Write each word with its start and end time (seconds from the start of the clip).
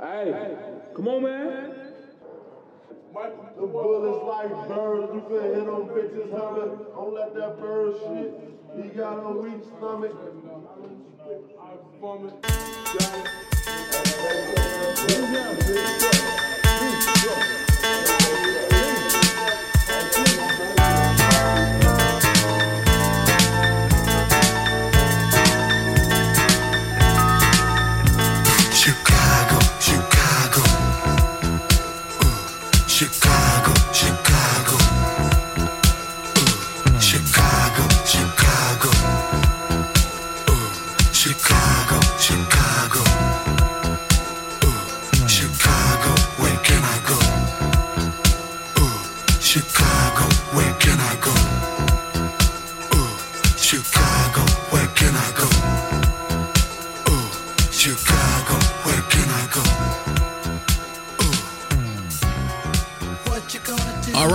Hey, 0.00 0.56
come 0.94 1.08
on, 1.08 1.22
man. 1.22 1.74
The 3.56 3.66
bullets 3.66 4.24
like 4.24 4.68
birds, 4.68 5.12
you 5.14 5.20
can 5.20 5.42
hit 5.54 5.66
them 5.66 5.84
bitches 5.88 6.30
humming. 6.32 6.72
Don't 6.94 7.14
let 7.14 7.34
that 7.34 7.60
bird 7.60 7.94
shit. 8.00 8.30
He 8.76 8.88
got 8.96 9.18
a 9.18 9.32
weak 9.32 9.62
stomach. 9.76 10.16
Chicago, 17.22 17.61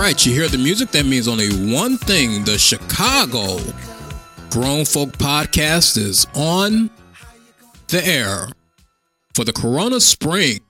right, 0.08 0.24
you 0.24 0.32
hear 0.32 0.48
the 0.48 0.56
music? 0.56 0.90
That 0.92 1.04
means 1.04 1.28
only 1.28 1.50
one 1.70 1.98
thing. 1.98 2.42
The 2.42 2.56
Chicago 2.56 3.58
Grown 4.48 4.86
Folk 4.86 5.10
Podcast 5.18 5.98
is 5.98 6.26
on 6.34 6.88
the 7.88 8.02
air 8.06 8.46
for 9.34 9.44
the 9.44 9.52
Corona 9.52 10.00
Spring 10.00 10.60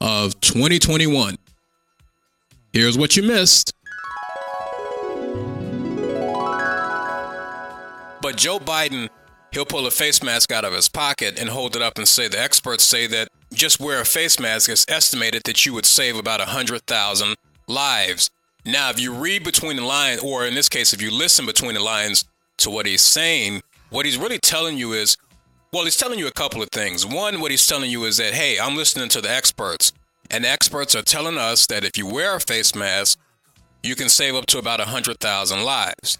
of 0.00 0.40
2021. 0.42 1.38
Here's 2.72 2.96
what 2.96 3.16
you 3.16 3.24
missed. 3.24 3.72
But 8.20 8.36
Joe 8.36 8.60
Biden, 8.60 9.08
he'll 9.50 9.64
pull 9.64 9.88
a 9.88 9.90
face 9.90 10.22
mask 10.22 10.52
out 10.52 10.64
of 10.64 10.72
his 10.72 10.88
pocket 10.88 11.36
and 11.36 11.48
hold 11.48 11.74
it 11.74 11.82
up 11.82 11.98
and 11.98 12.06
say 12.06 12.28
the 12.28 12.40
experts 12.40 12.84
say 12.84 13.08
that 13.08 13.26
just 13.52 13.80
wear 13.80 14.00
a 14.00 14.04
face 14.04 14.38
mask 14.38 14.70
is 14.70 14.86
estimated 14.88 15.42
that 15.46 15.66
you 15.66 15.74
would 15.74 15.84
save 15.84 16.14
about 16.14 16.38
100,000 16.38 17.34
lives. 17.66 18.30
Now, 18.64 18.90
if 18.90 19.00
you 19.00 19.12
read 19.12 19.42
between 19.42 19.76
the 19.76 19.84
lines, 19.84 20.20
or 20.22 20.46
in 20.46 20.54
this 20.54 20.68
case, 20.68 20.92
if 20.92 21.02
you 21.02 21.10
listen 21.10 21.46
between 21.46 21.74
the 21.74 21.82
lines 21.82 22.24
to 22.58 22.70
what 22.70 22.86
he's 22.86 23.02
saying, 23.02 23.62
what 23.90 24.06
he's 24.06 24.18
really 24.18 24.38
telling 24.38 24.78
you 24.78 24.92
is, 24.92 25.16
well, 25.72 25.84
he's 25.84 25.96
telling 25.96 26.18
you 26.18 26.28
a 26.28 26.32
couple 26.32 26.62
of 26.62 26.70
things. 26.70 27.04
One, 27.04 27.40
what 27.40 27.50
he's 27.50 27.66
telling 27.66 27.90
you 27.90 28.04
is 28.04 28.18
that, 28.18 28.34
hey, 28.34 28.58
I'm 28.60 28.76
listening 28.76 29.08
to 29.10 29.20
the 29.20 29.30
experts, 29.30 29.92
and 30.30 30.44
the 30.44 30.48
experts 30.48 30.94
are 30.94 31.02
telling 31.02 31.38
us 31.38 31.66
that 31.66 31.84
if 31.84 31.98
you 31.98 32.06
wear 32.06 32.36
a 32.36 32.40
face 32.40 32.74
mask, 32.74 33.18
you 33.82 33.96
can 33.96 34.08
save 34.08 34.36
up 34.36 34.46
to 34.46 34.58
about 34.58 34.78
100,000 34.78 35.64
lives. 35.64 36.18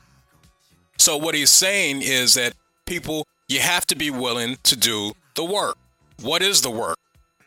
So 0.98 1.16
what 1.16 1.34
he's 1.34 1.50
saying 1.50 2.02
is 2.02 2.34
that 2.34 2.54
people, 2.86 3.26
you 3.48 3.60
have 3.60 3.86
to 3.86 3.96
be 3.96 4.10
willing 4.10 4.56
to 4.64 4.76
do 4.76 5.12
the 5.34 5.44
work. 5.44 5.76
What 6.22 6.42
is 6.42 6.62
the 6.62 6.70
work? 6.70 6.98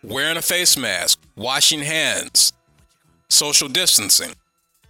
Wearing 0.03 0.37
a 0.37 0.41
face 0.41 0.77
mask, 0.77 1.19
washing 1.35 1.81
hands, 1.81 2.53
social 3.29 3.67
distancing. 3.67 4.35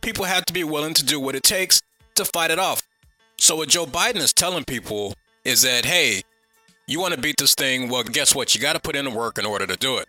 People 0.05 0.25
have 0.25 0.45
to 0.45 0.53
be 0.53 0.63
willing 0.63 0.93
to 0.93 1.03
do 1.03 1.19
what 1.19 1.33
it 1.33 1.41
takes 1.41 1.81
to 2.13 2.25
fight 2.25 2.51
it 2.51 2.59
off. 2.59 2.83
So 3.39 3.55
what 3.55 3.69
Joe 3.69 3.87
Biden 3.87 4.17
is 4.17 4.33
telling 4.33 4.63
people 4.63 5.15
is 5.43 5.63
that, 5.63 5.83
hey, 5.83 6.21
you 6.85 6.99
want 6.99 7.15
to 7.15 7.19
beat 7.19 7.37
this 7.39 7.55
thing? 7.55 7.89
Well, 7.89 8.03
guess 8.03 8.35
what? 8.35 8.53
You 8.53 8.61
got 8.61 8.73
to 8.73 8.79
put 8.79 8.95
in 8.95 9.05
the 9.05 9.09
work 9.11 9.39
in 9.39 9.47
order 9.47 9.65
to 9.65 9.75
do 9.75 9.97
it. 9.97 10.07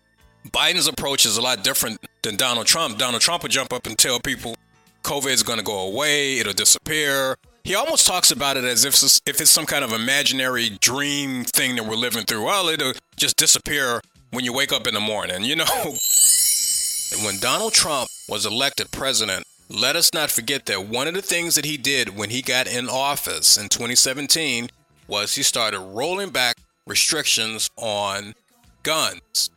Biden's 0.48 0.86
approach 0.86 1.24
is 1.24 1.38
a 1.38 1.40
lot 1.40 1.64
different 1.64 1.98
than 2.20 2.36
Donald 2.36 2.66
Trump. 2.66 2.98
Donald 2.98 3.22
Trump 3.22 3.42
would 3.42 3.52
jump 3.52 3.72
up 3.72 3.86
and 3.86 3.96
tell 3.96 4.20
people 4.20 4.54
COVID 5.02 5.30
is 5.30 5.42
going 5.42 5.58
to 5.58 5.64
go 5.64 5.88
away, 5.88 6.40
it'll 6.40 6.52
disappear. 6.52 7.38
He 7.64 7.74
almost 7.74 8.06
talks 8.06 8.30
about 8.30 8.58
it 8.58 8.64
as 8.64 8.84
if 8.84 8.92
it's, 9.02 9.22
if 9.24 9.40
it's 9.40 9.50
some 9.50 9.64
kind 9.64 9.82
of 9.82 9.94
imaginary 9.94 10.76
dream 10.78 11.44
thing 11.44 11.74
that 11.76 11.84
we're 11.84 11.96
living 11.96 12.24
through. 12.24 12.44
Well, 12.44 12.68
it'll 12.68 12.92
just 13.16 13.38
disappear 13.38 14.02
when 14.30 14.44
you 14.44 14.52
wake 14.52 14.74
up 14.74 14.86
in 14.86 14.92
the 14.92 15.00
morning, 15.00 15.42
you 15.42 15.56
know? 15.56 15.64
when 17.24 17.38
Donald 17.38 17.72
Trump 17.72 18.10
was 18.28 18.44
elected 18.44 18.90
president, 18.90 19.46
let 19.68 19.96
us 19.96 20.14
not 20.14 20.30
forget 20.30 20.66
that 20.66 20.86
one 20.86 21.08
of 21.08 21.14
the 21.14 21.22
things 21.22 21.54
that 21.56 21.64
he 21.64 21.76
did 21.76 22.16
when 22.16 22.30
he 22.30 22.42
got 22.42 22.66
in 22.66 22.88
office 22.88 23.56
in 23.56 23.68
2017 23.68 24.70
was 25.08 25.34
he 25.34 25.42
started 25.42 25.80
rolling 25.80 26.30
back 26.30 26.56
restrictions 26.86 27.70
on 27.76 28.34
guns. 28.82 29.50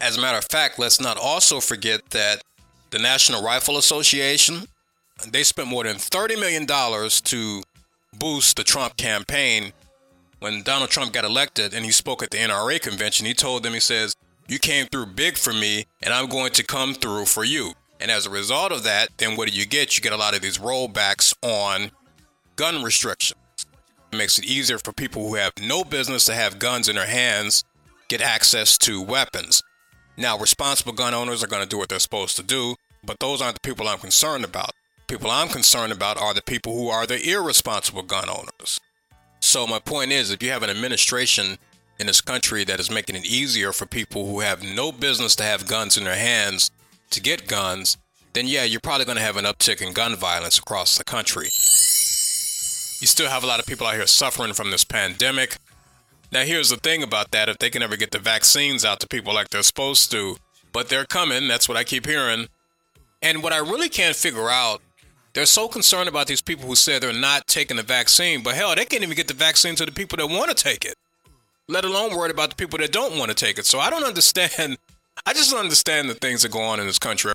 As 0.00 0.16
a 0.16 0.20
matter 0.20 0.38
of 0.38 0.46
fact, 0.50 0.78
let's 0.78 1.00
not 1.00 1.16
also 1.16 1.60
forget 1.60 2.10
that 2.10 2.42
the 2.90 2.98
National 2.98 3.42
Rifle 3.42 3.78
Association, 3.78 4.66
they 5.28 5.42
spent 5.42 5.68
more 5.68 5.84
than 5.84 5.96
$30 5.96 6.38
million 6.38 6.66
to 6.66 7.62
boost 8.18 8.56
the 8.56 8.64
Trump 8.64 8.96
campaign. 8.96 9.72
When 10.40 10.62
Donald 10.62 10.90
Trump 10.90 11.12
got 11.12 11.24
elected 11.24 11.72
and 11.72 11.84
he 11.84 11.92
spoke 11.92 12.22
at 12.22 12.30
the 12.30 12.38
NRA 12.38 12.80
convention, 12.80 13.26
he 13.26 13.32
told 13.32 13.62
them, 13.62 13.72
he 13.72 13.80
says, 13.80 14.14
You 14.48 14.58
came 14.58 14.86
through 14.86 15.06
big 15.06 15.36
for 15.36 15.52
me, 15.52 15.86
and 16.02 16.12
I'm 16.12 16.28
going 16.28 16.52
to 16.52 16.62
come 16.62 16.94
through 16.94 17.26
for 17.26 17.44
you. 17.44 17.72
And 18.00 18.10
as 18.10 18.26
a 18.26 18.30
result 18.30 18.72
of 18.72 18.82
that, 18.84 19.08
then 19.16 19.36
what 19.36 19.48
do 19.48 19.58
you 19.58 19.66
get? 19.66 19.96
You 19.96 20.02
get 20.02 20.12
a 20.12 20.16
lot 20.16 20.34
of 20.34 20.42
these 20.42 20.58
rollbacks 20.58 21.34
on 21.42 21.90
gun 22.56 22.82
restrictions. 22.82 23.40
It 24.12 24.16
makes 24.16 24.38
it 24.38 24.44
easier 24.44 24.78
for 24.78 24.92
people 24.92 25.28
who 25.28 25.34
have 25.36 25.52
no 25.60 25.84
business 25.84 26.24
to 26.26 26.34
have 26.34 26.58
guns 26.58 26.88
in 26.88 26.96
their 26.96 27.06
hands 27.06 27.64
get 28.08 28.20
access 28.20 28.78
to 28.78 29.02
weapons. 29.02 29.62
Now, 30.16 30.38
responsible 30.38 30.92
gun 30.92 31.14
owners 31.14 31.42
are 31.42 31.48
going 31.48 31.62
to 31.62 31.68
do 31.68 31.78
what 31.78 31.88
they're 31.88 31.98
supposed 31.98 32.36
to 32.36 32.42
do, 32.42 32.76
but 33.04 33.20
those 33.20 33.42
aren't 33.42 33.56
the 33.56 33.68
people 33.68 33.88
I'm 33.88 33.98
concerned 33.98 34.44
about. 34.44 34.70
People 35.08 35.30
I'm 35.30 35.48
concerned 35.48 35.92
about 35.92 36.18
are 36.18 36.34
the 36.34 36.42
people 36.42 36.74
who 36.74 36.88
are 36.88 37.06
the 37.06 37.30
irresponsible 37.30 38.02
gun 38.02 38.28
owners. 38.28 38.80
So, 39.40 39.66
my 39.66 39.78
point 39.78 40.12
is 40.12 40.30
if 40.30 40.42
you 40.42 40.50
have 40.50 40.62
an 40.62 40.70
administration 40.70 41.58
in 41.98 42.06
this 42.06 42.20
country 42.20 42.64
that 42.64 42.80
is 42.80 42.90
making 42.90 43.16
it 43.16 43.24
easier 43.24 43.72
for 43.72 43.86
people 43.86 44.26
who 44.26 44.40
have 44.40 44.62
no 44.62 44.92
business 44.92 45.36
to 45.36 45.42
have 45.42 45.68
guns 45.68 45.96
in 45.96 46.04
their 46.04 46.16
hands 46.16 46.70
to 47.10 47.20
get 47.20 47.48
guns, 47.48 47.96
then 48.32 48.46
yeah, 48.46 48.64
you're 48.64 48.80
probably 48.80 49.06
going 49.06 49.16
to 49.16 49.24
have 49.24 49.36
an 49.36 49.44
uptick 49.44 49.80
in 49.80 49.92
gun 49.92 50.14
violence 50.14 50.58
across 50.58 50.98
the 50.98 51.04
country. 51.04 51.46
You 53.00 53.06
still 53.06 53.28
have 53.28 53.44
a 53.44 53.46
lot 53.46 53.60
of 53.60 53.66
people 53.66 53.86
out 53.86 53.94
here 53.94 54.06
suffering 54.06 54.52
from 54.52 54.70
this 54.70 54.84
pandemic. 54.84 55.56
Now, 56.32 56.42
here's 56.42 56.70
the 56.70 56.76
thing 56.76 57.02
about 57.02 57.30
that 57.30 57.48
if 57.48 57.58
they 57.58 57.70
can 57.70 57.82
ever 57.82 57.96
get 57.96 58.10
the 58.10 58.18
vaccines 58.18 58.84
out 58.84 59.00
to 59.00 59.06
people 59.06 59.32
like 59.32 59.50
they're 59.50 59.62
supposed 59.62 60.10
to, 60.10 60.36
but 60.72 60.88
they're 60.88 61.04
coming, 61.04 61.48
that's 61.48 61.68
what 61.68 61.78
I 61.78 61.84
keep 61.84 62.06
hearing. 62.06 62.48
And 63.22 63.42
what 63.42 63.52
I 63.52 63.58
really 63.58 63.88
can't 63.88 64.16
figure 64.16 64.50
out, 64.50 64.82
they're 65.32 65.46
so 65.46 65.68
concerned 65.68 66.08
about 66.08 66.26
these 66.26 66.42
people 66.42 66.66
who 66.66 66.74
say 66.74 66.98
they're 66.98 67.12
not 67.12 67.46
taking 67.46 67.76
the 67.76 67.82
vaccine, 67.82 68.42
but 68.42 68.54
hell, 68.54 68.74
they 68.74 68.84
can't 68.84 69.02
even 69.02 69.16
get 69.16 69.28
the 69.28 69.34
vaccine 69.34 69.76
to 69.76 69.86
the 69.86 69.92
people 69.92 70.16
that 70.16 70.26
want 70.26 70.48
to 70.48 70.54
take 70.54 70.84
it, 70.84 70.96
let 71.68 71.84
alone 71.84 72.16
worried 72.16 72.30
about 72.30 72.50
the 72.50 72.56
people 72.56 72.78
that 72.78 72.92
don't 72.92 73.18
want 73.18 73.30
to 73.30 73.34
take 73.34 73.58
it. 73.58 73.66
So 73.66 73.78
I 73.78 73.90
don't 73.90 74.04
understand. 74.12 74.78
I 75.24 75.32
just 75.32 75.50
don't 75.50 75.60
understand 75.60 76.10
the 76.10 76.14
things 76.14 76.42
that 76.42 76.50
go 76.50 76.60
on 76.60 76.80
in 76.80 76.86
this 76.86 76.98
country. 76.98 77.32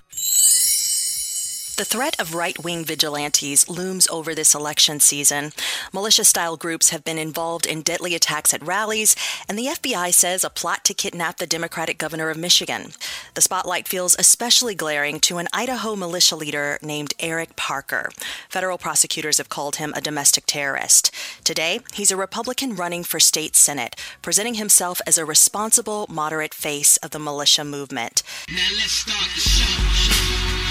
The 1.78 1.86
threat 1.86 2.20
of 2.20 2.34
right 2.34 2.62
wing 2.62 2.84
vigilantes 2.84 3.66
looms 3.66 4.06
over 4.08 4.34
this 4.34 4.54
election 4.54 5.00
season. 5.00 5.52
Militia 5.90 6.22
style 6.22 6.58
groups 6.58 6.90
have 6.90 7.02
been 7.02 7.16
involved 7.16 7.64
in 7.64 7.80
deadly 7.80 8.14
attacks 8.14 8.52
at 8.52 8.64
rallies, 8.64 9.16
and 9.48 9.58
the 9.58 9.68
FBI 9.68 10.12
says 10.12 10.44
a 10.44 10.50
plot 10.50 10.84
to 10.84 10.92
kidnap 10.92 11.38
the 11.38 11.46
Democratic 11.46 11.96
governor 11.96 12.28
of 12.28 12.36
Michigan. 12.36 12.92
The 13.32 13.40
spotlight 13.40 13.88
feels 13.88 14.14
especially 14.18 14.74
glaring 14.74 15.18
to 15.20 15.38
an 15.38 15.48
Idaho 15.50 15.96
militia 15.96 16.36
leader 16.36 16.78
named 16.82 17.14
Eric 17.18 17.56
Parker. 17.56 18.10
Federal 18.50 18.76
prosecutors 18.76 19.38
have 19.38 19.48
called 19.48 19.76
him 19.76 19.94
a 19.96 20.02
domestic 20.02 20.44
terrorist. 20.44 21.10
Today, 21.42 21.80
he's 21.94 22.10
a 22.10 22.18
Republican 22.18 22.76
running 22.76 23.02
for 23.02 23.18
state 23.18 23.56
senate, 23.56 23.96
presenting 24.20 24.54
himself 24.54 25.00
as 25.06 25.16
a 25.16 25.24
responsible, 25.24 26.06
moderate 26.10 26.52
face 26.52 26.98
of 26.98 27.12
the 27.12 27.18
militia 27.18 27.64
movement. 27.64 28.22
Now 28.50 28.68
let's 28.76 28.92
start 28.92 29.30
the 29.34 29.40
show. 29.40 30.61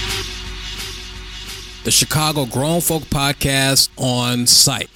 The 1.84 1.90
Chicago 1.90 2.46
Grown 2.46 2.80
Folk 2.80 3.04
Podcast 3.06 3.90
on 3.98 4.46
site. 4.46 4.90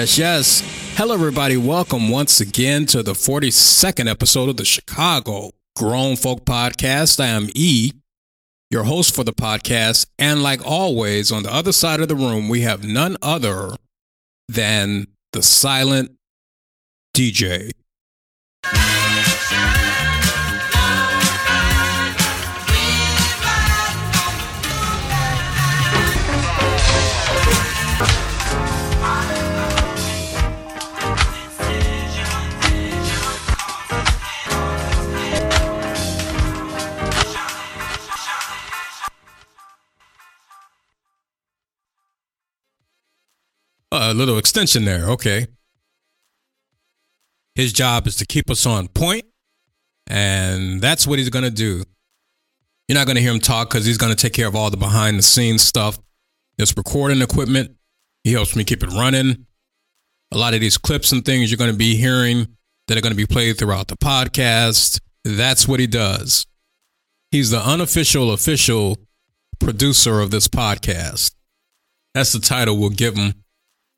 Yes, 0.00 0.16
yes. 0.16 0.94
Hello, 0.96 1.12
everybody. 1.12 1.58
Welcome 1.58 2.08
once 2.08 2.40
again 2.40 2.86
to 2.86 3.02
the 3.02 3.12
42nd 3.12 4.10
episode 4.10 4.48
of 4.48 4.56
the 4.56 4.64
Chicago 4.64 5.50
Grown 5.76 6.16
Folk 6.16 6.46
Podcast. 6.46 7.20
I 7.20 7.26
am 7.26 7.50
E, 7.54 7.92
your 8.70 8.84
host 8.84 9.14
for 9.14 9.24
the 9.24 9.34
podcast. 9.34 10.06
And 10.18 10.42
like 10.42 10.66
always, 10.66 11.30
on 11.30 11.42
the 11.42 11.52
other 11.52 11.72
side 11.72 12.00
of 12.00 12.08
the 12.08 12.16
room, 12.16 12.48
we 12.48 12.62
have 12.62 12.82
none 12.82 13.18
other 13.20 13.76
than 14.48 15.06
the 15.34 15.42
silent 15.42 16.12
DJ. 17.14 17.72
A 43.92 44.14
little 44.14 44.38
extension 44.38 44.84
there. 44.84 45.10
Okay. 45.10 45.48
His 47.54 47.72
job 47.72 48.06
is 48.06 48.16
to 48.16 48.26
keep 48.26 48.48
us 48.48 48.64
on 48.64 48.88
point, 48.88 49.24
and 50.06 50.80
that's 50.80 51.06
what 51.06 51.18
he's 51.18 51.30
going 51.30 51.44
to 51.44 51.50
do. 51.50 51.82
You're 52.86 52.98
not 52.98 53.06
going 53.06 53.16
to 53.16 53.22
hear 53.22 53.32
him 53.32 53.40
talk 53.40 53.68
because 53.68 53.84
he's 53.84 53.98
going 53.98 54.14
to 54.14 54.20
take 54.20 54.32
care 54.32 54.46
of 54.46 54.54
all 54.54 54.70
the 54.70 54.76
behind 54.76 55.18
the 55.18 55.22
scenes 55.22 55.62
stuff. 55.62 55.98
This 56.56 56.76
recording 56.76 57.22
equipment, 57.22 57.76
he 58.24 58.32
helps 58.32 58.54
me 58.54 58.64
keep 58.64 58.82
it 58.82 58.90
running. 58.90 59.46
A 60.32 60.38
lot 60.38 60.54
of 60.54 60.60
these 60.60 60.78
clips 60.78 61.10
and 61.10 61.24
things 61.24 61.50
you're 61.50 61.58
going 61.58 61.72
to 61.72 61.76
be 61.76 61.96
hearing 61.96 62.56
that 62.86 62.96
are 62.96 63.00
going 63.00 63.12
to 63.12 63.16
be 63.16 63.26
played 63.26 63.58
throughout 63.58 63.88
the 63.88 63.96
podcast. 63.96 65.00
That's 65.24 65.66
what 65.66 65.80
he 65.80 65.86
does. 65.86 66.46
He's 67.30 67.50
the 67.50 67.60
unofficial, 67.60 68.32
official 68.32 68.98
producer 69.58 70.20
of 70.20 70.30
this 70.30 70.48
podcast. 70.48 71.34
That's 72.14 72.32
the 72.32 72.40
title 72.40 72.78
we'll 72.78 72.90
give 72.90 73.16
him. 73.16 73.34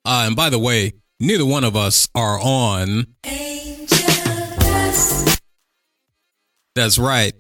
Uh, 0.04 0.24
and 0.26 0.36
by 0.36 0.50
the 0.50 0.58
way, 0.58 0.92
neither 1.20 1.46
one 1.46 1.64
of 1.64 1.76
us 1.76 2.08
are 2.14 2.38
on. 2.40 3.06
That's 6.74 6.98
right. 6.98 7.34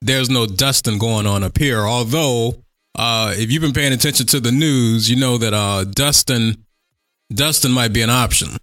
There's 0.00 0.30
no 0.30 0.46
dusting 0.46 0.98
going 0.98 1.26
on 1.26 1.44
up 1.44 1.58
here. 1.58 1.80
Although, 1.80 2.64
uh, 2.96 3.34
if 3.36 3.52
you've 3.52 3.62
been 3.62 3.72
paying 3.72 3.92
attention 3.92 4.26
to 4.26 4.40
the 4.40 4.50
news, 4.50 5.08
you 5.08 5.16
know 5.16 5.38
that 5.38 5.54
uh, 5.54 5.84
Dustin, 5.84 6.64
Dustin 7.32 7.70
might 7.70 7.92
be 7.92 8.02
an 8.02 8.10
option. 8.10 8.56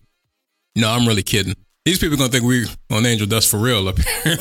No, 0.76 0.90
I'm 0.90 1.08
really 1.08 1.24
kidding. 1.24 1.56
These 1.86 2.00
people 2.00 2.16
are 2.16 2.18
gonna 2.18 2.32
think 2.32 2.44
we 2.44 2.66
on 2.92 3.06
Angel 3.06 3.26
Dust 3.28 3.50
for 3.50 3.58
real 3.58 3.88
up 3.88 3.98
here. 4.00 4.38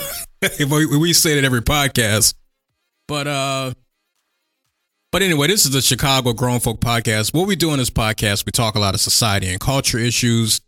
we, 0.66 0.98
we 0.98 1.12
say 1.12 1.38
it 1.38 1.44
every 1.44 1.62
podcast, 1.62 2.34
but 3.06 3.26
uh, 3.26 3.72
but 5.10 5.22
anyway, 5.22 5.46
this 5.46 5.64
is 5.64 5.72
the 5.72 5.80
Chicago 5.80 6.34
Grown 6.34 6.60
Folk 6.60 6.80
Podcast. 6.80 7.32
What 7.32 7.48
we 7.48 7.56
do 7.56 7.72
in 7.72 7.78
this 7.78 7.88
podcast, 7.88 8.44
we 8.44 8.52
talk 8.52 8.74
a 8.74 8.78
lot 8.78 8.94
of 8.94 9.00
society 9.00 9.48
and 9.48 9.58
culture 9.58 9.98
issues. 9.98 10.60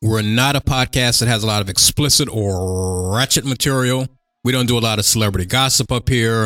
We're 0.00 0.22
not 0.22 0.54
a 0.54 0.60
podcast 0.60 1.18
that 1.18 1.26
has 1.26 1.42
a 1.42 1.48
lot 1.48 1.62
of 1.62 1.68
explicit 1.68 2.28
or 2.30 3.12
ratchet 3.12 3.44
material. 3.44 4.06
We 4.44 4.52
don't 4.52 4.66
do 4.66 4.78
a 4.78 4.80
lot 4.80 5.00
of 5.00 5.04
celebrity 5.04 5.46
gossip 5.46 5.90
up 5.90 6.08
here. 6.08 6.44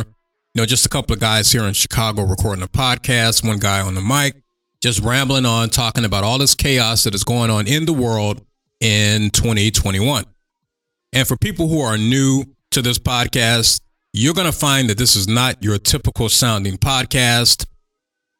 You 0.54 0.62
know, 0.62 0.66
just 0.66 0.86
a 0.86 0.88
couple 0.88 1.12
of 1.12 1.20
guys 1.20 1.52
here 1.52 1.64
in 1.64 1.74
Chicago 1.74 2.22
recording 2.22 2.64
a 2.64 2.68
podcast, 2.68 3.46
one 3.46 3.58
guy 3.58 3.82
on 3.82 3.94
the 3.94 4.00
mic, 4.00 4.42
just 4.80 5.00
rambling 5.00 5.44
on, 5.44 5.68
talking 5.68 6.06
about 6.06 6.24
all 6.24 6.38
this 6.38 6.54
chaos 6.54 7.04
that 7.04 7.14
is 7.14 7.22
going 7.22 7.50
on 7.50 7.66
in 7.66 7.84
the 7.84 7.92
world 7.92 8.40
in 8.80 9.28
2021. 9.30 10.24
And 11.12 11.28
for 11.28 11.36
people 11.36 11.68
who 11.68 11.82
are 11.82 11.98
new 11.98 12.44
to 12.70 12.80
this 12.80 12.98
podcast, 12.98 13.81
you're 14.12 14.34
going 14.34 14.50
to 14.50 14.56
find 14.56 14.90
that 14.90 14.98
this 14.98 15.16
is 15.16 15.26
not 15.26 15.62
your 15.62 15.78
typical 15.78 16.28
sounding 16.28 16.76
podcast. 16.76 17.66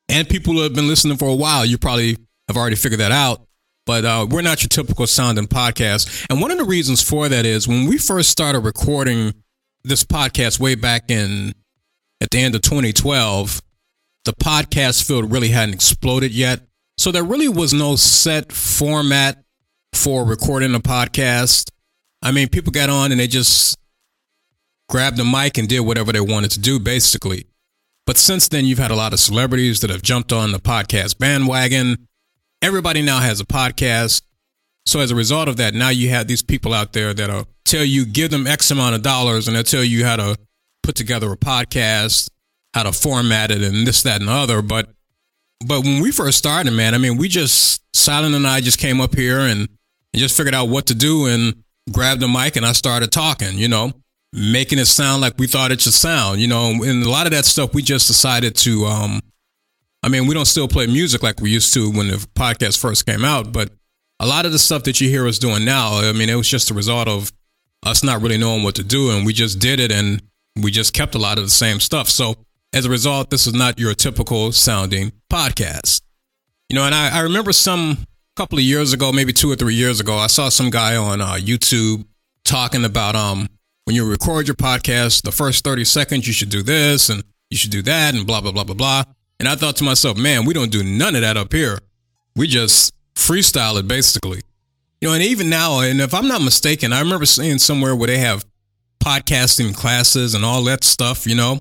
And 0.08 0.28
people 0.28 0.52
who 0.52 0.60
have 0.60 0.74
been 0.74 0.88
listening 0.88 1.16
for 1.16 1.28
a 1.28 1.34
while, 1.34 1.64
you 1.64 1.78
probably 1.78 2.18
have 2.48 2.56
already 2.56 2.76
figured 2.76 3.00
that 3.00 3.12
out. 3.12 3.46
But 3.86 4.04
uh, 4.04 4.26
we're 4.30 4.42
not 4.42 4.62
your 4.62 4.68
typical 4.68 5.06
sounding 5.06 5.46
podcast. 5.46 6.26
And 6.30 6.40
one 6.40 6.50
of 6.50 6.58
the 6.58 6.64
reasons 6.64 7.02
for 7.02 7.28
that 7.28 7.46
is 7.46 7.66
when 7.66 7.86
we 7.88 7.98
first 7.98 8.30
started 8.30 8.60
recording 8.60 9.32
this 9.82 10.04
podcast 10.04 10.60
way 10.60 10.74
back 10.74 11.10
in 11.10 11.54
at 12.20 12.30
the 12.30 12.38
end 12.38 12.54
of 12.54 12.62
2012, 12.62 13.60
the 14.24 14.32
podcast 14.34 15.04
field 15.04 15.32
really 15.32 15.48
hadn't 15.48 15.74
exploded 15.74 16.32
yet. 16.32 16.60
So 16.96 17.10
there 17.10 17.24
really 17.24 17.48
was 17.48 17.72
no 17.72 17.96
set 17.96 18.52
format 18.52 19.42
for 19.94 20.24
recording 20.24 20.74
a 20.74 20.80
podcast. 20.80 21.70
I 22.22 22.30
mean, 22.30 22.48
people 22.48 22.70
got 22.70 22.90
on 22.90 23.10
and 23.10 23.20
they 23.20 23.26
just 23.26 23.76
grabbed 24.92 25.16
the 25.16 25.24
mic 25.24 25.56
and 25.56 25.70
did 25.70 25.80
whatever 25.80 26.12
they 26.12 26.20
wanted 26.20 26.50
to 26.50 26.60
do, 26.60 26.78
basically. 26.78 27.46
But 28.04 28.18
since 28.18 28.48
then, 28.48 28.66
you've 28.66 28.78
had 28.78 28.90
a 28.90 28.94
lot 28.94 29.14
of 29.14 29.20
celebrities 29.20 29.80
that 29.80 29.88
have 29.88 30.02
jumped 30.02 30.34
on 30.34 30.52
the 30.52 30.58
podcast 30.58 31.16
bandwagon. 31.16 32.08
Everybody 32.60 33.00
now 33.00 33.18
has 33.20 33.40
a 33.40 33.46
podcast. 33.46 34.20
So 34.84 35.00
as 35.00 35.10
a 35.10 35.16
result 35.16 35.48
of 35.48 35.56
that, 35.56 35.72
now 35.72 35.88
you 35.88 36.10
have 36.10 36.28
these 36.28 36.42
people 36.42 36.74
out 36.74 36.92
there 36.92 37.14
that'll 37.14 37.48
tell 37.64 37.84
you, 37.84 38.04
give 38.04 38.30
them 38.30 38.46
X 38.46 38.70
amount 38.70 38.94
of 38.94 39.00
dollars, 39.00 39.48
and 39.48 39.56
they'll 39.56 39.64
tell 39.64 39.82
you 39.82 40.04
how 40.04 40.16
to 40.16 40.36
put 40.82 40.94
together 40.94 41.32
a 41.32 41.38
podcast, 41.38 42.28
how 42.74 42.82
to 42.82 42.92
format 42.92 43.50
it, 43.50 43.62
and 43.62 43.86
this, 43.86 44.02
that, 44.02 44.20
and 44.20 44.28
the 44.28 44.32
other. 44.32 44.60
But 44.60 44.90
but 45.64 45.84
when 45.84 46.02
we 46.02 46.12
first 46.12 46.36
started, 46.36 46.72
man, 46.72 46.94
I 46.94 46.98
mean, 46.98 47.16
we 47.16 47.28
just 47.28 47.82
Silent 47.96 48.34
and 48.34 48.46
I 48.46 48.60
just 48.60 48.78
came 48.78 49.00
up 49.00 49.14
here 49.14 49.38
and, 49.38 49.60
and 50.12 50.20
just 50.20 50.36
figured 50.36 50.54
out 50.54 50.68
what 50.68 50.86
to 50.88 50.94
do 50.94 51.26
and 51.28 51.62
grabbed 51.90 52.20
the 52.20 52.28
mic 52.28 52.56
and 52.56 52.66
I 52.66 52.72
started 52.72 53.10
talking, 53.10 53.56
you 53.56 53.68
know 53.68 53.92
making 54.32 54.78
it 54.78 54.86
sound 54.86 55.20
like 55.20 55.34
we 55.38 55.46
thought 55.46 55.70
it 55.72 55.80
should 55.80 55.92
sound, 55.92 56.40
you 56.40 56.48
know, 56.48 56.70
and 56.70 57.02
a 57.04 57.10
lot 57.10 57.26
of 57.26 57.32
that 57.32 57.44
stuff 57.44 57.74
we 57.74 57.82
just 57.82 58.06
decided 58.06 58.54
to 58.56 58.84
um 58.86 59.20
I 60.04 60.08
mean, 60.08 60.26
we 60.26 60.34
don't 60.34 60.46
still 60.46 60.66
play 60.66 60.86
music 60.86 61.22
like 61.22 61.40
we 61.40 61.50
used 61.50 61.72
to 61.74 61.90
when 61.92 62.08
the 62.08 62.16
podcast 62.34 62.80
first 62.80 63.06
came 63.06 63.24
out, 63.24 63.52
but 63.52 63.70
a 64.18 64.26
lot 64.26 64.46
of 64.46 64.52
the 64.52 64.58
stuff 64.58 64.82
that 64.84 65.00
you 65.00 65.08
hear 65.08 65.28
us 65.28 65.38
doing 65.38 65.64
now, 65.64 66.00
I 66.00 66.12
mean, 66.12 66.28
it 66.28 66.34
was 66.34 66.48
just 66.48 66.70
a 66.70 66.74
result 66.74 67.06
of 67.06 67.32
us 67.84 68.02
not 68.02 68.20
really 68.20 68.38
knowing 68.38 68.62
what 68.62 68.74
to 68.76 68.84
do 68.84 69.10
and 69.10 69.24
we 69.26 69.32
just 69.32 69.58
did 69.58 69.78
it 69.80 69.92
and 69.92 70.22
we 70.60 70.70
just 70.70 70.92
kept 70.92 71.14
a 71.14 71.18
lot 71.18 71.38
of 71.38 71.44
the 71.44 71.50
same 71.50 71.78
stuff. 71.78 72.08
So 72.08 72.34
as 72.72 72.84
a 72.86 72.90
result, 72.90 73.30
this 73.30 73.46
is 73.46 73.54
not 73.54 73.78
your 73.78 73.94
typical 73.94 74.52
sounding 74.52 75.12
podcast. 75.30 76.02
You 76.68 76.76
know, 76.76 76.84
and 76.84 76.94
I, 76.94 77.18
I 77.18 77.20
remember 77.20 77.52
some 77.52 77.98
couple 78.36 78.58
of 78.58 78.64
years 78.64 78.92
ago, 78.92 79.12
maybe 79.12 79.32
two 79.32 79.50
or 79.50 79.56
three 79.56 79.74
years 79.74 80.00
ago, 80.00 80.16
I 80.16 80.26
saw 80.26 80.48
some 80.48 80.70
guy 80.70 80.96
on 80.96 81.20
uh, 81.20 81.34
YouTube 81.34 82.06
talking 82.44 82.84
about 82.84 83.14
um 83.14 83.48
when 83.84 83.96
you 83.96 84.08
record 84.08 84.46
your 84.46 84.54
podcast, 84.54 85.22
the 85.22 85.32
first 85.32 85.64
30 85.64 85.84
seconds, 85.84 86.26
you 86.26 86.32
should 86.32 86.50
do 86.50 86.62
this 86.62 87.08
and 87.08 87.24
you 87.50 87.56
should 87.56 87.70
do 87.70 87.82
that 87.82 88.14
and 88.14 88.26
blah, 88.26 88.40
blah, 88.40 88.52
blah, 88.52 88.64
blah, 88.64 88.74
blah. 88.74 89.04
And 89.40 89.48
I 89.48 89.56
thought 89.56 89.76
to 89.76 89.84
myself, 89.84 90.16
man, 90.16 90.44
we 90.44 90.54
don't 90.54 90.70
do 90.70 90.84
none 90.84 91.14
of 91.14 91.22
that 91.22 91.36
up 91.36 91.52
here. 91.52 91.78
We 92.36 92.46
just 92.46 92.94
freestyle 93.14 93.78
it 93.78 93.88
basically. 93.88 94.40
You 95.00 95.08
know, 95.08 95.14
and 95.14 95.22
even 95.22 95.50
now, 95.50 95.80
and 95.80 96.00
if 96.00 96.14
I'm 96.14 96.28
not 96.28 96.42
mistaken, 96.42 96.92
I 96.92 97.00
remember 97.00 97.26
seeing 97.26 97.58
somewhere 97.58 97.96
where 97.96 98.06
they 98.06 98.18
have 98.18 98.44
podcasting 99.02 99.74
classes 99.74 100.34
and 100.34 100.44
all 100.44 100.62
that 100.64 100.84
stuff, 100.84 101.26
you 101.26 101.34
know. 101.34 101.58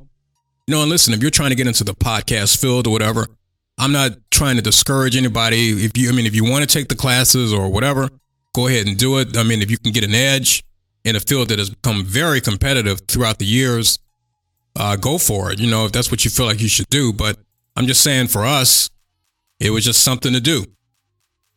You 0.68 0.76
know, 0.76 0.82
and 0.82 0.92
listen, 0.92 1.14
if 1.16 1.24
you're 1.24 1.32
trying 1.32 1.50
to 1.50 1.56
get 1.56 1.66
into 1.66 1.84
the 1.84 1.96
podcast 1.96 2.62
field 2.62 2.86
or 2.86 2.92
whatever, 2.92 3.28
I'm 3.80 3.92
not 3.92 4.12
trying 4.30 4.58
to 4.58 4.62
discourage 4.62 5.18
anybody. 5.18 5.72
If 5.84 5.98
you, 5.98 6.10
I 6.10 6.12
mean, 6.12 6.28
if 6.28 6.36
you 6.36 6.46
want 6.46 6.62
to 6.62 6.72
take 6.72 6.88
the 6.88 6.96
classes 6.96 7.52
or 7.52 7.68
whatever, 7.70 8.10
go 8.54 8.68
ahead 8.68 8.86
and 8.86 8.96
do 8.96 9.18
it. 9.18 9.36
I 9.36 9.42
mean, 9.42 9.64
if 9.64 9.72
you 9.72 9.80
can 9.80 9.92
get 9.92 10.04
an 10.04 10.14
edge, 10.14 10.64
in 11.04 11.16
a 11.16 11.20
field 11.20 11.50
that 11.50 11.60
has 11.60 11.70
become 11.70 12.06
very 12.06 12.42
competitive 12.42 13.02
throughout 13.08 13.40
the 13.40 13.46
years, 13.46 14.00
uh, 14.76 14.96
go 14.96 15.18
for 15.18 15.52
it. 15.52 15.60
You 15.60 15.70
know, 15.70 15.86
if 15.86 15.92
that's 15.92 16.12
what 16.12 16.24
you 16.24 16.32
feel 16.32 16.46
like 16.46 16.62
you 16.62 16.70
should 16.70 16.90
do. 16.90 17.12
But 17.12 17.38
I'm 17.76 17.88
just 17.88 18.02
saying 18.02 18.28
for 18.28 18.46
us, 18.46 18.90
it 19.60 19.72
was 19.72 19.86
just 19.86 20.04
something 20.04 20.34
to 20.34 20.42
do. 20.42 20.66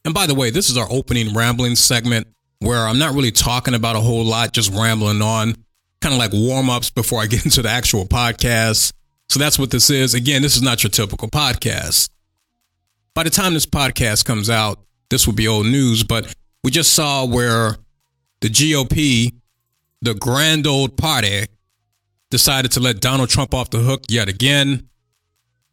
And 0.04 0.12
by 0.12 0.26
the 0.26 0.34
way, 0.34 0.50
this 0.50 0.68
is 0.68 0.76
our 0.76 0.86
opening 0.90 1.34
rambling 1.34 1.76
segment 1.76 2.26
where 2.58 2.86
I'm 2.86 2.98
not 2.98 3.14
really 3.14 3.30
talking 3.30 3.74
about 3.74 3.96
a 3.96 4.00
whole 4.00 4.24
lot, 4.24 4.52
just 4.52 4.72
rambling 4.72 5.22
on, 5.22 5.54
kind 6.00 6.14
of 6.14 6.18
like 6.18 6.32
warm 6.32 6.70
ups 6.70 6.90
before 6.90 7.20
I 7.20 7.26
get 7.28 7.44
into 7.44 7.62
the 7.62 7.70
actual 7.70 8.06
podcast. 8.06 8.92
So 9.28 9.38
that's 9.38 9.58
what 9.58 9.70
this 9.70 9.90
is. 9.90 10.14
Again, 10.14 10.42
this 10.42 10.56
is 10.56 10.62
not 10.62 10.82
your 10.82 10.90
typical 10.90 11.28
podcast. 11.28 12.10
By 13.14 13.22
the 13.22 13.30
time 13.30 13.54
this 13.54 13.66
podcast 13.66 14.24
comes 14.24 14.50
out, 14.50 14.80
this 15.08 15.26
will 15.26 15.34
be 15.34 15.48
old 15.48 15.66
news, 15.66 16.02
but 16.02 16.34
we 16.62 16.70
just 16.70 16.92
saw 16.92 17.24
where 17.24 17.76
the 18.44 18.50
GOP, 18.50 19.32
the 20.02 20.12
grand 20.12 20.66
old 20.66 20.98
party, 20.98 21.46
decided 22.28 22.70
to 22.72 22.78
let 22.78 23.00
Donald 23.00 23.30
Trump 23.30 23.54
off 23.54 23.70
the 23.70 23.78
hook 23.78 24.02
yet 24.10 24.28
again. 24.28 24.86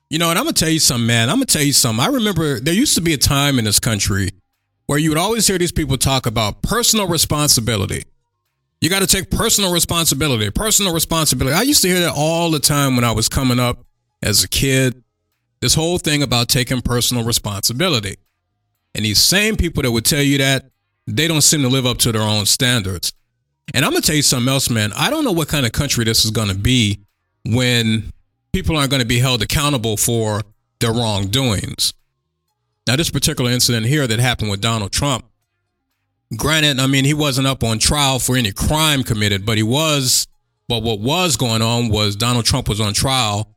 You 0.09 0.19
know, 0.19 0.29
and 0.29 0.39
I'm 0.39 0.45
gonna 0.45 0.53
tell 0.53 0.69
you 0.69 0.79
something, 0.79 1.05
man. 1.05 1.29
I'm 1.29 1.35
gonna 1.35 1.47
tell 1.47 1.63
you 1.63 1.73
something. 1.73 2.01
I 2.01 2.07
remember 2.07 2.61
there 2.61 2.73
used 2.73 2.95
to 2.95 3.01
be 3.01 3.11
a 3.11 3.17
time 3.17 3.59
in 3.59 3.65
this 3.65 3.77
country 3.77 4.29
where 4.85 4.97
you 4.97 5.09
would 5.09 5.17
always 5.17 5.45
hear 5.47 5.57
these 5.57 5.73
people 5.73 5.97
talk 5.97 6.25
about 6.25 6.61
personal 6.61 7.09
responsibility. 7.09 8.05
You 8.79 8.89
got 8.89 9.01
to 9.01 9.07
take 9.07 9.29
personal 9.29 9.73
responsibility, 9.73 10.49
personal 10.49 10.93
responsibility. 10.93 11.53
I 11.53 11.63
used 11.63 11.81
to 11.81 11.89
hear 11.89 11.99
that 11.99 12.13
all 12.15 12.51
the 12.51 12.59
time 12.59 12.95
when 12.95 13.03
I 13.03 13.11
was 13.11 13.27
coming 13.27 13.59
up 13.59 13.85
as 14.23 14.45
a 14.45 14.47
kid. 14.47 15.03
This 15.59 15.75
whole 15.75 15.97
thing 15.97 16.23
about 16.23 16.47
taking 16.47 16.81
personal 16.81 17.25
responsibility. 17.25 18.15
And 18.95 19.03
these 19.03 19.19
same 19.19 19.57
people 19.57 19.83
that 19.83 19.91
would 19.91 20.05
tell 20.05 20.23
you 20.23 20.37
that, 20.37 20.71
they 21.15 21.27
don't 21.27 21.41
seem 21.41 21.61
to 21.61 21.69
live 21.69 21.85
up 21.85 21.97
to 21.99 22.11
their 22.11 22.21
own 22.21 22.45
standards. 22.45 23.13
And 23.73 23.85
I'm 23.85 23.93
to 23.93 24.01
tell 24.01 24.15
you 24.15 24.21
something 24.21 24.49
else, 24.49 24.69
man. 24.69 24.91
I 24.95 25.09
don't 25.09 25.23
know 25.23 25.31
what 25.31 25.47
kind 25.47 25.65
of 25.65 25.71
country 25.71 26.03
this 26.03 26.25
is 26.25 26.31
to 26.49 26.55
be 26.55 26.99
when 27.45 28.11
people 28.51 28.75
aren't 28.75 28.91
to 28.91 29.05
be 29.05 29.19
held 29.19 29.41
accountable 29.41 29.97
for 29.97 30.41
their 30.79 30.91
wrongdoings. 30.91 31.93
Now, 32.87 32.95
this 32.95 33.09
particular 33.09 33.51
incident 33.51 33.85
here 33.85 34.07
that 34.07 34.19
happened 34.19 34.49
with 34.49 34.61
Donald 34.61 34.91
Trump, 34.91 35.25
granted, 36.35 36.79
I 36.79 36.87
mean, 36.87 37.05
he 37.05 37.13
wasn't 37.13 37.47
up 37.47 37.63
on 37.63 37.79
trial 37.79 38.19
for 38.19 38.35
any 38.35 38.51
crime 38.51 39.03
committed, 39.03 39.45
but 39.45 39.57
he 39.57 39.63
was, 39.63 40.27
but 40.67 40.83
what 40.83 40.99
was 40.99 41.37
going 41.37 41.61
on 41.61 41.89
was 41.89 42.15
Donald 42.15 42.45
Trump 42.45 42.67
was 42.67 42.81
on 42.81 42.93
trial 42.93 43.55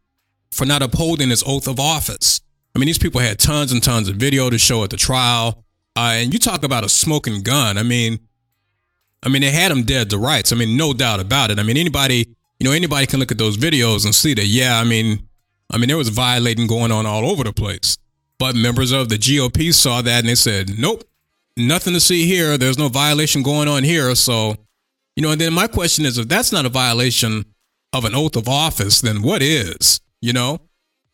for 0.50 0.66
not 0.66 0.82
upholding 0.82 1.30
his 1.30 1.42
oath 1.46 1.66
of 1.66 1.80
office. 1.80 2.40
I 2.74 2.78
mean, 2.78 2.86
these 2.86 2.98
people 2.98 3.20
had 3.20 3.38
tons 3.38 3.72
and 3.72 3.82
tons 3.82 4.08
of 4.08 4.16
video 4.16 4.50
to 4.50 4.58
show 4.58 4.84
at 4.84 4.90
the 4.90 4.96
trial. 4.96 5.63
Uh, 5.96 6.14
and 6.16 6.32
you 6.32 6.38
talk 6.38 6.64
about 6.64 6.84
a 6.84 6.88
smoking 6.88 7.42
gun. 7.42 7.78
I 7.78 7.82
mean, 7.82 8.18
I 9.22 9.28
mean, 9.28 9.42
they 9.42 9.50
had 9.50 9.70
him 9.70 9.84
dead 9.84 10.10
to 10.10 10.18
rights. 10.18 10.52
I 10.52 10.56
mean, 10.56 10.76
no 10.76 10.92
doubt 10.92 11.20
about 11.20 11.50
it. 11.50 11.58
I 11.58 11.62
mean, 11.62 11.76
anybody, 11.76 12.26
you 12.58 12.64
know, 12.64 12.72
anybody 12.72 13.06
can 13.06 13.20
look 13.20 13.32
at 13.32 13.38
those 13.38 13.56
videos 13.56 14.04
and 14.04 14.14
see 14.14 14.34
that, 14.34 14.46
yeah, 14.46 14.78
I 14.78 14.84
mean, 14.84 15.28
I 15.70 15.78
mean, 15.78 15.88
there 15.88 15.96
was 15.96 16.10
violating 16.10 16.66
going 16.66 16.92
on 16.92 17.06
all 17.06 17.28
over 17.28 17.44
the 17.44 17.52
place. 17.52 17.96
But 18.38 18.54
members 18.54 18.92
of 18.92 19.08
the 19.08 19.16
GOP 19.16 19.72
saw 19.72 20.02
that 20.02 20.20
and 20.20 20.28
they 20.28 20.34
said, 20.34 20.78
nope, 20.78 21.04
nothing 21.56 21.94
to 21.94 22.00
see 22.00 22.26
here. 22.26 22.58
There's 22.58 22.78
no 22.78 22.88
violation 22.88 23.42
going 23.42 23.68
on 23.68 23.84
here. 23.84 24.14
So, 24.14 24.56
you 25.16 25.22
know, 25.22 25.30
and 25.30 25.40
then 25.40 25.52
my 25.52 25.68
question 25.68 26.04
is 26.04 26.18
if 26.18 26.28
that's 26.28 26.52
not 26.52 26.66
a 26.66 26.68
violation 26.68 27.44
of 27.92 28.04
an 28.04 28.14
oath 28.14 28.36
of 28.36 28.48
office, 28.48 29.00
then 29.00 29.22
what 29.22 29.42
is? 29.42 30.00
You 30.20 30.32
know? 30.32 30.60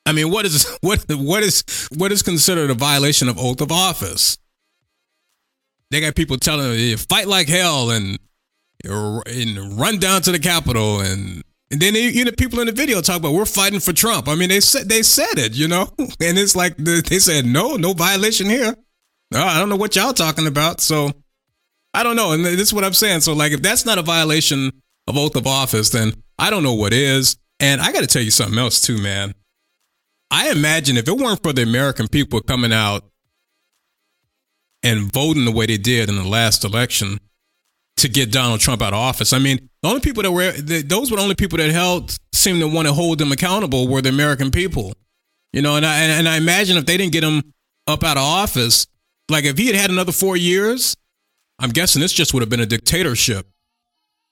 I 0.06 0.12
mean, 0.12 0.30
what 0.30 0.46
is 0.46 0.66
what 0.80 1.04
what 1.10 1.42
is 1.42 1.62
what 1.96 2.10
is 2.10 2.22
considered 2.22 2.70
a 2.70 2.74
violation 2.74 3.28
of 3.28 3.38
oath 3.38 3.60
of 3.60 3.70
office? 3.70 4.38
They 5.90 6.00
got 6.00 6.14
people 6.14 6.36
telling 6.38 6.76
them 6.76 6.98
fight 6.98 7.26
like 7.26 7.48
hell 7.48 7.90
and 7.90 8.18
and 8.84 9.78
run 9.78 9.98
down 9.98 10.22
to 10.22 10.32
the 10.32 10.38
Capitol 10.38 11.00
and 11.00 11.42
and 11.70 11.80
then 11.80 11.94
you 11.94 12.24
know 12.24 12.32
people 12.32 12.60
in 12.60 12.66
the 12.66 12.72
video 12.72 13.00
talk 13.00 13.18
about 13.18 13.32
we're 13.32 13.44
fighting 13.44 13.80
for 13.80 13.92
Trump. 13.92 14.28
I 14.28 14.34
mean 14.34 14.48
they 14.48 14.60
said 14.60 14.88
they 14.88 15.02
said 15.02 15.38
it, 15.38 15.54
you 15.54 15.68
know, 15.68 15.88
and 15.98 16.38
it's 16.38 16.56
like 16.56 16.76
they 16.76 17.18
said 17.18 17.44
no, 17.44 17.76
no 17.76 17.92
violation 17.92 18.48
here. 18.48 18.74
No, 19.32 19.42
I 19.44 19.58
don't 19.58 19.68
know 19.68 19.76
what 19.76 19.94
y'all 19.96 20.12
talking 20.12 20.46
about. 20.46 20.80
So 20.80 21.12
I 21.92 22.02
don't 22.02 22.16
know, 22.16 22.32
and 22.32 22.44
this 22.44 22.60
is 22.60 22.74
what 22.74 22.84
I'm 22.84 22.92
saying. 22.92 23.20
So 23.20 23.32
like 23.32 23.52
if 23.52 23.62
that's 23.62 23.84
not 23.84 23.98
a 23.98 24.02
violation 24.02 24.72
of 25.06 25.16
oath 25.16 25.36
of 25.36 25.46
office, 25.46 25.90
then 25.90 26.14
I 26.38 26.50
don't 26.50 26.62
know 26.62 26.74
what 26.74 26.92
is. 26.92 27.36
And 27.58 27.80
I 27.80 27.92
got 27.92 28.00
to 28.00 28.06
tell 28.06 28.22
you 28.22 28.30
something 28.30 28.58
else 28.58 28.80
too, 28.80 28.98
man. 28.98 29.34
I 30.30 30.50
imagine 30.50 30.96
if 30.96 31.08
it 31.08 31.16
weren't 31.16 31.42
for 31.42 31.52
the 31.52 31.62
American 31.62 32.08
people 32.08 32.40
coming 32.40 32.72
out 32.72 33.04
and 34.82 35.12
voting 35.12 35.44
the 35.44 35.52
way 35.52 35.66
they 35.66 35.76
did 35.76 36.08
in 36.08 36.16
the 36.16 36.26
last 36.26 36.64
election 36.64 37.18
to 37.98 38.08
get 38.08 38.32
Donald 38.32 38.60
Trump 38.60 38.82
out 38.82 38.92
of 38.92 38.98
office. 38.98 39.32
I 39.32 39.38
mean, 39.38 39.68
the 39.82 39.88
only 39.88 40.00
people 40.00 40.22
that 40.22 40.32
were 40.32 40.52
those 40.52 41.10
were 41.10 41.16
the 41.16 41.22
only 41.22 41.34
people 41.34 41.58
that 41.58 41.70
held 41.70 42.16
seemed 42.32 42.60
to 42.60 42.68
want 42.68 42.88
to 42.88 42.94
hold 42.94 43.18
them 43.18 43.32
accountable 43.32 43.88
were 43.88 44.02
the 44.02 44.08
American 44.08 44.50
people. 44.50 44.94
You 45.52 45.62
know, 45.62 45.76
and 45.76 45.84
I 45.84 45.98
and 45.98 46.28
I 46.28 46.36
imagine 46.36 46.76
if 46.76 46.86
they 46.86 46.96
didn't 46.96 47.12
get 47.12 47.24
him 47.24 47.52
up 47.86 48.04
out 48.04 48.16
of 48.16 48.22
office, 48.22 48.86
like 49.28 49.44
if 49.44 49.58
he 49.58 49.66
had 49.66 49.76
had 49.76 49.90
another 49.90 50.12
four 50.12 50.36
years, 50.36 50.96
I'm 51.58 51.70
guessing 51.70 52.00
this 52.00 52.12
just 52.12 52.32
would 52.32 52.40
have 52.40 52.48
been 52.48 52.60
a 52.60 52.66
dictatorship. 52.66 53.46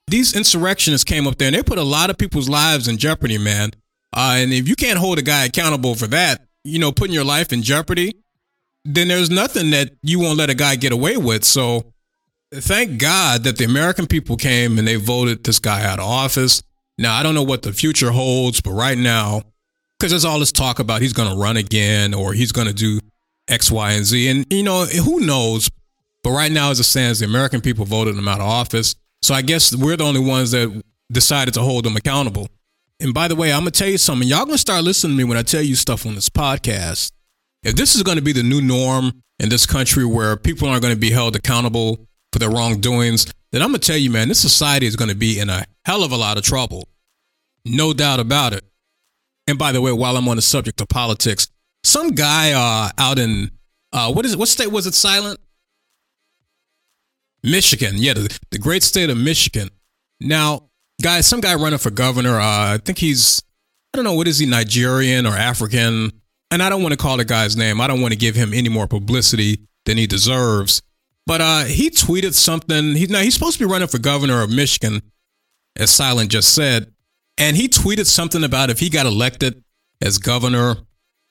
These 0.07 0.35
insurrectionists 0.35 1.03
came 1.03 1.27
up 1.27 1.37
there 1.37 1.47
and 1.47 1.55
they 1.55 1.61
put 1.61 1.77
a 1.77 1.83
lot 1.83 2.09
of 2.09 2.17
people's 2.17 2.49
lives 2.49 2.87
in 2.87 2.97
jeopardy, 2.97 3.37
man. 3.37 3.71
Uh, 4.11 4.37
and 4.37 4.51
if 4.51 4.67
you 4.67 4.75
can't 4.75 4.97
hold 4.97 5.19
a 5.19 5.21
guy 5.21 5.45
accountable 5.45 5.93
for 5.93 6.07
that, 6.07 6.47
you 6.63 6.79
know, 6.79 6.91
putting 6.91 7.13
your 7.13 7.23
life 7.23 7.53
in 7.53 7.61
jeopardy, 7.61 8.15
then 8.85 9.07
there's 9.07 9.29
nothing 9.29 9.71
that 9.71 9.91
you 10.01 10.19
won't 10.19 10.37
let 10.37 10.49
a 10.49 10.55
guy 10.55 10.75
get 10.75 10.91
away 10.91 11.17
with. 11.17 11.43
So 11.43 11.93
thank 12.53 12.99
God 12.99 13.43
that 13.43 13.57
the 13.57 13.65
American 13.65 14.07
people 14.07 14.37
came 14.37 14.77
and 14.77 14.87
they 14.87 14.95
voted 14.95 15.43
this 15.43 15.59
guy 15.59 15.85
out 15.85 15.99
of 15.99 16.05
office. 16.05 16.63
Now, 16.97 17.15
I 17.15 17.23
don't 17.23 17.35
know 17.35 17.43
what 17.43 17.61
the 17.61 17.73
future 17.73 18.11
holds, 18.11 18.61
but 18.61 18.71
right 18.71 18.97
now, 18.97 19.43
because 19.97 20.11
there's 20.11 20.25
all 20.25 20.39
this 20.39 20.51
talk 20.51 20.79
about 20.79 21.01
he's 21.01 21.13
going 21.13 21.29
to 21.29 21.37
run 21.37 21.57
again 21.57 22.13
or 22.13 22.33
he's 22.33 22.51
going 22.51 22.67
to 22.67 22.73
do 22.73 22.99
X, 23.47 23.71
Y, 23.71 23.91
and 23.91 24.05
Z. 24.05 24.27
And, 24.27 24.45
you 24.51 24.63
know, 24.63 24.85
who 24.85 25.19
knows? 25.21 25.69
But 26.23 26.31
right 26.31 26.51
now, 26.51 26.71
as 26.71 26.79
it 26.79 26.83
stands, 26.83 27.19
the 27.19 27.25
American 27.25 27.61
people 27.61 27.85
voted 27.85 28.17
him 28.17 28.27
out 28.27 28.39
of 28.39 28.47
office. 28.47 28.95
So 29.21 29.33
I 29.33 29.41
guess 29.41 29.75
we're 29.75 29.97
the 29.97 30.03
only 30.03 30.19
ones 30.19 30.51
that 30.51 30.83
decided 31.11 31.53
to 31.55 31.61
hold 31.61 31.85
him 31.85 31.95
accountable. 31.95 32.47
And 32.99 33.13
by 33.13 33.27
the 33.27 33.35
way, 33.35 33.51
I'm 33.53 33.61
going 33.61 33.71
to 33.71 33.79
tell 33.79 33.89
you 33.89 33.97
something. 33.97 34.27
Y'all 34.27 34.45
going 34.45 34.55
to 34.55 34.57
start 34.57 34.83
listening 34.83 35.17
to 35.17 35.17
me 35.17 35.23
when 35.23 35.37
I 35.37 35.43
tell 35.43 35.61
you 35.61 35.75
stuff 35.75 36.05
on 36.05 36.15
this 36.15 36.29
podcast. 36.29 37.11
If 37.63 37.75
this 37.75 37.95
is 37.95 38.03
going 38.03 38.17
to 38.17 38.23
be 38.23 38.33
the 38.33 38.43
new 38.43 38.61
norm 38.61 39.21
in 39.39 39.49
this 39.49 39.65
country 39.65 40.05
where 40.05 40.35
people 40.37 40.67
aren't 40.67 40.81
going 40.81 40.93
to 40.93 40.99
be 40.99 41.11
held 41.11 41.35
accountable 41.35 42.07
for 42.31 42.39
their 42.39 42.49
wrongdoings, 42.49 43.31
then 43.51 43.61
I'm 43.61 43.69
going 43.69 43.81
to 43.81 43.87
tell 43.87 43.97
you, 43.97 44.09
man, 44.09 44.27
this 44.27 44.39
society 44.39 44.85
is 44.85 44.95
going 44.95 45.09
to 45.09 45.15
be 45.15 45.39
in 45.39 45.49
a 45.49 45.65
hell 45.85 46.03
of 46.03 46.11
a 46.11 46.17
lot 46.17 46.37
of 46.37 46.43
trouble. 46.43 46.87
No 47.65 47.93
doubt 47.93 48.19
about 48.19 48.53
it. 48.53 48.63
And 49.47 49.57
by 49.57 49.71
the 49.71 49.81
way, 49.81 49.91
while 49.91 50.15
I'm 50.15 50.27
on 50.27 50.35
the 50.35 50.41
subject 50.41 50.79
of 50.79 50.87
politics, 50.87 51.47
some 51.83 52.11
guy 52.11 52.51
uh, 52.51 52.91
out 52.97 53.17
in, 53.17 53.51
uh, 53.91 54.11
what 54.13 54.25
is 54.25 54.33
it? 54.33 54.39
What 54.39 54.47
state 54.47 54.71
was 54.71 54.85
it 54.85 54.93
silent? 54.93 55.39
Michigan. 57.41 57.95
Yeah, 57.97 58.13
the, 58.13 58.39
the 58.51 58.59
great 58.59 58.83
state 58.83 59.09
of 59.09 59.17
Michigan. 59.17 59.69
Now, 60.19 60.69
guys, 61.01 61.25
some 61.25 61.41
guy 61.41 61.55
running 61.55 61.79
for 61.79 61.89
governor, 61.89 62.39
uh, 62.39 62.73
I 62.75 62.79
think 62.83 62.99
he's, 62.99 63.41
I 63.93 63.97
don't 63.97 64.05
know, 64.05 64.13
what 64.13 64.27
is 64.27 64.39
he, 64.39 64.45
Nigerian 64.45 65.25
or 65.25 65.35
African? 65.35 66.11
And 66.51 66.63
I 66.63 66.69
don't 66.69 66.81
want 66.81 66.93
to 66.93 66.97
call 66.97 67.17
the 67.17 67.25
guy's 67.25 67.55
name. 67.55 67.79
I 67.81 67.87
don't 67.87 68.01
want 68.01 68.13
to 68.13 68.19
give 68.19 68.35
him 68.35 68.53
any 68.53 68.69
more 68.69 68.87
publicity 68.87 69.59
than 69.85 69.97
he 69.97 70.07
deserves. 70.07 70.81
But 71.25 71.41
uh, 71.41 71.63
he 71.65 71.89
tweeted 71.89 72.33
something. 72.33 72.95
He, 72.95 73.05
now 73.05 73.19
he's 73.19 73.35
supposed 73.35 73.59
to 73.59 73.65
be 73.65 73.71
running 73.71 73.87
for 73.87 73.99
governor 73.99 74.41
of 74.41 74.49
Michigan, 74.49 75.01
as 75.75 75.91
Silent 75.91 76.31
just 76.31 76.53
said, 76.53 76.91
and 77.37 77.55
he 77.55 77.67
tweeted 77.67 78.05
something 78.05 78.43
about 78.43 78.69
if 78.69 78.79
he 78.79 78.89
got 78.89 79.05
elected 79.05 79.63
as 80.01 80.17
governor, 80.17 80.77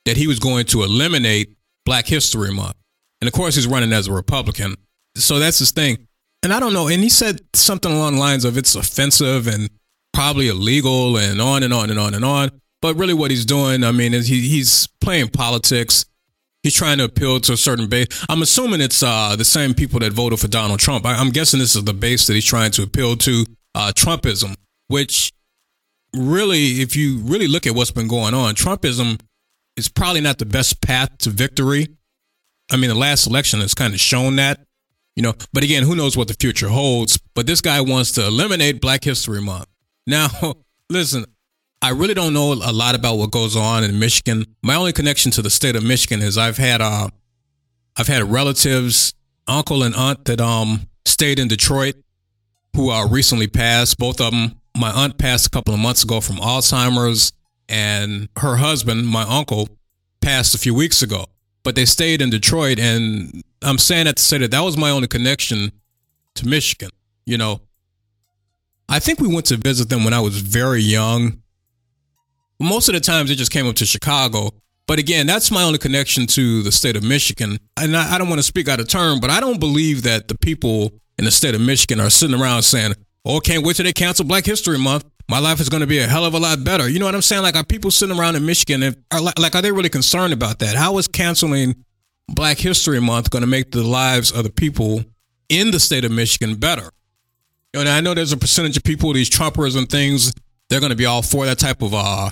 that 0.05 0.17
he 0.17 0.27
was 0.27 0.39
going 0.39 0.67
to 0.67 0.83
eliminate 0.83 1.55
Black 1.85 2.07
History 2.07 2.53
Month. 2.53 2.77
And 3.21 3.29
of 3.29 3.35
course, 3.35 3.57
he's 3.57 3.67
running 3.67 3.93
as 3.93 4.07
a 4.07 4.13
Republican, 4.13 4.77
so 5.17 5.39
that's 5.39 5.59
his 5.59 5.73
thing. 5.73 6.07
And 6.43 6.53
I 6.53 6.61
don't 6.61 6.73
know. 6.73 6.87
And 6.89 7.03
he 7.03 7.09
said 7.09 7.41
something 7.55 7.91
along 7.91 8.15
the 8.15 8.21
lines 8.21 8.45
of 8.45 8.57
it's 8.57 8.75
offensive 8.75 9.49
and 9.49 9.69
probably 10.13 10.49
illegal, 10.49 11.19
and 11.19 11.41
on 11.41 11.63
and 11.63 11.75
on 11.75 11.91
and 11.91 11.99
on 11.99 12.15
and 12.15 12.25
on. 12.25 12.51
But 12.81 12.97
really, 12.97 13.15
what 13.15 13.31
he's 13.31 13.45
doing, 13.45 13.83
I 13.83 13.93
mean, 13.93 14.15
is 14.15 14.29
he, 14.29 14.49
he's 14.49 14.87
playing 15.01 15.29
politics. 15.29 16.05
He's 16.63 16.75
trying 16.75 16.99
to 16.99 17.05
appeal 17.05 17.41
to 17.41 17.53
a 17.53 17.57
certain 17.57 17.89
base. 17.89 18.07
I'm 18.29 18.43
assuming 18.43 18.81
it's 18.81 19.03
uh, 19.03 19.37
the 19.37 19.45
same 19.45 19.75
people 19.75 20.01
that 20.01 20.13
voted 20.13 20.41
for 20.41 20.49
Donald 20.49 20.81
Trump. 20.81 21.07
I, 21.07 21.21
am 21.21 21.31
guessing 21.31 21.61
this 21.61 21.77
is 21.77 21.85
the 21.85 21.95
base 21.95 22.27
that 22.27 22.35
he's 22.35 22.45
trying 22.45 22.71
to 22.73 22.83
appeal 22.83 23.17
to 23.17 23.45
uh, 23.75 23.93
Trumpism, 23.95 24.57
which 24.89 25.33
really, 26.15 26.81
if 26.81 26.97
you 26.97 27.19
really 27.19 27.49
look 27.49 27.67
at 27.67 27.75
what's 27.75 27.91
been 27.91 28.09
going 28.09 28.35
on, 28.35 28.55
Trumpism 28.55 29.21
is 29.77 29.89
probably 29.89 30.21
not 30.21 30.39
the 30.39 30.47
best 30.47 30.81
path 30.81 31.17
to 31.19 31.31
victory. 31.31 31.89
I 32.71 32.77
mean, 32.77 32.91
the 32.91 32.97
last 32.97 33.27
election 33.27 33.61
has 33.61 33.75
kind 33.75 33.95
of 33.95 34.01
shown 34.01 34.37
that, 34.37 34.61
you 35.17 35.23
know, 35.23 35.35
but 35.53 35.65
again, 35.65 35.85
who 35.85 35.97
knows 35.97 36.17
what 36.17 36.29
the 36.29 36.35
future 36.35 36.69
holds. 36.69 37.19
But 37.35 37.47
this 37.47 37.61
guy 37.61 37.81
wants 37.81 38.13
to 38.13 38.27
eliminate 38.27 38.81
Black 38.81 39.05
History 39.05 39.41
Month. 39.41 39.67
Now, 40.07 40.29
listen, 40.91 41.25
I 41.81 41.91
really 41.91 42.15
don't 42.15 42.35
know 42.35 42.53
a 42.53 42.73
lot 42.73 42.95
about 42.95 43.17
what 43.19 43.31
goes 43.31 43.57
on 43.57 43.85
in 43.85 43.99
Michigan. 43.99 44.45
My 44.63 44.75
only 44.75 44.93
connection 44.93 45.31
to 45.33 45.43
the 45.43 45.51
state 45.51 45.77
of 45.77 45.85
Michigan 45.85 46.23
is 46.23 46.37
I've 46.37 46.57
had 46.57 46.81
uh, 46.81 47.09
I've 47.97 48.09
had 48.09 48.25
relatives, 48.25 49.15
uncle 49.47 49.83
and 49.85 49.95
aunt 49.95 50.25
that 50.25 50.41
um 50.41 50.89
stayed 51.05 51.39
in 51.39 51.49
Detroit, 51.49 51.95
who 52.75 52.91
uh, 52.91 53.07
recently 53.07 53.47
passed. 53.47 53.99
Both 53.99 54.21
of 54.21 54.33
them. 54.33 54.57
My 54.77 54.91
aunt 54.91 55.19
passed 55.19 55.47
a 55.47 55.51
couple 55.51 55.75
of 55.75 55.81
months 55.81 56.05
ago 56.05 56.21
from 56.21 56.37
Alzheimer's, 56.37 57.33
and 57.69 58.29
her 58.39 58.57
husband, 58.57 59.09
my 59.09 59.23
uncle, 59.23 59.69
passed 60.21 60.55
a 60.55 60.59
few 60.59 60.75
weeks 60.75 61.03
ago. 61.03 61.27
But 61.65 61.75
they 61.75 61.85
stayed 61.85 62.23
in 62.23 62.31
Detroit, 62.31 62.79
and 62.79 63.43
I'm 63.63 63.79
saying 63.79 64.05
that 64.05 64.17
to 64.17 64.23
say 64.23 64.39
that 64.39 64.53
that 64.53 64.61
was 64.61 64.77
my 64.77 64.91
only 64.91 65.09
connection 65.09 65.73
to 66.35 66.47
Michigan. 66.47 66.91
You 67.27 67.39
know, 67.39 67.61
I 68.89 69.01
think 69.01 69.21
we 69.21 69.33
went 69.33 69.47
to 69.47 69.57
visit 69.57 69.89
them 69.89 70.05
when 70.05 70.15
I 70.15 70.21
was 70.21 70.41
very 70.41 70.83
young 70.83 71.43
most 72.61 72.89
of 72.89 72.95
the 72.95 73.01
times 73.01 73.31
it 73.31 73.37
just 73.37 73.53
came 73.53 73.67
up 73.67 73.77
to 73.77 73.87
Chicago. 73.87 74.51
But 74.87 74.99
again, 74.99 75.27
that's 75.27 75.51
my 75.51 75.63
only 75.63 75.79
connection 75.79 76.27
to 76.29 76.63
the 76.63 76.73
state 76.73 76.97
of 76.97 77.03
Michigan. 77.03 77.59
And 77.77 77.97
I, 77.97 78.15
I 78.15 78.19
don't 78.19 78.29
want 78.29 78.39
to 78.39 78.45
speak 78.45 78.69
out 78.69 78.81
of 78.81 78.89
turn, 78.89 79.21
but 79.21 79.31
I 79.31 79.39
don't 79.39 79.61
believe 79.61 80.03
that 80.05 80.29
the 80.29 80.39
people 80.39 80.93
in 81.19 81.25
the 81.25 81.31
state 81.31 81.55
of 81.55 81.61
Michigan 81.61 82.01
are 82.01 82.11
sitting 82.11 82.39
around 82.41 82.63
saying, 82.63 82.95
oh, 83.25 83.41
can't 83.41 83.65
wait 83.65 83.77
till 83.77 83.85
they 83.85 83.93
cancel 83.93 84.25
Black 84.25 84.47
History 84.47 84.79
Month. 84.79 85.05
My 85.29 85.39
life 85.41 85.61
is 85.61 85.69
going 85.69 85.83
to 85.83 85.87
be 85.87 85.99
a 85.99 86.07
hell 86.07 86.25
of 86.25 86.33
a 86.33 86.39
lot 86.39 86.65
better. 86.65 86.89
You 86.89 86.99
know 86.99 87.05
what 87.05 87.15
I'm 87.15 87.21
saying? 87.23 87.43
Like, 87.43 87.55
are 87.55 87.65
people 87.65 87.91
sitting 87.91 88.19
around 88.19 88.37
in 88.37 88.47
Michigan 88.47 88.95
are 89.11 89.21
like, 89.21 89.55
are 89.55 89.61
they 89.61 89.73
really 89.73 89.91
concerned 89.91 90.33
about 90.33 90.61
that? 90.61 90.75
How 90.75 90.97
is 90.97 91.07
canceling 91.07 91.85
Black 92.29 92.57
History 92.57 93.01
Month 93.01 93.29
going 93.31 93.43
to 93.43 93.49
make 93.49 93.71
the 93.73 93.83
lives 93.83 94.33
of 94.33 94.45
the 94.45 94.51
people 94.51 95.05
in 95.51 95.71
the 95.71 95.81
state 95.81 96.07
of 96.07 96.13
Michigan 96.13 96.55
better? 96.55 96.91
And 97.75 97.91
I 97.91 98.01
know 98.01 98.15
there's 98.15 98.33
a 98.33 98.39
percentage 98.39 98.79
of 98.79 98.85
people, 98.85 99.13
these 99.13 99.29
Trumpers 99.29 99.77
and 99.77 99.87
things, 99.87 100.33
they're 100.71 100.81
going 100.81 100.91
to 100.91 100.97
be 100.97 101.05
all 101.05 101.21
for 101.21 101.45
that 101.45 101.59
type 101.59 101.83
of 101.83 101.93
uh, 101.93 102.31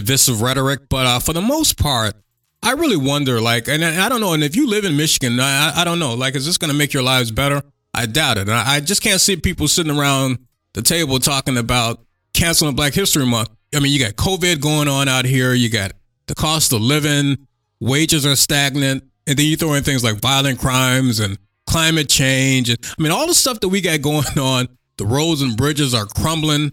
divisive 0.00 0.42
rhetoric, 0.42 0.88
but 0.88 1.06
uh, 1.06 1.18
for 1.20 1.32
the 1.32 1.40
most 1.40 1.78
part, 1.78 2.14
I 2.62 2.72
really 2.72 2.96
wonder, 2.96 3.40
like, 3.40 3.68
and 3.68 3.84
I 3.84 4.06
I 4.06 4.08
don't 4.08 4.20
know. 4.20 4.32
And 4.32 4.42
if 4.44 4.54
you 4.56 4.66
live 4.68 4.84
in 4.84 4.96
Michigan, 4.96 5.38
I, 5.40 5.72
I- 5.80 5.84
don't 5.84 5.98
know. 5.98 6.14
Like, 6.14 6.34
is 6.34 6.44
this 6.46 6.58
going 6.58 6.70
to 6.70 6.76
make 6.76 6.92
your 6.92 7.02
lives 7.02 7.30
better? 7.30 7.62
I 7.94 8.06
doubt 8.06 8.38
it. 8.38 8.48
I, 8.48 8.76
I 8.76 8.80
just 8.80 9.02
can't 9.02 9.20
see 9.20 9.36
people 9.36 9.68
sitting 9.68 9.96
around 9.96 10.38
the 10.74 10.82
table 10.82 11.18
talking 11.18 11.56
about 11.56 12.00
canceling 12.34 12.74
Black 12.74 12.92
History 12.94 13.24
Month. 13.24 13.50
I 13.74 13.80
mean, 13.80 13.92
you 13.92 13.98
got 13.98 14.14
COVID 14.14 14.60
going 14.60 14.88
on 14.88 15.08
out 15.08 15.24
here. 15.24 15.54
You 15.54 15.70
got 15.70 15.92
the 16.26 16.34
cost 16.34 16.72
of 16.72 16.80
living, 16.80 17.46
wages 17.80 18.26
are 18.26 18.36
stagnant, 18.36 19.04
and 19.26 19.38
then 19.38 19.46
you 19.46 19.56
throw 19.56 19.74
in 19.74 19.82
things 19.82 20.04
like 20.04 20.16
violent 20.20 20.58
crimes 20.58 21.20
and 21.20 21.38
climate 21.66 22.08
change. 22.08 22.70
I 22.70 23.02
mean, 23.02 23.12
all 23.12 23.26
the 23.26 23.34
stuff 23.34 23.60
that 23.60 23.68
we 23.68 23.80
got 23.80 24.00
going 24.10 24.38
on. 24.38 24.68
The 24.98 25.04
roads 25.04 25.42
and 25.42 25.56
bridges 25.58 25.92
are 25.94 26.06
crumbling. 26.06 26.72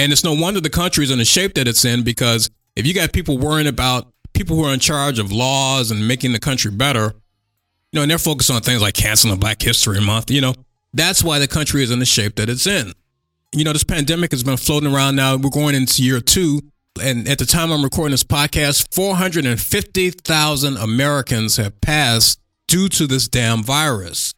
And 0.00 0.12
it's 0.12 0.24
no 0.24 0.32
wonder 0.32 0.62
the 0.62 0.70
country 0.70 1.04
is 1.04 1.10
in 1.10 1.18
the 1.18 1.26
shape 1.26 1.52
that 1.56 1.68
it's 1.68 1.84
in 1.84 2.02
because 2.02 2.48
if 2.74 2.86
you 2.86 2.94
got 2.94 3.12
people 3.12 3.36
worrying 3.36 3.66
about 3.66 4.10
people 4.32 4.56
who 4.56 4.64
are 4.64 4.72
in 4.72 4.80
charge 4.80 5.18
of 5.18 5.30
laws 5.30 5.90
and 5.90 6.08
making 6.08 6.32
the 6.32 6.38
country 6.38 6.70
better, 6.70 7.12
you 7.92 7.96
know, 7.96 8.00
and 8.00 8.10
they're 8.10 8.16
focused 8.16 8.50
on 8.50 8.62
things 8.62 8.80
like 8.80 8.94
canceling 8.94 9.38
Black 9.38 9.60
History 9.60 10.00
Month, 10.00 10.30
you 10.30 10.40
know, 10.40 10.54
that's 10.94 11.22
why 11.22 11.38
the 11.38 11.46
country 11.46 11.82
is 11.82 11.90
in 11.90 11.98
the 11.98 12.06
shape 12.06 12.36
that 12.36 12.48
it's 12.48 12.66
in. 12.66 12.94
You 13.52 13.62
know, 13.62 13.74
this 13.74 13.84
pandemic 13.84 14.30
has 14.30 14.42
been 14.42 14.56
floating 14.56 14.90
around 14.90 15.16
now. 15.16 15.36
We're 15.36 15.50
going 15.50 15.74
into 15.74 16.02
year 16.02 16.20
two. 16.22 16.62
And 17.02 17.28
at 17.28 17.38
the 17.38 17.44
time 17.44 17.70
I'm 17.70 17.84
recording 17.84 18.12
this 18.12 18.24
podcast, 18.24 18.94
450,000 18.94 20.76
Americans 20.78 21.58
have 21.58 21.78
passed 21.82 22.40
due 22.68 22.88
to 22.88 23.06
this 23.06 23.28
damn 23.28 23.62
virus. 23.62 24.32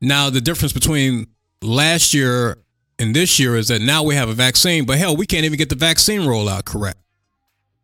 Now, 0.00 0.30
the 0.30 0.40
difference 0.40 0.72
between 0.72 1.28
last 1.62 2.12
year 2.12 2.58
and 3.00 3.16
this 3.16 3.40
year 3.40 3.56
is 3.56 3.68
that 3.68 3.80
now 3.80 4.02
we 4.02 4.14
have 4.14 4.28
a 4.28 4.34
vaccine, 4.34 4.84
but 4.84 4.98
hell, 4.98 5.16
we 5.16 5.26
can't 5.26 5.44
even 5.44 5.56
get 5.56 5.70
the 5.70 5.74
vaccine 5.74 6.20
rollout 6.20 6.66
correct. 6.66 6.98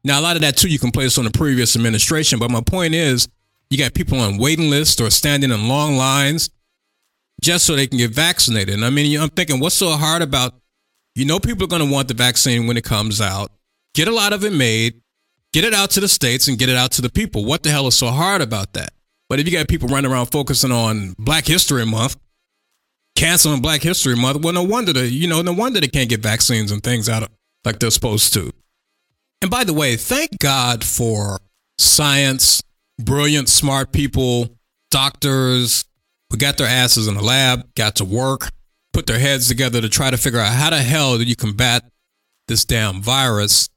Now, 0.04 0.20
a 0.20 0.22
lot 0.22 0.36
of 0.36 0.42
that 0.42 0.56
too, 0.56 0.68
you 0.68 0.78
can 0.78 0.92
place 0.92 1.16
on 1.16 1.24
the 1.24 1.30
previous 1.30 1.74
administration, 1.74 2.38
but 2.38 2.50
my 2.50 2.60
point 2.60 2.94
is 2.94 3.26
you 3.70 3.78
got 3.78 3.94
people 3.94 4.20
on 4.20 4.36
waiting 4.36 4.70
lists 4.70 5.00
or 5.00 5.10
standing 5.10 5.50
in 5.50 5.68
long 5.68 5.96
lines 5.96 6.50
just 7.42 7.64
so 7.64 7.74
they 7.74 7.86
can 7.86 7.98
get 7.98 8.10
vaccinated. 8.10 8.74
And 8.74 8.84
I 8.84 8.90
mean, 8.90 9.18
I'm 9.18 9.30
thinking, 9.30 9.58
what's 9.58 9.74
so 9.74 9.90
hard 9.92 10.20
about, 10.20 10.54
you 11.14 11.24
know, 11.24 11.40
people 11.40 11.64
are 11.64 11.68
going 11.68 11.84
to 11.84 11.90
want 11.90 12.08
the 12.08 12.14
vaccine 12.14 12.66
when 12.66 12.76
it 12.76 12.84
comes 12.84 13.20
out. 13.20 13.50
Get 13.94 14.08
a 14.08 14.14
lot 14.14 14.34
of 14.34 14.44
it 14.44 14.52
made, 14.52 15.00
get 15.54 15.64
it 15.64 15.72
out 15.72 15.90
to 15.92 16.00
the 16.00 16.08
states 16.08 16.46
and 16.46 16.58
get 16.58 16.68
it 16.68 16.76
out 16.76 16.92
to 16.92 17.02
the 17.02 17.10
people. 17.10 17.46
What 17.46 17.62
the 17.62 17.70
hell 17.70 17.86
is 17.86 17.96
so 17.96 18.08
hard 18.08 18.42
about 18.42 18.74
that? 18.74 18.90
But 19.30 19.40
if 19.40 19.46
you 19.46 19.52
got 19.52 19.66
people 19.66 19.88
running 19.88 20.12
around 20.12 20.26
focusing 20.26 20.70
on 20.70 21.14
Black 21.18 21.46
History 21.46 21.86
Month, 21.86 22.16
canceling 23.16 23.60
Black 23.60 23.82
History 23.82 24.14
Month, 24.14 24.44
well, 24.44 24.52
no 24.52 24.62
wonder 24.62 24.92
they, 24.92 25.06
you 25.06 25.26
know, 25.26 25.42
no 25.42 25.52
wonder 25.52 25.80
they 25.80 25.88
can't 25.88 26.08
get 26.08 26.20
vaccines 26.20 26.70
and 26.70 26.82
things 26.82 27.08
out 27.08 27.28
like 27.64 27.78
they're 27.80 27.90
supposed 27.90 28.32
to. 28.34 28.52
And 29.42 29.50
by 29.50 29.64
the 29.64 29.72
way, 29.72 29.96
thank 29.96 30.38
God 30.38 30.84
for 30.84 31.40
science, 31.78 32.62
brilliant, 33.00 33.48
smart 33.48 33.92
people, 33.92 34.56
doctors 34.90 35.84
who 36.30 36.36
got 36.36 36.56
their 36.58 36.66
asses 36.66 37.08
in 37.08 37.14
the 37.14 37.22
lab, 37.22 37.74
got 37.74 37.96
to 37.96 38.04
work, 38.04 38.50
put 38.92 39.06
their 39.06 39.18
heads 39.18 39.48
together 39.48 39.80
to 39.80 39.88
try 39.88 40.10
to 40.10 40.16
figure 40.16 40.40
out 40.40 40.52
how 40.52 40.70
the 40.70 40.78
hell 40.78 41.18
do 41.18 41.24
you 41.24 41.36
combat 41.36 41.84
this 42.48 42.64
damn 42.64 43.02
virus. 43.02 43.68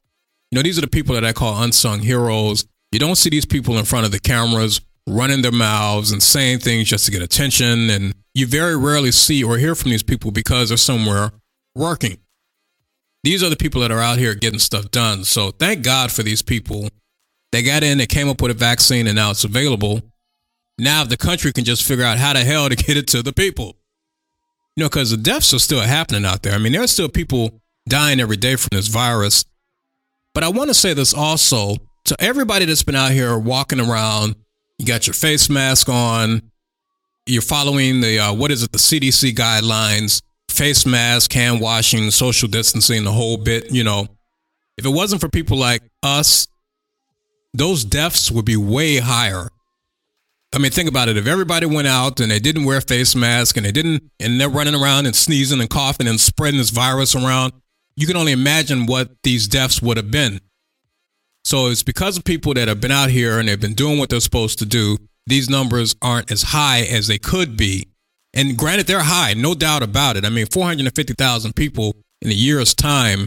You 0.50 0.56
know, 0.56 0.62
these 0.62 0.78
are 0.78 0.82
the 0.82 0.88
people 0.88 1.14
that 1.14 1.24
I 1.24 1.32
call 1.32 1.62
unsung 1.62 2.00
heroes. 2.00 2.64
You 2.92 2.98
don't 2.98 3.16
see 3.16 3.30
these 3.30 3.46
people 3.46 3.78
in 3.78 3.84
front 3.84 4.06
of 4.06 4.12
the 4.12 4.18
cameras 4.18 4.80
running 5.10 5.42
their 5.42 5.52
mouths 5.52 6.12
and 6.12 6.22
saying 6.22 6.60
things 6.60 6.88
just 6.88 7.04
to 7.06 7.10
get 7.10 7.22
attention. 7.22 7.90
And 7.90 8.14
you 8.34 8.46
very 8.46 8.76
rarely 8.76 9.12
see 9.12 9.42
or 9.42 9.58
hear 9.58 9.74
from 9.74 9.90
these 9.90 10.02
people 10.02 10.30
because 10.30 10.68
they're 10.68 10.78
somewhere 10.78 11.32
working. 11.74 12.18
These 13.22 13.42
are 13.42 13.50
the 13.50 13.56
people 13.56 13.82
that 13.82 13.90
are 13.90 14.00
out 14.00 14.18
here 14.18 14.34
getting 14.34 14.58
stuff 14.58 14.90
done. 14.90 15.24
So 15.24 15.50
thank 15.50 15.84
God 15.84 16.10
for 16.10 16.22
these 16.22 16.42
people. 16.42 16.88
They 17.52 17.62
got 17.62 17.82
in, 17.82 17.98
they 17.98 18.06
came 18.06 18.28
up 18.28 18.40
with 18.40 18.50
a 18.52 18.54
vaccine, 18.54 19.06
and 19.06 19.16
now 19.16 19.32
it's 19.32 19.44
available. 19.44 20.00
Now 20.78 21.04
the 21.04 21.16
country 21.16 21.52
can 21.52 21.64
just 21.64 21.82
figure 21.82 22.04
out 22.04 22.16
how 22.16 22.32
the 22.32 22.40
hell 22.40 22.68
to 22.68 22.76
get 22.76 22.96
it 22.96 23.06
to 23.08 23.22
the 23.22 23.32
people. 23.32 23.76
You 24.76 24.84
know, 24.84 24.88
because 24.88 25.10
the 25.10 25.16
deaths 25.16 25.52
are 25.52 25.58
still 25.58 25.80
happening 25.80 26.24
out 26.24 26.42
there. 26.42 26.54
I 26.54 26.58
mean, 26.58 26.72
there's 26.72 26.92
still 26.92 27.08
people 27.08 27.60
dying 27.88 28.20
every 28.20 28.36
day 28.36 28.56
from 28.56 28.70
this 28.72 28.86
virus. 28.86 29.44
But 30.32 30.44
I 30.44 30.48
want 30.48 30.68
to 30.68 30.74
say 30.74 30.94
this 30.94 31.12
also 31.12 31.76
to 32.04 32.16
everybody 32.20 32.64
that's 32.64 32.84
been 32.84 32.94
out 32.94 33.10
here 33.10 33.38
walking 33.38 33.80
around. 33.80 34.36
You 34.80 34.86
got 34.86 35.06
your 35.06 35.12
face 35.12 35.50
mask 35.50 35.90
on. 35.90 36.40
You're 37.26 37.42
following 37.42 38.00
the 38.00 38.18
uh, 38.18 38.32
what 38.32 38.50
is 38.50 38.62
it? 38.62 38.72
The 38.72 38.78
CDC 38.78 39.34
guidelines: 39.34 40.22
face 40.48 40.86
mask, 40.86 41.34
hand 41.34 41.60
washing, 41.60 42.10
social 42.10 42.48
distancing, 42.48 43.04
the 43.04 43.12
whole 43.12 43.36
bit. 43.36 43.70
You 43.70 43.84
know, 43.84 44.06
if 44.78 44.86
it 44.86 44.88
wasn't 44.88 45.20
for 45.20 45.28
people 45.28 45.58
like 45.58 45.82
us, 46.02 46.48
those 47.52 47.84
deaths 47.84 48.30
would 48.30 48.46
be 48.46 48.56
way 48.56 48.96
higher. 48.96 49.50
I 50.54 50.58
mean, 50.58 50.72
think 50.72 50.88
about 50.88 51.10
it. 51.10 51.18
If 51.18 51.26
everybody 51.26 51.66
went 51.66 51.86
out 51.86 52.18
and 52.18 52.30
they 52.30 52.40
didn't 52.40 52.64
wear 52.64 52.80
face 52.80 53.14
masks 53.14 53.58
and 53.58 53.66
they 53.66 53.72
didn't, 53.72 54.10
and 54.18 54.40
they're 54.40 54.48
running 54.48 54.74
around 54.74 55.04
and 55.04 55.14
sneezing 55.14 55.60
and 55.60 55.68
coughing 55.68 56.08
and 56.08 56.18
spreading 56.18 56.56
this 56.56 56.70
virus 56.70 57.14
around, 57.14 57.52
you 57.96 58.06
can 58.06 58.16
only 58.16 58.32
imagine 58.32 58.86
what 58.86 59.10
these 59.24 59.46
deaths 59.46 59.82
would 59.82 59.98
have 59.98 60.10
been. 60.10 60.40
So 61.44 61.68
it's 61.68 61.82
because 61.82 62.16
of 62.16 62.24
people 62.24 62.54
that 62.54 62.68
have 62.68 62.80
been 62.80 62.90
out 62.90 63.10
here 63.10 63.38
and 63.38 63.48
they've 63.48 63.60
been 63.60 63.74
doing 63.74 63.98
what 63.98 64.10
they're 64.10 64.20
supposed 64.20 64.58
to 64.60 64.66
do. 64.66 64.98
These 65.26 65.48
numbers 65.48 65.96
aren't 66.02 66.30
as 66.30 66.42
high 66.42 66.82
as 66.82 67.06
they 67.06 67.18
could 67.18 67.56
be. 67.56 67.88
And 68.32 68.56
granted, 68.56 68.86
they're 68.86 69.02
high, 69.02 69.34
no 69.34 69.54
doubt 69.54 69.82
about 69.82 70.16
it. 70.16 70.24
I 70.24 70.28
mean, 70.28 70.46
450,000 70.46 71.54
people 71.54 71.96
in 72.22 72.30
a 72.30 72.34
year's 72.34 72.74
time. 72.74 73.26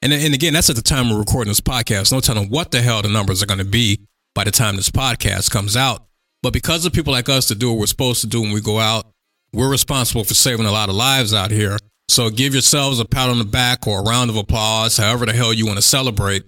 And, 0.00 0.12
and 0.12 0.34
again, 0.34 0.52
that's 0.52 0.70
at 0.70 0.76
the 0.76 0.82
time 0.82 1.10
we're 1.10 1.18
recording 1.18 1.50
this 1.50 1.60
podcast. 1.60 2.12
No 2.12 2.20
telling 2.20 2.48
what 2.48 2.70
the 2.70 2.80
hell 2.80 3.02
the 3.02 3.08
numbers 3.08 3.42
are 3.42 3.46
going 3.46 3.58
to 3.58 3.64
be 3.64 4.00
by 4.34 4.44
the 4.44 4.50
time 4.50 4.76
this 4.76 4.90
podcast 4.90 5.50
comes 5.50 5.76
out. 5.76 6.06
But 6.42 6.52
because 6.52 6.86
of 6.86 6.92
people 6.92 7.12
like 7.12 7.28
us 7.28 7.46
to 7.46 7.56
do 7.56 7.70
what 7.70 7.80
we're 7.80 7.86
supposed 7.86 8.20
to 8.20 8.28
do 8.28 8.40
when 8.40 8.52
we 8.52 8.60
go 8.60 8.78
out, 8.78 9.06
we're 9.52 9.70
responsible 9.70 10.22
for 10.24 10.34
saving 10.34 10.66
a 10.66 10.72
lot 10.72 10.88
of 10.88 10.94
lives 10.94 11.34
out 11.34 11.50
here. 11.50 11.78
So 12.08 12.30
give 12.30 12.52
yourselves 12.52 13.00
a 13.00 13.04
pat 13.04 13.28
on 13.28 13.38
the 13.38 13.44
back 13.44 13.86
or 13.86 14.00
a 14.00 14.02
round 14.02 14.30
of 14.30 14.36
applause, 14.36 14.96
however 14.96 15.26
the 15.26 15.32
hell 15.32 15.52
you 15.52 15.66
want 15.66 15.78
to 15.78 15.82
celebrate. 15.82 16.44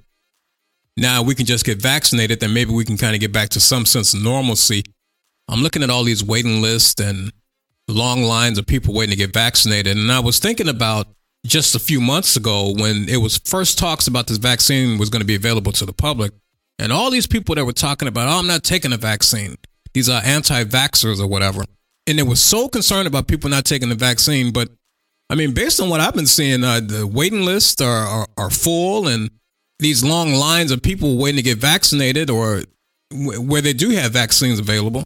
Now 1.00 1.22
we 1.22 1.34
can 1.34 1.46
just 1.46 1.64
get 1.64 1.80
vaccinated, 1.80 2.40
then 2.40 2.52
maybe 2.52 2.72
we 2.72 2.84
can 2.84 2.98
kind 2.98 3.14
of 3.14 3.22
get 3.22 3.32
back 3.32 3.48
to 3.50 3.60
some 3.60 3.86
sense 3.86 4.12
of 4.12 4.22
normalcy. 4.22 4.84
I'm 5.48 5.62
looking 5.62 5.82
at 5.82 5.88
all 5.88 6.04
these 6.04 6.22
waiting 6.22 6.60
lists 6.60 7.00
and 7.00 7.32
long 7.88 8.22
lines 8.22 8.58
of 8.58 8.66
people 8.66 8.92
waiting 8.92 9.12
to 9.12 9.16
get 9.16 9.32
vaccinated. 9.32 9.96
And 9.96 10.12
I 10.12 10.20
was 10.20 10.38
thinking 10.38 10.68
about 10.68 11.06
just 11.46 11.74
a 11.74 11.78
few 11.78 12.02
months 12.02 12.36
ago 12.36 12.74
when 12.76 13.08
it 13.08 13.16
was 13.16 13.38
first 13.46 13.78
talks 13.78 14.08
about 14.08 14.26
this 14.26 14.36
vaccine 14.36 14.98
was 14.98 15.08
going 15.08 15.22
to 15.22 15.26
be 15.26 15.34
available 15.34 15.72
to 15.72 15.86
the 15.86 15.92
public. 15.94 16.32
And 16.78 16.92
all 16.92 17.10
these 17.10 17.26
people 17.26 17.54
that 17.54 17.64
were 17.64 17.72
talking 17.72 18.06
about, 18.06 18.28
oh, 18.28 18.38
I'm 18.38 18.46
not 18.46 18.62
taking 18.62 18.92
a 18.92 18.98
vaccine. 18.98 19.56
These 19.94 20.10
are 20.10 20.20
anti 20.22 20.64
vaxxers 20.64 21.18
or 21.18 21.26
whatever. 21.26 21.64
And 22.06 22.18
they 22.18 22.22
were 22.22 22.36
so 22.36 22.68
concerned 22.68 23.08
about 23.08 23.26
people 23.26 23.48
not 23.48 23.64
taking 23.64 23.88
the 23.88 23.94
vaccine. 23.94 24.52
But 24.52 24.68
I 25.30 25.34
mean, 25.34 25.54
based 25.54 25.80
on 25.80 25.88
what 25.88 26.00
I've 26.00 26.14
been 26.14 26.26
seeing, 26.26 26.62
uh, 26.62 26.80
the 26.80 27.06
waiting 27.06 27.46
lists 27.46 27.80
are, 27.80 28.06
are, 28.06 28.26
are 28.36 28.50
full 28.50 29.08
and 29.08 29.30
these 29.80 30.04
long 30.04 30.32
lines 30.34 30.70
of 30.70 30.82
people 30.82 31.16
waiting 31.18 31.36
to 31.36 31.42
get 31.42 31.58
vaccinated 31.58 32.30
or 32.30 32.62
where 33.12 33.60
they 33.60 33.72
do 33.72 33.90
have 33.90 34.12
vaccines 34.12 34.58
available. 34.58 35.04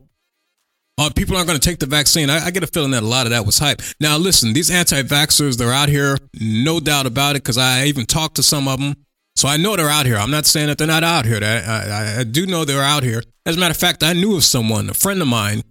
Uh, 0.96 1.10
people 1.10 1.36
aren't 1.36 1.48
going 1.48 1.58
to 1.58 1.68
take 1.68 1.80
the 1.80 1.86
vaccine. 1.86 2.30
I, 2.30 2.46
I 2.46 2.50
get 2.50 2.62
a 2.62 2.68
feeling 2.68 2.92
that 2.92 3.02
a 3.02 3.06
lot 3.06 3.26
of 3.26 3.30
that 3.30 3.44
was 3.44 3.58
hype. 3.58 3.82
Now, 3.98 4.16
listen, 4.16 4.52
these 4.52 4.70
anti 4.70 5.02
vaxxers, 5.02 5.56
they're 5.56 5.72
out 5.72 5.88
here, 5.88 6.18
no 6.40 6.78
doubt 6.78 7.06
about 7.06 7.34
it, 7.34 7.42
because 7.42 7.58
I 7.58 7.86
even 7.86 8.06
talked 8.06 8.36
to 8.36 8.42
some 8.42 8.68
of 8.68 8.78
them. 8.78 8.94
So 9.36 9.48
I 9.48 9.56
know 9.56 9.74
they're 9.74 9.88
out 9.88 10.06
here. 10.06 10.16
I'm 10.16 10.30
not 10.30 10.46
saying 10.46 10.68
that 10.68 10.78
they're 10.78 10.86
not 10.86 11.02
out 11.02 11.24
here. 11.24 11.40
I, 11.42 11.58
I, 11.58 12.20
I 12.20 12.24
do 12.24 12.46
know 12.46 12.64
they're 12.64 12.82
out 12.82 13.02
here. 13.02 13.22
As 13.44 13.56
a 13.56 13.58
matter 13.58 13.72
of 13.72 13.76
fact, 13.76 14.04
I 14.04 14.12
knew 14.12 14.36
of 14.36 14.44
someone, 14.44 14.88
a 14.88 14.94
friend 14.94 15.20
of 15.20 15.26
mine, 15.26 15.62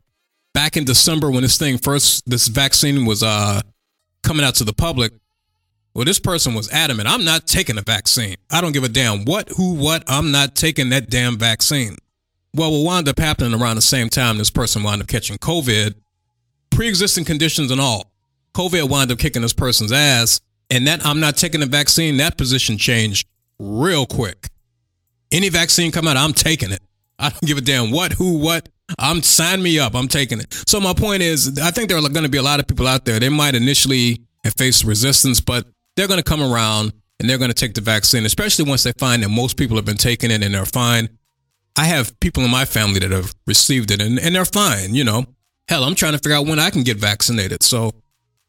back 0.53 0.75
in 0.75 0.83
December 0.83 1.31
when 1.31 1.43
this 1.43 1.57
thing 1.57 1.77
first, 1.77 2.29
this 2.29 2.49
vaccine 2.49 3.05
was 3.05 3.23
uh, 3.23 3.61
coming 4.23 4.45
out 4.45 4.55
to 4.55 4.65
the 4.65 4.73
public. 4.73 5.13
Well, 5.95 6.05
this 6.05 6.19
person 6.19 6.55
was 6.55 6.71
adamant. 6.71 7.07
I'm 7.07 7.23
not 7.23 7.45
taking 7.45 7.75
the 7.75 7.83
vaccine. 7.83 8.35
I 8.51 8.61
don't 8.61 8.71
give 8.71 8.83
a 8.83 8.89
damn 8.89 9.25
what, 9.25 9.49
who, 9.49 9.75
what. 9.75 10.03
I'm 10.07 10.31
not 10.31 10.55
taking 10.55 10.89
that 10.89 11.09
damn 11.09 11.37
vaccine. 11.37 11.97
Well, 12.55 12.71
what 12.71 12.85
wound 12.85 13.09
up 13.09 13.19
happening 13.19 13.59
around 13.59 13.75
the 13.75 13.81
same 13.81 14.09
time 14.09 14.37
this 14.37 14.49
person 14.49 14.81
wound 14.81 15.01
up 15.01 15.07
catching 15.07 15.37
COVID, 15.37 15.93
pre-existing 16.71 17.25
conditions 17.25 17.69
and 17.69 17.79
all. 17.79 18.11
COVID 18.55 18.89
wound 18.89 19.11
up 19.11 19.19
kicking 19.19 19.43
this 19.43 19.53
person's 19.53 19.91
ass, 19.91 20.41
and 20.69 20.87
that 20.87 21.05
I'm 21.05 21.19
not 21.19 21.37
taking 21.37 21.59
the 21.59 21.65
vaccine. 21.67 22.17
That 22.17 22.37
position 22.37 22.77
changed 22.77 23.27
real 23.59 24.05
quick. 24.05 24.49
Any 25.31 25.49
vaccine 25.49 25.91
come 25.91 26.07
out, 26.07 26.17
I'm 26.17 26.33
taking 26.33 26.71
it. 26.71 26.81
I 27.19 27.29
don't 27.29 27.45
give 27.45 27.57
a 27.57 27.61
damn 27.61 27.91
what, 27.91 28.13
who, 28.13 28.39
what. 28.39 28.69
I'm 28.99 29.21
sign 29.21 29.63
me 29.63 29.79
up. 29.79 29.95
I'm 29.95 30.07
taking 30.07 30.39
it. 30.39 30.53
So 30.67 30.79
my 30.79 30.93
point 30.93 31.23
is, 31.23 31.57
I 31.59 31.71
think 31.71 31.89
there 31.89 31.97
are 31.97 32.01
going 32.01 32.23
to 32.23 32.29
be 32.29 32.37
a 32.37 32.43
lot 32.43 32.59
of 32.59 32.67
people 32.67 32.87
out 32.87 33.05
there. 33.05 33.19
They 33.19 33.29
might 33.29 33.55
initially 33.55 34.21
have 34.43 34.53
faced 34.55 34.83
resistance, 34.83 35.39
but 35.39 35.65
they're 35.95 36.07
going 36.07 36.19
to 36.19 36.23
come 36.23 36.41
around 36.41 36.93
and 37.19 37.29
they're 37.29 37.37
going 37.37 37.51
to 37.51 37.55
take 37.55 37.73
the 37.73 37.81
vaccine, 37.81 38.25
especially 38.25 38.65
once 38.67 38.83
they 38.83 38.91
find 38.93 39.23
that 39.23 39.29
most 39.29 39.57
people 39.57 39.77
have 39.77 39.85
been 39.85 39.97
taking 39.97 40.31
it 40.31 40.43
and 40.43 40.53
they're 40.53 40.65
fine. 40.65 41.09
I 41.75 41.85
have 41.85 42.19
people 42.19 42.43
in 42.43 42.51
my 42.51 42.65
family 42.65 42.99
that 42.99 43.11
have 43.11 43.33
received 43.47 43.91
it 43.91 44.01
and, 44.01 44.19
and 44.19 44.35
they're 44.35 44.45
fine, 44.45 44.93
you 44.95 45.03
know. 45.03 45.25
Hell, 45.67 45.83
I'm 45.83 45.95
trying 45.95 46.11
to 46.13 46.19
figure 46.19 46.35
out 46.35 46.45
when 46.45 46.59
I 46.59 46.69
can 46.69 46.83
get 46.83 46.97
vaccinated. 46.97 47.63
So 47.63 47.91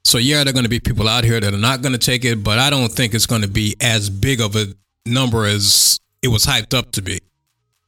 so 0.04 0.18
yeah, 0.18 0.44
there 0.44 0.50
are 0.50 0.52
going 0.52 0.64
to 0.64 0.70
be 0.70 0.80
people 0.80 1.08
out 1.08 1.24
here 1.24 1.40
that 1.40 1.54
are 1.54 1.58
not 1.58 1.80
going 1.80 1.92
to 1.92 1.98
take 1.98 2.24
it, 2.24 2.44
but 2.44 2.58
I 2.58 2.68
don't 2.68 2.92
think 2.92 3.14
it's 3.14 3.26
going 3.26 3.42
to 3.42 3.48
be 3.48 3.74
as 3.80 4.10
big 4.10 4.40
of 4.40 4.54
a 4.54 4.66
number 5.06 5.46
as 5.46 5.98
it 6.22 6.28
was 6.28 6.44
hyped 6.44 6.74
up 6.74 6.92
to 6.92 7.02
be. 7.02 7.20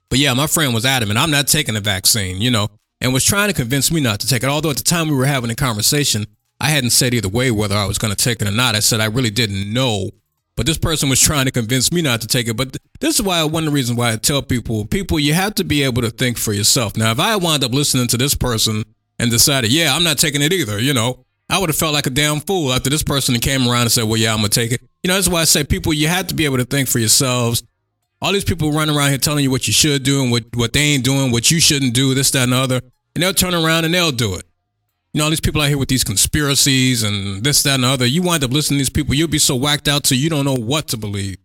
But 0.08 0.18
yeah, 0.18 0.32
my 0.32 0.46
friend 0.46 0.72
was 0.72 0.86
adamant, 0.86 1.18
I'm 1.18 1.30
not 1.30 1.46
taking 1.46 1.74
the 1.74 1.80
vaccine, 1.80 2.40
you 2.40 2.50
know, 2.50 2.68
and 3.00 3.12
was 3.12 3.24
trying 3.24 3.48
to 3.48 3.54
convince 3.54 3.90
me 3.90 4.00
not 4.00 4.20
to 4.20 4.26
take 4.26 4.42
it. 4.42 4.48
Although 4.48 4.70
at 4.70 4.76
the 4.76 4.82
time 4.82 5.08
we 5.08 5.16
were 5.16 5.26
having 5.26 5.50
a 5.50 5.54
conversation, 5.54 6.26
I 6.60 6.70
hadn't 6.70 6.90
said 6.90 7.14
either 7.14 7.28
way 7.28 7.50
whether 7.50 7.76
I 7.76 7.86
was 7.86 7.98
going 7.98 8.14
to 8.14 8.24
take 8.24 8.40
it 8.40 8.48
or 8.48 8.52
not. 8.52 8.74
I 8.74 8.80
said 8.80 9.00
I 9.00 9.06
really 9.06 9.30
didn't 9.30 9.72
know. 9.72 10.10
But 10.56 10.64
this 10.64 10.78
person 10.78 11.08
was 11.08 11.20
trying 11.22 11.44
to 11.44 11.52
convince 11.52 11.92
me 11.92 12.02
not 12.02 12.20
to 12.22 12.26
take 12.26 12.48
it. 12.48 12.56
But 12.56 12.72
th- 12.72 12.82
this 13.00 13.16
is 13.16 13.22
why 13.22 13.42
one 13.44 13.64
of 13.64 13.70
the 13.70 13.74
reasons 13.74 13.98
why 13.98 14.12
I 14.12 14.16
tell 14.16 14.42
people, 14.42 14.86
people, 14.86 15.20
you 15.20 15.34
have 15.34 15.54
to 15.56 15.64
be 15.64 15.82
able 15.82 16.02
to 16.02 16.10
think 16.10 16.38
for 16.38 16.52
yourself. 16.52 16.96
Now, 16.96 17.10
if 17.10 17.20
I 17.20 17.36
wound 17.36 17.62
up 17.62 17.72
listening 17.72 18.08
to 18.08 18.16
this 18.16 18.34
person 18.34 18.84
and 19.18 19.30
decided, 19.30 19.70
yeah, 19.70 19.94
I'm 19.94 20.04
not 20.04 20.18
taking 20.18 20.42
it 20.42 20.52
either, 20.52 20.78
you 20.78 20.94
know, 20.94 21.24
I 21.48 21.58
would 21.58 21.68
have 21.68 21.76
felt 21.76 21.94
like 21.94 22.06
a 22.06 22.10
damn 22.10 22.40
fool 22.40 22.72
after 22.72 22.90
this 22.90 23.04
person 23.04 23.38
came 23.38 23.68
around 23.68 23.82
and 23.82 23.92
said, 23.92 24.04
well, 24.04 24.16
yeah, 24.16 24.32
I'm 24.32 24.38
going 24.38 24.50
to 24.50 24.60
take 24.60 24.72
it. 24.72 24.80
You 25.02 25.08
know, 25.08 25.14
that's 25.14 25.28
why 25.28 25.42
I 25.42 25.44
say, 25.44 25.62
people, 25.62 25.92
you 25.92 26.08
have 26.08 26.26
to 26.28 26.34
be 26.34 26.44
able 26.44 26.56
to 26.56 26.64
think 26.64 26.88
for 26.88 26.98
yourselves. 26.98 27.62
All 28.20 28.32
these 28.32 28.44
people 28.44 28.72
running 28.72 28.96
around 28.96 29.10
here 29.10 29.18
telling 29.18 29.44
you 29.44 29.50
what 29.50 29.68
you 29.68 29.72
should 29.72 30.02
do 30.02 30.22
and 30.22 30.32
what, 30.32 30.44
what 30.56 30.72
they 30.72 30.80
ain't 30.80 31.04
doing, 31.04 31.30
what 31.30 31.50
you 31.50 31.60
shouldn't 31.60 31.94
do, 31.94 32.14
this, 32.14 32.30
that, 32.32 32.44
and 32.44 32.52
the 32.52 32.56
other. 32.56 32.80
And 33.14 33.22
they'll 33.22 33.32
turn 33.32 33.54
around 33.54 33.84
and 33.84 33.94
they'll 33.94 34.10
do 34.10 34.34
it. 34.34 34.44
You 35.16 35.20
know, 35.20 35.24
all 35.24 35.30
these 35.30 35.40
people 35.40 35.62
out 35.62 35.68
here 35.68 35.78
with 35.78 35.88
these 35.88 36.04
conspiracies 36.04 37.02
and 37.02 37.42
this, 37.42 37.62
that, 37.62 37.76
and 37.76 37.84
the 37.84 37.88
other. 37.88 38.04
You 38.04 38.20
wind 38.20 38.44
up 38.44 38.50
listening 38.50 38.76
to 38.76 38.80
these 38.82 38.90
people, 38.90 39.14
you'll 39.14 39.28
be 39.28 39.38
so 39.38 39.56
whacked 39.56 39.88
out 39.88 40.04
till 40.04 40.18
you 40.18 40.28
don't 40.28 40.44
know 40.44 40.54
what 40.54 40.88
to 40.88 40.98
believe. 40.98 41.38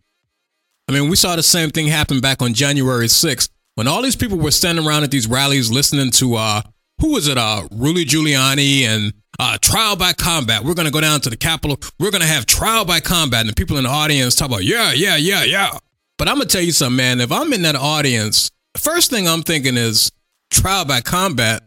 I 0.86 0.92
mean, 0.92 1.08
we 1.08 1.16
saw 1.16 1.36
the 1.36 1.42
same 1.42 1.70
thing 1.70 1.86
happen 1.86 2.20
back 2.20 2.42
on 2.42 2.52
January 2.52 3.06
6th 3.06 3.48
when 3.76 3.88
all 3.88 4.02
these 4.02 4.14
people 4.14 4.36
were 4.36 4.50
standing 4.50 4.86
around 4.86 5.04
at 5.04 5.10
these 5.10 5.26
rallies 5.26 5.70
listening 5.70 6.10
to, 6.10 6.34
uh, 6.34 6.60
who 7.00 7.14
was 7.14 7.28
it? 7.28 7.38
Uh, 7.38 7.66
Rudy 7.72 8.04
Giuliani 8.04 8.82
and 8.82 9.14
uh, 9.38 9.56
trial 9.62 9.96
by 9.96 10.12
combat. 10.12 10.64
We're 10.64 10.74
going 10.74 10.84
to 10.84 10.92
go 10.92 11.00
down 11.00 11.22
to 11.22 11.30
the 11.30 11.38
Capitol. 11.38 11.78
We're 11.98 12.10
going 12.10 12.20
to 12.20 12.28
have 12.28 12.44
trial 12.44 12.84
by 12.84 13.00
combat. 13.00 13.40
And 13.40 13.48
the 13.48 13.54
people 13.54 13.78
in 13.78 13.84
the 13.84 13.88
audience 13.88 14.34
talk 14.34 14.48
about, 14.48 14.64
yeah, 14.64 14.92
yeah, 14.92 15.16
yeah, 15.16 15.44
yeah. 15.44 15.70
But 16.18 16.28
I'm 16.28 16.34
going 16.34 16.46
to 16.46 16.52
tell 16.52 16.62
you 16.62 16.72
something, 16.72 16.98
man. 16.98 17.22
If 17.22 17.32
I'm 17.32 17.50
in 17.54 17.62
that 17.62 17.76
audience, 17.76 18.50
first 18.76 19.10
thing 19.10 19.26
I'm 19.26 19.42
thinking 19.42 19.78
is 19.78 20.12
trial 20.50 20.84
by 20.84 21.00
combat. 21.00 21.62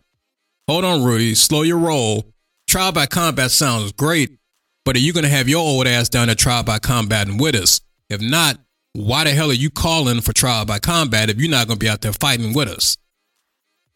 Hold 0.67 0.85
on, 0.85 1.03
Rudy. 1.03 1.35
Slow 1.35 1.61
your 1.61 1.77
roll. 1.77 2.25
Trial 2.67 2.91
by 2.91 3.05
combat 3.05 3.51
sounds 3.51 3.91
great, 3.91 4.39
but 4.83 4.95
are 4.95 4.99
you 4.99 5.13
going 5.13 5.23
to 5.23 5.29
have 5.29 5.47
your 5.47 5.59
old 5.59 5.87
ass 5.87 6.09
down 6.09 6.29
at 6.29 6.39
trial 6.39 6.63
by 6.63 6.79
combat 6.79 7.27
and 7.27 7.39
with 7.39 7.55
us? 7.55 7.81
If 8.09 8.21
not, 8.21 8.57
why 8.93 9.25
the 9.25 9.31
hell 9.31 9.51
are 9.51 9.53
you 9.53 9.69
calling 9.69 10.21
for 10.21 10.33
trial 10.33 10.65
by 10.65 10.79
combat 10.79 11.29
if 11.29 11.37
you're 11.37 11.51
not 11.51 11.67
going 11.67 11.77
to 11.77 11.83
be 11.83 11.89
out 11.89 12.01
there 12.01 12.13
fighting 12.13 12.53
with 12.53 12.67
us? 12.67 12.97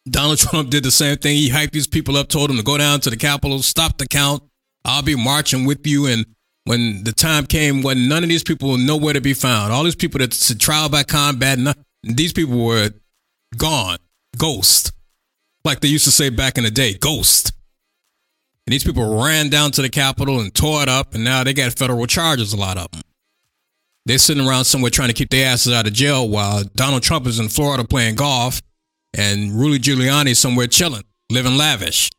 Donald 0.08 0.38
Trump 0.40 0.70
did 0.70 0.84
the 0.84 0.90
same 0.90 1.16
thing. 1.16 1.36
He 1.36 1.50
hyped 1.50 1.72
these 1.72 1.88
people 1.88 2.16
up, 2.16 2.28
told 2.28 2.50
them 2.50 2.56
to 2.56 2.62
go 2.62 2.78
down 2.78 3.00
to 3.00 3.10
the 3.10 3.16
Capitol, 3.16 3.62
stop 3.62 3.98
the 3.98 4.06
count. 4.06 4.42
I'll 4.84 5.02
be 5.02 5.16
marching 5.16 5.64
with 5.64 5.84
you. 5.86 6.06
And 6.06 6.24
when 6.64 7.02
the 7.02 7.12
time 7.12 7.46
came, 7.46 7.82
when 7.82 8.08
none 8.08 8.22
of 8.22 8.28
these 8.28 8.44
people 8.44 8.70
were 8.70 8.78
nowhere 8.78 9.14
to 9.14 9.20
be 9.20 9.34
found, 9.34 9.72
all 9.72 9.84
these 9.84 9.96
people 9.96 10.18
that 10.20 10.32
said 10.32 10.60
trial 10.60 10.88
by 10.88 11.02
combat, 11.02 11.58
these 12.02 12.32
people 12.32 12.64
were 12.64 12.90
gone, 13.56 13.98
ghost, 14.38 14.92
like 15.64 15.80
they 15.80 15.88
used 15.88 16.04
to 16.04 16.10
say 16.10 16.28
back 16.30 16.58
in 16.58 16.64
the 16.64 16.70
day, 16.70 16.94
ghost. 16.94 17.52
And 18.66 18.72
these 18.72 18.84
people 18.84 19.22
ran 19.22 19.48
down 19.48 19.72
to 19.72 19.82
the 19.82 19.88
Capitol 19.88 20.40
and 20.40 20.54
tore 20.54 20.82
it 20.82 20.88
up, 20.88 21.14
and 21.14 21.24
now 21.24 21.42
they 21.44 21.52
got 21.52 21.72
federal 21.72 22.06
charges, 22.06 22.52
a 22.52 22.56
lot 22.56 22.78
of 22.78 22.90
them. 22.90 23.02
They're 24.06 24.18
sitting 24.18 24.46
around 24.46 24.64
somewhere 24.64 24.90
trying 24.90 25.08
to 25.08 25.14
keep 25.14 25.30
their 25.30 25.46
asses 25.46 25.72
out 25.72 25.86
of 25.86 25.92
jail 25.92 26.28
while 26.28 26.64
Donald 26.74 27.02
Trump 27.02 27.26
is 27.26 27.38
in 27.38 27.48
Florida 27.48 27.84
playing 27.84 28.14
golf 28.14 28.62
and 29.14 29.52
Rudy 29.52 29.78
Giuliani 29.78 30.36
somewhere 30.36 30.66
chilling, 30.66 31.04
living 31.30 31.56
lavish. 31.56 32.10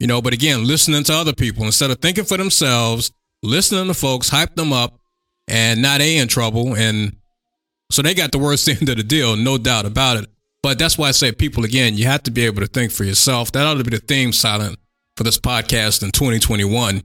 You 0.00 0.06
know, 0.06 0.20
but 0.20 0.32
again, 0.32 0.66
listening 0.66 1.04
to 1.04 1.14
other 1.14 1.32
people 1.32 1.64
instead 1.64 1.90
of 1.90 1.98
thinking 2.00 2.24
for 2.24 2.36
themselves, 2.36 3.12
listening 3.42 3.86
to 3.86 3.94
folks, 3.94 4.28
hype 4.28 4.54
them 4.54 4.72
up, 4.72 4.98
and 5.46 5.80
now 5.80 5.98
they 5.98 6.16
in 6.16 6.28
trouble. 6.28 6.74
And 6.74 7.16
so 7.90 8.02
they 8.02 8.14
got 8.14 8.32
the 8.32 8.38
worst 8.38 8.68
end 8.70 8.88
of 8.88 8.96
the 8.96 9.02
deal, 9.02 9.36
no 9.36 9.56
doubt 9.56 9.86
about 9.86 10.16
it. 10.18 10.26
But 10.64 10.78
that's 10.78 10.96
why 10.96 11.08
I 11.08 11.10
say, 11.10 11.30
people, 11.30 11.66
again, 11.66 11.98
you 11.98 12.06
have 12.06 12.22
to 12.22 12.30
be 12.30 12.46
able 12.46 12.62
to 12.62 12.66
think 12.66 12.90
for 12.90 13.04
yourself. 13.04 13.52
That 13.52 13.66
ought 13.66 13.74
to 13.74 13.84
be 13.84 13.90
the 13.90 13.98
theme 13.98 14.32
silent 14.32 14.78
for 15.14 15.22
this 15.22 15.36
podcast 15.36 16.02
in 16.02 16.10
2021. 16.10 17.02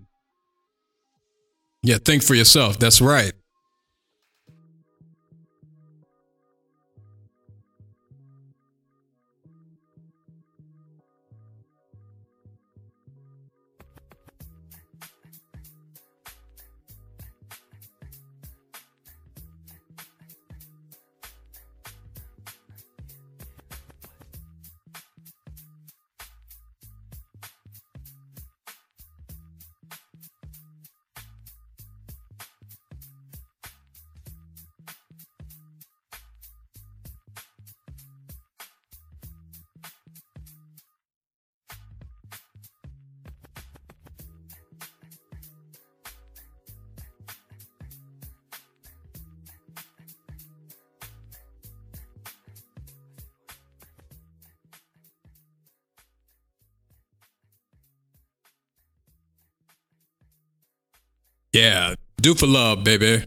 Yeah, 1.83 1.97
think 1.97 2.23
for 2.23 2.35
yourself. 2.35 2.79
That's 2.79 3.01
right. 3.01 3.33
Yeah, 61.51 61.95
do 62.21 62.35
for 62.35 62.47
love, 62.47 62.83
baby. 62.83 63.25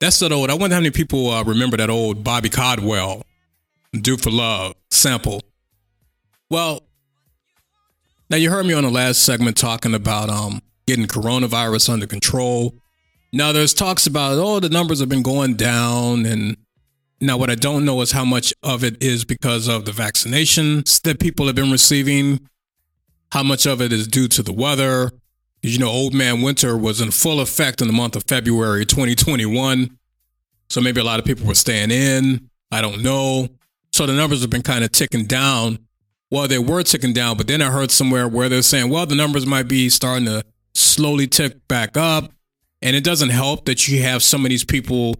That's 0.00 0.18
that 0.18 0.32
old. 0.32 0.50
I 0.50 0.54
wonder 0.54 0.74
how 0.74 0.80
many 0.80 0.90
people 0.90 1.30
uh, 1.30 1.44
remember 1.44 1.76
that 1.76 1.88
old 1.88 2.24
Bobby 2.24 2.48
Caldwell, 2.48 3.22
"Do 3.92 4.16
for 4.16 4.30
Love" 4.30 4.74
sample. 4.90 5.42
Well, 6.50 6.82
now 8.28 8.36
you 8.36 8.50
heard 8.50 8.66
me 8.66 8.74
on 8.74 8.82
the 8.82 8.90
last 8.90 9.22
segment 9.22 9.56
talking 9.56 9.94
about 9.94 10.28
um 10.28 10.60
getting 10.86 11.06
coronavirus 11.06 11.88
under 11.90 12.06
control. 12.06 12.74
Now 13.32 13.52
there's 13.52 13.72
talks 13.72 14.06
about 14.06 14.38
oh 14.38 14.60
the 14.60 14.68
numbers 14.68 15.00
have 15.00 15.08
been 15.08 15.22
going 15.22 15.54
down, 15.54 16.26
and 16.26 16.56
now 17.20 17.38
what 17.38 17.48
I 17.48 17.54
don't 17.54 17.84
know 17.84 18.00
is 18.02 18.12
how 18.12 18.24
much 18.24 18.52
of 18.62 18.84
it 18.84 19.02
is 19.02 19.24
because 19.24 19.68
of 19.68 19.84
the 19.86 19.92
vaccinations 19.92 21.00
that 21.02 21.20
people 21.20 21.46
have 21.46 21.54
been 21.54 21.70
receiving. 21.70 22.40
How 23.30 23.42
much 23.42 23.64
of 23.64 23.80
it 23.80 23.92
is 23.92 24.06
due 24.06 24.28
to 24.28 24.42
the 24.42 24.52
weather? 24.52 25.12
You 25.64 25.78
know, 25.78 25.88
Old 25.88 26.12
Man 26.12 26.42
Winter 26.42 26.76
was 26.76 27.00
in 27.00 27.12
full 27.12 27.40
effect 27.40 27.80
in 27.80 27.86
the 27.86 27.92
month 27.92 28.16
of 28.16 28.24
February 28.26 28.84
2021. 28.84 29.96
So 30.68 30.80
maybe 30.80 31.00
a 31.00 31.04
lot 31.04 31.20
of 31.20 31.24
people 31.24 31.46
were 31.46 31.54
staying 31.54 31.92
in. 31.92 32.50
I 32.72 32.80
don't 32.80 33.00
know. 33.00 33.48
So 33.92 34.04
the 34.06 34.12
numbers 34.12 34.40
have 34.40 34.50
been 34.50 34.62
kind 34.62 34.82
of 34.82 34.90
ticking 34.90 35.26
down. 35.26 35.78
Well, 36.32 36.48
they 36.48 36.58
were 36.58 36.82
ticking 36.82 37.12
down, 37.12 37.36
but 37.36 37.46
then 37.46 37.62
I 37.62 37.70
heard 37.70 37.92
somewhere 37.92 38.26
where 38.26 38.48
they're 38.48 38.62
saying, 38.62 38.90
well, 38.90 39.06
the 39.06 39.14
numbers 39.14 39.46
might 39.46 39.68
be 39.68 39.88
starting 39.88 40.24
to 40.26 40.42
slowly 40.74 41.28
tick 41.28 41.68
back 41.68 41.96
up. 41.96 42.32
And 42.80 42.96
it 42.96 43.04
doesn't 43.04 43.28
help 43.28 43.66
that 43.66 43.86
you 43.86 44.02
have 44.02 44.22
some 44.24 44.44
of 44.44 44.48
these 44.48 44.64
people 44.64 45.14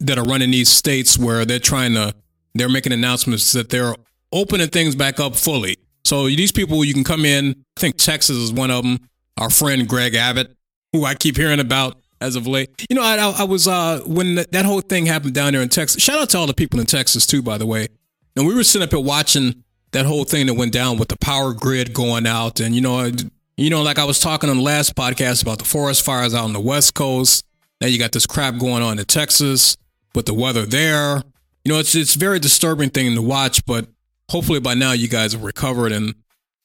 that 0.00 0.18
are 0.18 0.24
running 0.24 0.50
these 0.50 0.70
states 0.70 1.16
where 1.16 1.44
they're 1.44 1.60
trying 1.60 1.94
to, 1.94 2.14
they're 2.54 2.68
making 2.68 2.92
announcements 2.92 3.52
that 3.52 3.68
they're 3.68 3.94
opening 4.32 4.68
things 4.68 4.96
back 4.96 5.20
up 5.20 5.36
fully. 5.36 5.76
So 6.04 6.26
these 6.26 6.50
people, 6.50 6.84
you 6.84 6.94
can 6.94 7.04
come 7.04 7.24
in. 7.24 7.54
I 7.76 7.80
think 7.80 7.96
Texas 7.96 8.36
is 8.36 8.52
one 8.52 8.72
of 8.72 8.82
them 8.82 8.98
our 9.38 9.50
friend 9.50 9.88
Greg 9.88 10.14
Abbott, 10.14 10.56
who 10.92 11.04
I 11.04 11.14
keep 11.14 11.36
hearing 11.36 11.60
about 11.60 11.98
as 12.20 12.36
of 12.36 12.46
late. 12.46 12.70
You 12.88 12.96
know, 12.96 13.02
I, 13.02 13.16
I, 13.16 13.44
was 13.44 13.68
uh, 13.68 14.00
when 14.06 14.36
that 14.36 14.64
whole 14.64 14.80
thing 14.80 15.06
happened 15.06 15.34
down 15.34 15.52
there 15.52 15.62
in 15.62 15.68
Texas. 15.68 16.02
Shout 16.02 16.18
out 16.18 16.30
to 16.30 16.38
all 16.38 16.46
the 16.46 16.54
people 16.54 16.80
in 16.80 16.86
Texas 16.86 17.26
too, 17.26 17.42
by 17.42 17.58
the 17.58 17.66
way. 17.66 17.88
And 18.36 18.46
we 18.46 18.54
were 18.54 18.64
sitting 18.64 18.84
up 18.84 18.90
here 18.90 19.00
watching 19.00 19.64
that 19.92 20.06
whole 20.06 20.24
thing 20.24 20.46
that 20.46 20.54
went 20.54 20.72
down 20.72 20.98
with 20.98 21.08
the 21.08 21.16
power 21.18 21.52
grid 21.52 21.94
going 21.94 22.26
out, 22.26 22.60
and 22.60 22.74
you 22.74 22.80
know, 22.80 23.10
you 23.56 23.70
know, 23.70 23.82
like 23.82 23.98
I 23.98 24.04
was 24.04 24.18
talking 24.18 24.50
on 24.50 24.56
the 24.56 24.62
last 24.62 24.96
podcast 24.96 25.42
about 25.42 25.58
the 25.58 25.64
forest 25.64 26.04
fires 26.04 26.34
out 26.34 26.44
on 26.44 26.52
the 26.52 26.60
West 26.60 26.94
Coast. 26.94 27.44
Now 27.80 27.86
you 27.86 27.98
got 27.98 28.12
this 28.12 28.26
crap 28.26 28.58
going 28.58 28.82
on 28.82 28.98
in 28.98 29.04
Texas 29.04 29.76
with 30.14 30.26
the 30.26 30.34
weather 30.34 30.66
there. 30.66 31.22
You 31.64 31.72
know, 31.72 31.78
it's 31.78 31.94
it's 31.94 32.14
very 32.14 32.40
disturbing 32.40 32.90
thing 32.90 33.14
to 33.14 33.22
watch, 33.22 33.64
but 33.66 33.86
hopefully 34.30 34.60
by 34.60 34.74
now 34.74 34.92
you 34.92 35.08
guys 35.08 35.32
have 35.32 35.44
recovered 35.44 35.92
and 35.92 36.14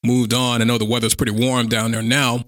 moved 0.03 0.33
on. 0.33 0.61
I 0.61 0.65
know 0.65 0.77
the 0.77 0.85
weather's 0.85 1.15
pretty 1.15 1.33
warm 1.33 1.67
down 1.67 1.91
there 1.91 2.01
now. 2.01 2.45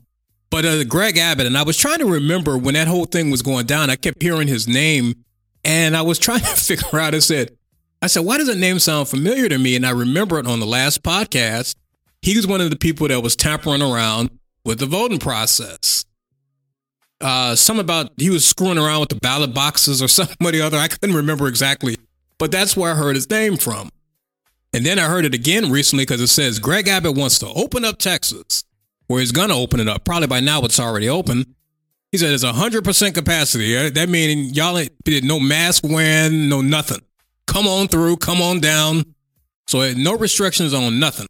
But 0.52 0.66
uh, 0.66 0.84
Greg 0.84 1.18
Abbott, 1.18 1.48
and 1.48 1.58
I 1.58 1.64
was 1.64 1.78
trying 1.78 2.00
to 2.00 2.06
remember 2.06 2.58
when 2.58 2.76
that 2.76 2.88
whole 2.88 3.06
thing 3.06 3.32
was 3.32 3.42
going 3.42 3.66
down, 3.66 3.90
I 3.90 3.96
kept 3.96 4.22
hearing 4.22 4.48
his 4.48 4.68
name 4.68 5.24
and 5.64 5.98
I 5.98 6.02
was 6.04 6.20
trying 6.28 6.42
to 6.42 6.46
figure 6.48 7.00
out, 7.00 7.16
I 7.16 7.20
said, 7.20 7.58
I 8.02 8.08
said, 8.08 8.26
why 8.26 8.38
does 8.38 8.48
that 8.48 8.58
name 8.58 8.80
sound 8.80 9.08
familiar 9.08 9.48
to 9.50 9.58
me? 9.58 9.76
And 9.76 9.86
I 9.86 9.92
remember 9.92 10.38
it 10.40 10.48
on 10.48 10.60
the 10.60 10.66
last 10.66 11.04
podcast. 11.04 11.76
He 12.22 12.36
was 12.36 12.46
one 12.48 12.62
of 12.62 12.70
the 12.70 12.76
people 12.76 13.08
that 13.08 13.22
was 13.22 13.36
tampering 13.36 13.82
around 13.82 14.30
with 14.66 14.80
the 14.80 14.86
voting 14.86 15.20
process. 15.20 16.06
uh, 17.22 17.56
something 17.56 17.82
about 17.84 18.12
he 18.18 18.30
was 18.30 18.46
screwing 18.46 18.78
around 18.78 19.00
with 19.02 19.10
the 19.10 19.16
ballot 19.16 19.54
boxes 19.54 20.02
or 20.02 20.08
the 20.52 20.62
other. 20.62 20.78
I 20.78 20.88
couldn't 20.88 21.16
remember 21.16 21.48
exactly, 21.48 21.96
but 22.38 22.52
that's 22.52 22.76
where 22.76 22.92
I 22.92 22.96
heard 22.96 23.16
his 23.16 23.30
name 23.30 23.58
from. 23.58 23.90
And 24.74 24.86
then 24.86 25.00
I 25.00 25.08
heard 25.08 25.26
it 25.26 25.34
again 25.34 25.72
recently 25.72 26.04
because 26.04 26.22
it 26.22 26.28
says 26.28 26.60
Greg 26.60 26.88
Abbott 26.88 27.16
wants 27.16 27.40
to 27.40 27.48
open 27.48 27.84
up 27.86 28.00
Texas, 28.00 28.64
where 29.12 29.20
he's 29.20 29.32
going 29.32 29.50
to 29.50 29.56
open 29.56 29.80
it 29.80 29.88
up. 29.88 30.06
Probably 30.06 30.28
by 30.28 30.40
now 30.40 30.62
it's 30.62 30.80
already 30.80 31.10
open. 31.10 31.56
He 32.12 32.18
said 32.18 32.34
it's 32.34 32.44
100% 32.44 33.14
capacity. 33.14 33.90
That 33.90 34.10
meaning 34.10 34.54
y'all 34.54 34.78
ain't 34.78 34.92
did 35.04 35.24
no 35.24 35.40
mask 35.40 35.84
wearing, 35.84 36.50
no 36.50 36.62
nothing. 36.62 37.00
Come 37.48 37.68
on 37.68 37.88
through, 37.88 38.18
come 38.18 38.42
on 38.42 38.60
down. 38.60 39.04
So 39.68 39.82
uh, 39.82 39.94
no 39.96 40.18
restrictions 40.18 40.74
on 40.74 41.00
nothing. 41.00 41.28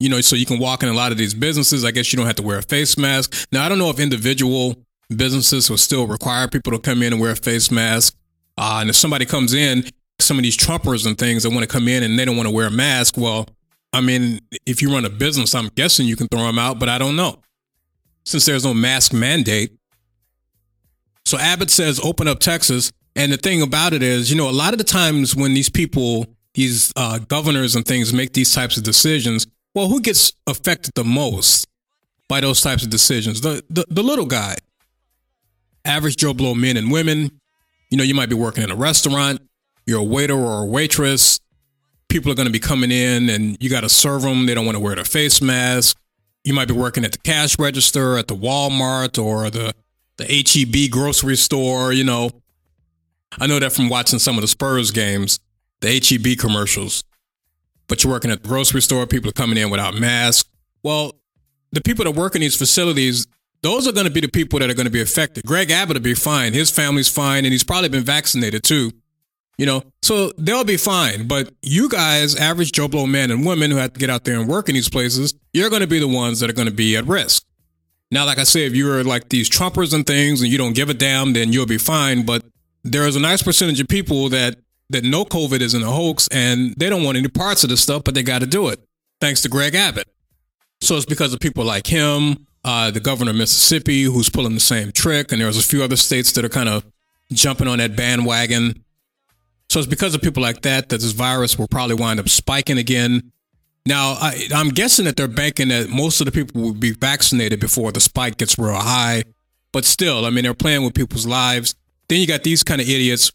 You 0.00 0.08
know, 0.08 0.20
so 0.20 0.34
you 0.34 0.46
can 0.46 0.58
walk 0.58 0.82
in 0.82 0.88
a 0.88 0.94
lot 0.94 1.12
of 1.12 1.18
these 1.18 1.34
businesses. 1.34 1.84
I 1.84 1.92
guess 1.92 2.12
you 2.12 2.16
don't 2.16 2.26
have 2.26 2.36
to 2.36 2.42
wear 2.42 2.58
a 2.58 2.62
face 2.62 2.98
mask. 2.98 3.46
Now, 3.52 3.64
I 3.64 3.68
don't 3.68 3.78
know 3.78 3.90
if 3.90 4.00
individual 4.00 4.76
businesses 5.16 5.70
will 5.70 5.78
still 5.78 6.08
require 6.08 6.48
people 6.48 6.72
to 6.72 6.78
come 6.80 7.02
in 7.02 7.12
and 7.12 7.22
wear 7.22 7.32
a 7.32 7.36
face 7.36 7.70
mask. 7.70 8.16
Uh, 8.58 8.78
and 8.80 8.90
if 8.90 8.96
somebody 8.96 9.24
comes 9.24 9.54
in, 9.54 9.84
some 10.18 10.38
of 10.38 10.42
these 10.42 10.56
Trumpers 10.56 11.06
and 11.06 11.16
things 11.16 11.42
that 11.44 11.50
want 11.50 11.62
to 11.62 11.66
come 11.68 11.86
in 11.86 12.02
and 12.02 12.18
they 12.18 12.24
don't 12.24 12.36
want 12.36 12.48
to 12.48 12.54
wear 12.54 12.66
a 12.66 12.70
mask, 12.70 13.16
well, 13.16 13.46
I 13.92 14.00
mean, 14.00 14.40
if 14.66 14.80
you 14.80 14.92
run 14.92 15.04
a 15.04 15.10
business, 15.10 15.54
I'm 15.54 15.68
guessing 15.68 16.06
you 16.06 16.16
can 16.16 16.28
throw 16.28 16.42
them 16.42 16.58
out, 16.58 16.78
but 16.78 16.88
I 16.88 16.98
don't 16.98 17.16
know. 17.16 17.40
Since 18.24 18.46
there's 18.46 18.64
no 18.64 18.72
mask 18.72 19.12
mandate. 19.12 19.72
So 21.24 21.38
Abbott 21.38 21.70
says 21.70 22.00
open 22.02 22.28
up 22.28 22.40
Texas. 22.40 22.92
And 23.14 23.30
the 23.30 23.36
thing 23.36 23.60
about 23.60 23.92
it 23.92 24.02
is, 24.02 24.30
you 24.30 24.36
know, 24.36 24.48
a 24.48 24.52
lot 24.52 24.72
of 24.72 24.78
the 24.78 24.84
times 24.84 25.36
when 25.36 25.52
these 25.52 25.68
people, 25.68 26.26
these 26.54 26.92
uh, 26.96 27.18
governors 27.18 27.76
and 27.76 27.84
things 27.84 28.12
make 28.12 28.32
these 28.32 28.54
types 28.54 28.76
of 28.76 28.84
decisions, 28.84 29.46
well, 29.74 29.88
who 29.88 30.00
gets 30.00 30.32
affected 30.46 30.92
the 30.94 31.04
most 31.04 31.66
by 32.28 32.40
those 32.40 32.62
types 32.62 32.82
of 32.82 32.90
decisions? 32.90 33.42
The, 33.42 33.62
the, 33.68 33.84
the 33.90 34.02
little 34.02 34.26
guy. 34.26 34.56
Average 35.84 36.16
Joe 36.16 36.32
Blow 36.32 36.54
men 36.54 36.76
and 36.76 36.90
women. 36.90 37.40
You 37.90 37.98
know, 37.98 38.04
you 38.04 38.14
might 38.14 38.30
be 38.30 38.34
working 38.34 38.64
in 38.64 38.70
a 38.70 38.76
restaurant, 38.76 39.42
you're 39.84 40.00
a 40.00 40.04
waiter 40.04 40.34
or 40.34 40.62
a 40.62 40.66
waitress. 40.66 41.40
People 42.12 42.30
are 42.30 42.34
going 42.34 42.46
to 42.46 42.52
be 42.52 42.58
coming 42.58 42.90
in 42.90 43.30
and 43.30 43.56
you 43.58 43.70
got 43.70 43.80
to 43.80 43.88
serve 43.88 44.20
them. 44.20 44.44
They 44.44 44.54
don't 44.54 44.66
want 44.66 44.76
to 44.76 44.80
wear 44.80 44.94
their 44.94 45.02
face 45.02 45.40
mask. 45.40 45.96
You 46.44 46.52
might 46.52 46.68
be 46.68 46.74
working 46.74 47.06
at 47.06 47.12
the 47.12 47.18
cash 47.18 47.58
register 47.58 48.18
at 48.18 48.28
the 48.28 48.36
Walmart 48.36 49.16
or 49.16 49.48
the, 49.48 49.72
the 50.18 50.24
HEB 50.26 50.90
grocery 50.90 51.36
store, 51.36 51.90
you 51.90 52.04
know. 52.04 52.30
I 53.40 53.46
know 53.46 53.58
that 53.58 53.72
from 53.72 53.88
watching 53.88 54.18
some 54.18 54.36
of 54.36 54.42
the 54.42 54.46
Spurs 54.46 54.90
games, 54.90 55.40
the 55.80 55.88
HEB 55.88 56.36
commercials. 56.36 57.02
But 57.88 58.04
you're 58.04 58.12
working 58.12 58.30
at 58.30 58.42
the 58.42 58.48
grocery 58.50 58.82
store, 58.82 59.06
people 59.06 59.30
are 59.30 59.32
coming 59.32 59.56
in 59.56 59.70
without 59.70 59.94
masks. 59.94 60.46
Well, 60.82 61.14
the 61.70 61.80
people 61.80 62.04
that 62.04 62.14
work 62.14 62.34
in 62.34 62.42
these 62.42 62.56
facilities, 62.56 63.26
those 63.62 63.88
are 63.88 63.92
going 63.92 64.06
to 64.06 64.12
be 64.12 64.20
the 64.20 64.28
people 64.28 64.58
that 64.58 64.68
are 64.68 64.74
going 64.74 64.84
to 64.84 64.92
be 64.92 65.00
affected. 65.00 65.46
Greg 65.46 65.70
Abbott 65.70 65.96
will 65.96 66.02
be 66.02 66.12
fine. 66.12 66.52
His 66.52 66.70
family's 66.70 67.08
fine, 67.08 67.46
and 67.46 67.52
he's 67.52 67.64
probably 67.64 67.88
been 67.88 68.04
vaccinated 68.04 68.64
too. 68.64 68.92
You 69.58 69.66
know, 69.66 69.82
so 70.02 70.32
they'll 70.38 70.64
be 70.64 70.76
fine. 70.76 71.28
But 71.28 71.52
you 71.62 71.88
guys, 71.88 72.34
average 72.34 72.72
Joe 72.72 72.88
Blow 72.88 73.06
men 73.06 73.30
and 73.30 73.46
women 73.46 73.70
who 73.70 73.76
have 73.76 73.92
to 73.92 74.00
get 74.00 74.10
out 74.10 74.24
there 74.24 74.40
and 74.40 74.48
work 74.48 74.68
in 74.68 74.74
these 74.74 74.88
places, 74.88 75.34
you're 75.52 75.70
going 75.70 75.82
to 75.82 75.86
be 75.86 75.98
the 75.98 76.08
ones 76.08 76.40
that 76.40 76.50
are 76.50 76.54
going 76.54 76.68
to 76.68 76.74
be 76.74 76.96
at 76.96 77.04
risk. 77.04 77.44
Now, 78.10 78.26
like 78.26 78.38
I 78.38 78.44
said, 78.44 78.62
if 78.62 78.74
you're 78.74 79.04
like 79.04 79.28
these 79.28 79.48
Trumpers 79.48 79.94
and 79.94 80.06
things 80.06 80.42
and 80.42 80.50
you 80.50 80.58
don't 80.58 80.74
give 80.74 80.90
a 80.90 80.94
damn, 80.94 81.32
then 81.32 81.52
you'll 81.52 81.66
be 81.66 81.78
fine. 81.78 82.24
But 82.24 82.44
there 82.82 83.06
is 83.06 83.16
a 83.16 83.20
nice 83.20 83.42
percentage 83.42 83.80
of 83.80 83.88
people 83.88 84.28
that 84.30 84.56
that 84.90 85.04
know 85.04 85.24
COVID 85.24 85.60
isn't 85.60 85.82
a 85.82 85.90
hoax 85.90 86.28
and 86.30 86.74
they 86.76 86.90
don't 86.90 87.02
want 87.02 87.16
any 87.16 87.28
parts 87.28 87.64
of 87.64 87.70
this 87.70 87.80
stuff, 87.80 88.04
but 88.04 88.14
they 88.14 88.22
got 88.22 88.40
to 88.40 88.46
do 88.46 88.68
it. 88.68 88.80
Thanks 89.20 89.40
to 89.42 89.48
Greg 89.48 89.74
Abbott. 89.74 90.08
So 90.82 90.96
it's 90.96 91.06
because 91.06 91.32
of 91.32 91.40
people 91.40 91.64
like 91.64 91.86
him, 91.86 92.46
uh, 92.64 92.90
the 92.90 93.00
governor 93.00 93.30
of 93.30 93.36
Mississippi, 93.36 94.02
who's 94.02 94.28
pulling 94.28 94.54
the 94.54 94.60
same 94.60 94.92
trick, 94.92 95.32
and 95.32 95.40
there's 95.40 95.56
a 95.56 95.62
few 95.62 95.82
other 95.82 95.96
states 95.96 96.32
that 96.32 96.44
are 96.44 96.50
kind 96.50 96.68
of 96.68 96.84
jumping 97.32 97.68
on 97.68 97.78
that 97.78 97.96
bandwagon. 97.96 98.84
So 99.72 99.78
it's 99.78 99.88
because 99.88 100.14
of 100.14 100.20
people 100.20 100.42
like 100.42 100.60
that 100.62 100.90
that 100.90 101.00
this 101.00 101.12
virus 101.12 101.58
will 101.58 101.66
probably 101.66 101.94
wind 101.94 102.20
up 102.20 102.28
spiking 102.28 102.76
again. 102.76 103.32
Now, 103.86 104.18
I, 104.20 104.48
I'm 104.54 104.68
guessing 104.68 105.06
that 105.06 105.16
they're 105.16 105.26
banking 105.26 105.68
that 105.68 105.88
most 105.88 106.20
of 106.20 106.26
the 106.26 106.30
people 106.30 106.60
will 106.60 106.74
be 106.74 106.90
vaccinated 106.90 107.58
before 107.58 107.90
the 107.90 107.98
spike 107.98 108.36
gets 108.36 108.58
real 108.58 108.74
high. 108.74 109.22
But 109.72 109.86
still, 109.86 110.26
I 110.26 110.30
mean, 110.30 110.44
they're 110.44 110.52
playing 110.52 110.84
with 110.84 110.92
people's 110.92 111.24
lives. 111.24 111.74
Then 112.08 112.20
you 112.20 112.26
got 112.26 112.42
these 112.42 112.62
kind 112.62 112.82
of 112.82 112.86
idiots. 112.86 113.32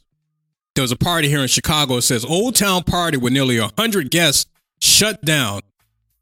There 0.75 0.83
was 0.83 0.91
a 0.91 0.95
party 0.95 1.27
here 1.27 1.39
in 1.39 1.47
Chicago. 1.47 1.95
It 1.95 2.03
says 2.03 2.23
Old 2.23 2.53
Town 2.53 2.83
Party 2.83 3.17
with 3.17 3.33
nearly 3.33 3.59
100 3.59 4.11
guests 4.11 4.45
shut 4.79 5.19
down. 5.23 5.61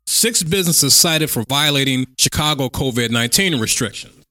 Six 0.07 0.43
businesses 0.43 0.95
cited 0.95 1.29
for 1.29 1.43
violating 1.43 2.07
Chicago 2.17 2.69
COVID 2.69 3.09
19 3.09 3.59
restrictions. 3.59 4.23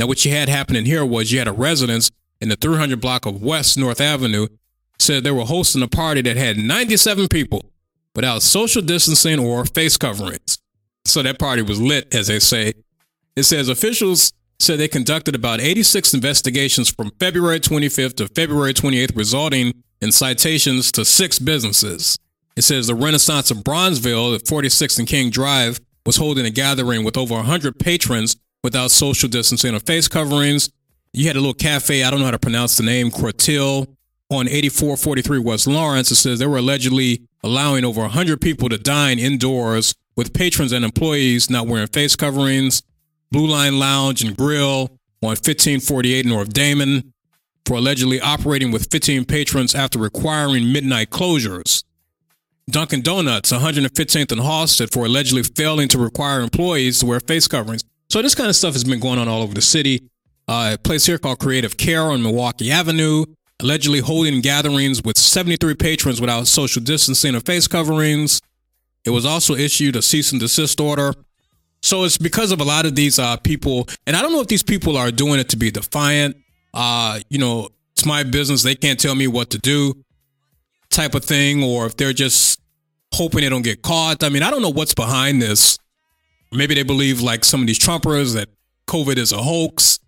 Now, 0.00 0.08
what 0.08 0.24
you 0.24 0.32
had 0.32 0.48
happening 0.48 0.86
here 0.86 1.04
was 1.04 1.30
you 1.30 1.38
had 1.38 1.46
a 1.46 1.52
residence 1.52 2.10
in 2.40 2.48
the 2.48 2.56
300 2.56 3.00
block 3.00 3.26
of 3.26 3.40
West 3.40 3.78
North 3.78 4.00
Avenue 4.00 4.48
said 5.00 5.24
they 5.24 5.30
were 5.30 5.44
hosting 5.44 5.82
a 5.82 5.88
party 5.88 6.22
that 6.22 6.36
had 6.36 6.56
97 6.56 7.28
people 7.28 7.64
without 8.14 8.42
social 8.42 8.82
distancing 8.82 9.38
or 9.38 9.64
face 9.64 9.96
coverings. 9.96 10.58
So 11.04 11.22
that 11.22 11.38
party 11.38 11.62
was 11.62 11.80
lit, 11.80 12.14
as 12.14 12.26
they 12.26 12.38
say. 12.38 12.74
It 13.36 13.44
says 13.44 13.68
officials 13.68 14.32
said 14.58 14.78
they 14.78 14.88
conducted 14.88 15.34
about 15.34 15.60
86 15.60 16.14
investigations 16.14 16.90
from 16.90 17.12
February 17.20 17.60
25th 17.60 18.16
to 18.16 18.28
February 18.28 18.74
28th, 18.74 19.16
resulting 19.16 19.72
in 20.00 20.12
citations 20.12 20.90
to 20.92 21.04
six 21.04 21.38
businesses. 21.38 22.18
It 22.56 22.62
says 22.62 22.88
the 22.88 22.94
Renaissance 22.94 23.50
of 23.50 23.58
Bronzeville 23.58 24.34
at 24.34 24.42
46th 24.42 24.98
and 24.98 25.06
King 25.06 25.30
Drive 25.30 25.80
was 26.04 26.16
holding 26.16 26.44
a 26.44 26.50
gathering 26.50 27.04
with 27.04 27.16
over 27.16 27.34
100 27.34 27.78
patrons 27.78 28.36
without 28.64 28.90
social 28.90 29.28
distancing 29.28 29.74
or 29.74 29.80
face 29.80 30.08
coverings. 30.08 30.70
You 31.12 31.26
had 31.28 31.36
a 31.36 31.40
little 31.40 31.54
cafe, 31.54 32.02
I 32.02 32.10
don't 32.10 32.18
know 32.18 32.26
how 32.26 32.32
to 32.32 32.38
pronounce 32.38 32.76
the 32.76 32.82
name, 32.82 33.10
Crotil, 33.10 33.86
on 34.30 34.46
8443 34.46 35.38
West 35.38 35.66
Lawrence. 35.66 36.10
It 36.10 36.16
says 36.16 36.38
they 36.38 36.46
were 36.46 36.58
allegedly 36.58 37.22
allowing 37.42 37.84
over 37.84 38.02
100 38.02 38.40
people 38.40 38.68
to 38.68 38.78
dine 38.78 39.18
indoors 39.18 39.94
with 40.16 40.34
patrons 40.34 40.72
and 40.72 40.84
employees 40.84 41.48
not 41.48 41.66
wearing 41.66 41.86
face 41.88 42.16
coverings. 42.16 42.82
Blue 43.30 43.46
Line 43.46 43.78
Lounge 43.78 44.22
and 44.22 44.36
Grill 44.36 44.90
on 45.22 45.30
1548 45.30 46.26
North 46.26 46.52
Damen 46.52 47.12
for 47.66 47.74
allegedly 47.74 48.20
operating 48.20 48.70
with 48.70 48.90
15 48.90 49.24
patrons 49.26 49.74
after 49.74 49.98
requiring 49.98 50.72
midnight 50.72 51.10
closures. 51.10 51.84
Dunkin' 52.70 53.02
Donuts, 53.02 53.50
115th 53.50 54.32
and 54.32 54.40
Halsted, 54.42 54.92
for 54.92 55.06
allegedly 55.06 55.42
failing 55.42 55.88
to 55.88 55.98
require 55.98 56.40
employees 56.40 56.98
to 57.00 57.06
wear 57.06 57.20
face 57.20 57.48
coverings. 57.48 57.82
So 58.10 58.20
this 58.22 58.34
kind 58.34 58.48
of 58.48 58.56
stuff 58.56 58.74
has 58.74 58.84
been 58.84 59.00
going 59.00 59.18
on 59.18 59.28
all 59.28 59.42
over 59.42 59.54
the 59.54 59.62
city. 59.62 60.08
Uh, 60.46 60.72
a 60.74 60.78
place 60.78 61.06
here 61.06 61.18
called 61.18 61.38
Creative 61.38 61.76
Care 61.76 62.02
on 62.02 62.22
Milwaukee 62.22 62.70
Avenue, 62.70 63.24
allegedly 63.60 64.00
holding 64.00 64.40
gatherings 64.40 65.02
with 65.02 65.18
73 65.18 65.74
patrons 65.74 66.20
without 66.20 66.46
social 66.46 66.82
distancing 66.82 67.34
or 67.34 67.40
face 67.40 67.66
coverings. 67.66 68.40
It 69.04 69.10
was 69.10 69.24
also 69.24 69.54
issued 69.54 69.96
a 69.96 70.02
cease 70.02 70.32
and 70.32 70.40
desist 70.40 70.80
order. 70.80 71.14
So 71.80 72.04
it's 72.04 72.18
because 72.18 72.52
of 72.52 72.60
a 72.60 72.64
lot 72.64 72.86
of 72.86 72.94
these 72.94 73.18
uh, 73.18 73.36
people, 73.38 73.88
and 74.06 74.16
I 74.16 74.22
don't 74.22 74.32
know 74.32 74.40
if 74.40 74.48
these 74.48 74.62
people 74.62 74.96
are 74.96 75.10
doing 75.10 75.38
it 75.38 75.48
to 75.50 75.56
be 75.56 75.70
defiant. 75.70 76.36
Uh, 76.74 77.20
you 77.28 77.38
know, 77.38 77.68
it's 77.92 78.04
my 78.04 78.24
business; 78.24 78.64
they 78.64 78.74
can't 78.74 78.98
tell 78.98 79.14
me 79.14 79.28
what 79.28 79.50
to 79.50 79.58
do, 79.58 79.94
type 80.90 81.14
of 81.14 81.24
thing, 81.24 81.62
or 81.62 81.86
if 81.86 81.96
they're 81.96 82.12
just 82.12 82.60
hoping 83.14 83.42
they 83.42 83.48
don't 83.48 83.62
get 83.62 83.82
caught. 83.82 84.24
I 84.24 84.28
mean, 84.28 84.42
I 84.42 84.50
don't 84.50 84.60
know 84.60 84.72
what's 84.72 84.94
behind 84.94 85.40
this. 85.40 85.78
Maybe 86.50 86.74
they 86.74 86.82
believe, 86.82 87.20
like 87.20 87.44
some 87.44 87.60
of 87.60 87.68
these 87.68 87.78
Trumpers, 87.78 88.34
that 88.34 88.48
COVID 88.88 89.16
is 89.16 89.32
a 89.32 89.38
hoax 89.38 90.00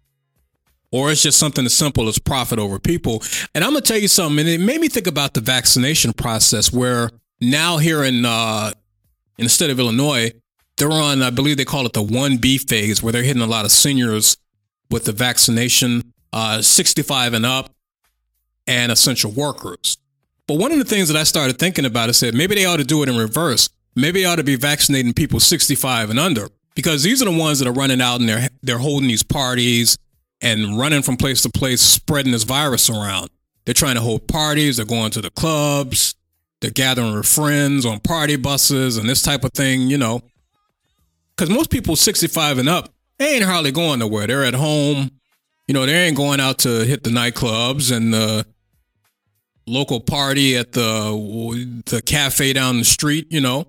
or 0.92 1.10
it's 1.10 1.22
just 1.22 1.38
something 1.38 1.64
as 1.64 1.74
simple 1.74 2.08
as 2.08 2.18
profit 2.18 2.58
over 2.58 2.78
people. 2.78 3.22
And 3.54 3.64
I'm 3.64 3.70
gonna 3.70 3.82
tell 3.82 3.98
you 3.98 4.08
something, 4.08 4.40
and 4.40 4.48
it 4.48 4.60
made 4.60 4.80
me 4.80 4.88
think 4.88 5.06
about 5.06 5.34
the 5.34 5.40
vaccination 5.40 6.12
process, 6.12 6.72
where 6.72 7.10
now 7.40 7.78
here 7.78 8.02
in 8.04 8.24
uh, 8.24 8.72
in 9.38 9.44
the 9.44 9.50
state 9.50 9.70
of 9.70 9.78
Illinois, 9.78 10.32
they're 10.76 10.90
on, 10.90 11.22
I 11.22 11.30
believe 11.30 11.56
they 11.56 11.64
call 11.64 11.86
it 11.86 11.92
the 11.92 12.02
one 12.02 12.38
B 12.38 12.58
phase, 12.58 13.02
where 13.02 13.12
they're 13.12 13.22
hitting 13.22 13.42
a 13.42 13.46
lot 13.46 13.64
of 13.64 13.70
seniors 13.70 14.36
with 14.90 15.04
the 15.04 15.12
vaccination, 15.12 16.12
uh, 16.32 16.62
65 16.62 17.34
and 17.34 17.46
up, 17.46 17.72
and 18.66 18.90
essential 18.90 19.30
workers. 19.30 19.98
But 20.46 20.58
one 20.58 20.72
of 20.72 20.78
the 20.78 20.84
things 20.84 21.08
that 21.08 21.16
I 21.16 21.22
started 21.22 21.58
thinking 21.58 21.84
about 21.84 22.08
is 22.08 22.18
that 22.20 22.34
maybe 22.34 22.56
they 22.56 22.64
ought 22.64 22.78
to 22.78 22.84
do 22.84 23.02
it 23.02 23.08
in 23.08 23.16
reverse. 23.16 23.68
Maybe 23.94 24.22
they 24.22 24.26
ought 24.26 24.36
to 24.36 24.44
be 24.44 24.56
vaccinating 24.56 25.12
people 25.12 25.38
65 25.38 26.10
and 26.10 26.18
under 26.18 26.48
because 26.74 27.02
these 27.02 27.22
are 27.22 27.26
the 27.26 27.36
ones 27.36 27.58
that 27.58 27.68
are 27.68 27.72
running 27.72 28.00
out 28.00 28.20
and 28.20 28.28
they're 28.28 28.48
they're 28.62 28.78
holding 28.78 29.08
these 29.08 29.22
parties 29.22 29.96
and 30.40 30.78
running 30.78 31.02
from 31.02 31.16
place 31.16 31.42
to 31.42 31.50
place, 31.50 31.80
spreading 31.80 32.32
this 32.32 32.44
virus 32.44 32.88
around. 32.88 33.30
They're 33.64 33.74
trying 33.74 33.96
to 33.96 34.00
hold 34.00 34.26
parties. 34.26 34.76
They're 34.76 34.86
going 34.86 35.10
to 35.12 35.20
the 35.20 35.30
clubs. 35.30 36.14
They're 36.60 36.70
gathering 36.70 37.14
with 37.14 37.26
friends 37.26 37.86
on 37.86 38.00
party 38.00 38.36
buses 38.36 38.96
and 38.96 39.08
this 39.08 39.22
type 39.22 39.44
of 39.44 39.52
thing, 39.52 39.82
you 39.82 39.98
know. 39.98 40.22
Because 41.36 41.50
most 41.54 41.70
people 41.70 41.96
65 41.96 42.58
and 42.58 42.68
up, 42.68 42.92
they 43.18 43.36
ain't 43.36 43.44
hardly 43.44 43.72
going 43.72 43.98
nowhere. 43.98 44.26
They're 44.26 44.44
at 44.44 44.54
home. 44.54 45.10
You 45.68 45.74
know, 45.74 45.86
they 45.86 45.94
ain't 45.94 46.16
going 46.16 46.40
out 46.40 46.58
to 46.60 46.84
hit 46.84 47.04
the 47.04 47.10
nightclubs 47.10 47.94
and 47.94 48.12
the 48.12 48.44
local 49.66 50.00
party 50.00 50.56
at 50.56 50.72
the 50.72 51.82
the 51.86 52.02
cafe 52.02 52.52
down 52.52 52.78
the 52.78 52.84
street, 52.84 53.28
you 53.30 53.40
know. 53.40 53.66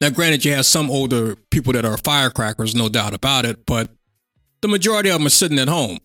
Now, 0.00 0.10
granted, 0.10 0.44
you 0.44 0.52
have 0.52 0.66
some 0.66 0.90
older 0.90 1.36
people 1.50 1.72
that 1.72 1.84
are 1.84 1.96
firecrackers, 1.96 2.74
no 2.74 2.88
doubt 2.88 3.14
about 3.14 3.44
it, 3.44 3.66
but 3.66 3.90
the 4.60 4.68
majority 4.68 5.08
of 5.10 5.18
them 5.18 5.26
are 5.26 5.30
sitting 5.30 5.58
at 5.58 5.68
home. 5.68 5.98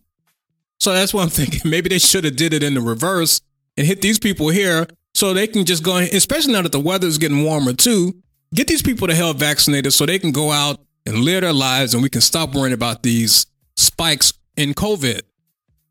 So 0.79 0.93
that's 0.93 1.13
what 1.13 1.23
I'm 1.23 1.29
thinking. 1.29 1.61
Maybe 1.69 1.89
they 1.89 1.99
should 1.99 2.23
have 2.23 2.35
did 2.35 2.53
it 2.53 2.63
in 2.63 2.73
the 2.73 2.81
reverse 2.81 3.41
and 3.77 3.87
hit 3.87 4.01
these 4.01 4.19
people 4.19 4.49
here 4.49 4.87
so 5.13 5.33
they 5.33 5.47
can 5.47 5.65
just 5.65 5.83
go, 5.83 5.97
especially 5.97 6.53
now 6.53 6.61
that 6.61 6.71
the 6.71 6.79
weather 6.79 7.07
is 7.07 7.17
getting 7.17 7.43
warmer 7.43 7.73
too, 7.73 8.15
get 8.53 8.67
these 8.67 8.81
people 8.81 9.07
to 9.07 9.15
hell 9.15 9.33
vaccinated 9.33 9.93
so 9.93 10.05
they 10.05 10.19
can 10.19 10.31
go 10.31 10.51
out 10.51 10.79
and 11.05 11.17
live 11.17 11.41
their 11.41 11.53
lives 11.53 11.93
and 11.93 12.01
we 12.01 12.09
can 12.09 12.21
stop 12.21 12.53
worrying 12.53 12.73
about 12.73 13.03
these 13.03 13.45
spikes 13.75 14.33
in 14.57 14.73
COVID. 14.73 15.21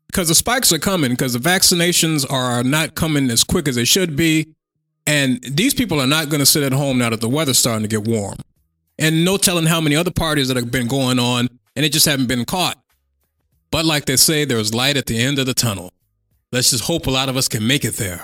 Because 0.07 0.27
the 0.27 0.35
spikes 0.35 0.71
are 0.71 0.79
coming 0.79 1.11
because 1.11 1.33
the 1.33 1.39
vaccinations 1.39 2.29
are 2.31 2.63
not 2.63 2.93
coming 2.93 3.31
as 3.31 3.43
quick 3.43 3.67
as 3.67 3.75
they 3.75 3.85
should 3.85 4.15
be. 4.15 4.53
And 5.07 5.41
these 5.41 5.73
people 5.73 5.99
are 5.99 6.07
not 6.07 6.29
going 6.29 6.39
to 6.39 6.45
sit 6.45 6.63
at 6.63 6.71
home 6.71 6.99
now 6.99 7.09
that 7.09 7.19
the 7.19 7.27
weather's 7.27 7.57
starting 7.57 7.81
to 7.81 7.87
get 7.87 8.07
warm. 8.07 8.37
And 8.99 9.25
no 9.25 9.37
telling 9.37 9.65
how 9.65 9.81
many 9.81 9.95
other 9.95 10.11
parties 10.11 10.49
that 10.49 10.57
have 10.57 10.69
been 10.69 10.87
going 10.87 11.17
on 11.17 11.49
and 11.75 11.83
they 11.83 11.89
just 11.89 12.05
haven't 12.05 12.27
been 12.27 12.45
caught. 12.45 12.77
But 13.71 13.85
like 13.85 14.05
they 14.05 14.17
say, 14.17 14.45
there's 14.45 14.73
light 14.73 14.97
at 14.97 15.07
the 15.07 15.19
end 15.19 15.39
of 15.39 15.45
the 15.45 15.53
tunnel. 15.53 15.91
Let's 16.51 16.69
just 16.69 16.83
hope 16.83 17.07
a 17.07 17.11
lot 17.11 17.29
of 17.29 17.37
us 17.37 17.47
can 17.47 17.65
make 17.65 17.83
it 17.83 17.95
there. 17.95 18.23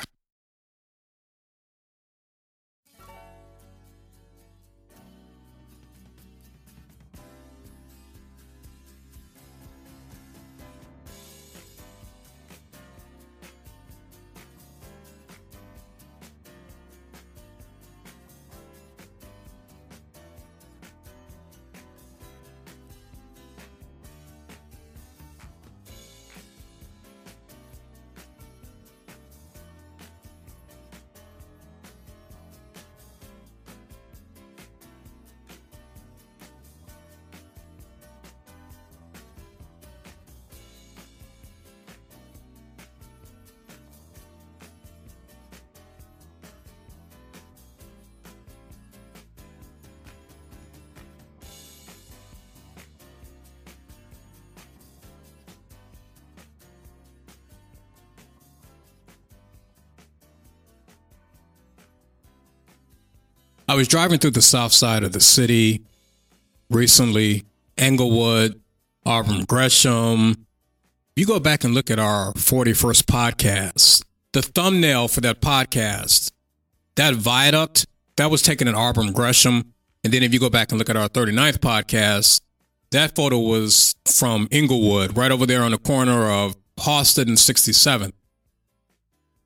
I 63.70 63.76
was 63.76 63.88
driving 63.88 64.18
through 64.18 64.32
the 64.32 64.42
south 64.42 64.74
side 64.74 65.04
of 65.04 65.12
the 65.12 65.20
city 65.20 65.84
recently, 66.72 67.44
Englewood, 67.78 68.60
Auburn 69.06 69.44
Gresham. 69.44 70.48
You 71.16 71.28
go 71.28 71.40
back 71.40 71.64
and 71.64 71.76
look 71.76 71.92
at 71.92 72.00
our 72.00 72.34
41st 72.34 73.04
podcast. 73.04 74.04
The 74.34 74.42
thumbnail 74.42 75.08
for 75.08 75.22
that 75.22 75.40
podcast, 75.40 76.32
that 76.96 77.14
viaduct, 77.14 77.86
that 78.16 78.32
was 78.32 78.42
taken 78.42 78.68
in 78.68 78.74
Auburn 78.74 79.14
Gresham. 79.14 79.72
And 80.04 80.12
then 80.12 80.24
if 80.24 80.34
you 80.34 80.40
go 80.40 80.50
back 80.50 80.72
and 80.72 80.80
look 80.80 80.90
at 80.90 80.98
our 80.98 81.08
39th 81.08 81.60
podcast, 81.60 82.42
that 82.90 83.14
photo 83.16 83.38
was 83.38 83.94
from 84.06 84.48
Englewood, 84.50 85.16
right 85.16 85.32
over 85.32 85.46
there 85.46 85.62
on 85.62 85.70
the 85.70 85.78
corner 85.78 86.28
of 86.28 86.56
Halsted 86.80 87.28
and 87.28 87.38
67th. 87.38 88.14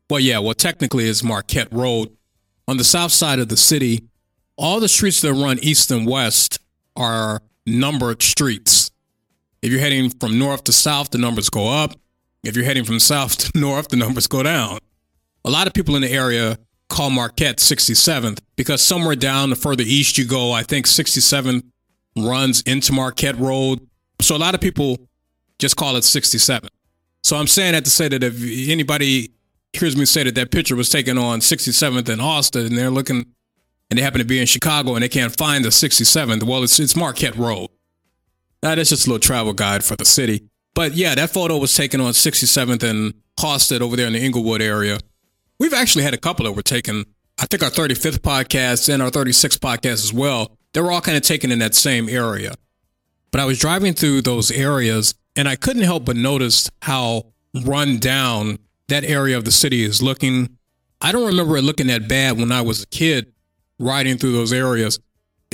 Well, 0.10 0.22
yeah, 0.22 0.40
well, 0.40 0.54
technically 0.54 1.10
it's 1.10 1.26
Marquette 1.26 1.74
Road. 1.74 2.16
On 2.70 2.78
the 2.78 2.86
south 2.86 3.12
side 3.12 3.40
of 3.40 3.50
the 3.50 3.58
city, 3.58 4.08
all 4.58 4.80
the 4.80 4.88
streets 4.88 5.22
that 5.22 5.34
run 5.34 5.60
east 5.62 5.92
and 5.92 6.08
west 6.08 6.60
are 6.96 7.42
numbered 7.66 8.22
streets. 8.22 8.92
If 9.62 9.72
you're 9.72 9.82
heading 9.82 10.10
from 10.10 10.38
north 10.38 10.66
to 10.66 10.74
south, 10.74 11.12
the 11.12 11.18
numbers 11.18 11.50
go 11.50 11.70
up. 11.70 11.94
If 12.44 12.56
you're 12.56 12.66
heading 12.66 12.84
from 12.84 13.00
south 13.00 13.38
to 13.38 13.60
north, 13.60 13.90
the 13.90 13.98
numbers 13.98 14.28
go 14.28 14.44
down. 14.44 14.80
A 15.46 15.50
lot 15.50 15.68
of 15.68 15.74
people 15.74 15.96
in 15.96 16.02
the 16.02 16.12
area 16.12 16.58
call 16.90 17.10
Marquette 17.10 17.58
67th 17.58 18.40
because 18.56 18.82
somewhere 18.82 19.16
down 19.16 19.50
the 19.50 19.56
further 19.56 19.84
east 19.86 20.18
you 20.18 20.26
go, 20.26 20.52
I 20.52 20.64
think 20.64 20.86
67th 20.86 21.64
runs 22.18 22.62
into 22.62 22.94
Marquette 22.94 23.38
Road. 23.38 23.88
So 24.22 24.36
a 24.36 24.38
lot 24.38 24.54
of 24.54 24.62
people 24.62 25.00
just 25.60 25.76
call 25.76 25.96
it 25.96 26.04
67. 26.04 26.70
So 27.24 27.38
I'm 27.38 27.48
saying 27.48 27.74
that 27.74 27.86
to 27.86 27.90
say 27.90 28.10
that 28.10 28.24
if 28.24 28.42
anybody 28.70 29.32
hears 29.72 29.98
me 29.98 30.06
say 30.06 30.24
that 30.24 30.36
that 30.36 30.52
picture 30.52 30.76
was 30.76 30.90
taken 30.90 31.18
on 31.18 31.40
67th 31.40 32.10
and 32.10 32.22
Halsted 32.22 32.68
and 32.68 32.78
they're 32.78 32.92
looking 32.92 33.26
and 33.94 34.00
they 34.00 34.02
happen 34.02 34.18
to 34.18 34.26
be 34.26 34.40
in 34.40 34.48
Chicago 34.48 34.96
and 34.96 35.04
they 35.04 35.08
can't 35.08 35.38
find 35.38 35.64
the 35.64 35.70
67th, 35.70 36.42
well, 36.42 36.64
it's, 36.64 36.80
it's 36.80 36.96
Marquette 36.96 37.36
Road. 37.36 37.70
That 38.64 38.80
is 38.80 38.90
just 38.90 39.06
a 39.06 39.10
little 39.12 39.20
travel 39.20 39.54
guide 39.54 39.84
for 39.84 39.96
the 39.96 40.04
city. 40.04 40.50
But 40.74 40.96
yeah, 40.96 41.14
that 41.14 41.30
photo 41.30 41.60
was 41.60 41.76
taken 41.76 42.02
on 42.02 42.14
67th 42.14 42.82
and 42.82 43.14
Halsted 43.40 43.82
over 43.82 43.96
there 43.96 44.08
in 44.08 44.14
the 44.14 44.20
Englewood 44.20 44.64
area. 44.64 44.98
We've 45.60 45.76
actually 45.76 46.06
had 46.06 46.16
a 46.16 46.18
couple 46.18 46.46
that 46.46 46.54
were 46.54 46.64
taken, 46.64 47.06
I 47.40 47.46
think 47.46 47.62
our 47.62 47.70
35th 47.70 48.18
podcast 48.18 48.92
and 48.92 49.04
our 49.04 49.12
36th 49.12 49.60
podcast 49.60 50.04
as 50.04 50.12
well. 50.12 50.58
They 50.74 50.82
were 50.82 50.92
all 50.92 51.00
kind 51.00 51.16
of 51.16 51.22
taken 51.22 51.52
in 51.52 51.60
that 51.60 51.76
same 51.76 52.10
area. 52.10 52.56
But 53.30 53.42
I 53.42 53.46
was 53.46 53.60
driving 53.60 53.94
through 53.94 54.24
those 54.24 54.50
areas 54.50 55.14
and 55.36 55.48
I 55.48 55.56
couldn't 55.56 55.84
help 55.84 56.06
but 56.06 56.16
notice 56.16 56.68
how 56.82 57.28
run 57.64 58.00
down 58.00 58.58
that 58.88 59.04
area 59.04 59.38
of 59.38 59.46
the 59.46 59.52
city 59.52 59.84
is 59.84 60.02
looking. 60.02 60.58
I 61.00 61.12
don't 61.12 61.28
remember 61.28 61.58
it 61.58 61.62
looking 61.62 61.88
that 61.88 62.08
bad 62.08 62.40
when 62.40 62.52
I 62.52 62.62
was 62.62 62.82
a 62.82 62.88
kid 62.88 63.34
riding 63.80 64.18
through 64.18 64.34
those 64.34 64.54
areas. 64.54 65.00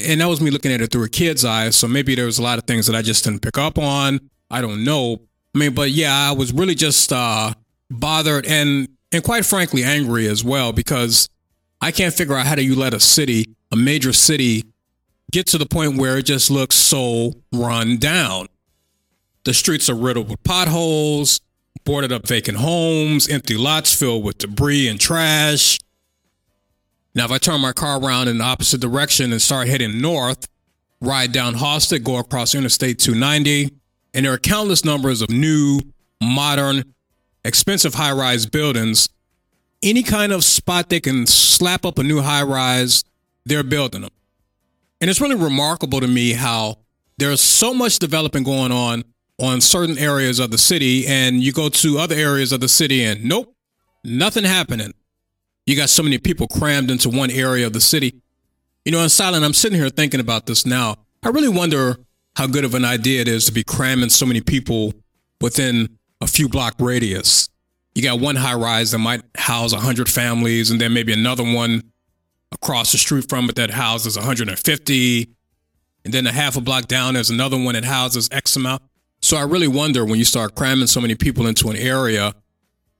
And 0.03 0.21
that 0.21 0.27
was 0.27 0.39
me 0.39 0.51
looking 0.51 0.71
at 0.71 0.81
it 0.81 0.91
through 0.91 1.03
a 1.03 1.09
kid's 1.09 1.43
eyes. 1.43 1.75
So 1.75 1.87
maybe 1.87 2.15
there 2.15 2.25
was 2.25 2.37
a 2.37 2.43
lot 2.43 2.57
of 2.57 2.65
things 2.65 2.87
that 2.87 2.95
I 2.95 3.01
just 3.01 3.23
didn't 3.23 3.41
pick 3.41 3.57
up 3.57 3.77
on. 3.77 4.29
I 4.49 4.61
don't 4.61 4.83
know. 4.83 5.21
I 5.53 5.57
mean, 5.57 5.73
but 5.73 5.91
yeah, 5.91 6.29
I 6.29 6.31
was 6.31 6.53
really 6.53 6.75
just 6.75 7.11
uh, 7.11 7.53
bothered 7.89 8.45
and 8.45 8.87
and 9.11 9.23
quite 9.23 9.45
frankly 9.45 9.83
angry 9.83 10.27
as 10.27 10.43
well 10.43 10.71
because 10.71 11.29
I 11.81 11.91
can't 11.91 12.13
figure 12.13 12.35
out 12.35 12.45
how 12.45 12.55
do 12.55 12.63
you 12.63 12.75
let 12.75 12.93
a 12.93 12.99
city, 12.99 13.55
a 13.71 13.75
major 13.75 14.13
city, 14.13 14.65
get 15.31 15.47
to 15.47 15.57
the 15.57 15.65
point 15.65 15.97
where 15.97 16.17
it 16.17 16.23
just 16.23 16.51
looks 16.51 16.75
so 16.75 17.33
run 17.51 17.97
down. 17.97 18.47
The 19.45 19.53
streets 19.53 19.89
are 19.89 19.95
riddled 19.95 20.29
with 20.29 20.43
potholes, 20.43 21.41
boarded 21.85 22.11
up 22.11 22.27
vacant 22.27 22.57
homes, 22.57 23.27
empty 23.27 23.57
lots 23.57 23.93
filled 23.93 24.23
with 24.23 24.37
debris 24.37 24.87
and 24.87 24.99
trash. 24.99 25.79
Now, 27.15 27.25
if 27.25 27.31
I 27.31 27.37
turn 27.37 27.61
my 27.61 27.73
car 27.73 27.99
around 27.99 28.27
in 28.27 28.37
the 28.37 28.43
opposite 28.43 28.81
direction 28.81 29.31
and 29.31 29.41
start 29.41 29.67
heading 29.67 29.99
north, 29.99 30.47
ride 31.01 31.31
down 31.31 31.55
Halsted, 31.55 32.03
go 32.03 32.17
across 32.17 32.53
Interstate 32.53 32.99
290, 32.99 33.73
and 34.13 34.25
there 34.25 34.33
are 34.33 34.37
countless 34.37 34.85
numbers 34.85 35.21
of 35.21 35.29
new, 35.29 35.79
modern, 36.21 36.93
expensive 37.43 37.95
high 37.95 38.11
rise 38.11 38.45
buildings. 38.45 39.09
Any 39.81 40.03
kind 40.03 40.31
of 40.31 40.43
spot 40.43 40.89
they 40.89 40.99
can 40.99 41.25
slap 41.25 41.85
up 41.85 41.97
a 41.97 42.03
new 42.03 42.21
high 42.21 42.43
rise, 42.43 43.03
they're 43.45 43.63
building 43.63 44.01
them. 44.01 44.11
And 45.01 45.09
it's 45.09 45.21
really 45.21 45.35
remarkable 45.35 46.01
to 46.01 46.07
me 46.07 46.33
how 46.33 46.79
there's 47.17 47.41
so 47.41 47.73
much 47.73 47.99
development 47.99 48.45
going 48.45 48.71
on 48.71 49.03
on 49.41 49.61
certain 49.61 49.97
areas 49.97 50.39
of 50.39 50.51
the 50.51 50.57
city, 50.57 51.07
and 51.07 51.41
you 51.41 51.53
go 51.53 51.69
to 51.69 51.97
other 51.97 52.15
areas 52.15 52.51
of 52.51 52.59
the 52.59 52.67
city, 52.67 53.03
and 53.03 53.23
nope, 53.23 53.55
nothing 54.03 54.43
happening. 54.43 54.93
You 55.69 55.75
got 55.75 55.91
so 55.91 56.01
many 56.01 56.17
people 56.17 56.47
crammed 56.47 56.89
into 56.89 57.09
one 57.11 57.29
area 57.29 57.67
of 57.67 57.73
the 57.73 57.79
city. 57.79 58.15
You 58.85 58.91
know, 58.91 59.01
in 59.01 59.09
silent, 59.09 59.45
I'm 59.45 59.53
sitting 59.53 59.77
here 59.77 59.89
thinking 59.89 60.19
about 60.19 60.47
this 60.47 60.65
now. 60.65 60.95
I 61.21 61.29
really 61.29 61.47
wonder 61.47 61.97
how 62.35 62.47
good 62.47 62.65
of 62.65 62.73
an 62.73 62.83
idea 62.83 63.21
it 63.21 63.27
is 63.27 63.45
to 63.45 63.51
be 63.51 63.63
cramming 63.63 64.09
so 64.09 64.25
many 64.25 64.41
people 64.41 64.95
within 65.39 65.99
a 66.21 66.25
few 66.25 66.49
block 66.49 66.73
radius. 66.79 67.49
You 67.93 68.01
got 68.01 68.19
one 68.19 68.35
high 68.35 68.55
rise 68.55 68.89
that 68.93 68.97
might 68.97 69.21
house 69.37 69.71
100 69.71 70.09
families, 70.09 70.71
and 70.71 70.81
then 70.81 70.91
maybe 70.91 71.13
another 71.13 71.43
one 71.43 71.83
across 72.51 72.91
the 72.91 72.97
street 72.97 73.29
from 73.29 73.47
it 73.47 73.55
that 73.57 73.69
houses 73.69 74.17
150. 74.17 75.29
And 76.03 76.11
then 76.11 76.25
a 76.25 76.31
half 76.31 76.57
a 76.57 76.61
block 76.61 76.87
down, 76.87 77.13
there's 77.13 77.29
another 77.29 77.63
one 77.63 77.75
that 77.75 77.85
houses 77.85 78.27
X 78.31 78.55
amount. 78.55 78.81
So 79.21 79.37
I 79.37 79.43
really 79.43 79.67
wonder 79.67 80.03
when 80.03 80.17
you 80.17 80.25
start 80.25 80.55
cramming 80.55 80.87
so 80.87 80.99
many 80.99 81.13
people 81.13 81.45
into 81.45 81.69
an 81.69 81.75
area, 81.75 82.33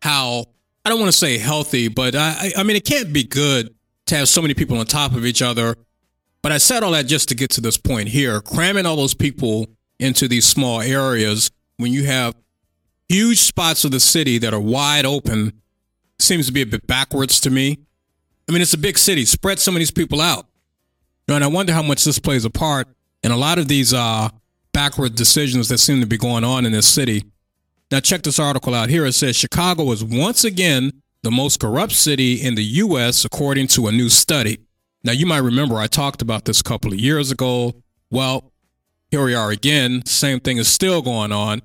how 0.03 0.45
I 0.89 0.91
don't 0.91 1.01
want 1.01 1.11
to 1.11 1.17
say 1.19 1.37
healthy, 1.37 1.87
but 1.87 2.15
I, 2.15 2.51
I 2.57 2.63
mean, 2.63 2.75
it 2.75 2.83
can't 2.83 3.13
be 3.13 3.23
good 3.23 3.75
to 4.07 4.15
have 4.15 4.27
so 4.27 4.41
many 4.41 4.55
people 4.55 4.75
on 4.79 4.87
top 4.87 5.13
of 5.13 5.23
each 5.23 5.39
other. 5.39 5.75
But 6.41 6.51
I 6.51 6.57
said 6.57 6.81
all 6.81 6.93
that 6.93 7.05
just 7.05 7.29
to 7.29 7.35
get 7.35 7.51
to 7.51 7.61
this 7.61 7.77
point 7.77 8.09
here. 8.09 8.41
Cramming 8.41 8.87
all 8.87 8.95
those 8.95 9.13
people 9.13 9.67
into 9.99 10.27
these 10.27 10.47
small 10.47 10.81
areas 10.81 11.51
when 11.77 11.93
you 11.93 12.05
have 12.05 12.33
huge 13.07 13.37
spots 13.37 13.83
of 13.83 13.91
the 13.91 13.99
city 13.99 14.39
that 14.39 14.51
are 14.51 14.59
wide 14.59 15.05
open 15.05 15.61
seems 16.17 16.47
to 16.47 16.51
be 16.51 16.63
a 16.63 16.65
bit 16.65 16.87
backwards 16.87 17.39
to 17.41 17.51
me. 17.51 17.77
I 18.47 18.51
mean, 18.51 18.63
it's 18.63 18.73
a 18.73 18.79
big 18.79 18.97
city. 18.97 19.25
Spread 19.25 19.59
some 19.59 19.75
of 19.75 19.79
these 19.79 19.91
people 19.91 20.19
out. 20.19 20.47
You 21.27 21.33
know, 21.33 21.35
and 21.35 21.43
I 21.43 21.49
wonder 21.49 21.71
how 21.71 21.83
much 21.83 22.03
this 22.03 22.17
plays 22.17 22.45
a 22.45 22.49
part 22.49 22.87
in 23.23 23.29
a 23.29 23.37
lot 23.37 23.59
of 23.59 23.67
these 23.67 23.93
uh, 23.93 24.29
backward 24.73 25.13
decisions 25.13 25.69
that 25.69 25.77
seem 25.77 26.01
to 26.01 26.07
be 26.07 26.17
going 26.17 26.43
on 26.43 26.65
in 26.65 26.71
this 26.71 26.87
city. 26.87 27.25
Now, 27.91 27.99
check 27.99 28.21
this 28.21 28.39
article 28.39 28.75
out 28.75 28.89
here. 28.89 29.05
It 29.05 29.13
says 29.13 29.35
Chicago 29.35 29.91
is 29.91 30.03
once 30.03 30.43
again 30.43 31.01
the 31.23 31.31
most 31.31 31.59
corrupt 31.59 31.93
city 31.93 32.35
in 32.35 32.55
the 32.55 32.63
U.S., 32.63 33.25
according 33.25 33.67
to 33.69 33.87
a 33.87 33.91
new 33.91 34.09
study. 34.09 34.59
Now, 35.03 35.11
you 35.13 35.25
might 35.25 35.39
remember 35.39 35.77
I 35.77 35.87
talked 35.87 36.21
about 36.21 36.45
this 36.45 36.59
a 36.59 36.63
couple 36.63 36.93
of 36.93 36.99
years 36.99 37.31
ago. 37.31 37.73
Well, 38.11 38.51
here 39.09 39.23
we 39.23 39.33
are 39.33 39.49
again. 39.49 40.05
Same 40.05 40.39
thing 40.39 40.57
is 40.57 40.67
still 40.67 41.01
going 41.01 41.31
on. 41.31 41.61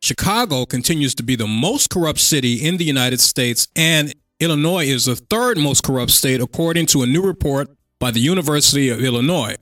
Chicago 0.00 0.64
continues 0.64 1.14
to 1.16 1.22
be 1.22 1.34
the 1.34 1.46
most 1.46 1.90
corrupt 1.90 2.20
city 2.20 2.54
in 2.64 2.76
the 2.76 2.84
United 2.84 3.20
States, 3.20 3.66
and 3.74 4.14
Illinois 4.38 4.84
is 4.84 5.06
the 5.06 5.16
third 5.16 5.58
most 5.58 5.82
corrupt 5.82 6.12
state, 6.12 6.40
according 6.40 6.86
to 6.86 7.02
a 7.02 7.06
new 7.06 7.22
report 7.22 7.68
by 7.98 8.10
the 8.10 8.20
University 8.20 8.90
of 8.90 9.02
Illinois. 9.02 9.56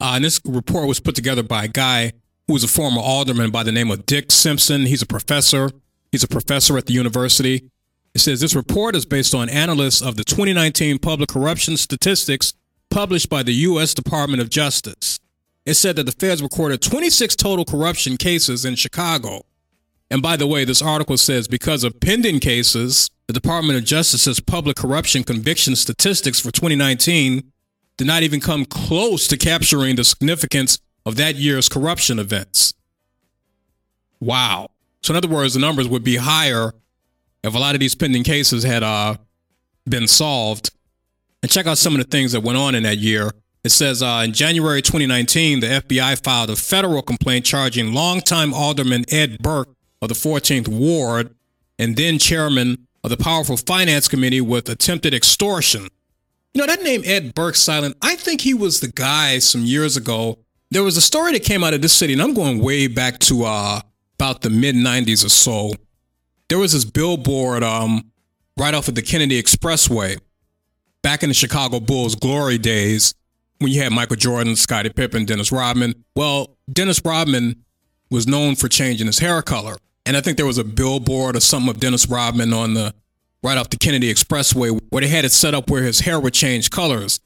Uh, 0.00 0.12
and 0.14 0.24
this 0.24 0.40
report 0.44 0.86
was 0.86 1.00
put 1.00 1.14
together 1.14 1.42
by 1.42 1.64
a 1.64 1.68
guy 1.68 2.12
who 2.48 2.54
was 2.54 2.64
a 2.64 2.68
former 2.68 3.00
alderman 3.00 3.50
by 3.50 3.62
the 3.62 3.70
name 3.70 3.90
of 3.90 4.06
Dick 4.06 4.32
Simpson. 4.32 4.86
He's 4.86 5.02
a 5.02 5.06
professor. 5.06 5.70
He's 6.10 6.24
a 6.24 6.28
professor 6.28 6.76
at 6.78 6.86
the 6.86 6.94
university. 6.94 7.70
It 8.14 8.20
says 8.20 8.40
this 8.40 8.56
report 8.56 8.96
is 8.96 9.04
based 9.04 9.34
on 9.34 9.50
analysis 9.50 10.02
of 10.02 10.16
the 10.16 10.24
2019 10.24 10.98
public 10.98 11.28
corruption 11.28 11.76
statistics 11.76 12.54
published 12.90 13.28
by 13.28 13.42
the 13.42 13.52
U.S. 13.52 13.92
Department 13.92 14.40
of 14.40 14.48
Justice. 14.48 15.20
It 15.66 15.74
said 15.74 15.96
that 15.96 16.04
the 16.04 16.12
feds 16.12 16.42
recorded 16.42 16.80
26 16.80 17.36
total 17.36 17.66
corruption 17.66 18.16
cases 18.16 18.64
in 18.64 18.74
Chicago. 18.76 19.44
And 20.10 20.22
by 20.22 20.36
the 20.36 20.46
way, 20.46 20.64
this 20.64 20.80
article 20.80 21.18
says 21.18 21.48
because 21.48 21.84
of 21.84 22.00
pending 22.00 22.40
cases, 22.40 23.10
the 23.26 23.34
Department 23.34 23.78
of 23.78 23.84
Justice's 23.84 24.40
public 24.40 24.76
corruption 24.76 25.22
conviction 25.22 25.76
statistics 25.76 26.40
for 26.40 26.50
2019 26.50 27.52
did 27.98 28.06
not 28.06 28.22
even 28.22 28.40
come 28.40 28.64
close 28.64 29.28
to 29.28 29.36
capturing 29.36 29.96
the 29.96 30.04
significance 30.04 30.78
of 31.08 31.16
that 31.16 31.36
year's 31.36 31.70
corruption 31.70 32.18
events. 32.18 32.74
Wow. 34.20 34.68
So, 35.02 35.12
in 35.12 35.16
other 35.16 35.28
words, 35.28 35.54
the 35.54 35.60
numbers 35.60 35.88
would 35.88 36.04
be 36.04 36.16
higher 36.16 36.74
if 37.42 37.54
a 37.54 37.58
lot 37.58 37.74
of 37.74 37.80
these 37.80 37.94
pending 37.94 38.24
cases 38.24 38.62
had 38.62 38.82
uh, 38.82 39.16
been 39.88 40.06
solved. 40.06 40.70
And 41.42 41.50
check 41.50 41.66
out 41.66 41.78
some 41.78 41.94
of 41.94 41.98
the 41.98 42.06
things 42.06 42.32
that 42.32 42.42
went 42.42 42.58
on 42.58 42.74
in 42.74 42.82
that 42.82 42.98
year. 42.98 43.32
It 43.64 43.70
says 43.70 44.02
uh, 44.02 44.22
in 44.24 44.34
January 44.34 44.82
2019, 44.82 45.60
the 45.60 45.66
FBI 45.66 46.22
filed 46.22 46.50
a 46.50 46.56
federal 46.56 47.00
complaint 47.00 47.46
charging 47.46 47.94
longtime 47.94 48.52
Alderman 48.52 49.04
Ed 49.10 49.38
Burke 49.38 49.70
of 50.02 50.08
the 50.08 50.14
14th 50.14 50.68
Ward 50.68 51.34
and 51.78 51.96
then 51.96 52.18
chairman 52.18 52.86
of 53.02 53.10
the 53.10 53.16
powerful 53.16 53.56
finance 53.56 54.08
committee 54.08 54.40
with 54.40 54.68
attempted 54.68 55.14
extortion. 55.14 55.88
You 56.52 56.60
know, 56.60 56.66
that 56.66 56.82
name 56.82 57.02
Ed 57.04 57.34
Burke 57.34 57.54
Silent, 57.54 57.96
I 58.02 58.16
think 58.16 58.42
he 58.42 58.52
was 58.52 58.80
the 58.80 58.88
guy 58.88 59.38
some 59.38 59.62
years 59.62 59.96
ago. 59.96 60.38
There 60.70 60.82
was 60.82 60.96
a 60.96 61.00
story 61.00 61.32
that 61.32 61.44
came 61.44 61.64
out 61.64 61.72
of 61.72 61.80
this 61.80 61.94
city, 61.94 62.12
and 62.12 62.20
I'm 62.20 62.34
going 62.34 62.60
way 62.60 62.88
back 62.88 63.18
to 63.20 63.44
uh, 63.44 63.80
about 64.18 64.42
the 64.42 64.50
mid 64.50 64.74
90s 64.74 65.24
or 65.24 65.30
so. 65.30 65.72
There 66.48 66.58
was 66.58 66.72
this 66.72 66.84
billboard 66.84 67.62
um, 67.62 68.10
right 68.58 68.74
off 68.74 68.88
of 68.88 68.94
the 68.94 69.02
Kennedy 69.02 69.42
Expressway 69.42 70.18
back 71.02 71.22
in 71.22 71.30
the 71.30 71.34
Chicago 71.34 71.80
Bulls 71.80 72.14
glory 72.14 72.58
days 72.58 73.14
when 73.58 73.70
you 73.72 73.82
had 73.82 73.92
Michael 73.92 74.16
Jordan, 74.16 74.56
Scottie 74.56 74.90
Pippen, 74.90 75.24
Dennis 75.24 75.50
Rodman. 75.50 76.04
Well, 76.14 76.56
Dennis 76.70 77.00
Rodman 77.04 77.64
was 78.10 78.26
known 78.26 78.54
for 78.54 78.68
changing 78.68 79.06
his 79.06 79.18
hair 79.18 79.42
color. 79.42 79.76
And 80.06 80.16
I 80.16 80.20
think 80.20 80.36
there 80.36 80.46
was 80.46 80.58
a 80.58 80.64
billboard 80.64 81.36
or 81.36 81.40
something 81.40 81.70
of 81.70 81.80
Dennis 81.80 82.08
Rodman 82.08 82.52
on 82.52 82.74
the 82.74 82.94
right 83.42 83.58
off 83.58 83.70
the 83.70 83.76
Kennedy 83.76 84.12
Expressway 84.12 84.78
where 84.90 85.00
they 85.02 85.08
had 85.08 85.24
it 85.24 85.32
set 85.32 85.54
up 85.54 85.70
where 85.70 85.82
his 85.82 86.00
hair 86.00 86.18
would 86.18 86.34
change 86.34 86.70
colors. 86.70 87.20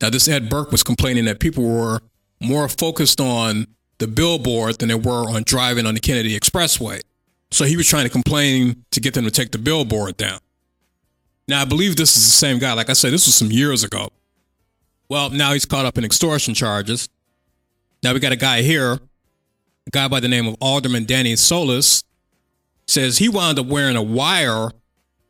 Now, 0.00 0.10
this 0.10 0.28
Ed 0.28 0.48
Burke 0.48 0.70
was 0.70 0.82
complaining 0.82 1.26
that 1.26 1.40
people 1.40 1.64
were 1.64 2.00
more 2.40 2.68
focused 2.68 3.20
on 3.20 3.66
the 3.98 4.06
billboard 4.06 4.78
than 4.78 4.88
they 4.88 4.94
were 4.94 5.28
on 5.30 5.42
driving 5.44 5.86
on 5.86 5.94
the 5.94 6.00
Kennedy 6.00 6.38
Expressway. 6.38 7.00
So 7.50 7.64
he 7.64 7.76
was 7.76 7.88
trying 7.88 8.04
to 8.04 8.10
complain 8.10 8.84
to 8.92 9.00
get 9.00 9.14
them 9.14 9.24
to 9.24 9.30
take 9.30 9.52
the 9.52 9.58
billboard 9.58 10.16
down. 10.16 10.40
Now, 11.48 11.62
I 11.62 11.64
believe 11.64 11.96
this 11.96 12.16
is 12.16 12.24
the 12.24 12.30
same 12.30 12.58
guy. 12.58 12.72
Like 12.72 12.88
I 12.88 12.92
said, 12.92 13.12
this 13.12 13.26
was 13.26 13.34
some 13.34 13.50
years 13.50 13.82
ago. 13.82 14.08
Well, 15.08 15.30
now 15.30 15.52
he's 15.52 15.66
caught 15.66 15.84
up 15.84 15.98
in 15.98 16.04
extortion 16.04 16.54
charges. 16.54 17.08
Now 18.02 18.14
we 18.14 18.20
got 18.20 18.32
a 18.32 18.36
guy 18.36 18.62
here, 18.62 18.92
a 18.92 19.90
guy 19.90 20.06
by 20.08 20.20
the 20.20 20.28
name 20.28 20.46
of 20.46 20.56
Alderman 20.60 21.04
Danny 21.04 21.34
Solis, 21.36 22.04
says 22.86 23.18
he 23.18 23.28
wound 23.28 23.58
up 23.58 23.66
wearing 23.66 23.96
a 23.96 24.02
wire 24.02 24.70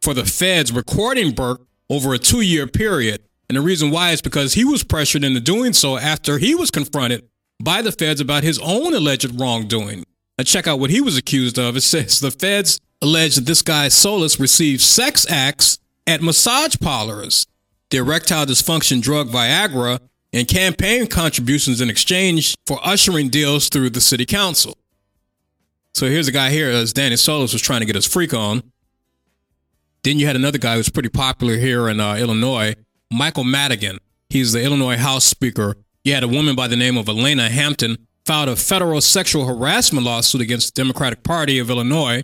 for 0.02 0.14
the 0.14 0.24
feds 0.24 0.72
recording 0.72 1.32
Burke 1.32 1.62
over 1.88 2.14
a 2.14 2.18
two 2.18 2.42
year 2.42 2.66
period. 2.66 3.22
And 3.50 3.56
the 3.56 3.62
reason 3.62 3.90
why 3.90 4.12
is 4.12 4.22
because 4.22 4.54
he 4.54 4.64
was 4.64 4.84
pressured 4.84 5.24
into 5.24 5.40
doing 5.40 5.72
so 5.72 5.96
after 5.98 6.38
he 6.38 6.54
was 6.54 6.70
confronted 6.70 7.28
by 7.60 7.82
the 7.82 7.90
feds 7.90 8.20
about 8.20 8.44
his 8.44 8.60
own 8.60 8.94
alleged 8.94 9.40
wrongdoing. 9.40 10.04
Now, 10.38 10.44
check 10.44 10.68
out 10.68 10.78
what 10.78 10.90
he 10.90 11.00
was 11.00 11.16
accused 11.16 11.58
of. 11.58 11.76
It 11.76 11.80
says 11.80 12.20
the 12.20 12.30
feds 12.30 12.78
allege 13.02 13.34
that 13.34 13.46
this 13.46 13.62
guy 13.62 13.88
Solis 13.88 14.38
received 14.38 14.82
sex 14.82 15.28
acts 15.28 15.80
at 16.06 16.22
massage 16.22 16.76
parlors, 16.80 17.48
the 17.90 17.96
erectile 17.96 18.46
dysfunction 18.46 19.02
drug 19.02 19.30
Viagra, 19.30 19.98
and 20.32 20.46
campaign 20.46 21.08
contributions 21.08 21.80
in 21.80 21.90
exchange 21.90 22.54
for 22.68 22.78
ushering 22.84 23.30
deals 23.30 23.68
through 23.68 23.90
the 23.90 24.00
city 24.00 24.26
council. 24.26 24.78
So 25.92 26.06
here's 26.06 26.28
a 26.28 26.32
guy 26.32 26.50
here, 26.50 26.70
as 26.70 26.92
Danny 26.92 27.16
Solis 27.16 27.52
was 27.52 27.62
trying 27.62 27.80
to 27.80 27.86
get 27.86 27.96
his 27.96 28.06
freak 28.06 28.32
on. 28.32 28.62
Then 30.04 30.20
you 30.20 30.28
had 30.28 30.36
another 30.36 30.58
guy 30.58 30.76
who's 30.76 30.88
pretty 30.88 31.08
popular 31.08 31.56
here 31.56 31.88
in 31.88 31.98
uh, 31.98 32.14
Illinois, 32.14 32.76
Michael 33.10 33.44
Madigan. 33.44 33.98
He's 34.28 34.52
the 34.52 34.62
Illinois 34.62 34.96
House 34.96 35.24
Speaker. 35.24 35.76
You 36.04 36.14
had 36.14 36.22
a 36.22 36.28
woman 36.28 36.54
by 36.54 36.68
the 36.68 36.76
name 36.76 36.96
of 36.96 37.08
Alaina 37.08 37.48
Hampton 37.48 37.96
filed 38.24 38.48
a 38.48 38.56
federal 38.56 39.00
sexual 39.00 39.46
harassment 39.46 40.06
lawsuit 40.06 40.40
against 40.40 40.74
the 40.74 40.82
Democratic 40.82 41.22
Party 41.22 41.58
of 41.58 41.68
Illinois, 41.68 42.22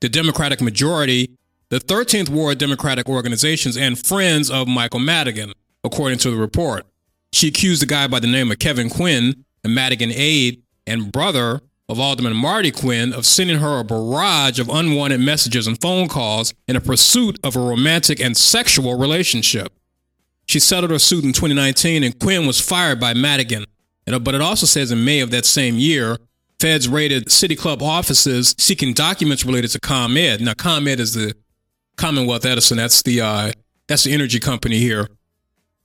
the 0.00 0.08
Democratic 0.08 0.60
majority, 0.60 1.36
the 1.68 1.78
13th 1.78 2.30
Ward 2.30 2.58
Democratic 2.58 3.08
organizations, 3.08 3.76
and 3.76 3.98
friends 3.98 4.50
of 4.50 4.66
Michael 4.66 5.00
Madigan, 5.00 5.52
according 5.84 6.18
to 6.18 6.30
the 6.30 6.36
report. 6.36 6.86
She 7.32 7.48
accused 7.48 7.82
a 7.82 7.86
guy 7.86 8.06
by 8.06 8.20
the 8.20 8.26
name 8.26 8.50
of 8.50 8.58
Kevin 8.58 8.88
Quinn, 8.88 9.44
a 9.64 9.68
Madigan 9.68 10.10
aide 10.12 10.62
and 10.86 11.12
brother 11.12 11.60
of 11.88 12.00
Alderman 12.00 12.34
Marty 12.34 12.70
Quinn 12.70 13.12
of 13.12 13.26
sending 13.26 13.58
her 13.58 13.78
a 13.78 13.84
barrage 13.84 14.58
of 14.58 14.68
unwanted 14.68 15.20
messages 15.20 15.66
and 15.66 15.80
phone 15.80 16.08
calls 16.08 16.54
in 16.66 16.76
a 16.76 16.80
pursuit 16.80 17.38
of 17.44 17.56
a 17.56 17.60
romantic 17.60 18.20
and 18.20 18.36
sexual 18.36 18.98
relationship. 18.98 19.72
She 20.52 20.60
settled 20.60 20.90
her 20.90 20.98
suit 20.98 21.24
in 21.24 21.32
2019 21.32 22.04
and 22.04 22.18
Quinn 22.20 22.46
was 22.46 22.60
fired 22.60 23.00
by 23.00 23.14
Madigan. 23.14 23.64
But 24.04 24.34
it 24.34 24.42
also 24.42 24.66
says 24.66 24.92
in 24.92 25.02
May 25.02 25.20
of 25.20 25.30
that 25.30 25.46
same 25.46 25.78
year, 25.78 26.18
feds 26.60 26.90
raided 26.90 27.32
City 27.32 27.56
Club 27.56 27.82
offices 27.82 28.54
seeking 28.58 28.92
documents 28.92 29.46
related 29.46 29.70
to 29.70 29.80
ComEd. 29.80 30.42
Now, 30.42 30.52
ComEd 30.52 31.00
is 31.00 31.14
the 31.14 31.34
Commonwealth 31.96 32.44
Edison. 32.44 32.76
That's 32.76 33.00
the 33.00 33.22
uh, 33.22 33.52
that's 33.86 34.04
the 34.04 34.12
energy 34.12 34.38
company 34.38 34.76
here, 34.76 35.08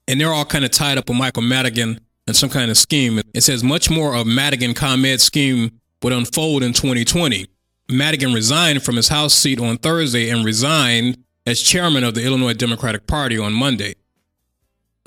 and 0.06 0.20
they're 0.20 0.34
all 0.34 0.44
kind 0.44 0.66
of 0.66 0.72
tied 0.72 0.98
up 0.98 1.08
with 1.08 1.18
Michael 1.18 1.44
Madigan 1.44 2.02
and 2.28 2.36
some 2.36 2.50
kind 2.50 2.70
of 2.70 2.78
scheme. 2.78 3.22
It 3.34 3.44
says 3.44 3.64
much 3.64 3.90
more 3.90 4.16
of 4.16 4.28
Madigan 4.28 4.74
ComEd 4.74 5.22
scheme 5.22 5.80
would 6.04 6.12
unfold 6.12 6.62
in 6.62 6.74
2020. 6.74 7.48
Madigan 7.88 8.34
resigned 8.34 8.84
from 8.84 8.98
his 8.98 9.08
House 9.08 9.34
seat 9.34 9.62
on 9.62 9.78
Thursday 9.78 10.30
and 10.30 10.44
resigned 10.44 11.24
as 11.46 11.62
chairman 11.62 12.04
of 12.04 12.16
the 12.16 12.26
Illinois 12.26 12.54
Democratic 12.54 13.08
Party 13.08 13.38
on 13.38 13.54
Monday. 13.54 13.96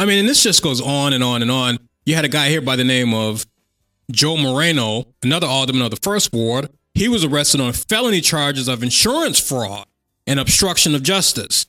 I 0.00 0.06
mean, 0.06 0.20
and 0.20 0.26
this 0.26 0.42
just 0.42 0.62
goes 0.62 0.80
on 0.80 1.12
and 1.12 1.22
on 1.22 1.42
and 1.42 1.50
on. 1.50 1.78
You 2.06 2.14
had 2.14 2.24
a 2.24 2.28
guy 2.28 2.48
here 2.48 2.62
by 2.62 2.74
the 2.74 2.84
name 2.84 3.12
of 3.12 3.44
Joe 4.10 4.38
Moreno, 4.38 5.08
another 5.22 5.46
alderman 5.46 5.82
of 5.82 5.90
the 5.90 5.98
First 5.98 6.32
Ward. 6.32 6.70
He 6.94 7.06
was 7.06 7.22
arrested 7.22 7.60
on 7.60 7.74
felony 7.74 8.22
charges 8.22 8.66
of 8.66 8.82
insurance 8.82 9.38
fraud 9.38 9.86
and 10.26 10.40
obstruction 10.40 10.94
of 10.94 11.02
justice. 11.02 11.66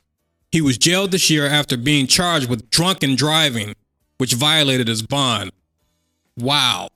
He 0.50 0.62
was 0.62 0.78
jailed 0.78 1.12
this 1.12 1.30
year 1.30 1.46
after 1.46 1.76
being 1.76 2.08
charged 2.08 2.50
with 2.50 2.70
drunken 2.70 3.18
driving, 3.18 3.76
which 4.18 4.34
violated 4.34 4.88
his 4.88 5.02
bond. 5.02 5.52
Wow. 6.38 6.88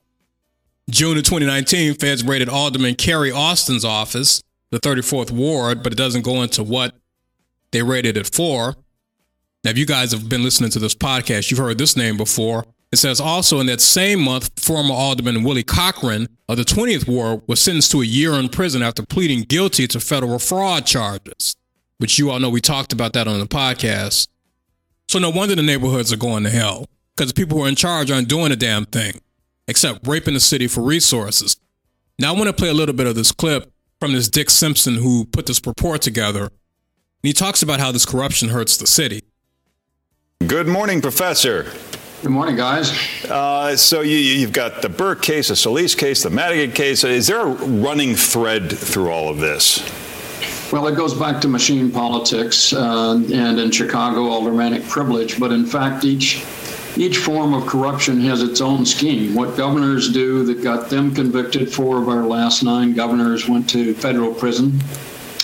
June 0.88 1.18
of 1.18 1.24
2019, 1.24 1.96
feds 1.96 2.24
raided 2.24 2.48
Alderman 2.48 2.94
Carrie 2.94 3.30
Austin's 3.30 3.84
office, 3.84 4.42
the 4.70 4.80
34th 4.80 5.30
Ward, 5.30 5.82
but 5.82 5.92
it 5.92 5.96
doesn't 5.96 6.24
go 6.24 6.40
into 6.40 6.62
what 6.62 6.94
they 7.72 7.82
raided 7.82 8.16
it 8.16 8.34
for. 8.34 8.74
Now, 9.66 9.70
if 9.70 9.78
you 9.78 9.84
guys 9.84 10.12
have 10.12 10.28
been 10.28 10.44
listening 10.44 10.70
to 10.70 10.78
this 10.78 10.94
podcast, 10.94 11.50
you've 11.50 11.58
heard 11.58 11.76
this 11.76 11.96
name 11.96 12.16
before. 12.16 12.64
It 12.92 12.98
says 12.98 13.20
also 13.20 13.58
in 13.58 13.66
that 13.66 13.80
same 13.80 14.20
month, 14.20 14.62
former 14.62 14.94
Alderman 14.94 15.42
Willie 15.42 15.64
Cochran 15.64 16.28
of 16.48 16.56
the 16.56 16.62
20th 16.62 17.08
Ward 17.08 17.42
was 17.48 17.60
sentenced 17.60 17.90
to 17.90 18.00
a 18.00 18.04
year 18.04 18.34
in 18.34 18.48
prison 18.48 18.80
after 18.80 19.04
pleading 19.04 19.42
guilty 19.42 19.88
to 19.88 19.98
federal 19.98 20.38
fraud 20.38 20.86
charges, 20.86 21.56
which 21.98 22.16
you 22.16 22.30
all 22.30 22.38
know 22.38 22.48
we 22.48 22.60
talked 22.60 22.92
about 22.92 23.12
that 23.14 23.26
on 23.26 23.40
the 23.40 23.46
podcast. 23.46 24.28
So 25.08 25.18
no 25.18 25.30
wonder 25.30 25.56
the 25.56 25.62
neighborhoods 25.62 26.12
are 26.12 26.16
going 26.16 26.44
to 26.44 26.50
hell 26.50 26.88
because 27.16 27.32
the 27.32 27.34
people 27.34 27.58
who 27.58 27.64
are 27.64 27.68
in 27.68 27.74
charge 27.74 28.08
aren't 28.08 28.28
doing 28.28 28.52
a 28.52 28.56
damn 28.56 28.84
thing 28.84 29.20
except 29.66 30.06
raping 30.06 30.34
the 30.34 30.38
city 30.38 30.68
for 30.68 30.82
resources. 30.82 31.56
Now, 32.20 32.32
I 32.32 32.36
want 32.36 32.46
to 32.46 32.52
play 32.52 32.68
a 32.68 32.72
little 32.72 32.94
bit 32.94 33.08
of 33.08 33.16
this 33.16 33.32
clip 33.32 33.72
from 33.98 34.12
this 34.12 34.28
Dick 34.28 34.48
Simpson 34.48 34.94
who 34.94 35.24
put 35.24 35.46
this 35.46 35.60
report 35.66 36.02
together. 36.02 36.42
And 36.42 36.50
he 37.24 37.32
talks 37.32 37.64
about 37.64 37.80
how 37.80 37.90
this 37.90 38.06
corruption 38.06 38.50
hurts 38.50 38.76
the 38.76 38.86
city. 38.86 39.24
Good 40.46 40.68
morning, 40.68 41.00
Professor. 41.00 41.66
Good 42.22 42.30
morning, 42.30 42.54
guys. 42.54 42.92
Uh, 43.24 43.74
so 43.74 44.02
you, 44.02 44.16
you've 44.16 44.52
got 44.52 44.80
the 44.80 44.88
Burke 44.88 45.20
case, 45.20 45.48
the 45.48 45.56
Solis 45.56 45.96
case, 45.96 46.22
the 46.22 46.30
Madigan 46.30 46.72
case. 46.72 47.02
Is 47.02 47.26
there 47.26 47.40
a 47.40 47.46
running 47.46 48.14
thread 48.14 48.70
through 48.70 49.10
all 49.10 49.28
of 49.28 49.38
this? 49.38 49.80
Well, 50.70 50.86
it 50.86 50.94
goes 50.94 51.14
back 51.14 51.40
to 51.40 51.48
machine 51.48 51.90
politics 51.90 52.72
uh, 52.72 53.14
and 53.14 53.58
in 53.58 53.70
Chicago, 53.72 54.30
aldermanic 54.30 54.86
privilege. 54.86 55.40
But 55.40 55.50
in 55.50 55.66
fact, 55.66 56.04
each 56.04 56.44
each 56.96 57.18
form 57.18 57.52
of 57.52 57.66
corruption 57.66 58.20
has 58.20 58.42
its 58.42 58.60
own 58.60 58.86
scheme. 58.86 59.34
What 59.34 59.56
governors 59.56 60.12
do 60.12 60.44
that 60.44 60.62
got 60.62 60.90
them 60.90 61.12
convicted, 61.14 61.72
four 61.72 62.00
of 62.00 62.08
our 62.08 62.24
last 62.24 62.62
nine 62.62 62.94
governors 62.94 63.48
went 63.48 63.68
to 63.70 63.94
federal 63.94 64.32
prison. 64.32 64.78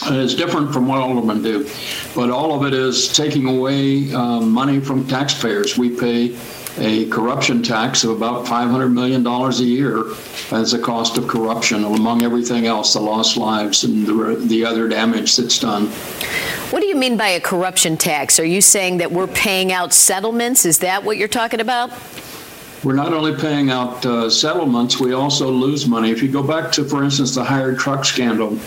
Uh, 0.04 0.14
is 0.14 0.34
different 0.34 0.72
from 0.72 0.88
what 0.88 0.98
aldermen 0.98 1.42
do, 1.42 1.68
but 2.14 2.28
all 2.28 2.54
of 2.54 2.66
it 2.66 2.74
is 2.74 3.12
taking 3.12 3.46
away 3.46 4.12
uh, 4.12 4.40
money 4.40 4.80
from 4.80 5.06
taxpayers. 5.06 5.78
We 5.78 5.90
pay 5.90 6.36
a 6.78 7.08
corruption 7.08 7.62
tax 7.62 8.02
of 8.02 8.10
about 8.10 8.44
$500 8.46 8.92
million 8.92 9.24
a 9.26 9.50
year 9.62 10.04
as 10.50 10.72
a 10.72 10.78
cost 10.78 11.18
of 11.18 11.28
corruption, 11.28 11.84
among 11.84 12.22
everything 12.22 12.66
else, 12.66 12.94
the 12.94 13.00
lost 13.00 13.36
lives 13.36 13.84
and 13.84 14.06
the, 14.06 14.42
the 14.46 14.64
other 14.64 14.88
damage 14.88 15.36
that's 15.36 15.60
done. 15.60 15.86
What 16.70 16.80
do 16.80 16.86
you 16.86 16.96
mean 16.96 17.16
by 17.16 17.28
a 17.28 17.40
corruption 17.40 17.96
tax? 17.96 18.40
Are 18.40 18.44
you 18.44 18.60
saying 18.60 18.96
that 18.98 19.12
we're 19.12 19.26
paying 19.28 19.70
out 19.70 19.92
settlements? 19.92 20.64
Is 20.64 20.78
that 20.78 21.04
what 21.04 21.16
you're 21.16 21.28
talking 21.28 21.60
about? 21.60 21.90
We're 22.82 22.94
not 22.94 23.12
only 23.12 23.36
paying 23.36 23.70
out 23.70 24.04
uh, 24.04 24.28
settlements, 24.28 24.98
we 24.98 25.12
also 25.12 25.50
lose 25.50 25.86
money. 25.86 26.10
If 26.10 26.22
you 26.22 26.28
go 26.28 26.42
back 26.42 26.72
to, 26.72 26.84
for 26.84 27.04
instance, 27.04 27.34
the 27.34 27.44
hired 27.44 27.78
truck 27.78 28.04
scandal, 28.04 28.58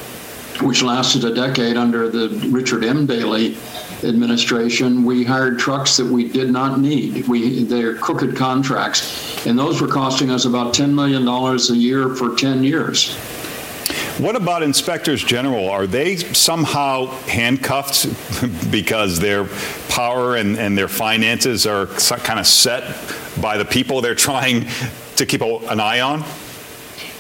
which 0.62 0.82
lasted 0.82 1.24
a 1.24 1.34
decade 1.34 1.78
under 1.78 2.10
the 2.10 2.30
Richard 2.50 2.84
M. 2.84 3.06
Daley 3.06 3.58
administration, 4.04 5.04
we 5.04 5.24
hired 5.24 5.60
trucks 5.60 5.98
that 5.98 6.06
we 6.06 6.30
did 6.30 6.50
not 6.52 6.80
need. 6.80 7.28
We 7.28 7.64
they're 7.64 7.96
crooked 7.96 8.36
contracts, 8.36 9.46
and 9.46 9.58
those 9.58 9.82
were 9.82 9.88
costing 9.88 10.32
us 10.32 10.46
about 10.46 10.74
ten 10.74 10.94
million 10.94 11.26
dollars 11.26 11.70
a 11.70 11.76
year 11.76 12.16
for 12.16 12.36
ten 12.36 12.64
years. 12.64 13.16
What 14.18 14.38
about 14.38 14.64
inspectors 14.64 15.22
general? 15.22 15.70
Are 15.70 15.86
they 15.86 16.16
somehow 16.16 17.08
handcuffed 17.26 18.72
because 18.72 19.20
their 19.20 19.46
power 19.90 20.38
and, 20.38 20.58
and 20.58 20.78
their 20.78 20.88
finances 20.88 21.68
are 21.68 21.88
kind 21.88 22.40
of 22.40 22.48
set 22.48 22.96
by 23.42 23.58
the 23.58 23.66
people 23.66 24.00
they're 24.00 24.16
trying 24.16 24.68
to 25.18 25.26
keep 25.26 25.42
an 25.42 25.82
eye 25.82 26.00
on? 26.00 26.24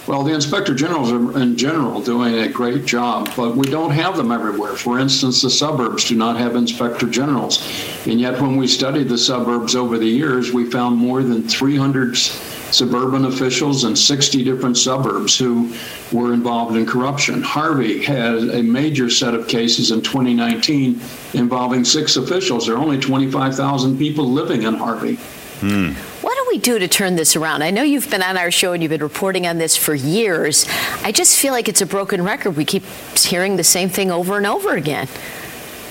Well, 0.08 0.24
the 0.24 0.34
inspector 0.34 0.76
generals 0.76 1.12
are 1.12 1.41
in 1.41 1.58
general 1.58 1.99
doing 1.99 2.36
a 2.36 2.47
great 2.47 2.86
job, 2.86 3.30
but 3.36 3.56
we 3.56 3.68
don't 3.68 3.89
have 3.91 4.16
them 4.16 4.32
everywhere. 4.32 4.76
For 4.76 4.99
instance, 4.99 5.41
the 5.41 5.49
suburbs 5.49 6.08
do 6.08 6.16
not 6.16 6.38
have 6.38 6.56
inspector 6.56 7.08
generals. 7.08 7.60
And 8.06 8.22
yet, 8.22 8.39
when 8.39 8.56
we 8.56 8.68
studied 8.68 9.10
the 9.10 9.18
suburbs 9.18 9.76
over 9.76 9.97
the 9.97 10.06
years, 10.06 10.51
we 10.51 10.70
found 10.70 10.97
more 10.97 11.24
than 11.24 11.47
300 11.47 12.16
suburban 12.18 13.26
officials 13.26 13.84
in 13.84 13.95
60 13.95 14.43
different 14.43 14.78
suburbs 14.78 15.38
who 15.38 15.74
were 16.12 16.34
involved 16.34 16.76
in 16.76 16.86
corruption. 16.86 17.41
Harvey 17.41 18.03
had 18.03 18.36
a 18.36 18.62
major 18.62 19.10
set 19.10 19.34
of 19.34 19.47
cases 19.47 19.89
in 19.89 20.01
2019 20.01 21.01
involving 21.34 21.84
six 21.84 22.16
officials. 22.16 22.68
There 22.68 22.76
are 22.76 22.80
only 22.80 22.99
25,000 22.99 23.97
people 23.97 24.30
living 24.30 24.64
in 24.64 24.76
Harvey. 24.76 25.16
Hmm. 25.62 25.91
What 26.22 26.34
do 26.34 26.34
we 26.56 26.62
do 26.62 26.80
to 26.80 26.88
turn 26.88 27.18
this 27.18 27.36
around? 27.36 27.64
I 27.64 27.70
know 27.70 27.84
you've 27.84 28.10
been 28.10 28.24
on 28.24 28.38
our 28.38 28.49
show 28.49 28.72
and 28.72 28.82
you've 28.82 28.89
been 28.89 29.03
reporting 29.03 29.45
on 29.45 29.58
this 29.58 29.76
for 29.76 29.93
years. 29.93 30.66
I 31.03 31.12
just 31.12 31.38
feel 31.38 31.51
like 31.51 31.68
it's 31.68 31.82
a 31.82 31.86
broken 31.86 32.24
record. 32.24 32.51
We 32.51 32.64
keep 32.64 32.84
hearing 33.18 33.58
the 33.58 33.64
same 33.64 33.89
thing 33.89 34.10
over 34.10 34.38
and 34.38 34.45
over 34.45 34.78
again. 34.78 35.10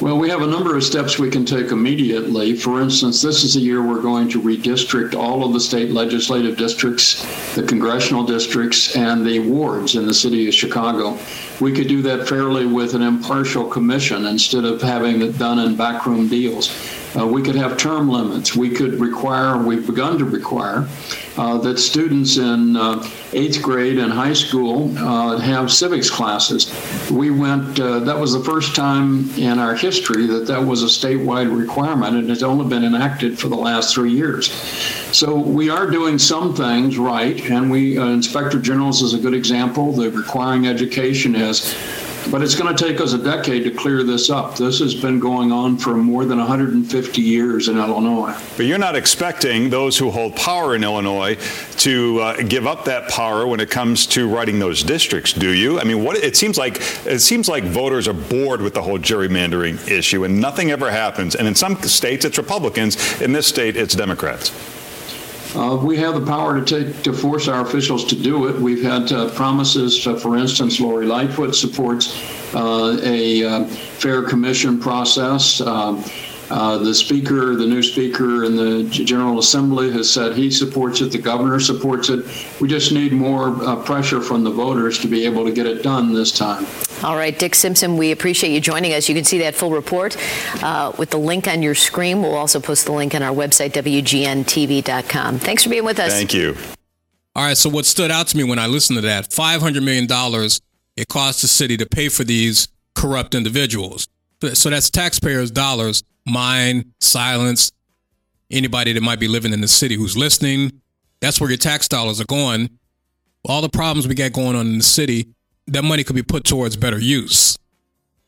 Well, 0.00 0.18
we 0.18 0.30
have 0.30 0.40
a 0.40 0.46
number 0.46 0.74
of 0.74 0.82
steps 0.82 1.18
we 1.18 1.30
can 1.30 1.44
take 1.44 1.70
immediately. 1.70 2.56
For 2.56 2.80
instance, 2.80 3.20
this 3.20 3.44
is 3.44 3.54
the 3.54 3.60
year 3.60 3.86
we're 3.86 4.00
going 4.00 4.30
to 4.30 4.40
redistrict 4.40 5.14
all 5.14 5.44
of 5.44 5.52
the 5.52 5.60
state 5.60 5.90
legislative 5.90 6.56
districts, 6.56 7.22
the 7.54 7.62
congressional 7.62 8.24
districts, 8.24 8.96
and 8.96 9.24
the 9.24 9.40
wards 9.40 9.96
in 9.96 10.06
the 10.06 10.14
city 10.14 10.48
of 10.48 10.54
Chicago. 10.54 11.18
We 11.60 11.72
could 11.72 11.88
do 11.88 12.00
that 12.02 12.26
fairly 12.26 12.64
with 12.64 12.94
an 12.94 13.02
impartial 13.02 13.68
commission 13.68 14.24
instead 14.24 14.64
of 14.64 14.80
having 14.80 15.20
it 15.20 15.36
done 15.36 15.58
in 15.58 15.76
backroom 15.76 16.26
deals. 16.26 17.03
Uh, 17.16 17.26
we 17.26 17.42
could 17.42 17.54
have 17.54 17.76
term 17.76 18.08
limits. 18.08 18.56
We 18.56 18.70
could 18.70 18.94
require, 18.94 19.56
we've 19.56 19.86
begun 19.86 20.18
to 20.18 20.24
require, 20.24 20.88
uh, 21.36 21.58
that 21.58 21.78
students 21.78 22.36
in 22.36 22.76
uh, 22.76 23.08
eighth 23.32 23.62
grade 23.62 23.98
and 23.98 24.12
high 24.12 24.32
school 24.32 24.96
uh, 24.98 25.38
have 25.38 25.70
civics 25.70 26.10
classes. 26.10 26.72
We 27.10 27.30
went, 27.30 27.78
uh, 27.78 28.00
that 28.00 28.18
was 28.18 28.32
the 28.32 28.42
first 28.42 28.74
time 28.74 29.30
in 29.36 29.58
our 29.58 29.74
history 29.74 30.26
that 30.26 30.46
that 30.46 30.64
was 30.64 30.82
a 30.82 30.86
statewide 30.86 31.56
requirement, 31.56 32.16
and 32.16 32.30
it's 32.30 32.42
only 32.42 32.68
been 32.68 32.84
enacted 32.84 33.38
for 33.38 33.48
the 33.48 33.56
last 33.56 33.94
three 33.94 34.12
years. 34.12 34.50
So 35.12 35.36
we 35.36 35.70
are 35.70 35.88
doing 35.88 36.18
some 36.18 36.54
things 36.54 36.98
right, 36.98 37.40
and 37.50 37.70
we, 37.70 37.98
uh, 37.98 38.06
Inspector 38.06 38.58
Generals 38.60 39.02
is 39.02 39.14
a 39.14 39.18
good 39.18 39.34
example. 39.34 39.92
The 39.92 40.10
requiring 40.10 40.66
education 40.66 41.34
is 41.36 41.74
but 42.30 42.42
it's 42.42 42.54
going 42.54 42.74
to 42.74 42.84
take 42.84 43.00
us 43.00 43.12
a 43.12 43.18
decade 43.18 43.64
to 43.64 43.70
clear 43.70 44.02
this 44.02 44.30
up. 44.30 44.56
This 44.56 44.78
has 44.80 44.94
been 44.94 45.18
going 45.18 45.52
on 45.52 45.76
for 45.76 45.94
more 45.96 46.24
than 46.24 46.38
150 46.38 47.20
years 47.20 47.68
in 47.68 47.78
Illinois. 47.78 48.34
But 48.56 48.66
you're 48.66 48.78
not 48.78 48.96
expecting 48.96 49.70
those 49.70 49.98
who 49.98 50.10
hold 50.10 50.36
power 50.36 50.74
in 50.74 50.84
Illinois 50.84 51.36
to 51.78 52.20
uh, 52.20 52.36
give 52.42 52.66
up 52.66 52.84
that 52.86 53.08
power 53.08 53.46
when 53.46 53.60
it 53.60 53.70
comes 53.70 54.06
to 54.08 54.28
writing 54.28 54.58
those 54.58 54.82
districts, 54.82 55.32
do 55.32 55.52
you? 55.52 55.80
I 55.80 55.84
mean, 55.84 56.02
what 56.02 56.16
it 56.16 56.36
seems 56.36 56.56
like 56.56 56.80
it 57.06 57.20
seems 57.20 57.48
like 57.48 57.64
voters 57.64 58.08
are 58.08 58.14
bored 58.14 58.62
with 58.62 58.74
the 58.74 58.82
whole 58.82 58.98
gerrymandering 58.98 59.88
issue, 59.88 60.24
and 60.24 60.40
nothing 60.40 60.70
ever 60.70 60.90
happens. 60.90 61.34
And 61.34 61.46
in 61.46 61.54
some 61.54 61.76
states, 61.82 62.24
it's 62.24 62.38
Republicans. 62.38 63.20
In 63.20 63.32
this 63.32 63.46
state, 63.46 63.76
it's 63.76 63.94
Democrats. 63.94 64.50
Uh, 65.54 65.76
we 65.76 65.96
have 65.96 66.14
the 66.14 66.26
power 66.26 66.60
to 66.60 66.64
take 66.64 67.02
to 67.04 67.12
force 67.12 67.46
our 67.46 67.60
officials 67.60 68.04
to 68.04 68.16
do 68.16 68.48
it. 68.48 68.60
We've 68.60 68.82
had 68.82 69.12
uh, 69.12 69.30
promises. 69.30 70.04
Uh, 70.04 70.16
for 70.16 70.36
instance, 70.36 70.80
Lori 70.80 71.06
Lightfoot 71.06 71.54
supports 71.54 72.12
uh, 72.54 72.98
a 73.02 73.44
uh, 73.44 73.64
fair 73.66 74.22
commission 74.22 74.80
process. 74.80 75.60
Uh, 76.50 76.78
the 76.78 76.94
speaker, 76.94 77.56
the 77.56 77.66
new 77.66 77.82
speaker 77.82 78.44
in 78.44 78.56
the 78.56 78.84
General 78.90 79.38
Assembly 79.38 79.90
has 79.92 80.10
said 80.10 80.36
he 80.36 80.50
supports 80.50 81.00
it. 81.00 81.12
The 81.12 81.18
governor 81.18 81.58
supports 81.60 82.08
it. 82.10 82.24
We 82.60 82.68
just 82.68 82.92
need 82.92 83.12
more 83.12 83.48
uh, 83.64 83.76
pressure 83.76 84.20
from 84.20 84.44
the 84.44 84.50
voters 84.50 84.98
to 85.00 85.08
be 85.08 85.24
able 85.24 85.44
to 85.44 85.52
get 85.52 85.66
it 85.66 85.82
done 85.82 86.12
this 86.12 86.32
time. 86.32 86.66
All 87.02 87.16
right, 87.16 87.38
Dick 87.38 87.54
Simpson, 87.54 87.96
we 87.96 88.12
appreciate 88.12 88.52
you 88.52 88.60
joining 88.60 88.92
us. 88.92 89.08
You 89.08 89.14
can 89.14 89.24
see 89.24 89.38
that 89.38 89.54
full 89.54 89.70
report 89.70 90.16
uh, 90.62 90.92
with 90.98 91.10
the 91.10 91.18
link 91.18 91.48
on 91.48 91.62
your 91.62 91.74
screen. 91.74 92.22
We'll 92.22 92.34
also 92.34 92.60
post 92.60 92.86
the 92.86 92.92
link 92.92 93.14
on 93.14 93.22
our 93.22 93.34
website, 93.34 93.72
WGNTV.com. 93.72 95.38
Thanks 95.38 95.64
for 95.64 95.70
being 95.70 95.84
with 95.84 95.98
us. 95.98 96.12
Thank 96.12 96.34
you. 96.34 96.56
All 97.36 97.44
right, 97.44 97.56
so 97.56 97.68
what 97.68 97.84
stood 97.84 98.10
out 98.10 98.28
to 98.28 98.36
me 98.36 98.44
when 98.44 98.58
I 98.58 98.66
listened 98.66 98.96
to 98.96 99.02
that 99.02 99.30
$500 99.30 99.82
million 99.82 100.06
it 100.96 101.08
costs 101.08 101.42
the 101.42 101.48
city 101.48 101.76
to 101.76 101.86
pay 101.86 102.08
for 102.08 102.22
these 102.24 102.68
corrupt 102.94 103.34
individuals. 103.34 104.08
So 104.52 104.70
that's 104.70 104.90
taxpayers' 104.90 105.50
dollars 105.50 106.04
mine, 106.26 106.92
silence, 107.00 107.72
anybody 108.50 108.92
that 108.92 109.02
might 109.02 109.20
be 109.20 109.28
living 109.28 109.52
in 109.52 109.60
the 109.60 109.68
city 109.68 109.94
who's 109.96 110.16
listening. 110.16 110.80
That's 111.20 111.40
where 111.40 111.50
your 111.50 111.56
tax 111.56 111.88
dollars 111.88 112.20
are 112.20 112.26
going. 112.26 112.70
All 113.44 113.60
the 113.62 113.68
problems 113.68 114.08
we 114.08 114.14
got 114.14 114.32
going 114.32 114.56
on 114.56 114.66
in 114.66 114.78
the 114.78 114.84
city, 114.84 115.28
that 115.66 115.82
money 115.82 116.04
could 116.04 116.16
be 116.16 116.22
put 116.22 116.44
towards 116.44 116.76
better 116.76 116.98
use. 116.98 117.58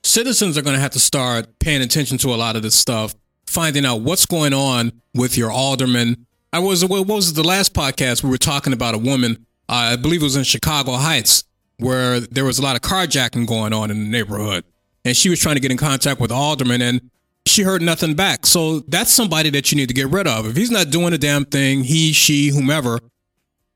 Citizens 0.02 0.56
are 0.56 0.62
going 0.62 0.76
to 0.76 0.80
have 0.80 0.92
to 0.92 1.00
start 1.00 1.58
paying 1.58 1.82
attention 1.82 2.18
to 2.18 2.34
a 2.34 2.36
lot 2.36 2.56
of 2.56 2.62
this 2.62 2.74
stuff, 2.74 3.14
finding 3.46 3.84
out 3.84 4.02
what's 4.02 4.26
going 4.26 4.54
on 4.54 4.92
with 5.14 5.36
your 5.36 5.50
alderman. 5.50 6.26
I 6.52 6.60
was 6.60 6.84
what 6.84 7.06
was 7.06 7.32
the 7.32 7.42
last 7.42 7.74
podcast 7.74 8.22
we 8.22 8.30
were 8.30 8.38
talking 8.38 8.72
about 8.72 8.94
a 8.94 8.98
woman, 8.98 9.46
uh, 9.68 9.92
I 9.92 9.96
believe 9.96 10.20
it 10.20 10.24
was 10.24 10.36
in 10.36 10.44
Chicago 10.44 10.92
Heights, 10.92 11.44
where 11.78 12.20
there 12.20 12.44
was 12.44 12.58
a 12.58 12.62
lot 12.62 12.76
of 12.76 12.82
carjacking 12.82 13.46
going 13.46 13.72
on 13.72 13.90
in 13.90 13.98
the 13.98 14.08
neighborhood, 14.08 14.64
and 15.04 15.16
she 15.16 15.28
was 15.28 15.40
trying 15.40 15.56
to 15.56 15.60
get 15.60 15.70
in 15.70 15.76
contact 15.76 16.20
with 16.20 16.30
alderman, 16.30 16.80
and 16.82 17.10
she 17.46 17.62
heard 17.62 17.82
nothing 17.82 18.14
back. 18.14 18.44
So 18.46 18.80
that's 18.80 19.12
somebody 19.12 19.50
that 19.50 19.70
you 19.70 19.76
need 19.76 19.88
to 19.88 19.94
get 19.94 20.08
rid 20.08 20.26
of. 20.26 20.46
If 20.46 20.56
he's 20.56 20.70
not 20.70 20.90
doing 20.90 21.12
a 21.12 21.18
damn 21.18 21.44
thing, 21.44 21.84
he, 21.84 22.12
she, 22.12 22.48
whomever, 22.48 22.98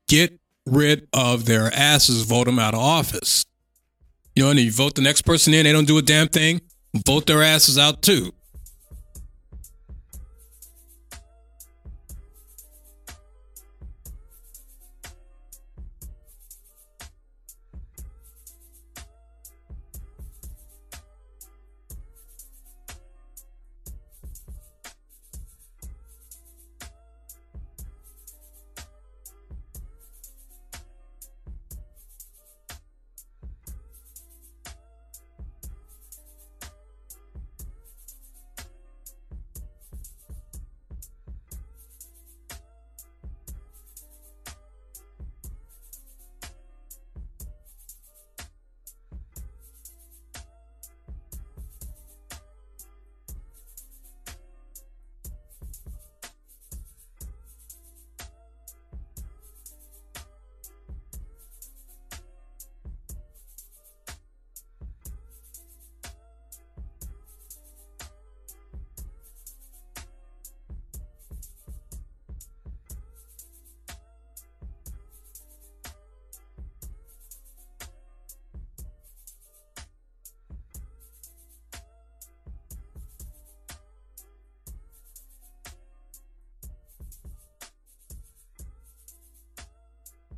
get 0.07 0.39
rid 0.65 1.07
of 1.13 1.45
their 1.45 1.73
asses, 1.73 2.23
vote 2.23 2.45
them 2.45 2.59
out 2.59 2.73
of 2.73 2.81
office. 2.81 3.45
You 4.35 4.43
know, 4.43 4.49
and 4.51 4.59
you 4.59 4.71
vote 4.71 4.95
the 4.95 5.01
next 5.01 5.23
person 5.23 5.53
in, 5.53 5.63
they 5.63 5.71
don't 5.71 5.87
do 5.87 5.97
a 5.97 6.01
damn 6.01 6.27
thing, 6.27 6.61
vote 7.05 7.25
their 7.25 7.41
asses 7.41 7.77
out 7.77 8.01
too. 8.01 8.33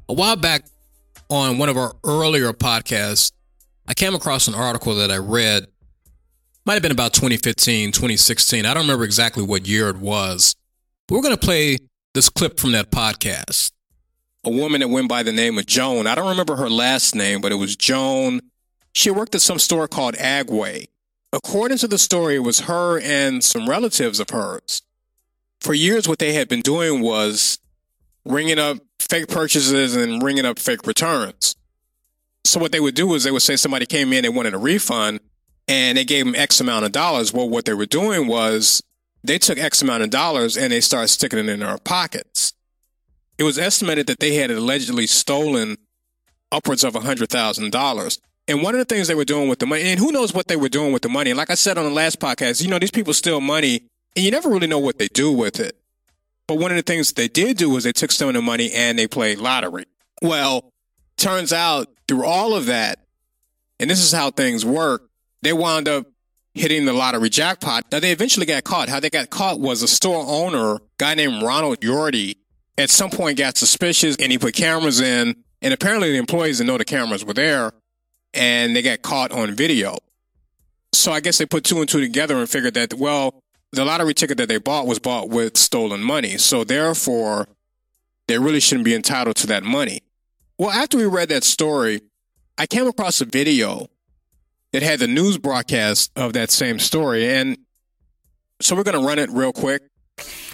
A 0.10 0.14
while 0.14 0.36
back 0.36 0.66
on 1.30 1.58
one 1.58 1.70
of 1.70 1.78
our 1.78 1.93
earlier 2.04 2.51
podcasts, 2.51 3.32
I 3.88 3.93
came 3.93 4.14
across 4.14 4.47
an 4.47 4.54
article 4.54 4.95
that 4.95 5.12
I 5.12 5.18
read. 5.18 5.68
Might 6.66 6.74
have 6.74 6.82
been 6.82 6.91
about 6.91 7.14
2015, 7.14 7.91
2016. 7.91 8.66
I 8.66 8.74
don't 8.74 8.84
remember 8.84 9.06
exactly 9.06 9.43
what 9.43 9.66
year 9.66 9.89
it 9.89 9.97
was. 9.97 10.56
But 11.08 11.16
we're 11.16 11.22
going 11.22 11.36
to 11.36 11.45
play 11.45 11.78
this 12.14 12.30
clip 12.30 12.60
from 12.60 12.74
that 12.74 12.91
podcast. 12.91 13.72
A 14.43 14.49
woman 14.49 14.82
that 14.82 14.89
went 14.89 15.08
by 15.08 15.24
the 15.24 15.32
name 15.32 15.58
of 15.58 15.66
Joan. 15.66 16.06
I 16.06 16.16
don't 16.16 16.30
remember 16.30 16.58
her 16.58 16.70
last 16.70 17.16
name, 17.16 17.39
but 17.39 17.54
it 17.54 17.56
was 17.56 17.78
Joan. 17.78 18.41
She 18.91 19.10
worked 19.10 19.36
at 19.36 19.41
some 19.41 19.60
store 19.60 19.88
called 19.88 20.16
Agway. 20.16 20.88
According 21.32 21.78
to 21.80 21.88
the 21.88 21.97
story, 21.97 22.36
it 22.36 22.39
was 22.39 22.62
her 22.62 22.99
and 22.99 23.43
some 23.43 23.70
relatives 23.70 24.20
of 24.20 24.30
hers. 24.30 24.82
For 25.62 25.74
years, 25.74 26.10
what 26.10 26.20
they 26.20 26.34
had 26.34 26.49
been 26.49 26.62
doing 26.62 27.01
was 27.01 27.58
ringing 28.26 28.60
up 28.60 28.78
fake 29.14 29.28
purchases 29.28 29.95
and 29.95 30.24
ringing 30.24 30.43
up 30.43 30.57
fake 30.57 30.88
returns. 30.88 31.55
So 32.45 32.59
what 32.59 32.72
they 32.72 32.80
would 32.80 32.95
do 32.95 33.14
is 33.14 33.24
they 33.24 33.30
would 33.30 33.43
say 33.43 33.55
somebody 33.55 33.86
came 33.86 34.11
in, 34.11 34.26
and 34.26 34.36
wanted 34.36 34.55
a 34.55 34.57
refund, 34.57 35.20
and 35.68 35.99
they 35.99 36.03
gave 36.03 36.26
them 36.26 36.34
X 36.34 36.59
amount 36.59 36.86
of 36.86 36.93
dollars. 36.93 37.32
Well, 37.32 37.47
what 37.47 37.66
they 37.66 37.76
were 37.76 37.86
doing 37.86 38.26
was 38.26 38.82
they 39.24 39.38
took 39.38 39.59
X 39.59 39.84
amount 39.84 40.01
of 40.01 40.09
dollars 40.09 40.57
and 40.57 40.74
they 40.74 40.82
started 40.82 41.09
sticking 41.09 41.38
it 41.38 41.47
in 41.47 41.59
their 41.59 41.78
pockets. 41.78 42.53
It 43.38 43.43
was 43.43 43.59
estimated 43.59 44.07
that 44.07 44.20
they 44.20 44.34
had 44.34 44.49
allegedly 44.49 45.05
stolen 45.05 45.78
upwards 46.51 46.84
of 46.84 46.95
$100,000. 46.95 48.20
And 48.47 48.64
one 48.64 48.74
of 48.74 48.80
the 48.80 48.86
things 48.86 49.07
they 49.07 49.14
were 49.14 49.26
doing 49.26 49.47
with 49.47 49.59
the 49.59 49.68
money, 49.68 49.84
and 49.84 49.99
who 49.99 50.11
knows 50.11 50.34
what 50.34 50.47
they 50.47 50.55
were 50.55 50.70
doing 50.70 50.91
with 50.91 51.03
the 51.03 51.09
money. 51.09 51.34
Like 51.34 51.51
I 51.51 51.55
said 51.55 51.78
on 51.78 51.86
the 51.86 51.91
last 51.91 52.20
podcast, 52.20 52.64
you 52.64 52.68
know, 52.68 52.80
these 52.80 52.89
people 52.89 53.14
steal 53.14 53.41
money 53.41 53.84
and 54.16 54.26
you 54.26 54.32
never 54.32 54.49
really 54.49 54.66
know 54.66 54.80
what 54.80 54.97
they 54.97 55.07
do 55.07 55.32
with 55.32 55.59
it. 55.59 55.78
But 56.48 56.58
one 56.58 56.72
of 56.72 56.78
the 56.78 56.84
things 56.84 57.14
they 57.14 57.28
did 57.28 57.58
do 57.58 57.70
was 57.70 57.84
they 57.84 57.91
took 57.91 58.12
some 58.12 58.28
of 58.28 58.34
the 58.34 58.41
money 58.41 58.72
and 58.72 59.00
they 59.00 59.08
played 59.08 59.39
lottery. 59.39 59.86
Well, 60.22 60.72
turns 61.18 61.54
out 61.54 61.88
through 62.08 62.26
all 62.26 62.54
of 62.56 62.66
that, 62.66 63.00
and 63.80 63.89
this 63.89 64.02
is 64.02 64.12
how 64.12 64.32
things 64.32 64.66
work, 64.66 65.10
they 65.41 65.54
wound 65.54 65.88
up 65.88 66.06
hitting 66.54 66.86
the 66.86 66.94
lottery 66.94 67.30
jackpot. 67.30 67.86
Now 67.91 68.00
they 68.00 68.12
eventually 68.12 68.46
got 68.46 68.64
caught. 68.64 68.89
How 68.89 69.00
they 69.00 69.10
got 69.10 69.30
caught 69.30 69.60
was 69.60 69.82
a 69.82 69.88
store 69.88 70.24
owner, 70.28 70.80
guy 70.98 71.16
named 71.16 71.41
Ronald 71.41 71.80
Yorty, 71.82 72.36
at 72.78 72.89
some 72.89 73.10
point 73.10 73.38
got 73.38 73.58
suspicious 73.58 74.16
and 74.18 74.32
he 74.32 74.38
put 74.38 74.54
cameras 74.54 75.00
in. 75.00 75.36
And 75.62 75.74
apparently 75.74 76.12
the 76.12 76.18
employees 76.18 76.58
didn't 76.58 76.68
know 76.68 76.78
the 76.78 76.86
cameras 76.86 77.24
were 77.24 77.34
there 77.34 77.72
and 78.34 78.76
they 78.76 78.82
got 78.82 79.02
caught 79.02 79.32
on 79.32 79.54
video. 79.56 79.98
So 80.94 81.12
I 81.12 81.20
guess 81.20 81.38
they 81.38 81.46
put 81.46 81.64
two 81.64 81.80
and 81.80 81.89
two 81.89 82.02
together 82.02 82.38
and 82.38 82.50
figured 82.50 82.74
that, 82.76 82.94
well, 82.94 83.43
the 83.74 83.84
lottery 83.84 84.14
ticket 84.14 84.38
that 84.38 84.48
they 84.48 84.60
bought 84.60 84.86
was 84.86 85.00
bought 85.00 85.30
with 85.30 85.58
stolen 85.58 86.02
money. 86.02 86.38
So 86.38 86.64
therefore, 86.64 87.48
they 88.28 88.38
really 88.38 88.60
shouldn't 88.60 88.86
be 88.86 88.94
entitled 88.94 89.36
to 89.38 89.48
that 89.48 89.64
money. 89.64 90.02
Well, 90.60 90.70
after 90.70 90.98
we 90.98 91.08
read 91.08 91.30
that 91.30 91.44
story, 91.44 92.02
I 92.58 92.68
came 92.68 92.88
across 92.88 93.20
a 93.20 93.26
video 93.26 93.88
that 94.72 94.84
had 94.84 95.00
the 95.00 95.08
news 95.08 95.40
broadcast 95.40 96.12
of 96.16 96.34
that 96.34 96.52
same 96.52 96.78
story. 96.78 97.28
And 97.28 97.58
so 98.62 98.76
we're 98.76 98.84
going 98.84 99.00
to 99.00 99.06
run 99.06 99.18
it 99.18 99.32
real 99.32 99.52
quick. 99.52 99.82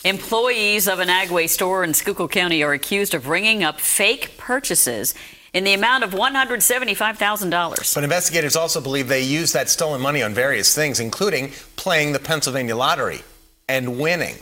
Employees 0.05 0.87
of 0.87 0.99
an 0.99 1.09
Agway 1.09 1.49
store 1.49 1.83
in 1.83 1.93
Schuylkill 1.93 2.29
County 2.29 2.63
are 2.63 2.71
accused 2.71 3.13
of 3.13 3.27
ringing 3.27 3.65
up 3.65 3.81
fake 3.81 4.37
purchases 4.37 5.13
in 5.53 5.65
the 5.65 5.73
amount 5.73 6.05
of 6.05 6.11
$175,000. 6.11 7.95
But 7.95 8.03
investigators 8.03 8.55
also 8.55 8.79
believe 8.79 9.09
they 9.09 9.21
used 9.21 9.53
that 9.53 9.69
stolen 9.69 9.99
money 9.99 10.23
on 10.23 10.33
various 10.33 10.73
things, 10.73 11.01
including 11.01 11.51
playing 11.79 12.11
the 12.11 12.19
Pennsylvania 12.19 12.75
lottery 12.75 13.21
and 13.69 13.97
winning. 13.97 14.35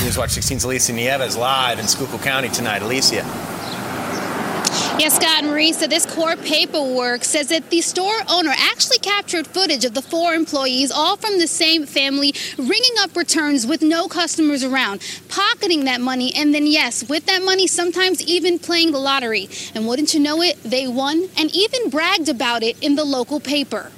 Newswatch 0.00 0.32
16's 0.32 0.64
Alicia 0.64 0.94
Nieves 0.94 1.36
live 1.36 1.78
in 1.78 1.86
Schuylkill 1.86 2.20
County 2.20 2.48
tonight. 2.48 2.80
Alicia. 2.80 3.16
Yes, 4.98 5.16
Scott 5.16 5.42
and 5.42 5.48
Marie. 5.48 5.74
So 5.74 5.86
this 5.86 6.06
court 6.06 6.40
paperwork 6.42 7.22
says 7.22 7.48
that 7.48 7.68
the 7.68 7.82
store 7.82 8.16
owner 8.30 8.52
actually 8.56 8.96
captured 8.96 9.46
footage 9.46 9.84
of 9.84 9.92
the 9.92 10.00
four 10.00 10.32
employees, 10.32 10.90
all 10.90 11.18
from 11.18 11.38
the 11.38 11.46
same 11.46 11.84
family, 11.84 12.32
ringing 12.56 12.94
up 13.00 13.14
returns 13.14 13.66
with 13.66 13.82
no 13.82 14.08
customers 14.08 14.64
around, 14.64 15.02
pocketing 15.28 15.84
that 15.84 16.00
money, 16.00 16.32
and 16.34 16.54
then 16.54 16.66
yes, 16.66 17.06
with 17.06 17.26
that 17.26 17.42
money, 17.42 17.66
sometimes 17.66 18.22
even 18.22 18.58
playing 18.58 18.92
the 18.92 18.98
lottery. 18.98 19.50
And 19.74 19.86
wouldn't 19.86 20.14
you 20.14 20.20
know 20.20 20.40
it, 20.40 20.62
they 20.62 20.88
won 20.88 21.28
and 21.36 21.54
even 21.54 21.90
bragged 21.90 22.30
about 22.30 22.62
it 22.62 22.82
in 22.82 22.94
the 22.94 23.04
local 23.04 23.38
paper. 23.38 23.92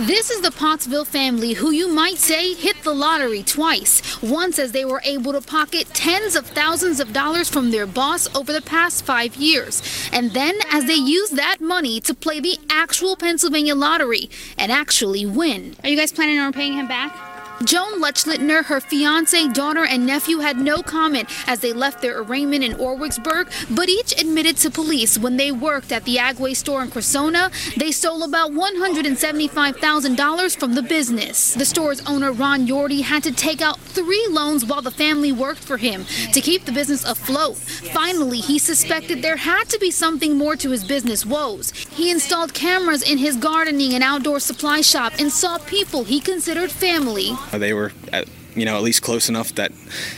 This 0.00 0.28
is 0.28 0.40
the 0.40 0.50
Pottsville 0.50 1.04
family 1.04 1.52
who 1.52 1.70
you 1.70 1.86
might 1.86 2.18
say 2.18 2.52
hit 2.52 2.82
the 2.82 2.92
lottery 2.92 3.44
twice. 3.44 4.20
Once 4.20 4.58
as 4.58 4.72
they 4.72 4.84
were 4.84 5.00
able 5.04 5.32
to 5.32 5.40
pocket 5.40 5.86
tens 5.94 6.34
of 6.34 6.48
thousands 6.48 6.98
of 6.98 7.12
dollars 7.12 7.48
from 7.48 7.70
their 7.70 7.86
boss 7.86 8.26
over 8.34 8.52
the 8.52 8.60
past 8.60 9.04
five 9.04 9.36
years. 9.36 10.08
And 10.12 10.32
then 10.32 10.58
as 10.72 10.86
they 10.86 10.94
used 10.94 11.36
that 11.36 11.60
money 11.60 12.00
to 12.00 12.12
play 12.12 12.40
the 12.40 12.58
actual 12.68 13.14
Pennsylvania 13.14 13.76
lottery 13.76 14.28
and 14.58 14.72
actually 14.72 15.26
win. 15.26 15.76
Are 15.84 15.88
you 15.88 15.96
guys 15.96 16.10
planning 16.10 16.40
on 16.40 16.52
paying 16.52 16.72
him 16.72 16.88
back? 16.88 17.33
Joan 17.62 18.02
Lechlittner, 18.02 18.64
her 18.64 18.80
fiance, 18.80 19.46
daughter, 19.48 19.84
and 19.84 20.04
nephew 20.04 20.38
had 20.38 20.58
no 20.58 20.82
comment 20.82 21.28
as 21.46 21.60
they 21.60 21.72
left 21.72 22.02
their 22.02 22.20
arraignment 22.20 22.64
in 22.64 22.74
Orwigsburg, 22.74 23.48
but 23.74 23.88
each 23.88 24.20
admitted 24.20 24.56
to 24.56 24.70
police 24.70 25.16
when 25.16 25.36
they 25.36 25.52
worked 25.52 25.92
at 25.92 26.02
the 26.04 26.16
Agway 26.16 26.56
store 26.56 26.82
in 26.82 26.90
Cressona, 26.90 27.52
they 27.76 27.92
stole 27.92 28.24
about 28.24 28.50
$175,000 28.50 30.58
from 30.58 30.74
the 30.74 30.82
business. 30.82 31.54
The 31.54 31.64
store's 31.64 32.04
owner, 32.06 32.32
Ron 32.32 32.66
Yorty, 32.66 33.02
had 33.02 33.22
to 33.22 33.30
take 33.30 33.62
out 33.62 33.78
three 33.78 34.26
loans 34.28 34.64
while 34.64 34.82
the 34.82 34.90
family 34.90 35.30
worked 35.30 35.62
for 35.62 35.76
him 35.76 36.04
to 36.32 36.40
keep 36.40 36.64
the 36.64 36.72
business 36.72 37.04
afloat. 37.04 37.56
Finally, 37.56 38.40
he 38.40 38.58
suspected 38.58 39.22
there 39.22 39.36
had 39.36 39.68
to 39.68 39.78
be 39.78 39.92
something 39.92 40.36
more 40.36 40.56
to 40.56 40.70
his 40.70 40.82
business 40.82 41.24
woes. 41.24 41.70
He 41.70 42.10
installed 42.10 42.52
cameras 42.52 43.08
in 43.08 43.18
his 43.18 43.36
gardening 43.36 43.94
and 43.94 44.02
outdoor 44.02 44.40
supply 44.40 44.80
shop 44.80 45.12
and 45.20 45.30
saw 45.30 45.58
people 45.58 46.02
he 46.02 46.18
considered 46.18 46.72
family 46.72 47.36
they 47.52 47.72
were, 47.72 47.92
at, 48.12 48.28
you 48.54 48.64
know, 48.64 48.76
at 48.76 48.82
least 48.82 49.02
close 49.02 49.28
enough 49.28 49.54
that 49.54 49.72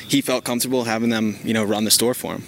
he 0.09 0.21
felt 0.21 0.45
comfortable 0.45 0.85
having 0.85 1.11
them, 1.11 1.37
you 1.45 1.55
know, 1.55 1.65
run 1.65 1.85
the 1.85 1.91
store 1.91 2.15
for 2.15 2.35
him 2.35 2.43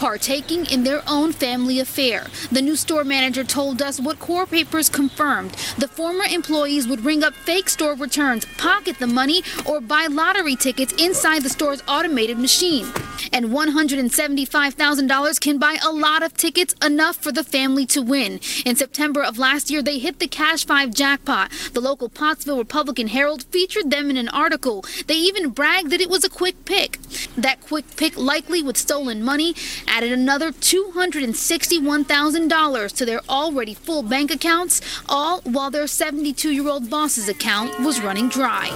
partaking 0.00 0.64
in 0.64 0.82
their 0.82 1.02
own 1.06 1.30
family 1.30 1.78
affair. 1.78 2.26
The 2.50 2.62
new 2.62 2.74
store 2.74 3.04
manager 3.04 3.44
told 3.44 3.82
us 3.82 4.00
what 4.00 4.18
core 4.18 4.46
papers 4.46 4.88
confirmed. 4.88 5.52
The 5.76 5.88
former 5.88 6.24
employees 6.24 6.88
would 6.88 7.04
ring 7.04 7.22
up 7.22 7.34
fake 7.34 7.68
store 7.68 7.94
returns, 7.94 8.46
pocket 8.56 8.98
the 8.98 9.06
money, 9.06 9.42
or 9.66 9.78
buy 9.78 10.06
lottery 10.10 10.56
tickets 10.56 10.94
inside 10.94 11.42
the 11.42 11.50
store's 11.50 11.82
automated 11.86 12.38
machine. 12.38 12.86
And 13.30 13.50
$175,000 13.50 15.40
can 15.40 15.58
buy 15.58 15.76
a 15.84 15.92
lot 15.92 16.22
of 16.22 16.34
tickets, 16.34 16.74
enough 16.82 17.16
for 17.16 17.30
the 17.30 17.44
family 17.44 17.84
to 17.86 18.00
win. 18.00 18.40
In 18.64 18.76
September 18.76 19.22
of 19.22 19.36
last 19.36 19.70
year, 19.70 19.82
they 19.82 19.98
hit 19.98 20.18
the 20.18 20.28
Cash 20.28 20.64
5 20.64 20.94
jackpot. 20.94 21.50
The 21.74 21.80
local 21.82 22.08
Pottsville 22.08 22.56
Republican 22.56 23.08
Herald 23.08 23.44
featured 23.44 23.90
them 23.90 24.08
in 24.08 24.16
an 24.16 24.30
article. 24.30 24.82
They 25.06 25.16
even 25.16 25.50
bragged 25.50 25.90
that 25.90 26.00
it 26.00 26.08
was 26.08 26.24
a 26.24 26.30
quick 26.30 26.64
pick. 26.64 26.98
That 27.36 27.60
quick 27.60 27.96
pick 27.96 28.16
likely 28.16 28.62
with 28.62 28.78
stolen 28.78 29.22
money 29.22 29.54
added 29.90 30.12
another 30.12 30.52
$261,000 30.52 32.96
to 32.96 33.04
their 33.04 33.20
already 33.28 33.74
full 33.74 34.02
bank 34.02 34.30
accounts, 34.30 34.80
all 35.08 35.40
while 35.42 35.70
their 35.70 35.86
72 35.86 36.50
year 36.50 36.68
old 36.68 36.88
boss's 36.88 37.28
account 37.28 37.78
was 37.80 38.00
running 38.00 38.28
dry. 38.28 38.68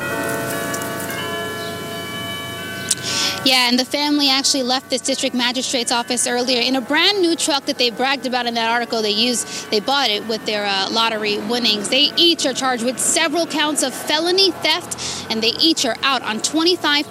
Yeah, 3.45 3.69
and 3.69 3.79
the 3.79 3.85
family 3.85 4.31
actually 4.31 4.63
left 4.63 4.89
this 4.89 5.03
district 5.03 5.35
magistrate's 5.35 5.93
office 5.93 6.27
earlier 6.27 6.63
in 6.63 6.77
a 6.77 6.81
brand 6.81 7.21
new 7.21 7.37
truck 7.37 7.67
that 7.67 7.77
they 7.77 7.91
bragged 7.91 8.25
about 8.25 8.47
in 8.47 8.55
that 8.55 8.71
article. 8.71 9.03
They 9.03 9.11
used, 9.11 9.71
they 9.71 9.81
bought 9.81 10.09
it 10.09 10.27
with 10.27 10.47
their 10.47 10.65
uh, 10.65 10.89
lottery 10.91 11.37
winnings. 11.37 11.91
They 11.91 12.11
each 12.17 12.47
are 12.47 12.55
charged 12.55 12.87
with 12.87 12.99
several 12.99 13.47
counts 13.47 13.83
of 13.83 13.93
felony 13.93 14.51
theft, 14.51 15.31
and 15.31 15.43
they 15.43 15.53
each 15.61 15.85
are 15.85 15.97
out 16.03 16.23
on 16.23 16.39
$25,000 16.39 17.05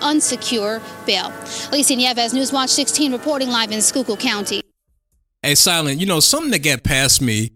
unsecure 0.00 0.80
bail. 1.04 1.30
Alicia 1.68 1.96
Nieves, 1.96 2.32
Newswatch 2.32 2.70
16, 2.70 3.12
reporting 3.12 3.50
live 3.50 3.72
in 3.72 3.82
Schuylkill 3.82 4.16
County. 4.16 4.62
Hey, 5.42 5.54
Silent, 5.54 6.00
you 6.00 6.06
know, 6.06 6.20
something 6.20 6.50
that 6.52 6.64
got 6.64 6.82
past 6.82 7.20
me 7.20 7.50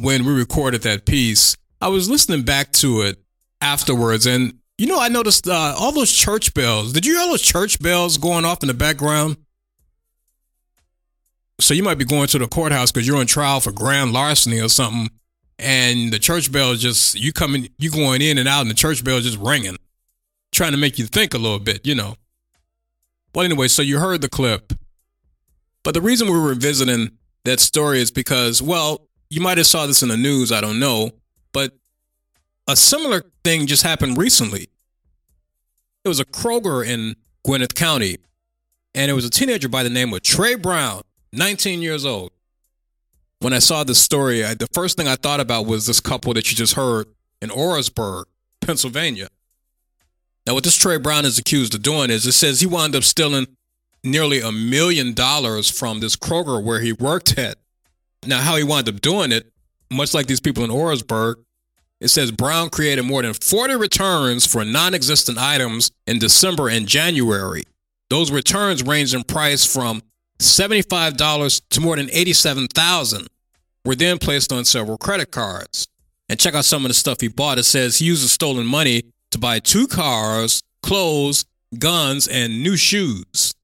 when 0.00 0.24
we 0.24 0.32
recorded 0.32 0.80
that 0.82 1.04
piece, 1.04 1.58
I 1.78 1.88
was 1.88 2.08
listening 2.08 2.44
back 2.44 2.72
to 2.72 3.02
it 3.02 3.18
afterwards, 3.60 4.24
and 4.24 4.60
you 4.78 4.86
know, 4.86 5.00
I 5.00 5.08
noticed 5.08 5.46
uh, 5.46 5.74
all 5.78 5.92
those 5.92 6.12
church 6.12 6.52
bells. 6.54 6.92
Did 6.92 7.06
you 7.06 7.14
hear 7.14 7.22
all 7.22 7.30
those 7.30 7.42
church 7.42 7.80
bells 7.80 8.18
going 8.18 8.44
off 8.44 8.62
in 8.62 8.66
the 8.66 8.74
background? 8.74 9.36
So 11.60 11.74
you 11.74 11.84
might 11.84 11.98
be 11.98 12.04
going 12.04 12.26
to 12.28 12.38
the 12.38 12.48
courthouse 12.48 12.90
because 12.90 13.06
you're 13.06 13.16
on 13.16 13.26
trial 13.26 13.60
for 13.60 13.70
grand 13.70 14.12
larceny 14.12 14.60
or 14.60 14.68
something, 14.68 15.08
and 15.58 16.12
the 16.12 16.18
church 16.18 16.50
bell 16.50 16.74
just 16.74 17.14
you 17.14 17.32
coming, 17.32 17.68
you 17.78 17.90
going 17.90 18.20
in 18.22 18.38
and 18.38 18.48
out, 18.48 18.62
and 18.62 18.70
the 18.70 18.74
church 18.74 19.04
bell 19.04 19.20
just 19.20 19.38
ringing, 19.38 19.76
trying 20.50 20.72
to 20.72 20.78
make 20.78 20.98
you 20.98 21.06
think 21.06 21.32
a 21.32 21.38
little 21.38 21.60
bit, 21.60 21.86
you 21.86 21.94
know. 21.94 22.16
Well, 23.34 23.44
anyway, 23.44 23.68
so 23.68 23.82
you 23.82 23.98
heard 24.00 24.20
the 24.20 24.28
clip, 24.28 24.72
but 25.84 25.94
the 25.94 26.00
reason 26.00 26.26
we 26.28 26.38
were 26.38 26.54
visiting 26.54 27.12
that 27.44 27.60
story 27.60 28.00
is 28.00 28.10
because, 28.10 28.60
well, 28.60 29.06
you 29.30 29.40
might 29.40 29.58
have 29.58 29.66
saw 29.66 29.86
this 29.86 30.02
in 30.02 30.08
the 30.08 30.16
news, 30.16 30.50
I 30.50 30.60
don't 30.60 30.80
know, 30.80 31.12
but 31.52 31.72
a 32.66 32.76
similar 32.76 33.24
thing 33.42 33.66
just 33.66 33.82
happened 33.82 34.16
recently. 34.18 34.68
It 36.04 36.08
was 36.08 36.20
a 36.20 36.24
Kroger 36.24 36.86
in 36.86 37.16
Gwinnett 37.44 37.74
County. 37.74 38.18
and 38.94 39.10
it 39.10 39.14
was 39.14 39.24
a 39.24 39.30
teenager 39.30 39.68
by 39.68 39.82
the 39.82 39.90
name 39.90 40.12
of 40.14 40.22
Trey 40.22 40.54
Brown, 40.54 41.02
19 41.32 41.82
years 41.82 42.04
old. 42.04 42.30
When 43.40 43.52
I 43.52 43.58
saw 43.58 43.82
this 43.84 44.00
story, 44.00 44.44
I, 44.44 44.54
the 44.54 44.68
first 44.72 44.96
thing 44.96 45.08
I 45.08 45.16
thought 45.16 45.40
about 45.40 45.66
was 45.66 45.86
this 45.86 46.00
couple 46.00 46.32
that 46.34 46.50
you 46.50 46.56
just 46.56 46.74
heard 46.74 47.08
in 47.42 47.50
Orisburg, 47.50 48.26
Pennsylvania. 48.60 49.28
Now, 50.46 50.54
what 50.54 50.62
this 50.64 50.76
Trey 50.76 50.98
Brown 50.98 51.24
is 51.24 51.38
accused 51.38 51.74
of 51.74 51.82
doing 51.82 52.10
is 52.10 52.24
it 52.26 52.32
says 52.32 52.60
he 52.60 52.66
wound 52.66 52.94
up 52.94 53.02
stealing 53.02 53.46
nearly 54.04 54.40
a 54.40 54.52
million 54.52 55.12
dollars 55.12 55.68
from 55.70 56.00
this 56.00 56.14
Kroger 56.16 56.62
where 56.62 56.80
he 56.80 56.92
worked 56.92 57.36
at. 57.36 57.56
Now, 58.26 58.40
how 58.40 58.56
he 58.56 58.62
wound 58.62 58.88
up 58.88 59.00
doing 59.00 59.32
it, 59.32 59.50
much 59.90 60.14
like 60.14 60.26
these 60.26 60.40
people 60.40 60.62
in 60.64 60.70
Orisburg, 60.70 61.38
it 62.04 62.10
says 62.10 62.30
Brown 62.30 62.68
created 62.68 63.04
more 63.04 63.22
than 63.22 63.32
40 63.32 63.76
returns 63.76 64.44
for 64.46 64.62
non 64.62 64.94
existent 64.94 65.38
items 65.38 65.90
in 66.06 66.18
December 66.18 66.68
and 66.68 66.86
January. 66.86 67.64
Those 68.10 68.30
returns 68.30 68.82
ranged 68.82 69.14
in 69.14 69.24
price 69.24 69.64
from 69.64 70.02
$75 70.38 71.62
to 71.70 71.80
more 71.80 71.96
than 71.96 72.08
$87,000 72.08 73.26
were 73.86 73.94
then 73.94 74.18
placed 74.18 74.52
on 74.52 74.66
several 74.66 74.98
credit 74.98 75.30
cards. 75.30 75.88
And 76.28 76.38
check 76.38 76.54
out 76.54 76.66
some 76.66 76.84
of 76.84 76.88
the 76.88 76.94
stuff 76.94 77.22
he 77.22 77.28
bought. 77.28 77.58
It 77.58 77.64
says 77.64 77.98
he 77.98 78.04
used 78.04 78.22
the 78.22 78.28
stolen 78.28 78.66
money 78.66 79.04
to 79.30 79.38
buy 79.38 79.58
two 79.58 79.86
cars, 79.86 80.62
clothes, 80.82 81.46
guns, 81.78 82.28
and 82.28 82.62
new 82.62 82.76
shoes. 82.76 83.54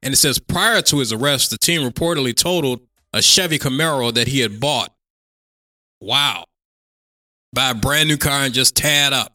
And 0.00 0.14
it 0.14 0.18
says 0.18 0.38
prior 0.38 0.80
to 0.82 0.98
his 0.98 1.12
arrest, 1.12 1.50
the 1.50 1.58
team 1.58 1.82
reportedly 1.82 2.36
totaled 2.36 2.82
a 3.12 3.20
Chevy 3.20 3.58
Camaro 3.58 4.14
that 4.14 4.28
he 4.28 4.40
had 4.40 4.60
bought. 4.60 4.94
Wow. 6.00 6.44
Buy 7.54 7.70
a 7.70 7.74
brand 7.74 8.08
new 8.08 8.16
car 8.16 8.40
and 8.44 8.52
just 8.52 8.76
tear 8.76 9.06
it 9.06 9.12
up. 9.12 9.32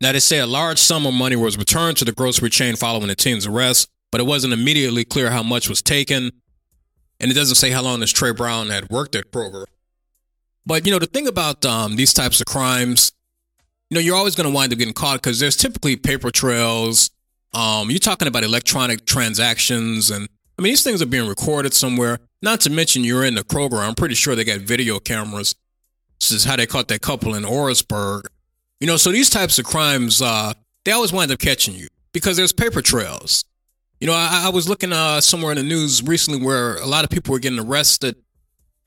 Now, 0.00 0.12
they 0.12 0.18
say 0.18 0.38
a 0.38 0.46
large 0.46 0.78
sum 0.78 1.06
of 1.06 1.14
money 1.14 1.36
was 1.36 1.56
returned 1.56 1.96
to 1.98 2.04
the 2.04 2.12
grocery 2.12 2.50
chain 2.50 2.76
following 2.76 3.08
the 3.08 3.14
team's 3.14 3.46
arrest, 3.46 3.88
but 4.10 4.20
it 4.20 4.24
wasn't 4.24 4.52
immediately 4.52 5.04
clear 5.04 5.30
how 5.30 5.42
much 5.42 5.68
was 5.68 5.82
taken. 5.82 6.30
And 7.20 7.30
it 7.30 7.34
doesn't 7.34 7.56
say 7.56 7.70
how 7.70 7.82
long 7.82 8.00
this 8.00 8.12
Trey 8.12 8.32
Brown 8.32 8.68
had 8.68 8.90
worked 8.90 9.16
at 9.16 9.30
Kroger. 9.32 9.64
But, 10.66 10.86
you 10.86 10.92
know, 10.92 10.98
the 10.98 11.06
thing 11.06 11.26
about 11.26 11.64
um, 11.64 11.96
these 11.96 12.12
types 12.12 12.40
of 12.40 12.46
crimes, 12.46 13.12
you 13.90 13.96
know, 13.96 14.00
you're 14.00 14.16
always 14.16 14.34
going 14.34 14.48
to 14.48 14.54
wind 14.54 14.72
up 14.72 14.78
getting 14.78 14.94
caught 14.94 15.22
because 15.22 15.40
there's 15.40 15.56
typically 15.56 15.96
paper 15.96 16.30
trails. 16.30 17.10
Um, 17.54 17.90
you're 17.90 17.98
talking 17.98 18.28
about 18.28 18.44
electronic 18.44 19.04
transactions. 19.04 20.10
And 20.10 20.28
I 20.58 20.62
mean, 20.62 20.72
these 20.72 20.84
things 20.84 21.02
are 21.02 21.06
being 21.06 21.28
recorded 21.28 21.74
somewhere. 21.74 22.18
Not 22.42 22.60
to 22.62 22.70
mention, 22.70 23.02
you're 23.02 23.24
in 23.24 23.34
the 23.34 23.42
Kroger. 23.42 23.78
I'm 23.78 23.94
pretty 23.94 24.14
sure 24.14 24.36
they 24.36 24.44
got 24.44 24.60
video 24.60 25.00
cameras. 25.00 25.54
This 26.20 26.32
is 26.32 26.44
how 26.44 26.56
they 26.56 26.66
caught 26.66 26.88
that 26.88 27.00
couple 27.00 27.34
in 27.34 27.44
Orisburg. 27.44 28.28
You 28.80 28.86
know, 28.86 28.96
so 28.96 29.10
these 29.10 29.30
types 29.30 29.58
of 29.58 29.64
crimes, 29.64 30.22
uh, 30.22 30.52
they 30.84 30.92
always 30.92 31.12
wind 31.12 31.30
up 31.30 31.38
catching 31.38 31.74
you 31.74 31.88
because 32.12 32.36
there's 32.36 32.52
paper 32.52 32.82
trails. 32.82 33.44
You 34.00 34.06
know, 34.06 34.12
I, 34.14 34.44
I 34.46 34.48
was 34.50 34.68
looking 34.68 34.92
uh, 34.92 35.20
somewhere 35.20 35.52
in 35.52 35.58
the 35.58 35.64
news 35.64 36.02
recently 36.02 36.44
where 36.44 36.76
a 36.76 36.86
lot 36.86 37.04
of 37.04 37.10
people 37.10 37.32
were 37.32 37.40
getting 37.40 37.58
arrested 37.58 38.16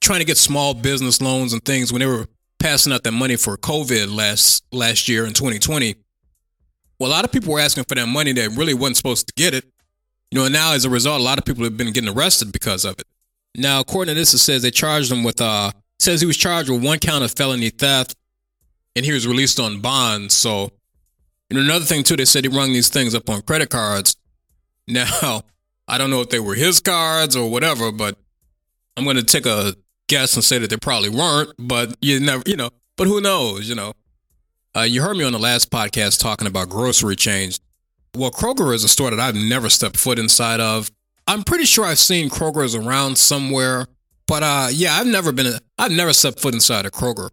trying 0.02 0.20
to 0.20 0.26
get 0.26 0.38
small 0.38 0.74
business 0.74 1.22
loans 1.22 1.54
and 1.54 1.64
things 1.64 1.94
when 1.94 2.00
they 2.00 2.06
were 2.06 2.28
passing 2.60 2.92
out 2.92 3.04
that 3.04 3.12
money 3.12 3.36
for 3.36 3.56
COVID 3.58 4.14
last 4.14 4.64
last 4.72 5.08
year 5.08 5.26
in 5.26 5.34
2020. 5.34 5.96
Well, 7.00 7.10
a 7.10 7.14
lot 7.14 7.24
of 7.24 7.32
people 7.32 7.54
were 7.54 7.60
asking 7.60 7.86
for 7.86 7.96
that 7.96 8.08
money 8.08 8.34
that 8.34 8.50
really 8.52 8.74
wasn't 8.74 8.98
supposed 8.98 9.28
to 9.28 9.34
get 9.36 9.54
it. 9.54 9.66
You 10.30 10.40
know, 10.40 10.46
and 10.46 10.54
now 10.54 10.74
as 10.74 10.86
a 10.86 10.90
result, 10.90 11.20
a 11.20 11.24
lot 11.24 11.38
of 11.38 11.46
people 11.46 11.64
have 11.64 11.78
been 11.78 11.92
getting 11.92 12.10
arrested 12.10 12.52
because 12.52 12.86
of 12.86 13.00
it. 13.00 13.08
Now, 13.56 13.80
according 13.80 14.16
to 14.16 14.20
this, 14.20 14.34
it 14.34 14.40
says 14.40 14.62
they 14.62 14.72
charged 14.72 15.12
them 15.12 15.24
with 15.24 15.42
uh 15.42 15.72
says 16.02 16.22
he 16.22 16.28
was 16.28 16.38
charged 16.38 16.70
with 16.70 16.84
one 16.84 17.00
count 17.00 17.24
of 17.24 17.32
felony 17.32 17.70
theft 17.70 18.16
and 18.96 19.06
he 19.06 19.12
was 19.12 19.28
released 19.28 19.60
on 19.60 19.80
bond. 19.80 20.32
So, 20.32 20.72
and 21.50 21.60
another 21.60 21.86
thing 21.86 22.04
too, 22.04 22.16
they 22.16 22.26
said 22.26 22.44
he 22.44 22.50
rung 22.50 22.74
these 22.74 22.90
things 22.90 23.16
up 23.16 23.30
on 23.30 23.42
credit 23.42 23.70
cards. 23.70 24.16
Now, 24.88 25.44
I 25.88 25.98
don't 25.98 26.10
know 26.10 26.22
if 26.22 26.30
they 26.30 26.40
were 26.40 26.56
his 26.56 26.82
cards 26.82 27.36
or 27.36 27.50
whatever, 27.50 27.92
but 27.92 28.18
I'm 28.98 29.06
going 29.06 29.16
to 29.16 29.24
take 29.24 29.46
a 29.46 29.76
guess 30.10 30.34
and 30.36 30.44
say 30.44 30.58
that 30.58 30.70
they 30.70 30.76
probably 30.76 31.10
weren't. 31.10 31.52
But 31.58 31.96
you 32.02 32.20
never, 32.20 32.44
you 32.46 32.58
know, 32.58 32.72
but 32.98 33.08
who 33.08 33.22
knows? 33.22 33.70
You 33.70 33.76
know, 33.76 33.94
uh, 34.76 34.82
you 34.82 35.02
heard 35.02 35.16
me 35.16 35.24
on 35.24 35.32
the 35.32 35.40
last 35.40 35.70
podcast 35.70 36.20
talking 36.20 36.48
about 36.48 36.68
grocery 36.68 37.16
chains. 37.16 37.60
Well, 38.16 38.32
Kroger 38.32 38.74
is 38.74 38.84
a 38.84 38.90
store 38.90 39.12
that 39.12 39.20
I've 39.20 39.36
never 39.36 39.70
stepped 39.70 39.98
foot 39.98 40.20
inside 40.20 40.60
of. 40.60 40.92
I'm 41.28 41.44
pretty 41.44 41.66
sure 41.66 41.86
I've 41.86 42.00
seen 42.00 42.30
Kroger's 42.30 42.76
around 42.76 43.18
somewhere, 43.18 43.88
but 44.32 44.44
uh, 44.44 44.70
yeah, 44.72 44.96
I've 44.96 45.08
never 45.08 45.34
been. 45.34 45.60
I've 45.78 45.92
never 45.92 46.14
stepped 46.14 46.40
foot 46.40 46.54
inside 46.54 46.86
a 46.86 46.90
Kroger. 46.90 47.32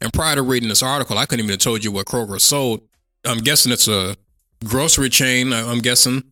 And 0.00 0.12
prior 0.12 0.34
to 0.34 0.42
reading 0.42 0.68
this 0.68 0.82
article, 0.82 1.16
I 1.18 1.24
couldn't 1.24 1.44
even 1.44 1.52
have 1.52 1.60
told 1.60 1.84
you 1.84 1.92
what 1.92 2.06
Kroger 2.06 2.40
sold. 2.40 2.80
I'm 3.24 3.38
guessing 3.38 3.70
it's 3.70 3.86
a 3.86 4.16
grocery 4.64 5.08
chain. 5.08 5.52
I'm 5.52 5.78
guessing, 5.78 6.24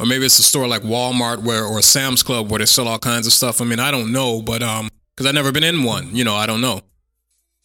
or 0.00 0.06
maybe 0.06 0.24
it's 0.24 0.38
a 0.38 0.42
store 0.42 0.66
like 0.66 0.80
Walmart 0.80 1.42
where 1.42 1.62
or 1.62 1.82
Sam's 1.82 2.22
Club 2.22 2.50
where 2.50 2.60
they 2.60 2.64
sell 2.64 2.88
all 2.88 2.98
kinds 2.98 3.26
of 3.26 3.34
stuff. 3.34 3.60
I 3.60 3.66
mean, 3.66 3.80
I 3.80 3.90
don't 3.90 4.12
know, 4.12 4.40
but 4.40 4.62
um, 4.62 4.88
because 5.14 5.26
I've 5.26 5.34
never 5.34 5.52
been 5.52 5.62
in 5.62 5.82
one, 5.82 6.16
you 6.16 6.24
know, 6.24 6.34
I 6.34 6.46
don't 6.46 6.62
know. 6.62 6.80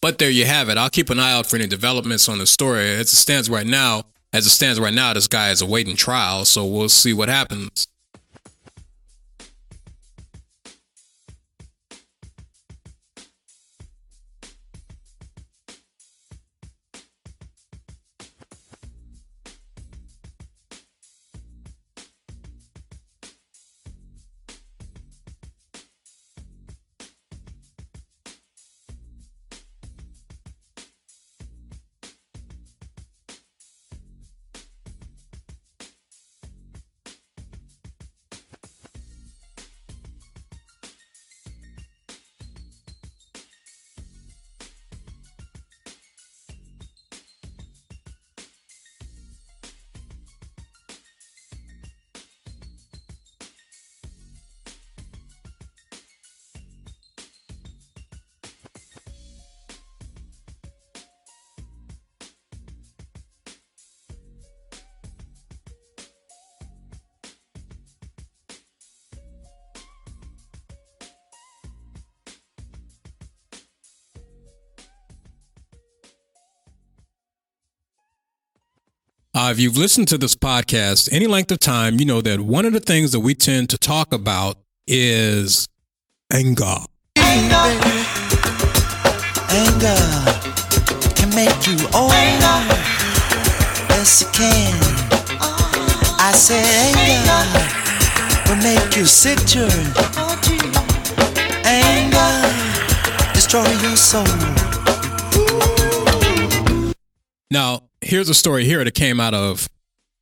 But 0.01 0.17
there 0.17 0.29
you 0.29 0.43
have 0.43 0.67
it. 0.67 0.77
I'll 0.77 0.89
keep 0.89 1.09
an 1.09 1.17
eye 1.17 1.31
out 1.31 1.45
for 1.45 1.55
any 1.55 1.67
developments 1.67 2.27
on 2.27 2.39
the 2.39 2.45
story. 2.45 2.89
As 2.89 3.13
it 3.13 3.15
stands 3.15 3.49
right 3.49 3.65
now, 3.65 4.03
as 4.33 4.45
it 4.45 4.49
stands 4.49 4.81
right 4.81 4.93
now, 4.93 5.13
this 5.13 5.27
guy 5.27 5.51
is 5.51 5.61
awaiting 5.61 5.95
trial, 5.95 6.43
so 6.43 6.65
we'll 6.65 6.89
see 6.89 7.13
what 7.13 7.29
happens. 7.29 7.87
Uh, 79.31 79.49
if 79.51 79.59
you've 79.59 79.77
listened 79.77 80.07
to 80.07 80.17
this 80.17 80.35
podcast 80.35 81.07
any 81.11 81.27
length 81.27 81.51
of 81.51 81.59
time, 81.59 81.99
you 81.99 82.05
know 82.05 82.19
that 82.19 82.41
one 82.41 82.65
of 82.65 82.73
the 82.73 82.79
things 82.79 83.11
that 83.11 83.19
we 83.19 83.35
tend 83.35 83.69
to 83.69 83.77
talk 83.77 84.11
about 84.11 84.57
is 84.87 85.67
anger. 86.33 86.77
Anger, 87.15 87.69
anger 89.51 90.01
can 91.13 91.29
make 91.35 91.67
you 91.67 91.77
old. 91.93 92.11
Yes, 93.91 94.23
it 94.23 94.33
can. 94.33 94.73
I 96.19 96.31
said 96.33 96.65
anger 96.89 97.45
will 98.49 98.63
make 98.63 98.97
you 98.97 99.05
sick, 99.05 99.37
children. 99.45 99.93
Anger 101.65 102.49
destroy 103.35 103.69
your 103.83 103.95
soul. 103.95 104.25
Now, 107.51 107.88
here's 108.01 108.29
a 108.29 108.33
story 108.33 108.65
here 108.65 108.83
that 108.83 108.93
came 108.93 109.19
out 109.19 109.33
of 109.33 109.69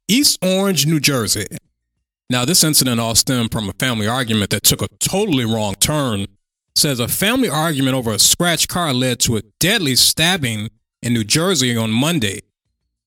East 0.07 0.38
Orange, 0.43 0.86
New 0.86 0.99
Jersey. 0.99 1.47
Now, 2.30 2.45
this 2.45 2.63
incident 2.63 2.99
all 2.99 3.15
stemmed 3.15 3.51
from 3.51 3.69
a 3.69 3.73
family 3.73 4.07
argument 4.07 4.49
that 4.49 4.63
took 4.63 4.82
a 4.82 4.88
totally 4.99 5.45
wrong 5.45 5.75
turn. 5.75 6.21
It 6.21 6.30
says 6.75 6.99
a 6.99 7.07
family 7.07 7.49
argument 7.49 7.95
over 7.95 8.11
a 8.11 8.19
scratch 8.19 8.67
car 8.67 8.93
led 8.93 9.19
to 9.21 9.38
a 9.38 9.41
deadly 9.59 9.95
stabbing 9.95 10.69
in 11.01 11.13
New 11.13 11.23
Jersey 11.23 11.78
on 11.78 11.91
Monday. 11.91 12.41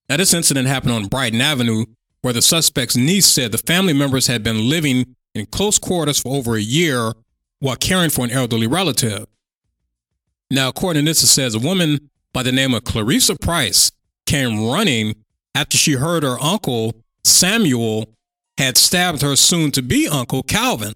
Now, 0.09 0.16
this 0.16 0.35
incident 0.35 0.68
happened 0.68 0.93
on 0.93 1.07
Brighton 1.07 1.41
Avenue, 1.41 1.85
where 2.23 2.33
the 2.33 2.43
suspect's 2.43 2.97
niece 2.97 3.27
said 3.27 3.53
the 3.53 3.59
family 3.59 3.93
members 3.93 4.27
had 4.27 4.43
been 4.43 4.68
living 4.68 5.16
in 5.35 5.47
close 5.47 5.79
quarters 5.79 6.21
for 6.21 6.35
over 6.35 6.57
a 6.57 6.61
year 6.61 7.12
while 7.61 7.77
caring 7.77 8.11
for 8.11 8.25
an 8.25 8.31
elderly 8.31 8.66
relative. 8.66 9.27
Now, 10.51 10.68
according 10.68 11.05
to 11.05 11.11
this, 11.11 11.23
it 11.23 11.29
says 11.29 11.55
a 11.55 11.61
woman 11.61 12.11
by 12.33 12.43
the 12.43 12.53
name 12.53 12.75
of 12.75 12.85
Clarissa 12.85 13.37
Price 13.37 13.93
came 14.31 14.64
running 14.64 15.16
after 15.57 15.76
she 15.76 15.95
heard 15.95 16.22
her 16.22 16.39
uncle, 16.41 16.95
Samuel, 17.24 18.14
had 18.59 18.76
stabbed 18.76 19.22
her 19.22 19.35
soon 19.35 19.72
to 19.72 19.83
be 19.83 20.07
uncle, 20.07 20.45
Calvin, 20.45 20.95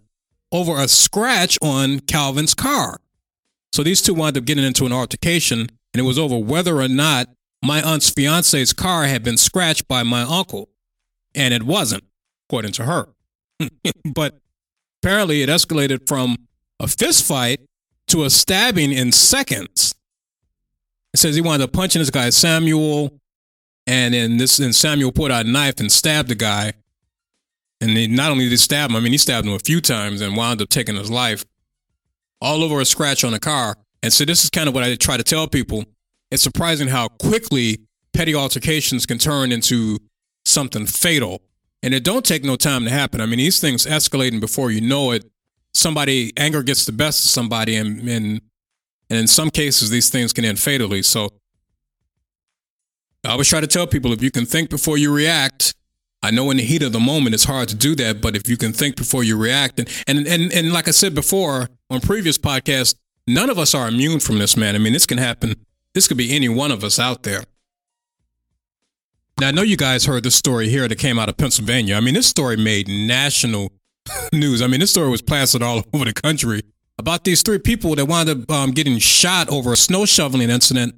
over 0.52 0.80
a 0.80 0.86
scratch 0.86 1.58
on 1.60 1.98
Calvin's 2.00 2.54
car. 2.54 3.00
So 3.72 3.82
these 3.82 4.00
two 4.00 4.14
wound 4.14 4.38
up 4.38 4.44
getting 4.44 4.64
into 4.64 4.86
an 4.86 4.92
altercation, 4.92 5.60
and 5.60 6.00
it 6.00 6.02
was 6.02 6.16
over 6.16 6.38
whether 6.38 6.76
or 6.80 6.86
not 6.86 7.28
my 7.60 7.82
aunt's 7.82 8.08
fiance's 8.08 8.72
car 8.72 9.06
had 9.06 9.24
been 9.24 9.36
scratched 9.36 9.88
by 9.88 10.04
my 10.04 10.22
uncle. 10.22 10.68
And 11.34 11.52
it 11.52 11.64
wasn't, 11.64 12.04
according 12.48 12.70
to 12.72 12.84
her. 12.84 13.08
but 14.14 14.38
apparently 15.02 15.42
it 15.42 15.48
escalated 15.48 16.06
from 16.06 16.36
a 16.78 16.86
fist 16.86 17.26
fight 17.26 17.60
to 18.08 18.22
a 18.22 18.30
stabbing 18.30 18.92
in 18.92 19.10
seconds. 19.10 19.96
It 21.12 21.18
says 21.18 21.34
he 21.34 21.40
wound 21.40 21.62
up 21.62 21.72
punching 21.72 22.00
this 22.00 22.10
guy, 22.10 22.30
Samuel, 22.30 23.10
and 23.86 24.14
then 24.14 24.36
this 24.38 24.58
and 24.58 24.74
Samuel 24.74 25.12
put 25.12 25.30
out 25.30 25.46
a 25.46 25.50
knife 25.50 25.78
and 25.78 25.92
stabbed 25.92 26.28
the 26.28 26.34
guy. 26.34 26.72
And 27.80 27.90
he, 27.90 28.06
not 28.06 28.30
only 28.30 28.44
did 28.44 28.52
he 28.52 28.56
stab 28.56 28.90
him, 28.90 28.96
I 28.96 29.00
mean, 29.00 29.12
he 29.12 29.18
stabbed 29.18 29.46
him 29.46 29.52
a 29.52 29.58
few 29.58 29.80
times 29.80 30.20
and 30.20 30.36
wound 30.36 30.62
up 30.62 30.68
taking 30.70 30.96
his 30.96 31.10
life 31.10 31.44
all 32.40 32.62
over 32.62 32.80
a 32.80 32.84
scratch 32.84 33.24
on 33.24 33.32
the 33.32 33.40
car. 33.40 33.76
And 34.02 34.12
so 34.12 34.24
this 34.24 34.44
is 34.44 34.50
kind 34.50 34.68
of 34.68 34.74
what 34.74 34.84
I 34.84 34.94
try 34.96 35.16
to 35.16 35.22
tell 35.22 35.48
people. 35.48 35.84
It's 36.30 36.42
surprising 36.42 36.88
how 36.88 37.08
quickly 37.08 37.80
petty 38.12 38.34
altercations 38.34 39.06
can 39.06 39.18
turn 39.18 39.52
into 39.52 39.98
something 40.44 40.86
fatal. 40.86 41.42
And 41.82 41.92
it 41.92 42.04
don't 42.04 42.24
take 42.24 42.44
no 42.44 42.56
time 42.56 42.84
to 42.84 42.90
happen. 42.90 43.20
I 43.20 43.26
mean, 43.26 43.38
these 43.38 43.60
things 43.60 43.86
escalating 43.86 44.40
before 44.40 44.70
you 44.70 44.80
know 44.80 45.10
it. 45.12 45.30
Somebody 45.74 46.32
anger 46.36 46.62
gets 46.62 46.86
the 46.86 46.92
best 46.92 47.24
of 47.24 47.30
somebody 47.30 47.76
and 47.76 47.98
and, 48.08 48.40
and 49.10 49.18
in 49.18 49.26
some 49.26 49.50
cases 49.50 49.90
these 49.90 50.08
things 50.08 50.32
can 50.32 50.44
end 50.44 50.58
fatally. 50.60 51.02
So 51.02 51.30
I 53.24 53.30
always 53.30 53.48
try 53.48 53.60
to 53.60 53.66
tell 53.66 53.86
people 53.86 54.12
if 54.12 54.22
you 54.22 54.30
can 54.30 54.44
think 54.44 54.68
before 54.68 54.98
you 54.98 55.12
react, 55.12 55.74
I 56.22 56.30
know 56.30 56.50
in 56.50 56.58
the 56.58 56.62
heat 56.62 56.82
of 56.82 56.92
the 56.92 57.00
moment 57.00 57.34
it's 57.34 57.44
hard 57.44 57.68
to 57.68 57.74
do 57.74 57.94
that, 57.96 58.20
but 58.20 58.36
if 58.36 58.48
you 58.48 58.56
can 58.56 58.72
think 58.72 58.96
before 58.96 59.24
you 59.24 59.36
react, 59.36 59.78
and 59.78 59.88
and 60.06 60.26
and, 60.26 60.52
and 60.52 60.72
like 60.72 60.88
I 60.88 60.90
said 60.90 61.14
before 61.14 61.68
on 61.90 62.00
previous 62.00 62.38
podcasts, 62.38 62.94
none 63.26 63.50
of 63.50 63.58
us 63.58 63.74
are 63.74 63.88
immune 63.88 64.20
from 64.20 64.38
this, 64.38 64.56
man. 64.56 64.74
I 64.74 64.78
mean, 64.78 64.92
this 64.92 65.06
can 65.06 65.18
happen. 65.18 65.54
This 65.94 66.08
could 66.08 66.16
be 66.16 66.34
any 66.34 66.48
one 66.48 66.70
of 66.70 66.82
us 66.82 66.98
out 66.98 67.22
there. 67.22 67.44
Now 69.40 69.48
I 69.48 69.50
know 69.50 69.62
you 69.62 69.76
guys 69.76 70.06
heard 70.06 70.22
this 70.22 70.34
story 70.34 70.68
here 70.68 70.86
that 70.86 70.98
came 70.98 71.18
out 71.18 71.28
of 71.28 71.36
Pennsylvania. 71.36 71.96
I 71.96 72.00
mean, 72.00 72.14
this 72.14 72.26
story 72.26 72.56
made 72.56 72.88
national 72.88 73.72
news. 74.32 74.62
I 74.62 74.66
mean, 74.66 74.80
this 74.80 74.90
story 74.90 75.10
was 75.10 75.22
plastered 75.22 75.62
all 75.62 75.82
over 75.92 76.04
the 76.04 76.12
country 76.12 76.62
about 76.98 77.24
these 77.24 77.42
three 77.42 77.58
people 77.58 77.94
that 77.96 78.06
wound 78.06 78.28
up 78.28 78.50
um, 78.50 78.70
getting 78.70 78.98
shot 78.98 79.48
over 79.48 79.72
a 79.72 79.76
snow 79.76 80.06
shoveling 80.06 80.50
incident 80.50 80.94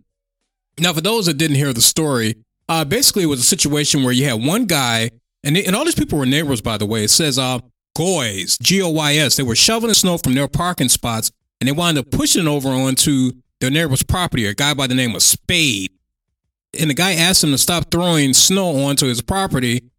now, 0.78 0.92
for 0.92 1.00
those 1.00 1.26
that 1.26 1.34
didn't 1.34 1.56
hear 1.56 1.72
the 1.72 1.80
story, 1.80 2.36
uh, 2.68 2.84
basically 2.84 3.22
it 3.22 3.26
was 3.26 3.40
a 3.40 3.44
situation 3.44 4.02
where 4.02 4.12
you 4.12 4.24
had 4.24 4.44
one 4.44 4.66
guy, 4.66 5.10
and, 5.42 5.56
they, 5.56 5.64
and 5.64 5.74
all 5.74 5.84
these 5.84 5.94
people 5.94 6.18
were 6.18 6.26
neighbors, 6.26 6.60
by 6.60 6.76
the 6.76 6.86
way. 6.86 7.04
It 7.04 7.10
says 7.10 7.38
uh, 7.38 7.60
Goys, 7.96 8.58
G 8.58 8.82
O 8.82 8.90
Y 8.90 9.16
S. 9.16 9.36
They 9.36 9.42
were 9.42 9.56
shoveling 9.56 9.94
snow 9.94 10.18
from 10.18 10.34
their 10.34 10.48
parking 10.48 10.88
spots, 10.88 11.30
and 11.60 11.68
they 11.68 11.72
wound 11.72 11.98
up 11.98 12.10
pushing 12.10 12.42
it 12.42 12.48
over 12.48 12.68
onto 12.68 13.32
their 13.60 13.70
neighbor's 13.70 14.02
property. 14.02 14.46
A 14.46 14.54
guy 14.54 14.74
by 14.74 14.86
the 14.86 14.94
name 14.94 15.14
of 15.14 15.22
Spade, 15.22 15.92
and 16.78 16.90
the 16.90 16.94
guy 16.94 17.14
asked 17.14 17.42
him 17.42 17.52
to 17.52 17.58
stop 17.58 17.90
throwing 17.90 18.34
snow 18.34 18.84
onto 18.84 19.06
his 19.06 19.22
property, 19.22 19.90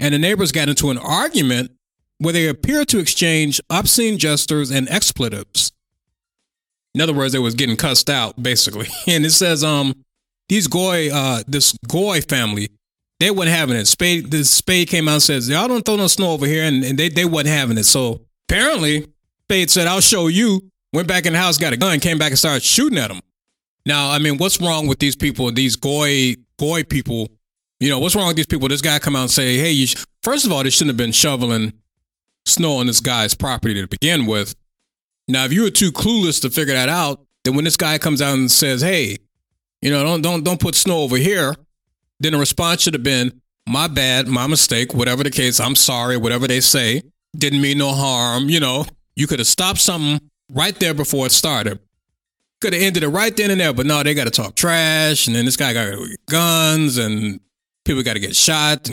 and 0.00 0.14
the 0.14 0.18
neighbors 0.18 0.50
got 0.50 0.68
into 0.68 0.90
an 0.90 0.98
argument 0.98 1.70
where 2.18 2.32
they 2.32 2.48
appeared 2.48 2.88
to 2.88 2.98
exchange 2.98 3.60
obscene 3.70 4.18
gestures 4.18 4.70
and 4.70 4.88
expletives. 4.88 5.72
In 6.94 7.00
other 7.00 7.12
words, 7.12 7.32
they 7.32 7.38
was 7.38 7.54
getting 7.54 7.76
cussed 7.76 8.08
out, 8.08 8.40
basically. 8.42 8.88
And 9.06 9.26
it 9.26 9.30
says, 9.30 9.64
um, 9.64 10.03
these 10.54 10.68
Goy, 10.68 11.10
uh, 11.12 11.42
this 11.48 11.76
Goy 11.88 12.20
family, 12.20 12.68
they 13.18 13.30
wasn't 13.30 13.56
having 13.56 13.76
it. 13.76 13.86
Spade, 13.86 14.30
this 14.30 14.50
Spade 14.50 14.88
came 14.88 15.08
out 15.08 15.14
and 15.14 15.22
says, 15.22 15.48
y'all 15.48 15.66
don't 15.66 15.84
throw 15.84 15.96
no 15.96 16.06
snow 16.06 16.30
over 16.30 16.46
here, 16.46 16.62
and, 16.62 16.84
and 16.84 16.96
they 16.96 17.08
they 17.08 17.24
wasn't 17.24 17.48
having 17.48 17.76
it. 17.76 17.84
So 17.84 18.20
apparently, 18.48 19.06
Spade 19.46 19.70
said, 19.70 19.86
"I'll 19.86 20.00
show 20.00 20.28
you." 20.28 20.70
Went 20.92 21.08
back 21.08 21.26
in 21.26 21.32
the 21.32 21.40
house, 21.40 21.58
got 21.58 21.72
a 21.72 21.76
gun, 21.76 21.98
came 21.98 22.18
back 22.18 22.30
and 22.30 22.38
started 22.38 22.62
shooting 22.62 22.98
at 22.98 23.08
them. 23.08 23.20
Now, 23.84 24.12
I 24.12 24.20
mean, 24.20 24.38
what's 24.38 24.60
wrong 24.60 24.86
with 24.86 25.00
these 25.00 25.16
people? 25.16 25.50
These 25.50 25.74
Goy 25.74 26.36
Goy 26.56 26.84
people, 26.84 27.28
you 27.80 27.88
know, 27.90 27.98
what's 27.98 28.14
wrong 28.14 28.28
with 28.28 28.36
these 28.36 28.46
people? 28.46 28.68
This 28.68 28.80
guy 28.80 29.00
come 29.00 29.16
out 29.16 29.22
and 29.22 29.30
say, 29.30 29.58
"Hey, 29.58 29.72
you." 29.72 29.88
Sh-. 29.88 30.04
First 30.22 30.46
of 30.46 30.52
all, 30.52 30.62
they 30.62 30.70
shouldn't 30.70 30.90
have 30.90 30.96
been 30.96 31.12
shoveling 31.12 31.72
snow 32.46 32.76
on 32.76 32.86
this 32.86 33.00
guy's 33.00 33.34
property 33.34 33.74
to 33.74 33.88
begin 33.88 34.26
with. 34.26 34.54
Now, 35.26 35.44
if 35.46 35.52
you 35.52 35.62
were 35.62 35.70
too 35.70 35.90
clueless 35.90 36.40
to 36.42 36.50
figure 36.50 36.74
that 36.74 36.88
out, 36.88 37.26
then 37.44 37.54
when 37.56 37.64
this 37.64 37.76
guy 37.76 37.98
comes 37.98 38.22
out 38.22 38.34
and 38.34 38.50
says, 38.50 38.80
"Hey, 38.80 39.18
you 39.84 39.90
know, 39.90 40.02
don't 40.02 40.22
don't 40.22 40.42
don't 40.42 40.58
put 40.58 40.74
snow 40.74 41.00
over 41.00 41.18
here. 41.18 41.54
Then 42.18 42.32
the 42.32 42.38
response 42.38 42.80
should 42.80 42.94
have 42.94 43.02
been, 43.02 43.42
my 43.68 43.86
bad, 43.86 44.26
my 44.26 44.46
mistake, 44.46 44.94
whatever 44.94 45.22
the 45.22 45.30
case, 45.30 45.60
I'm 45.60 45.74
sorry, 45.74 46.16
whatever 46.16 46.48
they 46.48 46.60
say. 46.60 47.02
Didn't 47.36 47.60
mean 47.60 47.76
no 47.78 47.92
harm, 47.92 48.48
you 48.48 48.60
know. 48.60 48.86
You 49.14 49.26
could 49.26 49.40
have 49.40 49.46
stopped 49.46 49.80
something 49.80 50.26
right 50.50 50.74
there 50.80 50.94
before 50.94 51.26
it 51.26 51.32
started. 51.32 51.80
Could 52.62 52.72
have 52.72 52.82
ended 52.82 53.02
it 53.02 53.08
right 53.08 53.36
then 53.36 53.50
and 53.50 53.60
there, 53.60 53.74
but 53.74 53.84
no, 53.84 54.02
they 54.02 54.14
got 54.14 54.24
to 54.24 54.30
talk 54.30 54.54
trash, 54.54 55.26
and 55.26 55.36
then 55.36 55.44
this 55.44 55.56
guy 55.56 55.74
got 55.74 55.98
guns, 56.30 56.96
and 56.96 57.40
people 57.84 58.02
got 58.02 58.14
to 58.14 58.20
get 58.20 58.34
shot. 58.34 58.88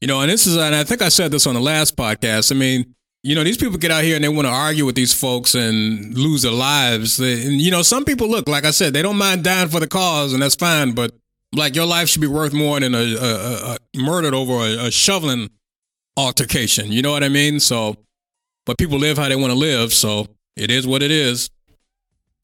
You 0.00 0.08
know, 0.08 0.22
and 0.22 0.30
this 0.30 0.46
is, 0.46 0.56
and 0.56 0.74
I 0.74 0.82
think 0.84 1.02
I 1.02 1.10
said 1.10 1.30
this 1.30 1.46
on 1.46 1.54
the 1.54 1.60
last 1.60 1.94
podcast. 1.94 2.52
I 2.52 2.54
mean, 2.54 2.94
you 3.22 3.36
know, 3.36 3.44
these 3.44 3.56
people 3.56 3.78
get 3.78 3.90
out 3.90 4.02
here 4.02 4.16
and 4.16 4.24
they 4.24 4.28
want 4.28 4.46
to 4.46 4.52
argue 4.52 4.84
with 4.84 4.96
these 4.96 5.14
folks 5.14 5.54
and 5.54 6.16
lose 6.16 6.42
their 6.42 6.52
lives. 6.52 7.20
And, 7.20 7.60
you 7.60 7.70
know, 7.70 7.82
some 7.82 8.04
people 8.04 8.28
look, 8.28 8.48
like 8.48 8.64
I 8.64 8.72
said, 8.72 8.92
they 8.92 9.02
don't 9.02 9.16
mind 9.16 9.44
dying 9.44 9.68
for 9.68 9.78
the 9.78 9.86
cause, 9.86 10.32
and 10.32 10.42
that's 10.42 10.56
fine. 10.56 10.92
But 10.92 11.12
like 11.52 11.76
your 11.76 11.86
life 11.86 12.08
should 12.08 12.20
be 12.20 12.26
worth 12.26 12.52
more 12.52 12.80
than 12.80 12.94
a, 12.94 12.98
a, 12.98 13.74
a 13.74 13.78
murdered 13.94 14.34
over 14.34 14.54
a, 14.54 14.86
a 14.86 14.90
shoveling 14.90 15.50
altercation. 16.16 16.90
You 16.90 17.02
know 17.02 17.12
what 17.12 17.22
I 17.22 17.28
mean? 17.28 17.60
So, 17.60 17.96
but 18.66 18.76
people 18.76 18.98
live 18.98 19.18
how 19.18 19.28
they 19.28 19.36
want 19.36 19.52
to 19.52 19.58
live. 19.58 19.92
So 19.92 20.26
it 20.56 20.70
is 20.70 20.86
what 20.86 21.02
it 21.02 21.10
is. 21.12 21.50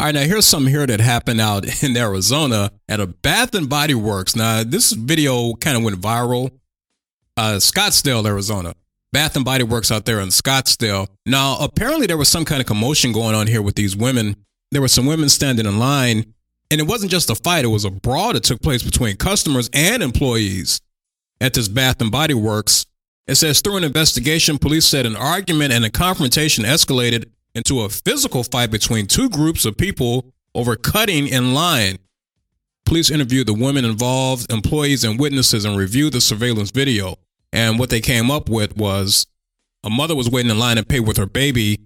All 0.01 0.07
right, 0.07 0.14
now 0.14 0.22
here's 0.22 0.47
something 0.47 0.72
here 0.72 0.87
that 0.87 1.01
happened 1.01 1.41
out 1.41 1.83
in 1.83 1.97
Arizona 1.97 2.70
at 2.89 3.01
a 3.01 3.07
Bath 3.09 3.53
and 3.57 3.68
Body 3.68 3.95
Works. 3.95 4.37
Now 4.37 4.62
this 4.62 4.93
video 4.93 5.55
kind 5.55 5.76
of 5.76 5.83
went 5.83 6.01
viral. 6.01 6.53
Uh, 7.37 7.57
Scottsdale, 7.57 8.24
Arizona. 8.26 8.74
Bath 9.12 9.36
and 9.36 9.44
Body 9.44 9.64
Works 9.64 9.90
out 9.90 10.04
there 10.04 10.20
in 10.20 10.28
Scottsdale. 10.28 11.09
Now, 11.24 11.56
apparently 11.61 12.06
there 12.06 12.18
was 12.18 12.28
some 12.28 12.44
kind 12.44 12.61
of 12.61 12.66
commotion 12.66 13.12
going 13.12 13.34
on 13.34 13.46
here 13.46 13.62
with 13.62 13.74
these 13.74 13.96
women. 13.96 14.36
There 14.70 14.82
were 14.82 14.88
some 14.88 15.06
women 15.06 15.30
standing 15.30 15.64
in 15.64 15.78
line, 15.78 16.34
and 16.70 16.80
it 16.80 16.86
wasn't 16.86 17.11
just 17.11 17.30
a 17.30 17.34
fight, 17.34 17.64
it 17.64 17.68
was 17.68 17.86
a 17.86 17.90
brawl 17.90 18.34
that 18.34 18.44
took 18.44 18.61
place 18.61 18.82
between 18.82 19.16
customers 19.16 19.70
and 19.72 20.02
employees 20.02 20.80
at 21.40 21.54
this 21.54 21.68
Bath 21.68 22.02
and 22.02 22.11
Body 22.11 22.34
Works. 22.34 22.84
It 23.26 23.36
says 23.36 23.61
through 23.61 23.78
an 23.78 23.84
investigation, 23.84 24.59
police 24.59 24.86
said 24.86 25.06
an 25.06 25.16
argument 25.16 25.72
and 25.72 25.84
a 25.84 25.90
confrontation 25.90 26.64
escalated 26.64 27.30
into 27.54 27.80
a 27.80 27.88
physical 27.88 28.44
fight 28.44 28.70
between 28.70 29.06
two 29.06 29.30
groups 29.30 29.64
of 29.64 29.76
people 29.76 30.32
over 30.54 30.76
cutting 30.76 31.28
in 31.28 31.54
line. 31.54 31.98
Police 32.84 33.11
interviewed 33.11 33.46
the 33.46 33.54
women 33.54 33.84
involved, 33.84 34.50
employees, 34.50 35.04
and 35.04 35.20
witnesses 35.20 35.64
and 35.64 35.76
reviewed 35.76 36.12
the 36.14 36.20
surveillance 36.20 36.70
video. 36.70 37.16
And 37.53 37.78
what 37.78 37.90
they 37.90 38.01
came 38.01 38.30
up 38.30 38.49
with 38.49 38.76
was 38.76 39.26
a 39.82 39.90
mother 39.90 40.14
was 40.14 40.30
waiting 40.30 40.51
in 40.51 40.59
line 40.59 40.76
to 40.76 40.84
pay 40.84 41.01
with 41.01 41.16
her 41.16 41.26
baby 41.26 41.80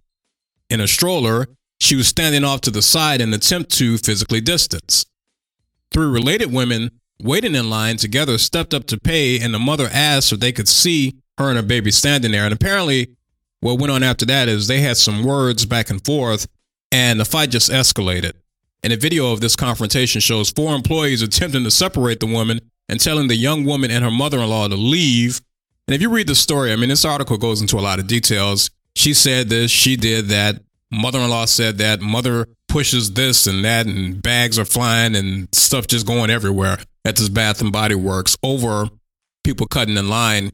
in 0.70 0.80
a 0.80 0.88
stroller. 0.88 1.46
She 1.80 1.96
was 1.96 2.08
standing 2.08 2.44
off 2.44 2.60
to 2.62 2.70
the 2.70 2.82
side 2.82 3.20
in 3.20 3.28
an 3.28 3.34
attempt 3.34 3.70
to 3.78 3.98
physically 3.98 4.40
distance. 4.40 5.04
Three 5.90 6.06
related 6.06 6.52
women 6.52 6.90
waiting 7.22 7.54
in 7.54 7.70
line 7.70 7.96
together 7.96 8.38
stepped 8.38 8.74
up 8.74 8.86
to 8.86 8.98
pay, 8.98 9.40
and 9.40 9.54
the 9.54 9.58
mother 9.58 9.88
asked 9.92 10.32
if 10.32 10.40
they 10.40 10.52
could 10.52 10.68
see 10.68 11.16
her 11.38 11.48
and 11.48 11.56
her 11.56 11.62
baby 11.62 11.90
standing 11.90 12.32
there. 12.32 12.44
And 12.44 12.52
apparently, 12.52 13.16
what 13.60 13.78
went 13.78 13.92
on 13.92 14.02
after 14.02 14.26
that 14.26 14.48
is 14.48 14.66
they 14.66 14.80
had 14.80 14.96
some 14.96 15.22
words 15.22 15.66
back 15.66 15.90
and 15.90 16.04
forth, 16.04 16.48
and 16.90 17.20
the 17.20 17.24
fight 17.24 17.50
just 17.50 17.70
escalated. 17.70 18.32
And 18.82 18.92
a 18.92 18.96
video 18.96 19.32
of 19.32 19.40
this 19.40 19.54
confrontation 19.54 20.20
shows 20.20 20.50
four 20.50 20.74
employees 20.74 21.22
attempting 21.22 21.62
to 21.64 21.70
separate 21.70 22.18
the 22.18 22.26
woman 22.26 22.60
and 22.88 22.98
telling 22.98 23.28
the 23.28 23.36
young 23.36 23.64
woman 23.64 23.90
and 23.90 24.04
her 24.04 24.10
mother 24.10 24.38
in 24.40 24.48
law 24.48 24.66
to 24.66 24.74
leave 24.74 25.40
and 25.88 25.94
if 25.94 26.00
you 26.00 26.10
read 26.10 26.26
the 26.26 26.34
story, 26.34 26.72
I 26.72 26.76
mean, 26.76 26.88
this 26.88 27.04
article 27.04 27.38
goes 27.38 27.60
into 27.60 27.78
a 27.78 27.80
lot 27.80 27.98
of 27.98 28.06
details. 28.06 28.70
She 28.94 29.14
said 29.14 29.48
this, 29.48 29.70
she 29.70 29.96
did 29.96 30.26
that. 30.26 30.62
Mother 30.90 31.18
in 31.20 31.30
law 31.30 31.46
said 31.46 31.78
that. 31.78 32.00
Mother 32.00 32.46
pushes 32.68 33.12
this 33.12 33.46
and 33.46 33.64
that, 33.64 33.86
and 33.86 34.22
bags 34.22 34.58
are 34.58 34.64
flying 34.64 35.16
and 35.16 35.48
stuff 35.54 35.86
just 35.86 36.06
going 36.06 36.30
everywhere 36.30 36.78
at 37.04 37.16
this 37.16 37.28
Bath 37.28 37.60
and 37.60 37.72
Body 37.72 37.94
Works 37.94 38.36
over 38.42 38.88
people 39.42 39.66
cutting 39.66 39.96
in 39.96 40.08
line. 40.08 40.52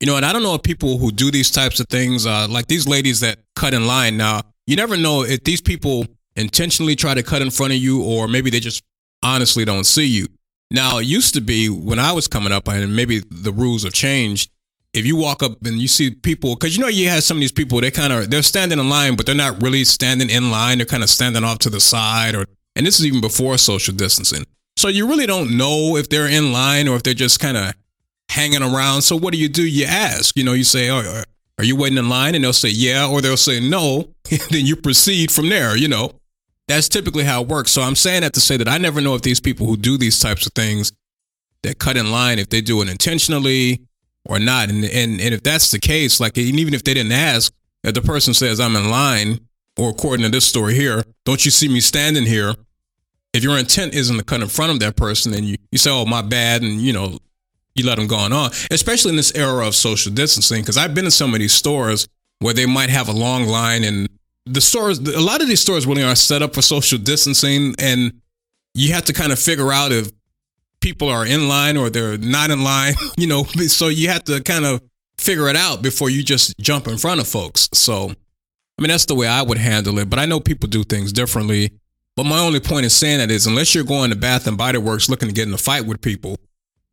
You 0.00 0.06
know, 0.06 0.16
and 0.16 0.26
I 0.26 0.32
don't 0.32 0.42
know 0.42 0.54
if 0.54 0.62
people 0.62 0.98
who 0.98 1.12
do 1.12 1.30
these 1.30 1.50
types 1.50 1.80
of 1.80 1.88
things, 1.88 2.26
uh, 2.26 2.46
like 2.48 2.66
these 2.66 2.88
ladies 2.88 3.20
that 3.20 3.38
cut 3.54 3.74
in 3.74 3.86
line. 3.86 4.16
Now, 4.16 4.42
you 4.66 4.76
never 4.76 4.96
know 4.96 5.22
if 5.22 5.44
these 5.44 5.60
people 5.60 6.06
intentionally 6.36 6.96
try 6.96 7.14
to 7.14 7.22
cut 7.22 7.42
in 7.42 7.50
front 7.50 7.72
of 7.72 7.78
you, 7.78 8.02
or 8.02 8.26
maybe 8.26 8.50
they 8.50 8.60
just 8.60 8.82
honestly 9.22 9.64
don't 9.64 9.84
see 9.84 10.06
you. 10.06 10.26
Now, 10.70 10.98
it 10.98 11.06
used 11.06 11.34
to 11.34 11.40
be 11.40 11.68
when 11.68 11.98
I 11.98 12.12
was 12.12 12.26
coming 12.26 12.52
up, 12.52 12.68
and 12.68 12.96
maybe 12.96 13.22
the 13.30 13.52
rules 13.52 13.84
have 13.84 13.92
changed 13.92 14.50
if 14.94 15.04
you 15.04 15.16
walk 15.16 15.42
up 15.42 15.64
and 15.66 15.80
you 15.80 15.88
see 15.88 16.12
people, 16.12 16.54
because 16.54 16.76
you 16.76 16.82
know 16.82 16.88
you 16.88 17.08
have 17.08 17.24
some 17.24 17.36
of 17.36 17.40
these 17.40 17.52
people, 17.52 17.80
they 17.80 17.90
kind 17.90 18.12
of 18.12 18.30
they're 18.30 18.42
standing 18.42 18.78
in 18.78 18.88
line, 18.88 19.16
but 19.16 19.26
they're 19.26 19.34
not 19.34 19.60
really 19.60 19.84
standing 19.84 20.30
in 20.30 20.50
line. 20.50 20.78
They're 20.78 20.86
kind 20.86 21.02
of 21.02 21.10
standing 21.10 21.42
off 21.42 21.58
to 21.60 21.70
the 21.70 21.80
side, 21.80 22.34
or 22.34 22.46
and 22.76 22.86
this 22.86 23.00
is 23.00 23.06
even 23.06 23.20
before 23.20 23.58
social 23.58 23.92
distancing. 23.92 24.46
So 24.76 24.88
you 24.88 25.08
really 25.08 25.26
don't 25.26 25.56
know 25.56 25.96
if 25.96 26.08
they're 26.08 26.28
in 26.28 26.52
line 26.52 26.88
or 26.88 26.96
if 26.96 27.02
they're 27.02 27.12
just 27.12 27.40
kind 27.40 27.56
of 27.56 27.74
hanging 28.30 28.62
around. 28.62 29.02
So 29.02 29.16
what 29.16 29.32
do 29.32 29.38
you 29.38 29.48
do? 29.48 29.66
You 29.66 29.84
ask. 29.84 30.36
You 30.36 30.44
know, 30.44 30.52
you 30.52 30.64
say, 30.64 30.90
oh, 30.90 31.24
"Are 31.58 31.64
you 31.64 31.74
waiting 31.74 31.98
in 31.98 32.08
line?" 32.08 32.36
And 32.36 32.44
they'll 32.44 32.52
say, 32.52 32.70
"Yeah," 32.70 33.08
or 33.08 33.20
they'll 33.20 33.36
say, 33.36 33.58
"No." 33.58 34.08
then 34.50 34.64
you 34.64 34.76
proceed 34.76 35.32
from 35.32 35.48
there. 35.48 35.76
You 35.76 35.88
know, 35.88 36.12
that's 36.68 36.88
typically 36.88 37.24
how 37.24 37.42
it 37.42 37.48
works. 37.48 37.72
So 37.72 37.82
I'm 37.82 37.96
saying 37.96 38.22
that 38.22 38.32
to 38.34 38.40
say 38.40 38.56
that 38.58 38.68
I 38.68 38.78
never 38.78 39.00
know 39.00 39.16
if 39.16 39.22
these 39.22 39.40
people 39.40 39.66
who 39.66 39.76
do 39.76 39.98
these 39.98 40.20
types 40.20 40.46
of 40.46 40.52
things 40.52 40.92
that 41.64 41.80
cut 41.80 41.96
in 41.96 42.12
line, 42.12 42.38
if 42.38 42.48
they 42.48 42.60
do 42.60 42.80
it 42.80 42.88
intentionally 42.88 43.80
or 44.24 44.38
not. 44.38 44.70
And 44.70 44.84
and 44.84 45.20
and 45.20 45.34
if 45.34 45.42
that's 45.42 45.70
the 45.70 45.78
case, 45.78 46.20
like 46.20 46.36
and 46.36 46.58
even 46.58 46.74
if 46.74 46.84
they 46.84 46.94
didn't 46.94 47.12
ask, 47.12 47.52
if 47.82 47.94
the 47.94 48.02
person 48.02 48.34
says 48.34 48.60
I'm 48.60 48.76
in 48.76 48.90
line, 48.90 49.40
or 49.78 49.90
according 49.90 50.24
to 50.24 50.30
this 50.30 50.46
story 50.46 50.74
here, 50.74 51.04
don't 51.24 51.44
you 51.44 51.50
see 51.50 51.68
me 51.68 51.80
standing 51.80 52.24
here? 52.24 52.54
If 53.32 53.42
your 53.42 53.58
intent 53.58 53.94
isn't 53.94 54.16
to 54.16 54.24
cut 54.24 54.42
in 54.42 54.48
front 54.48 54.72
of 54.72 54.80
that 54.80 54.96
person, 54.96 55.32
then 55.32 55.44
you, 55.44 55.56
you 55.72 55.78
say, 55.78 55.90
oh, 55.90 56.04
my 56.04 56.22
bad, 56.22 56.62
and 56.62 56.80
you 56.80 56.92
know, 56.92 57.18
you 57.74 57.84
let 57.84 57.96
them 57.96 58.06
go 58.06 58.16
on, 58.16 58.32
especially 58.70 59.10
in 59.10 59.16
this 59.16 59.34
era 59.34 59.66
of 59.66 59.74
social 59.74 60.12
distancing. 60.12 60.62
Because 60.62 60.76
I've 60.76 60.94
been 60.94 61.04
in 61.04 61.10
some 61.10 61.34
of 61.34 61.40
these 61.40 61.52
stores 61.52 62.06
where 62.38 62.54
they 62.54 62.66
might 62.66 62.90
have 62.90 63.08
a 63.08 63.12
long 63.12 63.46
line, 63.46 63.82
and 63.82 64.08
the 64.46 64.60
stores, 64.60 64.98
a 65.00 65.20
lot 65.20 65.42
of 65.42 65.48
these 65.48 65.60
stores 65.60 65.86
really 65.86 66.04
are 66.04 66.14
set 66.14 66.42
up 66.42 66.54
for 66.54 66.62
social 66.62 66.98
distancing, 66.98 67.74
and 67.78 68.20
you 68.74 68.92
have 68.92 69.04
to 69.06 69.12
kind 69.12 69.32
of 69.32 69.38
figure 69.38 69.72
out 69.72 69.90
if 69.90 70.12
people 70.84 71.08
are 71.08 71.24
in 71.24 71.48
line 71.48 71.78
or 71.78 71.88
they're 71.88 72.18
not 72.18 72.50
in 72.50 72.62
line, 72.62 72.92
you 73.16 73.26
know, 73.26 73.44
so 73.44 73.88
you 73.88 74.08
have 74.10 74.22
to 74.22 74.42
kind 74.42 74.66
of 74.66 74.82
figure 75.16 75.48
it 75.48 75.56
out 75.56 75.80
before 75.80 76.10
you 76.10 76.22
just 76.22 76.54
jump 76.58 76.86
in 76.86 76.98
front 76.98 77.20
of 77.20 77.26
folks. 77.26 77.70
So, 77.72 78.10
I 78.10 78.82
mean, 78.82 78.90
that's 78.90 79.06
the 79.06 79.14
way 79.14 79.26
I 79.26 79.40
would 79.40 79.56
handle 79.56 79.98
it, 79.98 80.10
but 80.10 80.18
I 80.18 80.26
know 80.26 80.40
people 80.40 80.68
do 80.68 80.84
things 80.84 81.10
differently. 81.10 81.72
But 82.16 82.24
my 82.24 82.38
only 82.38 82.60
point 82.60 82.84
in 82.84 82.90
saying 82.90 83.18
that 83.18 83.30
is 83.30 83.46
unless 83.46 83.74
you're 83.74 83.82
going 83.82 84.10
to 84.10 84.16
Bath 84.16 84.46
and 84.46 84.58
Body 84.58 84.78
Works 84.78 85.08
looking 85.08 85.28
to 85.28 85.34
get 85.34 85.48
in 85.48 85.54
a 85.54 85.58
fight 85.58 85.86
with 85.86 86.02
people, 86.02 86.36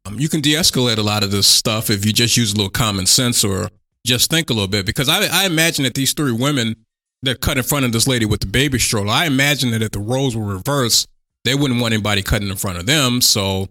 um, 0.05 0.17
you 0.17 0.29
can 0.29 0.41
de-escalate 0.41 0.97
a 0.97 1.03
lot 1.03 1.21
of 1.21 1.29
this 1.29 1.45
stuff 1.45 1.89
if 1.89 2.05
you 2.05 2.13
just 2.13 2.37
use 2.37 2.53
a 2.53 2.55
little 2.55 2.71
common 2.71 3.05
sense 3.05 3.43
or 3.43 3.69
just 4.05 4.31
think 4.31 4.49
a 4.49 4.53
little 4.53 4.69
bit. 4.69 4.85
Because 4.85 5.09
I, 5.09 5.25
I 5.25 5.45
imagine 5.45 5.83
that 5.83 5.93
these 5.93 6.13
three 6.13 6.31
women 6.31 6.75
that 7.23 7.41
cut 7.41 7.57
in 7.57 7.63
front 7.63 7.85
of 7.85 7.91
this 7.91 8.07
lady 8.07 8.25
with 8.25 8.39
the 8.39 8.47
baby 8.47 8.79
stroller, 8.79 9.09
I 9.09 9.25
imagine 9.25 9.71
that 9.71 9.83
if 9.83 9.91
the 9.91 9.99
roles 9.99 10.35
were 10.35 10.45
reversed, 10.45 11.07
they 11.43 11.53
wouldn't 11.53 11.81
want 11.81 11.93
anybody 11.93 12.23
cutting 12.23 12.49
in 12.49 12.55
front 12.55 12.79
of 12.79 12.85
them. 12.85 13.21
So, 13.21 13.67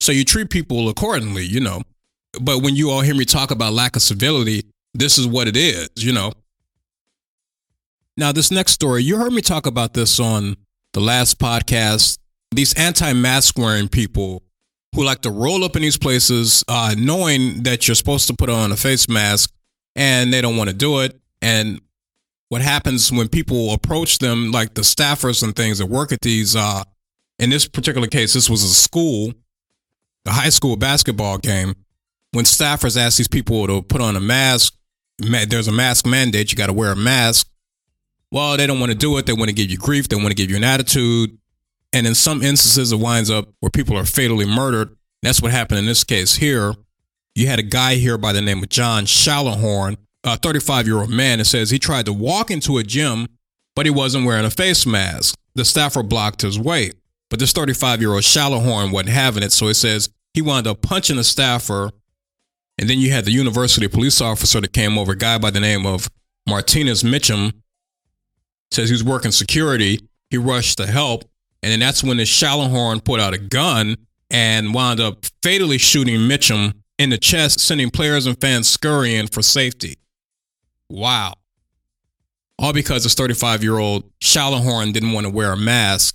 so 0.00 0.12
you 0.12 0.24
treat 0.24 0.50
people 0.50 0.88
accordingly, 0.88 1.44
you 1.44 1.60
know. 1.60 1.82
But 2.40 2.62
when 2.62 2.76
you 2.76 2.90
all 2.90 3.00
hear 3.00 3.14
me 3.14 3.24
talk 3.24 3.50
about 3.50 3.72
lack 3.72 3.96
of 3.96 4.02
civility, 4.02 4.64
this 4.94 5.18
is 5.18 5.26
what 5.26 5.48
it 5.48 5.56
is, 5.56 5.88
you 5.96 6.12
know. 6.12 6.32
Now, 8.16 8.32
this 8.32 8.50
next 8.50 8.72
story, 8.72 9.02
you 9.02 9.18
heard 9.18 9.32
me 9.32 9.42
talk 9.42 9.66
about 9.66 9.92
this 9.92 10.18
on 10.18 10.56
the 10.94 11.00
last 11.00 11.38
podcast. 11.38 12.18
These 12.50 12.72
anti 12.74 13.12
mask 13.12 13.58
wearing 13.58 13.88
people 13.88 14.42
who 14.94 15.04
like 15.04 15.20
to 15.22 15.30
roll 15.30 15.62
up 15.64 15.76
in 15.76 15.82
these 15.82 15.98
places 15.98 16.64
uh, 16.68 16.94
knowing 16.96 17.64
that 17.64 17.86
you're 17.86 17.94
supposed 17.94 18.26
to 18.28 18.34
put 18.34 18.48
on 18.48 18.72
a 18.72 18.76
face 18.76 19.08
mask 19.08 19.52
and 19.94 20.32
they 20.32 20.40
don't 20.40 20.56
want 20.56 20.70
to 20.70 20.76
do 20.76 21.00
it. 21.00 21.20
And 21.42 21.80
what 22.48 22.62
happens 22.62 23.12
when 23.12 23.28
people 23.28 23.74
approach 23.74 24.18
them, 24.18 24.52
like 24.52 24.72
the 24.72 24.80
staffers 24.80 25.42
and 25.42 25.54
things 25.54 25.78
that 25.78 25.86
work 25.86 26.12
at 26.12 26.22
these, 26.22 26.56
uh, 26.56 26.84
in 27.38 27.50
this 27.50 27.68
particular 27.68 28.06
case, 28.06 28.32
this 28.32 28.48
was 28.48 28.62
a 28.62 28.68
school, 28.68 29.34
a 30.26 30.32
high 30.32 30.50
school 30.50 30.76
basketball 30.76 31.38
game. 31.38 31.74
When 32.32 32.44
staffers 32.44 32.96
ask 32.96 33.16
these 33.16 33.28
people 33.28 33.66
to 33.66 33.82
put 33.82 34.00
on 34.00 34.16
a 34.16 34.20
mask, 34.20 34.74
there's 35.18 35.68
a 35.68 35.72
mask 35.72 36.06
mandate, 36.06 36.50
you 36.50 36.56
got 36.56 36.66
to 36.66 36.72
wear 36.72 36.92
a 36.92 36.96
mask. 36.96 37.48
Well, 38.30 38.56
they 38.56 38.66
don't 38.66 38.80
want 38.80 38.92
to 38.92 38.98
do 38.98 39.16
it. 39.18 39.26
They 39.26 39.32
want 39.32 39.48
to 39.48 39.54
give 39.54 39.70
you 39.70 39.78
grief. 39.78 40.08
They 40.08 40.16
want 40.16 40.28
to 40.28 40.34
give 40.34 40.50
you 40.50 40.56
an 40.56 40.64
attitude. 40.64 41.38
And 41.92 42.06
in 42.06 42.14
some 42.14 42.42
instances, 42.42 42.92
it 42.92 42.98
winds 42.98 43.30
up 43.30 43.48
where 43.60 43.70
people 43.70 43.96
are 43.96 44.04
fatally 44.04 44.44
murdered. 44.44 44.94
That's 45.22 45.40
what 45.40 45.52
happened 45.52 45.78
in 45.78 45.86
this 45.86 46.04
case 46.04 46.34
here. 46.34 46.74
You 47.34 47.46
had 47.46 47.58
a 47.58 47.62
guy 47.62 47.94
here 47.94 48.18
by 48.18 48.32
the 48.32 48.42
name 48.42 48.62
of 48.62 48.68
John 48.68 49.04
Shallahorn, 49.04 49.96
a 50.24 50.36
35 50.36 50.86
year 50.86 50.98
old 50.98 51.10
man, 51.10 51.38
that 51.38 51.44
says 51.44 51.70
he 51.70 51.78
tried 51.78 52.06
to 52.06 52.12
walk 52.12 52.50
into 52.50 52.78
a 52.78 52.82
gym, 52.82 53.28
but 53.74 53.86
he 53.86 53.90
wasn't 53.90 54.26
wearing 54.26 54.44
a 54.44 54.50
face 54.50 54.84
mask. 54.84 55.38
The 55.54 55.64
staffer 55.64 56.02
blocked 56.02 56.42
his 56.42 56.58
way. 56.58 56.92
But 57.30 57.38
this 57.38 57.52
35 57.52 58.00
year 58.00 58.12
old 58.12 58.22
Shallahorn 58.22 58.92
wasn't 58.92 59.10
having 59.10 59.42
it. 59.42 59.52
So 59.52 59.68
he 59.68 59.74
says 59.74 60.10
he 60.36 60.42
wound 60.42 60.66
up 60.66 60.82
punching 60.82 61.16
a 61.16 61.24
staffer. 61.24 61.90
And 62.76 62.90
then 62.90 62.98
you 62.98 63.10
had 63.10 63.24
the 63.24 63.30
university 63.30 63.88
police 63.88 64.20
officer 64.20 64.60
that 64.60 64.74
came 64.74 64.98
over, 64.98 65.12
a 65.12 65.16
guy 65.16 65.38
by 65.38 65.50
the 65.50 65.60
name 65.60 65.86
of 65.86 66.10
Martinez 66.46 67.02
Mitchum, 67.02 67.54
says 68.70 68.90
he 68.90 68.92
was 68.92 69.02
working 69.02 69.32
security. 69.32 69.98
He 70.28 70.36
rushed 70.36 70.76
to 70.76 70.86
help. 70.86 71.24
And 71.62 71.72
then 71.72 71.80
that's 71.80 72.04
when 72.04 72.18
the 72.18 72.24
Shallahorn 72.24 73.02
put 73.02 73.18
out 73.18 73.32
a 73.32 73.38
gun 73.38 73.96
and 74.30 74.74
wound 74.74 75.00
up 75.00 75.24
fatally 75.42 75.78
shooting 75.78 76.16
Mitchum 76.20 76.74
in 76.98 77.08
the 77.08 77.16
chest, 77.16 77.58
sending 77.58 77.88
players 77.88 78.26
and 78.26 78.38
fans 78.38 78.68
scurrying 78.68 79.28
for 79.28 79.40
safety. 79.40 79.96
Wow. 80.90 81.32
All 82.58 82.74
because 82.74 83.04
this 83.04 83.14
35 83.14 83.62
year 83.62 83.78
old 83.78 84.04
Shallahorn 84.20 84.92
didn't 84.92 85.12
want 85.12 85.24
to 85.26 85.32
wear 85.32 85.52
a 85.52 85.56
mask. 85.56 86.14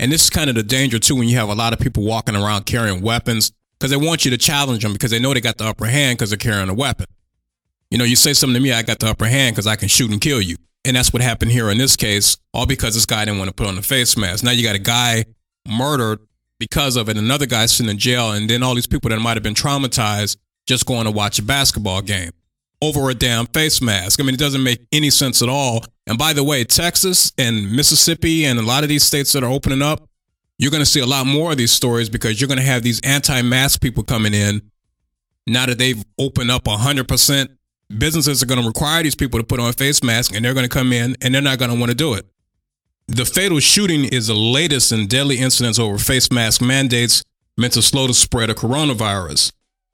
And 0.00 0.10
this 0.10 0.24
is 0.24 0.30
kind 0.30 0.48
of 0.48 0.56
the 0.56 0.62
danger 0.62 0.98
too 0.98 1.14
when 1.14 1.28
you 1.28 1.36
have 1.36 1.50
a 1.50 1.54
lot 1.54 1.74
of 1.74 1.78
people 1.78 2.02
walking 2.02 2.34
around 2.34 2.64
carrying 2.64 3.02
weapons 3.02 3.52
because 3.78 3.90
they 3.90 3.98
want 3.98 4.24
you 4.24 4.30
to 4.30 4.38
challenge 4.38 4.82
them 4.82 4.94
because 4.94 5.10
they 5.10 5.18
know 5.18 5.34
they 5.34 5.42
got 5.42 5.58
the 5.58 5.66
upper 5.66 5.84
hand 5.84 6.16
because 6.16 6.30
they're 6.30 6.38
carrying 6.38 6.70
a 6.70 6.74
weapon. 6.74 7.04
You 7.90 7.98
know, 7.98 8.04
you 8.04 8.16
say 8.16 8.32
something 8.32 8.54
to 8.54 8.60
me, 8.60 8.72
I 8.72 8.82
got 8.82 8.98
the 8.98 9.10
upper 9.10 9.26
hand 9.26 9.54
because 9.54 9.66
I 9.66 9.76
can 9.76 9.88
shoot 9.88 10.10
and 10.10 10.18
kill 10.18 10.40
you. 10.40 10.56
And 10.86 10.96
that's 10.96 11.12
what 11.12 11.20
happened 11.20 11.50
here 11.50 11.70
in 11.70 11.76
this 11.76 11.96
case, 11.96 12.38
all 12.54 12.64
because 12.64 12.94
this 12.94 13.04
guy 13.04 13.26
didn't 13.26 13.38
want 13.38 13.48
to 13.48 13.54
put 13.54 13.66
on 13.66 13.76
the 13.76 13.82
face 13.82 14.16
mask. 14.16 14.42
Now 14.42 14.52
you 14.52 14.62
got 14.62 14.74
a 14.74 14.78
guy 14.78 15.26
murdered 15.68 16.20
because 16.58 16.96
of 16.96 17.10
it, 17.10 17.18
another 17.18 17.44
guy 17.44 17.66
sitting 17.66 17.90
in 17.90 17.98
jail, 17.98 18.32
and 18.32 18.48
then 18.48 18.62
all 18.62 18.74
these 18.74 18.86
people 18.86 19.10
that 19.10 19.18
might 19.18 19.36
have 19.36 19.42
been 19.42 19.54
traumatized 19.54 20.38
just 20.66 20.86
going 20.86 21.04
to 21.04 21.10
watch 21.10 21.38
a 21.38 21.42
basketball 21.42 22.00
game 22.00 22.30
over 22.80 23.10
a 23.10 23.14
damn 23.14 23.46
face 23.46 23.82
mask. 23.82 24.18
I 24.18 24.22
mean, 24.22 24.34
it 24.34 24.40
doesn't 24.40 24.62
make 24.62 24.86
any 24.92 25.10
sense 25.10 25.42
at 25.42 25.50
all. 25.50 25.84
And 26.10 26.18
by 26.18 26.32
the 26.32 26.42
way, 26.42 26.64
Texas 26.64 27.32
and 27.38 27.70
Mississippi 27.70 28.44
and 28.44 28.58
a 28.58 28.62
lot 28.62 28.82
of 28.82 28.88
these 28.88 29.04
states 29.04 29.32
that 29.32 29.44
are 29.44 29.50
opening 29.50 29.80
up, 29.80 30.08
you're 30.58 30.72
going 30.72 30.82
to 30.82 30.90
see 30.90 30.98
a 30.98 31.06
lot 31.06 31.24
more 31.24 31.52
of 31.52 31.56
these 31.56 31.70
stories 31.70 32.10
because 32.10 32.40
you're 32.40 32.48
going 32.48 32.58
to 32.58 32.64
have 32.64 32.82
these 32.82 33.00
anti 33.02 33.42
mask 33.42 33.80
people 33.80 34.02
coming 34.02 34.34
in 34.34 34.60
now 35.46 35.66
that 35.66 35.78
they've 35.78 36.04
opened 36.18 36.50
up 36.50 36.64
100% 36.64 37.48
businesses 37.96 38.42
are 38.42 38.46
going 38.46 38.60
to 38.60 38.66
require 38.66 39.04
these 39.04 39.14
people 39.14 39.38
to 39.38 39.46
put 39.46 39.60
on 39.60 39.72
face 39.72 40.02
masks 40.02 40.34
and 40.34 40.44
they're 40.44 40.52
going 40.52 40.68
to 40.68 40.68
come 40.68 40.92
in 40.92 41.14
and 41.22 41.32
they're 41.32 41.40
not 41.40 41.60
going 41.60 41.70
to 41.70 41.78
want 41.78 41.90
to 41.90 41.96
do 41.96 42.14
it. 42.14 42.26
The 43.06 43.24
fatal 43.24 43.60
shooting 43.60 44.04
is 44.04 44.26
the 44.26 44.34
latest 44.34 44.90
in 44.90 45.06
deadly 45.06 45.38
incidents 45.38 45.78
over 45.78 45.96
face 45.96 46.32
mask 46.32 46.60
mandates 46.60 47.22
meant 47.56 47.74
to 47.74 47.82
slow 47.82 48.08
the 48.08 48.14
spread 48.14 48.50
of 48.50 48.56
coronavirus. 48.56 49.52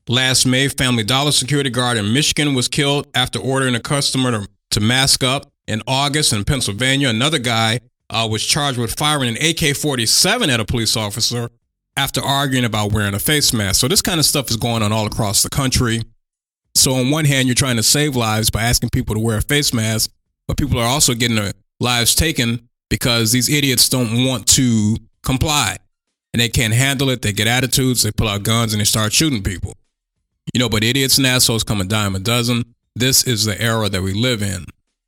Last 0.08 0.46
May, 0.46 0.68
Family 0.68 1.04
Dollar 1.04 1.32
security 1.32 1.68
guard 1.68 1.98
in 1.98 2.10
Michigan 2.14 2.54
was 2.54 2.68
killed 2.68 3.06
after 3.14 3.38
ordering 3.38 3.74
a 3.74 3.80
customer 3.80 4.30
to, 4.30 4.48
to 4.70 4.80
mask 4.80 5.22
up. 5.22 5.52
In 5.66 5.82
August, 5.86 6.32
in 6.32 6.44
Pennsylvania, 6.44 7.08
another 7.08 7.38
guy 7.38 7.80
uh, 8.08 8.28
was 8.30 8.44
charged 8.44 8.78
with 8.78 8.96
firing 8.96 9.36
an 9.36 9.36
AK 9.44 9.76
47 9.76 10.48
at 10.50 10.60
a 10.60 10.64
police 10.64 10.96
officer 10.96 11.50
after 11.96 12.20
arguing 12.20 12.64
about 12.64 12.92
wearing 12.92 13.14
a 13.14 13.18
face 13.18 13.52
mask. 13.52 13.80
So, 13.80 13.88
this 13.88 14.02
kind 14.02 14.20
of 14.20 14.26
stuff 14.26 14.50
is 14.50 14.56
going 14.56 14.82
on 14.82 14.92
all 14.92 15.06
across 15.06 15.42
the 15.42 15.50
country. 15.50 16.02
So 16.76 16.92
on 16.92 17.10
one 17.10 17.24
hand, 17.24 17.48
you're 17.48 17.54
trying 17.54 17.76
to 17.76 17.82
save 17.82 18.16
lives 18.16 18.50
by 18.50 18.62
asking 18.62 18.90
people 18.90 19.14
to 19.14 19.20
wear 19.20 19.38
a 19.38 19.42
face 19.42 19.72
mask, 19.72 20.10
but 20.46 20.58
people 20.58 20.78
are 20.78 20.86
also 20.86 21.14
getting 21.14 21.36
their 21.36 21.52
lives 21.80 22.14
taken 22.14 22.68
because 22.90 23.32
these 23.32 23.48
idiots 23.48 23.88
don't 23.88 24.26
want 24.26 24.46
to 24.48 24.98
comply 25.22 25.78
and 26.34 26.40
they 26.40 26.50
can't 26.50 26.74
handle 26.74 27.08
it. 27.08 27.22
They 27.22 27.32
get 27.32 27.46
attitudes, 27.46 28.02
they 28.02 28.12
pull 28.12 28.28
out 28.28 28.42
guns 28.42 28.74
and 28.74 28.80
they 28.80 28.84
start 28.84 29.14
shooting 29.14 29.42
people. 29.42 29.74
You 30.52 30.60
know, 30.60 30.68
but 30.68 30.84
idiots 30.84 31.16
and 31.16 31.26
assholes 31.26 31.64
come 31.64 31.80
a 31.80 31.84
dime 31.84 32.14
a 32.14 32.18
dozen. 32.18 32.62
This 32.94 33.24
is 33.24 33.46
the 33.46 33.58
era 33.60 33.88
that 33.88 34.02
we 34.02 34.12
live 34.12 34.42
in. 34.42 34.66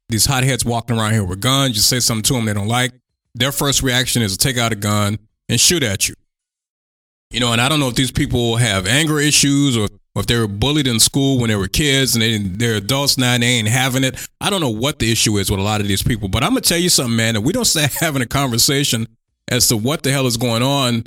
These 0.09 0.27
hotheads 0.27 0.65
walking 0.65 0.99
around 0.99 1.13
here 1.13 1.25
with 1.25 1.41
guns, 1.41 1.77
you 1.77 1.83
say 1.83 2.01
something 2.01 2.23
to 2.25 2.33
them 2.35 2.47
they 2.47 2.55
don't 2.55 2.69
like, 2.69 2.93
their 3.35 3.53
first 3.53 3.83
reaction 3.83 4.23
is 4.23 4.37
to 4.37 4.39
take 4.39 4.57
out 4.57 4.73
a 4.73 4.77
gun 4.77 5.19
and 5.49 5.61
shoot 5.61 5.83
at 5.83 6.09
you. 6.09 6.15
You 7.31 7.41
know, 7.41 7.53
and 7.53 7.61
I 7.61 7.69
don't 7.69 7.79
know 7.79 7.89
if 7.89 7.95
these 7.95 8.11
people 8.11 8.57
have 8.57 8.87
anger 8.87 9.19
issues 9.19 9.77
or 9.77 9.89
or 10.19 10.23
if 10.23 10.27
they 10.27 10.37
were 10.37 10.49
bullied 10.49 10.89
in 10.89 10.99
school 10.99 11.39
when 11.39 11.49
they 11.49 11.55
were 11.55 11.69
kids 11.69 12.17
and 12.17 12.23
they, 12.23 12.39
they're 12.39 12.75
adults 12.75 13.19
now 13.19 13.35
and 13.35 13.43
they 13.45 13.47
ain't 13.47 13.69
having 13.69 14.03
it. 14.03 14.29
I 14.41 14.51
don't 14.51 14.61
know 14.61 14.69
what 14.69 14.99
the 14.99 15.13
issue 15.13 15.37
is 15.37 15.49
with 15.49 15.61
a 15.61 15.63
lot 15.63 15.81
of 15.81 15.87
these 15.87 16.03
people, 16.03 16.29
but 16.29 16.43
I'm 16.43 16.51
going 16.51 16.63
to 16.63 16.69
tell 16.69 16.79
you 16.79 16.89
something, 16.89 17.15
man. 17.15 17.37
If 17.37 17.45
we 17.45 17.53
don't 17.53 17.65
start 17.65 17.93
having 18.01 18.21
a 18.21 18.27
conversation 18.27 19.07
as 19.47 19.69
to 19.69 19.77
what 19.77 20.03
the 20.03 20.11
hell 20.11 20.27
is 20.27 20.37
going 20.37 20.65
on 20.65 21.05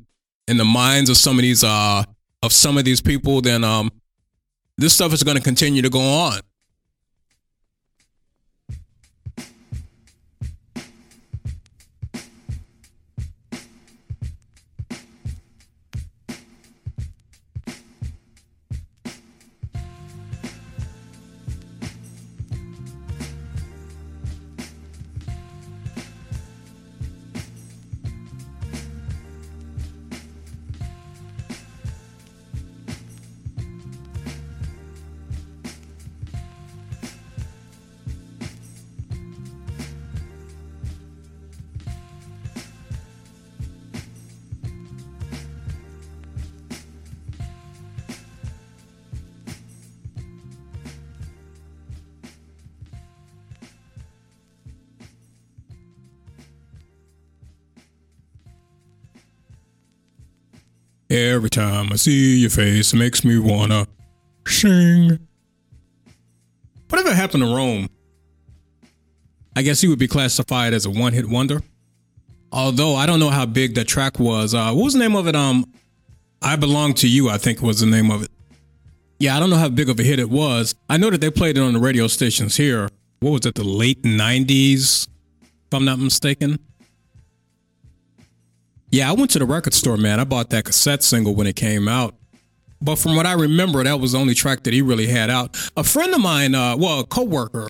in 0.47 0.55
the 0.55 0.63
minds 0.63 1.09
of 1.09 1.17
some 1.17 1.37
of 1.37 1.41
these, 1.41 1.61
uh, 1.61 2.03
of 2.41 2.53
some 2.53 2.77
of 2.77 2.85
these 2.85 3.01
people, 3.01 3.41
then, 3.41 3.65
um, 3.65 3.91
this 4.77 4.93
stuff 4.93 5.11
is 5.11 5.23
going 5.23 5.35
to 5.35 5.43
continue 5.43 5.81
to 5.81 5.89
go 5.89 5.99
on. 5.99 6.39
Every 61.11 61.49
time 61.49 61.91
I 61.91 61.97
see 61.97 62.37
your 62.37 62.49
face, 62.49 62.93
it 62.93 62.95
makes 62.95 63.25
me 63.25 63.37
wanna 63.37 63.85
sing. 64.47 65.19
Whatever 66.87 67.13
happened 67.13 67.43
to 67.43 67.53
Rome? 67.53 67.89
I 69.53 69.61
guess 69.61 69.81
he 69.81 69.89
would 69.89 69.99
be 69.99 70.07
classified 70.07 70.73
as 70.73 70.85
a 70.85 70.89
one-hit 70.89 71.27
wonder. 71.27 71.61
Although 72.53 72.95
I 72.95 73.05
don't 73.07 73.19
know 73.19 73.29
how 73.29 73.45
big 73.45 73.75
that 73.75 73.89
track 73.89 74.19
was. 74.19 74.53
Uh, 74.53 74.71
what 74.71 74.85
was 74.85 74.93
the 74.93 74.99
name 74.99 75.17
of 75.17 75.27
it? 75.27 75.35
Um, 75.35 75.65
I 76.41 76.55
belong 76.55 76.93
to 76.95 77.09
you. 77.09 77.29
I 77.29 77.37
think 77.37 77.61
was 77.61 77.81
the 77.81 77.87
name 77.87 78.09
of 78.09 78.23
it. 78.23 78.31
Yeah, 79.19 79.35
I 79.35 79.41
don't 79.41 79.49
know 79.49 79.57
how 79.57 79.67
big 79.67 79.89
of 79.89 79.99
a 79.99 80.03
hit 80.03 80.17
it 80.17 80.29
was. 80.29 80.75
I 80.89 80.95
know 80.95 81.09
that 81.09 81.19
they 81.19 81.29
played 81.29 81.57
it 81.57 81.61
on 81.61 81.73
the 81.73 81.79
radio 81.79 82.07
stations 82.07 82.55
here. 82.55 82.89
What 83.19 83.31
was 83.31 83.45
it? 83.45 83.55
The 83.55 83.65
late 83.65 84.01
'90s, 84.03 85.09
if 85.41 85.73
I'm 85.73 85.83
not 85.83 85.99
mistaken. 85.99 86.57
Yeah, 88.91 89.09
I 89.09 89.13
went 89.13 89.31
to 89.31 89.39
the 89.39 89.45
record 89.45 89.73
store, 89.73 89.97
man. 89.97 90.19
I 90.19 90.25
bought 90.25 90.49
that 90.49 90.65
cassette 90.65 91.01
single 91.01 91.33
when 91.33 91.47
it 91.47 91.55
came 91.55 91.87
out. 91.87 92.13
But 92.81 92.97
from 92.97 93.15
what 93.15 93.25
I 93.25 93.33
remember, 93.33 93.83
that 93.83 93.99
was 93.99 94.11
the 94.11 94.17
only 94.17 94.33
track 94.33 94.63
that 94.63 94.73
he 94.73 94.81
really 94.81 95.07
had 95.07 95.29
out. 95.29 95.55
A 95.77 95.83
friend 95.83 96.13
of 96.13 96.19
mine, 96.19 96.55
uh, 96.55 96.75
well, 96.77 97.01
a 97.01 97.05
coworker, 97.05 97.69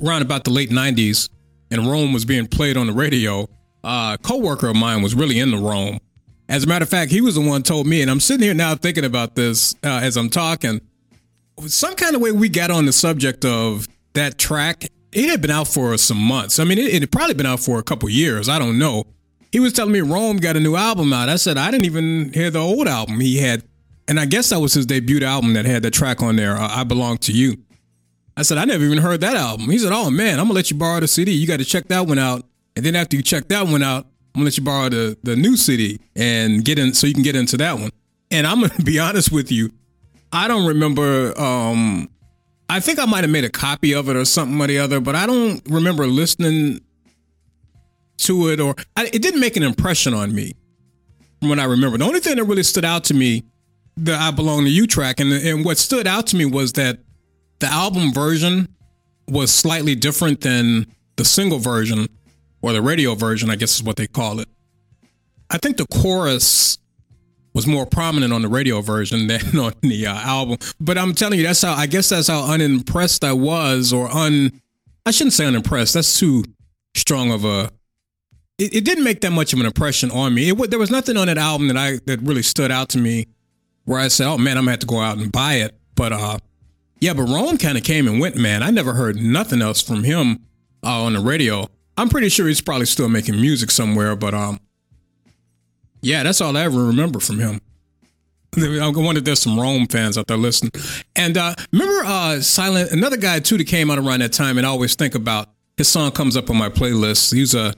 around 0.00 0.22
about 0.22 0.44
the 0.44 0.50
late 0.50 0.70
'90s, 0.70 1.30
and 1.70 1.86
Rome 1.86 2.12
was 2.12 2.24
being 2.24 2.46
played 2.46 2.76
on 2.76 2.86
the 2.86 2.92
radio. 2.92 3.48
Uh, 3.84 4.16
coworker 4.18 4.68
of 4.68 4.76
mine 4.76 5.02
was 5.02 5.14
really 5.14 5.38
into 5.38 5.58
Rome. 5.58 5.98
As 6.48 6.64
a 6.64 6.66
matter 6.66 6.82
of 6.82 6.88
fact, 6.88 7.10
he 7.10 7.20
was 7.20 7.36
the 7.36 7.40
one 7.40 7.62
told 7.62 7.86
me, 7.86 8.02
and 8.02 8.10
I'm 8.10 8.20
sitting 8.20 8.44
here 8.44 8.54
now 8.54 8.74
thinking 8.74 9.04
about 9.04 9.36
this 9.36 9.74
uh, 9.84 10.00
as 10.02 10.16
I'm 10.16 10.28
talking. 10.28 10.80
Some 11.66 11.94
kind 11.94 12.14
of 12.14 12.20
way 12.20 12.32
we 12.32 12.48
got 12.48 12.70
on 12.70 12.84
the 12.86 12.92
subject 12.92 13.44
of 13.44 13.86
that 14.14 14.38
track. 14.38 14.84
It 15.12 15.28
had 15.28 15.40
been 15.40 15.50
out 15.50 15.68
for 15.68 15.96
some 15.98 16.18
months. 16.18 16.58
I 16.58 16.64
mean, 16.64 16.78
it, 16.78 16.92
it 16.92 17.02
had 17.02 17.12
probably 17.12 17.34
been 17.34 17.46
out 17.46 17.60
for 17.60 17.78
a 17.78 17.82
couple 17.82 18.08
years. 18.08 18.48
I 18.48 18.58
don't 18.58 18.78
know. 18.78 19.04
He 19.52 19.60
was 19.60 19.74
telling 19.74 19.92
me 19.92 20.00
Rome 20.00 20.38
got 20.38 20.56
a 20.56 20.60
new 20.60 20.76
album 20.76 21.12
out. 21.12 21.28
I 21.28 21.36
said 21.36 21.58
I 21.58 21.70
didn't 21.70 21.84
even 21.84 22.32
hear 22.32 22.50
the 22.50 22.58
old 22.58 22.88
album 22.88 23.20
he 23.20 23.36
had, 23.36 23.62
and 24.08 24.18
I 24.18 24.24
guess 24.24 24.48
that 24.48 24.60
was 24.60 24.72
his 24.72 24.86
debut 24.86 25.22
album 25.22 25.52
that 25.52 25.66
had 25.66 25.82
the 25.82 25.90
track 25.90 26.22
on 26.22 26.36
there. 26.36 26.56
Uh, 26.56 26.68
I 26.68 26.84
belong 26.84 27.18
to 27.18 27.32
you. 27.32 27.58
I 28.34 28.42
said 28.42 28.56
I 28.56 28.64
never 28.64 28.82
even 28.82 28.96
heard 28.96 29.20
that 29.20 29.36
album. 29.36 29.68
He 29.68 29.78
said, 29.78 29.92
"Oh 29.92 30.08
man, 30.10 30.40
I'm 30.40 30.46
gonna 30.46 30.54
let 30.54 30.70
you 30.70 30.78
borrow 30.78 31.00
the 31.00 31.06
CD. 31.06 31.32
You 31.32 31.46
got 31.46 31.58
to 31.58 31.66
check 31.66 31.88
that 31.88 32.06
one 32.06 32.18
out, 32.18 32.46
and 32.76 32.84
then 32.84 32.96
after 32.96 33.14
you 33.14 33.22
check 33.22 33.48
that 33.48 33.66
one 33.66 33.82
out, 33.82 34.06
I'm 34.34 34.40
gonna 34.40 34.46
let 34.46 34.56
you 34.56 34.64
borrow 34.64 34.88
the 34.88 35.18
the 35.22 35.36
new 35.36 35.58
CD 35.58 36.00
and 36.16 36.64
get 36.64 36.78
in 36.78 36.94
so 36.94 37.06
you 37.06 37.12
can 37.12 37.22
get 37.22 37.36
into 37.36 37.58
that 37.58 37.78
one." 37.78 37.90
And 38.30 38.46
I'm 38.46 38.62
gonna 38.62 38.72
be 38.84 38.98
honest 38.98 39.30
with 39.30 39.52
you, 39.52 39.70
I 40.32 40.48
don't 40.48 40.66
remember. 40.66 41.38
Um, 41.38 42.08
I 42.70 42.80
think 42.80 42.98
I 42.98 43.04
might 43.04 43.22
have 43.22 43.30
made 43.30 43.44
a 43.44 43.50
copy 43.50 43.92
of 43.92 44.08
it 44.08 44.16
or 44.16 44.24
something 44.24 44.58
or 44.58 44.66
the 44.66 44.78
other, 44.78 44.98
but 44.98 45.14
I 45.14 45.26
don't 45.26 45.60
remember 45.68 46.06
listening 46.06 46.80
to 48.22 48.48
it 48.48 48.60
or 48.60 48.74
I, 48.96 49.06
it 49.06 49.22
didn't 49.22 49.40
make 49.40 49.56
an 49.56 49.62
impression 49.62 50.14
on 50.14 50.34
me 50.34 50.54
what 51.48 51.58
I 51.58 51.64
remember. 51.64 51.98
The 51.98 52.04
only 52.04 52.20
thing 52.20 52.36
that 52.36 52.44
really 52.44 52.62
stood 52.62 52.84
out 52.84 53.04
to 53.04 53.14
me, 53.14 53.44
the 53.96 54.14
I 54.14 54.30
Belong 54.30 54.64
to 54.64 54.70
You 54.70 54.86
track, 54.86 55.20
and, 55.20 55.32
and 55.32 55.64
what 55.64 55.78
stood 55.78 56.06
out 56.06 56.26
to 56.28 56.36
me 56.36 56.44
was 56.44 56.72
that 56.74 56.98
the 57.58 57.66
album 57.66 58.12
version 58.12 58.68
was 59.28 59.52
slightly 59.52 59.94
different 59.94 60.40
than 60.40 60.86
the 61.16 61.24
single 61.24 61.58
version 61.58 62.08
or 62.60 62.72
the 62.72 62.82
radio 62.82 63.14
version, 63.14 63.50
I 63.50 63.56
guess 63.56 63.74
is 63.74 63.82
what 63.82 63.96
they 63.96 64.06
call 64.06 64.40
it. 64.40 64.48
I 65.50 65.58
think 65.58 65.76
the 65.76 65.86
chorus 65.86 66.78
was 67.54 67.66
more 67.66 67.84
prominent 67.84 68.32
on 68.32 68.42
the 68.42 68.48
radio 68.48 68.80
version 68.80 69.26
than 69.28 69.58
on 69.58 69.72
the 69.82 70.06
uh, 70.06 70.14
album. 70.14 70.58
But 70.80 70.96
I'm 70.96 71.14
telling 71.14 71.38
you, 71.38 71.46
that's 71.46 71.62
how 71.62 71.74
I 71.74 71.86
guess 71.86 72.08
that's 72.08 72.28
how 72.28 72.50
unimpressed 72.50 73.24
I 73.24 73.32
was, 73.32 73.92
or 73.92 74.10
un. 74.10 74.60
I 75.04 75.10
shouldn't 75.10 75.34
say 75.34 75.46
unimpressed. 75.46 75.94
That's 75.94 76.18
too 76.18 76.44
strong 76.94 77.32
of 77.32 77.44
a 77.44 77.70
it, 78.58 78.74
it, 78.74 78.84
didn't 78.84 79.04
make 79.04 79.20
that 79.22 79.32
much 79.32 79.52
of 79.52 79.60
an 79.60 79.66
impression 79.66 80.10
on 80.10 80.34
me. 80.34 80.50
It, 80.50 80.70
there 80.70 80.78
was 80.78 80.90
nothing 80.90 81.16
on 81.16 81.26
that 81.26 81.38
album 81.38 81.68
that 81.68 81.76
I 81.76 81.98
that 82.06 82.20
really 82.22 82.42
stood 82.42 82.70
out 82.70 82.88
to 82.90 82.98
me, 82.98 83.26
where 83.84 83.98
I 83.98 84.08
said, 84.08 84.26
"Oh 84.28 84.38
man, 84.38 84.56
I'm 84.56 84.64
gonna 84.64 84.72
have 84.72 84.80
to 84.80 84.86
go 84.86 85.00
out 85.00 85.18
and 85.18 85.30
buy 85.32 85.54
it." 85.54 85.74
But 85.94 86.12
uh, 86.12 86.38
yeah, 87.00 87.14
but 87.14 87.24
Rome 87.24 87.58
kind 87.58 87.76
of 87.76 87.84
came 87.84 88.06
and 88.06 88.20
went, 88.20 88.36
man. 88.36 88.62
I 88.62 88.70
never 88.70 88.92
heard 88.94 89.16
nothing 89.16 89.60
else 89.60 89.82
from 89.82 90.04
him 90.04 90.44
uh, 90.84 91.02
on 91.02 91.14
the 91.14 91.20
radio. 91.20 91.66
I'm 91.96 92.08
pretty 92.08 92.28
sure 92.28 92.46
he's 92.46 92.60
probably 92.60 92.86
still 92.86 93.08
making 93.08 93.40
music 93.40 93.70
somewhere, 93.70 94.14
but 94.16 94.34
um, 94.34 94.60
yeah, 96.00 96.22
that's 96.22 96.40
all 96.40 96.56
I 96.56 96.62
ever 96.62 96.84
remember 96.84 97.20
from 97.20 97.38
him. 97.38 97.60
I 98.56 98.88
wonder 98.94 99.18
if 99.18 99.24
there's 99.24 99.42
some 99.42 99.58
Rome 99.58 99.86
fans 99.86 100.16
out 100.16 100.26
there 100.26 100.36
listening. 100.36 100.72
And 101.16 101.36
uh, 101.36 101.54
remember, 101.72 102.04
uh, 102.04 102.40
Silent, 102.40 102.92
another 102.92 103.16
guy 103.16 103.40
too 103.40 103.58
that 103.58 103.66
came 103.66 103.90
out 103.90 103.98
around 103.98 104.20
that 104.20 104.32
time, 104.32 104.58
and 104.58 104.66
I 104.66 104.70
always 104.70 104.94
think 104.94 105.14
about 105.14 105.48
his 105.76 105.88
song 105.88 106.12
comes 106.12 106.36
up 106.36 106.50
on 106.50 106.56
my 106.56 106.68
playlist. 106.68 107.34
He's 107.34 107.54
a 107.54 107.74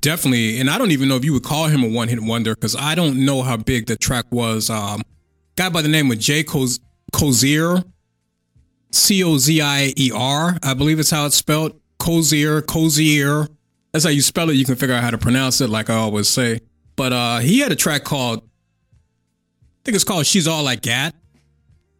definitely, 0.00 0.60
and 0.60 0.70
I 0.70 0.78
don't 0.78 0.90
even 0.90 1.08
know 1.08 1.16
if 1.16 1.24
you 1.24 1.32
would 1.32 1.44
call 1.44 1.66
him 1.66 1.82
a 1.82 1.88
one 1.88 2.08
hit 2.08 2.20
wonder 2.20 2.54
because 2.54 2.76
I 2.76 2.94
don't 2.94 3.24
know 3.24 3.42
how 3.42 3.56
big 3.56 3.86
the 3.86 3.96
track 3.96 4.26
was. 4.30 4.70
Um, 4.70 5.02
guy 5.56 5.68
by 5.68 5.82
the 5.82 5.88
name 5.88 6.10
of 6.10 6.18
Jay 6.18 6.44
Cozier, 6.44 7.82
C 8.90 9.24
O 9.24 9.38
Z 9.38 9.60
I 9.60 9.92
E 9.96 10.10
R, 10.14 10.58
I 10.62 10.74
believe 10.74 10.98
it's 10.98 11.10
how 11.10 11.26
it's 11.26 11.36
spelled. 11.36 11.80
Cozier, 11.98 12.60
Cozier. 12.62 13.48
That's 13.92 14.04
how 14.04 14.10
you 14.10 14.22
spell 14.22 14.50
it. 14.50 14.54
You 14.54 14.64
can 14.64 14.74
figure 14.74 14.94
out 14.94 15.02
how 15.02 15.10
to 15.10 15.18
pronounce 15.18 15.60
it, 15.60 15.70
like 15.70 15.88
I 15.88 15.94
always 15.94 16.28
say. 16.28 16.60
But 16.96 17.12
uh, 17.12 17.38
he 17.38 17.60
had 17.60 17.72
a 17.72 17.76
track 17.76 18.04
called, 18.04 18.40
I 18.40 19.80
think 19.84 19.94
it's 19.94 20.04
called 20.04 20.26
"She's 20.26 20.48
All 20.48 20.66
I 20.66 20.76
Got." 20.76 21.14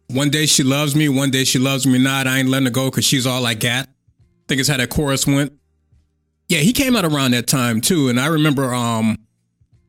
One 0.07 0.29
day 0.29 0.45
she 0.45 0.61
loves 0.61 0.95
me, 0.95 1.09
one 1.09 1.31
day 1.31 1.43
she 1.43 1.57
loves 1.57 1.87
me 1.87 1.97
not. 1.97 2.27
I 2.27 2.37
ain't 2.37 2.49
letting 2.49 2.67
her 2.67 2.71
go 2.71 2.91
because 2.91 3.05
she's 3.05 3.25
all 3.25 3.45
I 3.45 3.55
got. 3.55 3.87
I 3.87 4.47
think 4.47 4.59
it's 4.59 4.69
how 4.69 4.77
that 4.77 4.89
chorus 4.89 5.25
went. 5.25 5.53
Yeah, 6.55 6.61
he 6.61 6.71
came 6.71 6.95
out 6.95 7.03
around 7.03 7.31
that 7.31 7.47
time 7.47 7.81
too, 7.81 8.07
and 8.07 8.17
I 8.17 8.27
remember 8.27 8.73
um 8.73 9.17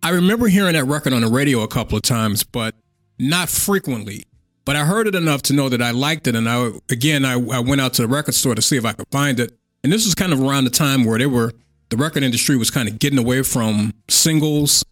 I 0.03 0.11
remember 0.11 0.49
hearing 0.49 0.73
that 0.73 0.83
record 0.83 1.13
on 1.13 1.21
the 1.21 1.29
radio 1.29 1.61
a 1.61 1.69
couple 1.69 1.97
of 1.97 2.03
times, 2.03 2.43
but 2.43 2.75
not 3.21 3.49
frequently. 3.49 4.25
But 4.65 4.75
I 4.75 4.85
heard 4.85 5.07
it 5.07 5.15
enough 5.15 5.43
to 5.43 5.53
know 5.53 5.69
that 5.69 5.81
I 5.81 5.93
liked 5.93 6.27
it, 6.27 6.35
and 6.35 6.49
I 6.49 6.73
again 6.91 7.25
I, 7.25 7.35
I 7.35 7.61
went 7.61 7.81
out 7.81 7.95
to 7.95 8.03
the 8.03 8.09
record 8.09 8.35
store 8.35 8.57
to 8.57 8.63
see 8.63 8.77
if 8.77 8.85
I 8.85 8.95
could 8.95 9.07
find 9.13 9.39
it. 9.39 9.57
And 9.85 9.93
this 9.93 10.05
was 10.05 10.17
kind 10.17 10.33
of 10.33 10.41
around 10.41 10.65
the 10.65 10.71
time 10.71 11.05
where 11.05 11.21
they 11.21 11.27
were 11.27 11.53
the 11.91 11.97
record 11.97 12.25
industry 12.25 12.57
was 12.57 12.73
kind 12.73 12.89
of 12.89 12.99
getting 12.99 13.21
away 13.21 13.45
from 13.45 13.95
singles, 14.09 14.85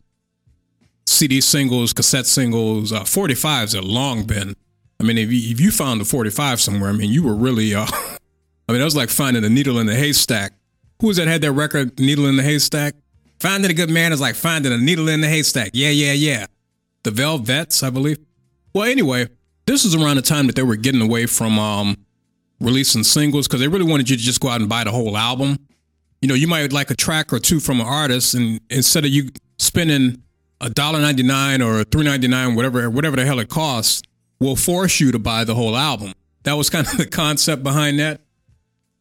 CD 1.08 1.40
singles, 1.40 1.92
cassette 1.92 2.26
singles, 2.26 2.92
uh, 2.92 3.00
45s 3.00 3.74
had 3.74 3.82
long 3.82 4.22
been. 4.22 4.54
I 5.00 5.02
mean, 5.02 5.18
if 5.18 5.32
you, 5.32 5.50
if 5.50 5.60
you 5.60 5.72
found 5.72 6.00
a 6.00 6.04
45 6.04 6.60
somewhere, 6.60 6.90
I 6.90 6.92
mean, 6.92 7.10
you 7.10 7.24
were 7.24 7.34
really, 7.34 7.74
uh, 7.74 7.84
I 8.68 8.72
mean, 8.72 8.78
that 8.78 8.84
was 8.84 8.94
like 8.94 9.10
finding 9.10 9.44
a 9.44 9.48
needle 9.48 9.80
in 9.80 9.86
the 9.86 9.96
haystack 9.96 10.52
who 11.04 11.08
was 11.08 11.18
that 11.18 11.28
had 11.28 11.42
that 11.42 11.52
record, 11.52 12.00
Needle 12.00 12.24
in 12.24 12.36
the 12.36 12.42
Haystack? 12.42 12.94
Finding 13.38 13.70
a 13.70 13.74
good 13.74 13.90
man 13.90 14.10
is 14.10 14.22
like 14.22 14.36
finding 14.36 14.72
a 14.72 14.78
needle 14.78 15.06
in 15.06 15.20
the 15.20 15.28
haystack. 15.28 15.72
Yeah, 15.74 15.90
yeah, 15.90 16.14
yeah. 16.14 16.46
The 17.02 17.10
Velvets, 17.10 17.82
I 17.82 17.90
believe. 17.90 18.16
Well, 18.72 18.84
anyway, 18.84 19.28
this 19.66 19.84
was 19.84 19.94
around 19.94 20.16
the 20.16 20.22
time 20.22 20.46
that 20.46 20.56
they 20.56 20.62
were 20.62 20.76
getting 20.76 21.02
away 21.02 21.26
from 21.26 21.58
um, 21.58 21.94
releasing 22.58 23.04
singles 23.04 23.46
because 23.46 23.60
they 23.60 23.68
really 23.68 23.84
wanted 23.84 24.08
you 24.08 24.16
to 24.16 24.22
just 24.22 24.40
go 24.40 24.48
out 24.48 24.60
and 24.62 24.70
buy 24.70 24.82
the 24.82 24.92
whole 24.92 25.14
album. 25.14 25.58
You 26.22 26.28
know, 26.28 26.34
you 26.34 26.46
might 26.46 26.72
like 26.72 26.90
a 26.90 26.94
track 26.94 27.34
or 27.34 27.38
two 27.38 27.60
from 27.60 27.80
an 27.80 27.86
artist, 27.86 28.32
and 28.32 28.60
instead 28.70 29.04
of 29.04 29.10
you 29.10 29.28
spending 29.58 30.22
a 30.62 30.70
dollar 30.70 31.02
ninety 31.02 31.22
nine 31.22 31.60
or 31.60 31.84
three 31.84 32.04
ninety 32.04 32.28
nine, 32.28 32.54
whatever 32.54 32.88
whatever 32.88 33.16
the 33.16 33.26
hell 33.26 33.40
it 33.40 33.50
costs, 33.50 34.00
will 34.40 34.56
force 34.56 35.00
you 35.00 35.12
to 35.12 35.18
buy 35.18 35.44
the 35.44 35.54
whole 35.54 35.76
album. 35.76 36.14
That 36.44 36.54
was 36.54 36.70
kind 36.70 36.86
of 36.86 36.96
the 36.96 37.04
concept 37.04 37.62
behind 37.62 37.98
that. 37.98 38.22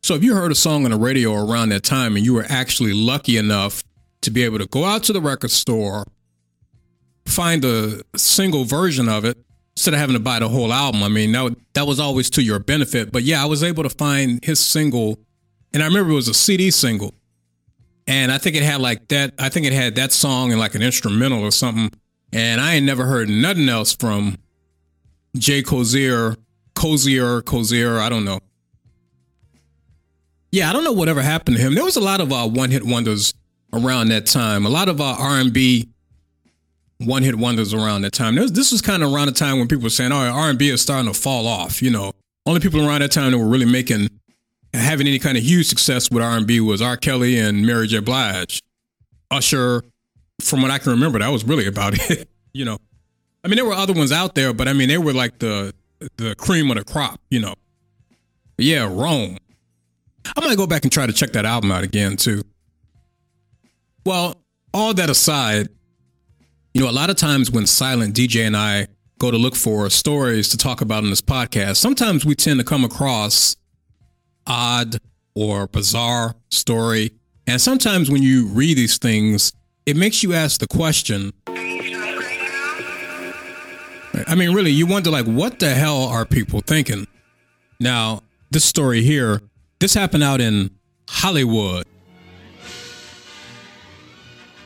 So 0.04 0.16
if 0.16 0.24
you 0.24 0.36
heard 0.36 0.52
a 0.52 0.56
song 0.56 0.84
on 0.84 0.92
the 0.92 0.98
radio 0.98 1.34
around 1.34 1.70
that 1.70 1.84
time 1.84 2.18
and 2.18 2.26
you 2.26 2.34
were 2.34 2.46
actually 2.50 2.92
lucky 2.92 3.38
enough 3.38 3.86
to 4.22 4.32
be 4.32 4.44
able 4.44 4.58
to 4.60 4.66
go 4.66 4.84
out 4.84 5.04
to 5.04 5.14
the 5.14 5.22
record 5.22 5.50
store, 5.50 6.04
find 7.26 7.64
a 7.64 8.02
single 8.18 8.66
version 8.66 9.08
of 9.08 9.24
it 9.24 9.38
instead 9.78 9.94
of 9.94 10.02
having 10.02 10.14
to 10.14 10.20
buy 10.20 10.40
the 10.40 10.50
whole 10.50 10.74
album, 10.74 11.04
I 11.04 11.08
mean, 11.08 11.32
that, 11.32 11.56
that 11.74 11.88
was 11.88 12.02
always 12.02 12.30
to 12.32 12.44
your 12.44 12.60
benefit. 12.60 13.14
But 13.14 13.24
yeah, 13.24 13.42
I 13.42 13.46
was 13.46 13.64
able 13.64 13.84
to 13.84 13.90
find 13.90 14.44
his 14.44 14.60
single, 14.60 15.20
and 15.74 15.82
I 15.82 15.88
remember 15.88 16.12
it 16.12 16.16
was 16.16 16.28
a 16.28 16.34
CD 16.34 16.70
single. 16.70 17.14
And 18.06 18.30
I 18.30 18.38
think 18.38 18.58
it 18.58 18.64
had 18.64 18.82
like 18.82 19.08
that, 19.08 19.34
I 19.40 19.48
think 19.48 19.66
it 19.66 19.72
had 19.72 19.96
that 19.96 20.12
song 20.12 20.52
and 20.52 20.60
like 20.60 20.76
an 20.76 20.82
instrumental 20.82 21.42
or 21.42 21.52
something. 21.52 21.98
And 22.34 22.60
I 22.60 22.74
ain't 22.74 22.86
never 22.86 23.06
heard 23.06 23.30
nothing 23.30 23.70
else 23.70 23.96
from 23.96 24.38
Jay 25.38 25.64
Cozier, 25.64 26.36
Cozier, 26.76 27.42
Cozier, 27.42 28.00
I 28.00 28.10
don't 28.10 28.26
know. 28.26 28.42
Yeah, 30.54 30.70
I 30.70 30.74
don't 30.74 30.84
know 30.84 30.92
whatever 30.92 31.24
happened 31.24 31.58
to 31.58 31.64
him. 31.64 31.74
There 31.74 31.84
was 31.84 31.96
a 31.96 32.00
lot 32.00 32.22
of 32.22 32.32
uh, 32.32 32.48
one 32.48 32.70
hit 32.70 32.86
wonders 32.86 33.34
around 33.74 34.10
that 34.10 34.28
time. 34.28 34.68
A 34.68 34.70
lot 34.70 34.88
of 34.88 35.02
uh, 35.02 35.16
R 35.18 35.40
and 35.40 35.52
B 35.52 35.90
one 37.00 37.24
hit 37.24 37.34
wonders 37.34 37.74
around 37.74 38.04
that 38.04 38.14
time. 38.14 38.36
Was, 38.36 38.52
this 38.52 38.72
was 38.72 38.80
kind 38.80 39.02
of 39.02 39.12
around 39.12 39.26
the 39.26 39.34
time 39.34 39.58
when 39.58 39.68
people 39.68 39.82
were 39.82 39.90
saying, 39.90 40.12
"All 40.12 40.24
right, 40.24 40.30
R 40.30 40.52
and 40.52 40.60
B 40.60 40.70
is 40.70 40.80
starting 40.80 41.12
to 41.12 41.20
fall 41.20 41.48
off." 41.48 41.82
You 41.82 41.90
know, 41.90 42.12
only 42.46 42.60
people 42.60 42.88
around 42.88 43.02
that 43.02 43.12
time 43.12 43.32
that 43.32 43.40
were 43.40 43.48
really 43.48 43.66
making 43.66 44.10
having 44.76 45.08
any 45.08 45.18
kind 45.18 45.40
of 45.40 45.44
huge 45.44 45.66
success 45.66 46.12
with 46.12 46.22
R 46.22 46.38
and 46.38 46.46
B 46.46 46.60
was 46.60 46.84
R. 46.84 46.98
Kelly 46.98 47.40
and 47.40 47.66
Mary 47.66 47.88
J. 47.88 47.98
Blige. 47.98 48.62
Usher, 49.32 49.84
from 50.40 50.62
what 50.62 50.70
I 50.70 50.78
can 50.78 50.92
remember, 50.92 51.18
that 51.18 51.30
was 51.30 51.44
really 51.44 51.66
about 51.66 51.96
it. 52.12 52.30
you 52.54 52.64
know, 52.64 52.78
I 53.44 53.48
mean, 53.48 53.56
there 53.56 53.66
were 53.66 53.74
other 53.74 53.94
ones 53.94 54.12
out 54.12 54.36
there, 54.36 54.54
but 54.54 54.68
I 54.68 54.74
mean, 54.74 54.88
they 54.88 55.00
were 55.00 55.14
like 55.14 55.40
the 55.40 55.74
the 56.18 56.36
cream 56.36 56.70
of 56.70 56.78
the 56.78 56.84
crop. 56.84 57.20
You 57.32 57.40
know, 57.40 57.56
yeah, 58.60 58.84
Rome. 58.84 59.40
I 60.26 60.46
might 60.46 60.58
go 60.58 60.68
back 60.68 60.84
and 60.84 60.92
try 60.92 61.06
to 61.06 61.14
check 61.14 61.34
that 61.34 61.46
album 61.46 61.72
out 61.72 61.84
again 61.84 62.18
too. 62.18 62.44
Well, 64.06 64.36
all 64.74 64.94
that 64.94 65.10
aside, 65.10 65.70
You 66.76 66.82
know, 66.82 66.90
a 66.90 66.92
lot 66.92 67.12
of 67.12 67.16
times 67.18 67.52
when 67.52 67.68
Silent 67.68 68.16
DJ 68.16 68.48
and 68.48 68.58
I 68.58 68.88
go 69.20 69.30
to 69.30 69.38
look 69.38 69.56
for 69.56 69.88
stories 69.92 70.50
to 70.50 70.58
talk 70.58 70.82
about 70.82 71.04
in 71.04 71.12
this 71.12 71.22
podcast, 71.22 71.76
sometimes 71.78 72.26
we 72.26 72.34
tend 72.34 72.60
to 72.60 72.66
come 72.66 72.84
across 72.84 73.56
odd 74.48 74.98
or 75.36 75.68
bizarre 75.68 76.34
story. 76.50 77.12
And 77.46 77.62
sometimes 77.62 78.10
when 78.10 78.24
you 78.24 78.48
read 78.48 78.76
these 78.76 78.98
things, 78.98 79.54
it 79.86 79.96
makes 79.96 80.24
you 80.24 80.34
ask 80.34 80.60
the 80.60 80.68
question. 80.68 81.32
I 84.26 84.34
mean, 84.36 84.52
really, 84.54 84.72
you 84.72 84.88
wonder, 84.88 85.12
like, 85.12 85.26
what 85.26 85.60
the 85.60 85.76
hell 85.76 86.04
are 86.04 86.26
people 86.26 86.62
thinking? 86.62 87.06
Now, 87.80 88.22
this 88.50 88.66
story 88.66 89.04
here, 89.04 89.42
this 89.84 89.94
happened 89.94 90.24
out 90.24 90.40
in 90.40 90.72
Hollywood. 91.10 91.86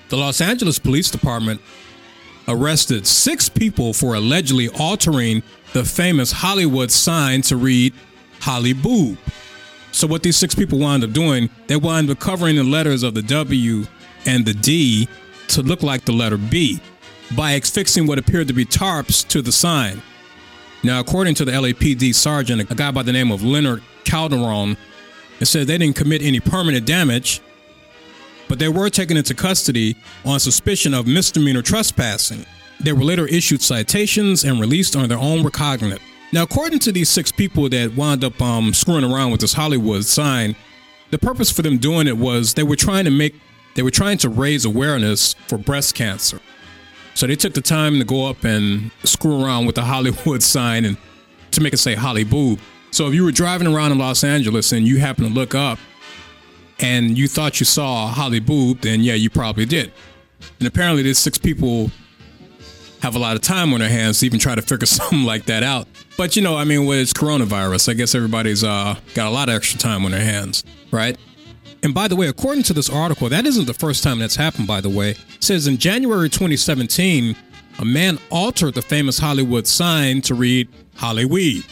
The 0.10 0.16
Los 0.16 0.42
Angeles 0.42 0.78
Police 0.78 1.10
Department 1.10 1.60
arrested 2.48 3.08
six 3.08 3.50
people 3.50 3.94
for 3.94 4.14
allegedly 4.14 4.70
altering 4.70 5.42
the 5.74 5.84
famous 5.84 6.32
Hollywood 6.32 6.92
sign 6.92 7.42
to 7.42 7.58
read 7.58 7.96
Holly 8.42 8.74
Boob. 8.74 9.18
So, 9.92 10.06
what 10.06 10.22
these 10.22 10.38
six 10.38 10.54
people 10.54 10.78
wound 10.78 11.04
up 11.04 11.14
doing, 11.14 11.50
they 11.66 11.78
wound 11.78 12.12
up 12.12 12.20
covering 12.20 12.56
the 12.56 12.64
letters 12.64 13.02
of 13.02 13.16
the 13.16 13.24
W 13.24 13.88
and 14.28 14.46
the 14.46 14.54
D 14.54 15.10
to 15.48 15.64
look 15.64 15.82
like 15.82 16.06
the 16.06 16.12
letter 16.12 16.38
B 16.38 16.80
by 17.36 17.54
affixing 17.54 18.06
what 18.06 18.20
appeared 18.20 18.50
to 18.50 18.54
be 18.54 18.66
tarps 18.66 19.28
to 19.30 19.42
the 19.42 19.52
sign. 19.52 20.00
Now, 20.84 21.00
according 21.00 21.34
to 21.36 21.46
the 21.46 21.54
LAPD 21.54 22.14
sergeant, 22.14 22.70
a 22.70 22.76
guy 22.76 22.92
by 22.92 23.02
the 23.02 23.12
name 23.12 23.32
of 23.32 23.44
Leonard 23.44 23.82
Calderon, 24.04 24.78
it 25.40 25.46
said 25.46 25.68
they 25.68 25.78
didn't 25.78 25.96
commit 25.96 26.22
any 26.22 26.40
permanent 26.40 26.86
damage, 26.86 27.42
but 28.48 28.60
they 28.60 28.70
were 28.70 28.90
taken 28.90 29.18
into 29.18 29.34
custody 29.34 29.96
on 30.26 30.40
suspicion 30.40 30.94
of 30.94 31.08
misdemeanor 31.08 31.62
trespassing. 31.62 32.46
They 32.80 32.94
were 32.94 33.04
later 33.04 33.28
issued 33.28 33.62
citations 33.62 34.44
and 34.44 34.60
released 34.60 34.96
on 34.96 35.10
their 35.10 35.18
own 35.18 35.44
recognizance. 35.44 36.02
Now, 36.34 36.44
according 36.44 36.80
to 36.80 36.92
these 36.92 37.10
six 37.10 37.32
people 37.32 37.70
that 37.70 37.96
wound 37.96 38.24
up 38.24 38.42
um, 38.42 38.74
screwing 38.74 39.06
around 39.06 39.32
with 39.32 39.42
this 39.42 39.54
Hollywood 39.54 40.04
sign, 40.04 40.56
the 41.10 41.18
purpose 41.18 41.50
for 41.52 41.62
them 41.62 41.78
doing 41.78 42.08
it 42.08 42.18
was 42.18 42.54
they 42.54 42.64
were 42.64 42.76
trying 42.76 43.06
to 43.06 43.12
make 43.12 43.34
they 43.76 43.84
were 43.84 43.92
trying 43.92 44.18
to 44.18 44.30
raise 44.30 44.66
awareness 44.66 45.36
for 45.48 45.58
breast 45.58 45.96
cancer. 45.96 46.42
So 47.14 47.28
they 47.28 47.36
took 47.36 47.54
the 47.54 47.62
time 47.62 48.00
to 48.00 48.06
go 48.06 48.26
up 48.26 48.44
and 48.44 48.92
screw 49.04 49.44
around 49.44 49.68
with 49.68 49.76
the 49.76 49.82
Hollywood 49.86 50.44
sign 50.44 50.84
and 50.84 50.98
to 51.52 51.62
make 51.62 51.74
it 51.74 51.78
say 51.78 51.96
Holly 51.96 52.24
Boob. 52.24 52.60
So 52.92 53.08
if 53.08 53.14
you 53.14 53.24
were 53.24 53.32
driving 53.32 53.68
around 53.68 53.92
in 53.92 53.98
Los 53.98 54.24
Angeles 54.24 54.72
and 54.72 54.88
you 54.88 55.00
happen 55.00 55.26
to 55.26 55.30
look 55.30 55.54
up 55.54 55.80
and 56.80 57.18
you 57.18 57.28
thought 57.28 57.60
you 57.60 57.66
saw 57.66 58.08
Holly 58.08 58.40
Boob, 58.40 58.82
then 58.82 59.02
yeah, 59.02 59.14
you 59.14 59.30
probably 59.30 59.66
did. 59.66 59.92
And 60.60 60.68
apparently, 60.68 61.02
these 61.02 61.18
six 61.18 61.38
people 61.38 61.92
have 63.02 63.16
a 63.16 63.20
lot 63.20 63.36
of 63.36 63.42
time 63.42 63.74
on 63.74 63.80
their 63.80 63.90
hands 63.90 64.20
to 64.20 64.26
even 64.26 64.40
try 64.40 64.56
to 64.56 64.62
figure 64.62 64.86
something 64.86 65.24
like 65.24 65.46
that 65.46 65.64
out. 65.64 65.88
But 66.18 66.36
you 66.36 66.42
know, 66.42 66.58
I 66.58 66.64
mean, 66.64 66.86
with 66.86 67.14
coronavirus, 67.14 67.90
I 67.90 67.94
guess 67.94 68.16
everybody's 68.16 68.64
uh, 68.64 68.96
got 69.14 69.28
a 69.28 69.30
lot 69.30 69.50
of 69.50 69.56
extra 69.56 69.80
time 69.80 70.06
on 70.06 70.12
their 70.12 70.24
hands, 70.24 70.64
right? 70.92 71.18
And 71.84 71.94
by 71.94 72.08
the 72.08 72.16
way, 72.16 72.28
according 72.28 72.64
to 72.64 72.74
this 72.74 72.90
article, 72.90 73.30
that 73.30 73.46
isn't 73.46 73.66
the 73.66 73.74
first 73.74 74.04
time 74.04 74.20
that's 74.20 74.36
happened, 74.36 74.68
by 74.68 74.82
the 74.82 74.90
way. 74.90 75.12
It 75.12 75.18
says 75.40 75.68
in 75.68 75.78
January 75.78 76.28
2017, 76.28 77.36
a 77.80 77.86
man 77.86 78.18
altered 78.32 78.74
the 78.74 78.82
famous 78.82 79.20
Hollywood 79.20 79.68
sign 79.68 80.22
to 80.22 80.34
read 80.34 80.68
Hollyweed. 80.96 81.64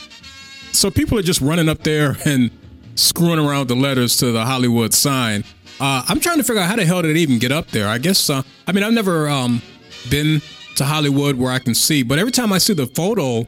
So 0.76 0.92
people 0.92 1.18
are 1.18 1.24
just 1.24 1.40
running 1.40 1.70
up 1.70 1.84
there 1.84 2.18
and 2.26 2.52
screwing 2.96 3.40
around 3.40 3.70
the 3.70 3.76
letters 3.76 4.18
to 4.18 4.34
the 4.34 4.46
Hollywood 4.46 4.94
sign. 4.94 5.46
Uh, 5.80 6.04
I'm 6.08 6.20
trying 6.20 6.38
to 6.38 6.44
figure 6.44 6.62
out 6.62 6.70
how 6.70 6.76
the 6.76 6.86
hell 6.86 7.02
did 7.02 7.12
it 7.12 7.18
even 7.18 7.40
get 7.40 7.52
up 7.52 7.68
there. 7.68 7.88
I 7.88 7.98
guess, 7.98 8.30
uh, 8.30 8.44
I 8.68 8.72
mean, 8.74 8.84
I've 8.84 8.94
never 8.94 9.30
um, 9.30 9.62
been 10.10 10.42
to 10.76 10.84
Hollywood 10.84 11.38
where 11.38 11.52
I 11.52 11.60
can 11.60 11.74
see, 11.76 12.04
but 12.04 12.20
every 12.20 12.32
time 12.32 12.52
I 12.52 12.58
see 12.58 12.74
the 12.74 12.88
photo 12.88 13.48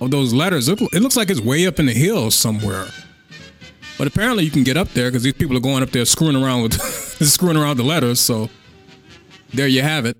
of 0.00 0.10
those 0.10 0.32
letters, 0.32 0.68
it, 0.68 0.80
it 0.80 1.00
looks 1.00 1.16
like 1.16 1.28
it's 1.28 1.40
way 1.40 1.66
up 1.66 1.78
in 1.78 1.86
the 1.86 1.92
hills 1.92 2.34
somewhere. 2.34 2.86
But 3.98 4.06
apparently 4.06 4.44
you 4.44 4.50
can 4.50 4.64
get 4.64 4.78
up 4.78 4.88
there 4.88 5.10
because 5.10 5.24
these 5.24 5.34
people 5.34 5.56
are 5.58 5.60
going 5.60 5.82
up 5.82 5.90
there 5.90 6.06
screwing 6.06 6.36
around 6.36 6.62
with 6.62 6.72
screwing 7.28 7.58
around 7.58 7.76
the 7.76 7.84
letters. 7.84 8.18
So 8.18 8.48
there 9.52 9.68
you 9.68 9.82
have 9.82 10.06
it. 10.06 10.16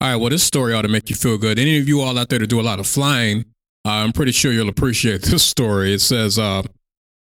All 0.00 0.08
right, 0.08 0.16
well, 0.16 0.30
this 0.30 0.42
story 0.42 0.72
ought 0.72 0.82
to 0.82 0.88
make 0.88 1.10
you 1.10 1.16
feel 1.16 1.36
good. 1.36 1.58
Any 1.58 1.78
of 1.78 1.86
you 1.86 2.00
all 2.00 2.18
out 2.18 2.30
there 2.30 2.38
to 2.38 2.46
do 2.46 2.60
a 2.60 2.62
lot 2.62 2.80
of 2.80 2.86
flying, 2.86 3.44
I'm 3.84 4.12
pretty 4.12 4.32
sure 4.32 4.52
you'll 4.52 4.68
appreciate 4.68 5.22
this 5.30 5.42
story. 5.42 5.92
It 5.92 6.00
says 6.00 6.38
uh, 6.38 6.62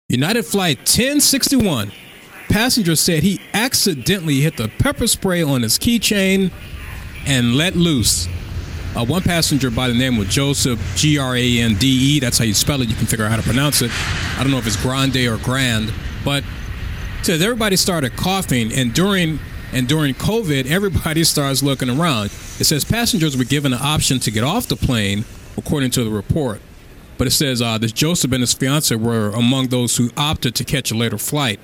United 0.08 0.44
Flight 0.44 0.78
1061 0.78 1.92
passenger 2.48 2.96
said 2.96 3.22
he 3.22 3.40
accidentally 3.52 4.40
hit 4.40 4.56
the 4.56 4.68
pepper 4.78 5.06
spray 5.06 5.42
on 5.42 5.62
his 5.62 5.78
keychain 5.78 6.50
and 7.26 7.54
let 7.54 7.76
loose. 7.76 8.26
Uh, 8.96 9.04
one 9.04 9.22
passenger 9.22 9.70
by 9.70 9.86
the 9.86 9.94
name 9.94 10.18
of 10.18 10.28
Joseph, 10.28 10.80
G 10.96 11.18
R 11.18 11.36
A 11.36 11.60
N 11.60 11.74
D 11.74 11.86
E, 11.86 12.20
that's 12.20 12.38
how 12.38 12.44
you 12.44 12.54
spell 12.54 12.80
it. 12.80 12.88
You 12.88 12.96
can 12.96 13.06
figure 13.06 13.24
out 13.24 13.30
how 13.30 13.36
to 13.36 13.42
pronounce 13.42 13.82
it. 13.82 13.90
I 14.38 14.42
don't 14.42 14.50
know 14.50 14.58
if 14.58 14.66
it's 14.66 14.80
Grande 14.80 15.18
or 15.18 15.36
Grand, 15.36 15.92
but 16.24 16.42
says 17.22 17.42
everybody 17.42 17.76
started 17.76 18.16
coughing, 18.16 18.72
and 18.72 18.94
during 18.94 19.38
and 19.72 19.86
during 19.86 20.14
COVID, 20.14 20.66
everybody 20.70 21.22
starts 21.24 21.62
looking 21.62 21.90
around. 21.90 22.26
It 22.58 22.64
says 22.64 22.84
passengers 22.84 23.36
were 23.36 23.44
given 23.44 23.74
an 23.74 23.80
option 23.82 24.18
to 24.20 24.30
get 24.30 24.42
off 24.42 24.66
the 24.66 24.76
plane, 24.76 25.24
according 25.58 25.90
to 25.92 26.04
the 26.04 26.10
report. 26.10 26.60
But 27.18 27.26
it 27.26 27.32
says 27.32 27.60
uh, 27.60 27.78
this 27.78 27.92
Joseph 27.92 28.32
and 28.32 28.40
his 28.40 28.54
fiance 28.54 28.94
were 28.94 29.30
among 29.30 29.68
those 29.68 29.96
who 29.96 30.10
opted 30.16 30.54
to 30.54 30.64
catch 30.64 30.90
a 30.90 30.94
later 30.94 31.18
flight. 31.18 31.58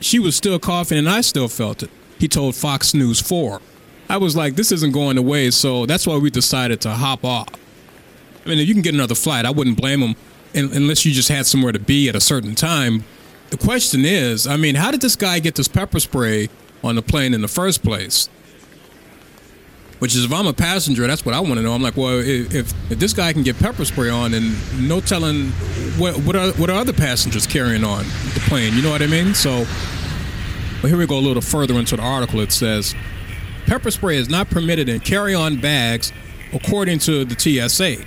She 0.00 0.18
was 0.18 0.36
still 0.36 0.58
coughing, 0.58 0.98
and 0.98 1.08
I 1.08 1.20
still 1.20 1.48
felt 1.48 1.82
it. 1.82 1.90
He 2.18 2.28
told 2.28 2.56
Fox 2.56 2.94
News 2.94 3.20
4. 3.20 3.60
I 4.08 4.16
was 4.18 4.36
like, 4.36 4.56
this 4.56 4.70
isn't 4.72 4.92
going 4.92 5.16
away, 5.16 5.50
so 5.50 5.86
that's 5.86 6.06
why 6.06 6.16
we 6.16 6.30
decided 6.30 6.80
to 6.82 6.90
hop 6.90 7.24
off. 7.24 7.48
I 8.44 8.48
mean, 8.48 8.58
if 8.58 8.68
you 8.68 8.74
can 8.74 8.82
get 8.82 8.94
another 8.94 9.14
flight, 9.14 9.46
I 9.46 9.50
wouldn't 9.50 9.78
blame 9.78 10.00
them 10.00 10.16
unless 10.54 11.04
you 11.04 11.12
just 11.12 11.28
had 11.28 11.46
somewhere 11.46 11.72
to 11.72 11.78
be 11.78 12.08
at 12.08 12.16
a 12.16 12.20
certain 12.20 12.54
time. 12.54 13.04
The 13.50 13.56
question 13.56 14.04
is, 14.04 14.46
I 14.46 14.56
mean, 14.56 14.74
how 14.74 14.90
did 14.90 15.00
this 15.00 15.16
guy 15.16 15.38
get 15.38 15.54
this 15.54 15.68
pepper 15.68 16.00
spray 16.00 16.48
on 16.82 16.96
the 16.96 17.02
plane 17.02 17.34
in 17.34 17.40
the 17.40 17.48
first 17.48 17.82
place? 17.82 18.28
Which 20.00 20.14
is, 20.14 20.24
if 20.24 20.32
I'm 20.32 20.46
a 20.46 20.52
passenger, 20.52 21.06
that's 21.06 21.24
what 21.24 21.34
I 21.34 21.40
want 21.40 21.54
to 21.54 21.62
know. 21.62 21.72
I'm 21.72 21.82
like, 21.82 21.96
well, 21.96 22.18
if, 22.18 22.52
if 22.52 22.98
this 22.98 23.12
guy 23.12 23.32
can 23.32 23.42
get 23.42 23.58
pepper 23.58 23.84
spray 23.84 24.10
on, 24.10 24.34
and 24.34 24.54
no 24.88 25.00
telling 25.00 25.50
what 25.98 26.16
what 26.18 26.36
are 26.36 26.52
what 26.52 26.68
are 26.68 26.78
other 26.78 26.92
passengers 26.92 27.46
carrying 27.46 27.84
on 27.84 28.04
the 28.34 28.40
plane? 28.48 28.74
You 28.74 28.82
know 28.82 28.90
what 28.90 29.02
I 29.02 29.06
mean? 29.06 29.34
So, 29.34 29.64
but 30.82 30.88
here 30.88 30.98
we 30.98 31.06
go 31.06 31.18
a 31.18 31.20
little 31.20 31.42
further 31.42 31.74
into 31.74 31.96
the 31.96 32.02
article. 32.02 32.40
It 32.40 32.52
says 32.52 32.94
pepper 33.66 33.90
spray 33.90 34.16
is 34.16 34.28
not 34.28 34.50
permitted 34.50 34.88
in 34.88 35.00
carry-on 35.00 35.60
bags, 35.60 36.12
according 36.52 36.98
to 37.00 37.24
the 37.24 37.38
TSA. 37.38 38.04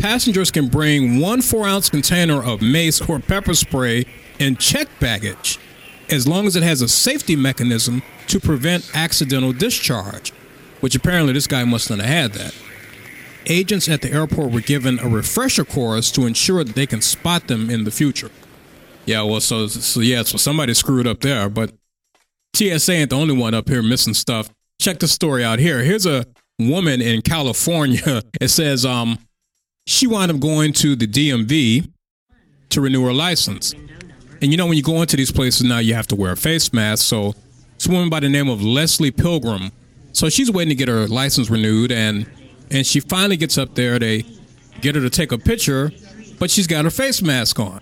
Passengers 0.00 0.50
can 0.50 0.68
bring 0.68 1.20
one 1.20 1.40
four-ounce 1.42 1.88
container 1.88 2.42
of 2.42 2.62
mace 2.62 3.00
or 3.08 3.18
pepper 3.18 3.54
spray 3.54 4.04
in 4.38 4.56
checked 4.56 5.00
baggage, 5.00 5.58
as 6.10 6.26
long 6.26 6.46
as 6.46 6.56
it 6.56 6.62
has 6.62 6.82
a 6.82 6.88
safety 6.88 7.36
mechanism 7.36 8.02
to 8.26 8.38
prevent 8.38 8.90
accidental 8.94 9.52
discharge 9.52 10.32
which 10.80 10.94
apparently 10.94 11.32
this 11.32 11.46
guy 11.46 11.64
must 11.64 11.90
not 11.90 12.00
have 12.00 12.08
had 12.08 12.32
that. 12.32 12.54
Agents 13.46 13.88
at 13.88 14.02
the 14.02 14.12
airport 14.12 14.52
were 14.52 14.60
given 14.60 14.98
a 14.98 15.08
refresher 15.08 15.64
course 15.64 16.10
to 16.12 16.26
ensure 16.26 16.64
that 16.64 16.74
they 16.74 16.86
can 16.86 17.00
spot 17.00 17.48
them 17.48 17.70
in 17.70 17.84
the 17.84 17.90
future. 17.90 18.30
Yeah, 19.06 19.22
well, 19.22 19.40
so 19.40 19.68
so 19.68 20.00
yeah, 20.00 20.22
so 20.22 20.36
somebody 20.36 20.74
screwed 20.74 21.06
up 21.06 21.20
there, 21.20 21.48
but 21.48 21.72
TSA 22.54 22.92
ain't 22.92 23.10
the 23.10 23.16
only 23.16 23.36
one 23.36 23.54
up 23.54 23.68
here 23.68 23.82
missing 23.82 24.14
stuff. 24.14 24.50
Check 24.80 24.98
the 24.98 25.08
story 25.08 25.44
out 25.44 25.58
here. 25.58 25.82
Here's 25.82 26.06
a 26.06 26.26
woman 26.58 27.00
in 27.00 27.22
California. 27.22 28.22
It 28.40 28.48
says 28.48 28.84
um 28.84 29.18
she 29.86 30.06
wound 30.06 30.30
up 30.30 30.40
going 30.40 30.72
to 30.74 30.94
the 30.94 31.06
DMV 31.06 31.90
to 32.70 32.80
renew 32.80 33.04
her 33.06 33.12
license. 33.12 33.72
And 34.42 34.50
you 34.50 34.56
know 34.56 34.66
when 34.66 34.76
you 34.76 34.82
go 34.82 35.00
into 35.00 35.16
these 35.16 35.32
places 35.32 35.62
now 35.64 35.78
you 35.78 35.94
have 35.94 36.06
to 36.08 36.16
wear 36.16 36.32
a 36.32 36.36
face 36.36 36.72
mask. 36.72 37.06
So 37.06 37.34
this 37.78 37.86
woman 37.86 38.10
by 38.10 38.20
the 38.20 38.28
name 38.28 38.48
of 38.48 38.62
Leslie 38.62 39.10
Pilgrim 39.10 39.72
so 40.18 40.28
she's 40.28 40.50
waiting 40.50 40.70
to 40.70 40.74
get 40.74 40.88
her 40.88 41.06
license 41.06 41.48
renewed, 41.48 41.92
and 41.92 42.26
and 42.72 42.84
she 42.84 42.98
finally 42.98 43.36
gets 43.36 43.56
up 43.56 43.76
there. 43.76 44.00
They 44.00 44.24
get 44.80 44.96
her 44.96 45.00
to 45.00 45.10
take 45.10 45.30
a 45.30 45.38
picture, 45.38 45.92
but 46.40 46.50
she's 46.50 46.66
got 46.66 46.84
her 46.84 46.90
face 46.90 47.22
mask 47.22 47.60
on. 47.60 47.80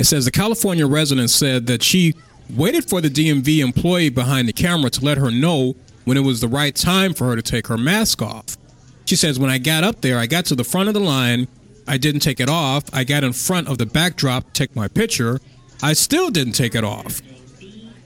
It 0.00 0.04
says 0.04 0.24
the 0.24 0.32
California 0.32 0.88
resident 0.88 1.30
said 1.30 1.68
that 1.68 1.84
she 1.84 2.14
waited 2.50 2.88
for 2.88 3.00
the 3.00 3.08
DMV 3.08 3.60
employee 3.60 4.08
behind 4.08 4.48
the 4.48 4.52
camera 4.52 4.90
to 4.90 5.04
let 5.04 5.18
her 5.18 5.30
know 5.30 5.76
when 6.04 6.16
it 6.16 6.22
was 6.22 6.40
the 6.40 6.48
right 6.48 6.74
time 6.74 7.14
for 7.14 7.26
her 7.28 7.36
to 7.36 7.42
take 7.42 7.68
her 7.68 7.78
mask 7.78 8.20
off. 8.20 8.56
She 9.04 9.14
says, 9.14 9.38
When 9.38 9.48
I 9.48 9.58
got 9.58 9.84
up 9.84 10.00
there, 10.00 10.18
I 10.18 10.26
got 10.26 10.46
to 10.46 10.56
the 10.56 10.64
front 10.64 10.88
of 10.88 10.94
the 10.94 11.00
line. 11.00 11.46
I 11.86 11.96
didn't 11.96 12.22
take 12.22 12.40
it 12.40 12.48
off. 12.48 12.84
I 12.92 13.04
got 13.04 13.22
in 13.22 13.32
front 13.32 13.68
of 13.68 13.78
the 13.78 13.86
backdrop 13.86 14.46
to 14.46 14.52
take 14.52 14.74
my 14.74 14.88
picture. 14.88 15.40
I 15.80 15.92
still 15.92 16.30
didn't 16.30 16.54
take 16.54 16.74
it 16.74 16.82
off. 16.82 17.22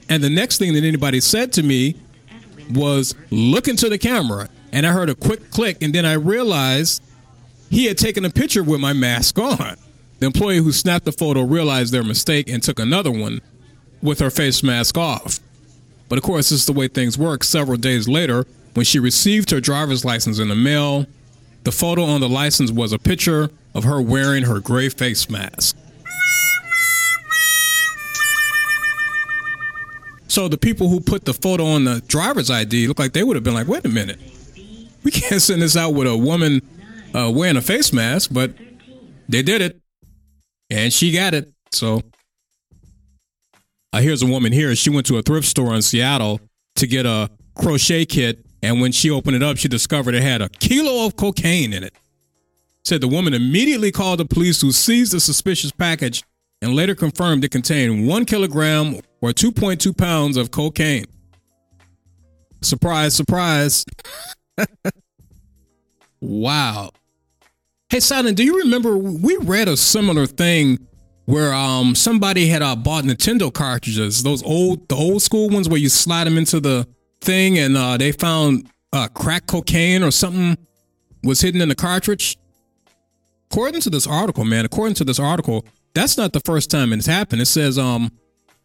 And 0.09 0.23
the 0.23 0.29
next 0.29 0.59
thing 0.59 0.73
that 0.73 0.83
anybody 0.83 1.19
said 1.19 1.51
to 1.53 1.63
me 1.63 1.95
was 2.71 3.15
looking 3.31 3.75
to 3.77 3.89
the 3.89 3.97
camera 3.97 4.49
and 4.71 4.85
I 4.85 4.91
heard 4.91 5.09
a 5.09 5.15
quick 5.15 5.51
click 5.51 5.81
and 5.81 5.93
then 5.93 6.05
I 6.05 6.13
realized 6.13 7.03
he 7.69 7.85
had 7.85 7.97
taken 7.97 8.25
a 8.25 8.29
picture 8.29 8.63
with 8.63 8.79
my 8.79 8.93
mask 8.93 9.37
on. 9.39 9.75
The 10.19 10.25
employee 10.25 10.57
who 10.57 10.71
snapped 10.71 11.05
the 11.05 11.11
photo 11.11 11.43
realized 11.43 11.93
their 11.93 12.03
mistake 12.03 12.49
and 12.49 12.63
took 12.63 12.79
another 12.79 13.11
one 13.11 13.41
with 14.01 14.19
her 14.19 14.29
face 14.29 14.63
mask 14.63 14.97
off. 14.97 15.39
But 16.09 16.17
of 16.17 16.23
course, 16.23 16.49
this 16.49 16.61
is 16.61 16.65
the 16.65 16.73
way 16.73 16.87
things 16.87 17.17
work. 17.17 17.43
Several 17.43 17.77
days 17.77 18.07
later, 18.07 18.45
when 18.77 18.85
she 18.85 18.99
received 18.99 19.49
her 19.49 19.59
driver's 19.59 20.05
license 20.05 20.37
in 20.37 20.49
the 20.49 20.55
mail. 20.55 21.07
The 21.63 21.71
photo 21.71 22.03
on 22.03 22.21
the 22.21 22.29
license 22.29 22.71
was 22.71 22.93
a 22.93 22.99
picture 22.99 23.49
of 23.73 23.85
her 23.85 23.99
wearing 23.99 24.43
her 24.43 24.59
gray 24.59 24.89
face 24.89 25.31
mask. 25.31 25.75
So 30.37 30.47
the 30.47 30.55
people 30.55 30.87
who 30.87 30.99
put 30.99 31.25
the 31.25 31.33
photo 31.33 31.65
on 31.65 31.85
the 31.85 31.99
driver's 32.05 32.51
ID 32.51 32.87
look 32.87 32.99
like 32.99 33.11
they 33.11 33.23
would 33.23 33.35
have 33.35 33.43
been 33.43 33.55
like, 33.55 33.67
wait 33.67 33.83
a 33.85 33.89
minute. 33.89 34.19
We 35.03 35.09
can't 35.09 35.41
send 35.41 35.63
this 35.63 35.75
out 35.75 35.95
with 35.95 36.05
a 36.05 36.15
woman 36.15 36.61
uh, 37.15 37.31
wearing 37.33 37.57
a 37.57 37.61
face 37.61 37.91
mask, 37.91 38.29
but 38.31 38.53
they 39.27 39.41
did 39.41 39.63
it. 39.63 39.81
And 40.69 40.93
she 40.93 41.11
got 41.11 41.33
it. 41.33 41.51
So 41.71 42.03
uh, 43.91 43.97
here's 44.01 44.21
a 44.21 44.27
woman 44.27 44.53
here. 44.53 44.75
She 44.75 44.91
went 44.91 45.07
to 45.07 45.17
a 45.17 45.23
thrift 45.23 45.47
store 45.47 45.73
in 45.73 45.81
Seattle 45.81 46.39
to 46.75 46.85
get 46.85 47.07
a 47.07 47.31
crochet 47.55 48.05
kit. 48.05 48.45
And 48.61 48.79
when 48.79 48.91
she 48.91 49.09
opened 49.09 49.37
it 49.37 49.41
up, 49.41 49.57
she 49.57 49.67
discovered 49.67 50.13
it 50.13 50.21
had 50.21 50.43
a 50.43 50.49
kilo 50.49 51.07
of 51.07 51.15
cocaine 51.15 51.73
in 51.73 51.83
it. 51.83 51.95
Said 52.85 53.01
the 53.01 53.07
woman 53.07 53.33
immediately 53.33 53.91
called 53.91 54.19
the 54.19 54.25
police 54.25 54.61
who 54.61 54.71
seized 54.71 55.13
the 55.13 55.19
suspicious 55.19 55.71
package 55.71 56.23
and 56.61 56.73
later 56.75 56.95
confirmed 56.95 57.43
it 57.43 57.51
contained 57.51 58.07
one 58.07 58.25
kilogram 58.25 58.95
or 59.21 59.31
2.2 59.31 59.95
pounds 59.97 60.37
of 60.37 60.51
cocaine. 60.51 61.05
Surprise, 62.61 63.13
surprise. 63.15 63.85
wow. 66.21 66.91
Hey, 67.89 67.99
Silent, 67.99 68.35
do 68.35 68.43
you 68.43 68.59
remember 68.59 68.97
we 68.97 69.37
read 69.37 69.67
a 69.67 69.77
similar 69.77 70.25
thing 70.25 70.79
where 71.25 71.53
um 71.53 71.93
somebody 71.93 72.47
had 72.47 72.61
uh, 72.61 72.75
bought 72.75 73.03
Nintendo 73.03 73.53
cartridges, 73.53 74.23
those 74.23 74.43
old 74.43 74.87
the 74.89 74.95
old 74.95 75.21
school 75.21 75.49
ones 75.49 75.69
where 75.69 75.79
you 75.79 75.89
slide 75.89 76.25
them 76.25 76.37
into 76.37 76.59
the 76.59 76.87
thing 77.21 77.57
and 77.57 77.77
uh, 77.77 77.97
they 77.97 78.11
found 78.11 78.69
uh, 78.93 79.07
crack 79.09 79.45
cocaine 79.47 80.03
or 80.03 80.11
something 80.11 80.57
was 81.23 81.41
hidden 81.41 81.61
in 81.61 81.69
the 81.69 81.75
cartridge. 81.75 82.37
According 83.51 83.81
to 83.81 83.89
this 83.89 84.07
article, 84.07 84.43
man, 84.43 84.65
according 84.65 84.95
to 84.95 85.05
this 85.05 85.19
article, 85.19 85.65
that's 85.93 86.17
not 86.17 86.33
the 86.33 86.39
first 86.41 86.69
time 86.69 86.93
it's 86.93 87.05
happened. 87.05 87.41
It 87.41 87.47
says 87.47 87.77
um 87.77 88.11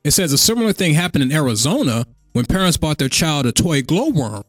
it 0.04 0.10
says 0.12 0.32
a 0.32 0.38
similar 0.38 0.72
thing 0.72 0.94
happened 0.94 1.22
in 1.22 1.32
Arizona 1.32 2.06
when 2.32 2.44
parents 2.44 2.76
bought 2.76 2.98
their 2.98 3.08
child 3.08 3.46
a 3.46 3.52
toy 3.52 3.82
glowworm 3.82 4.44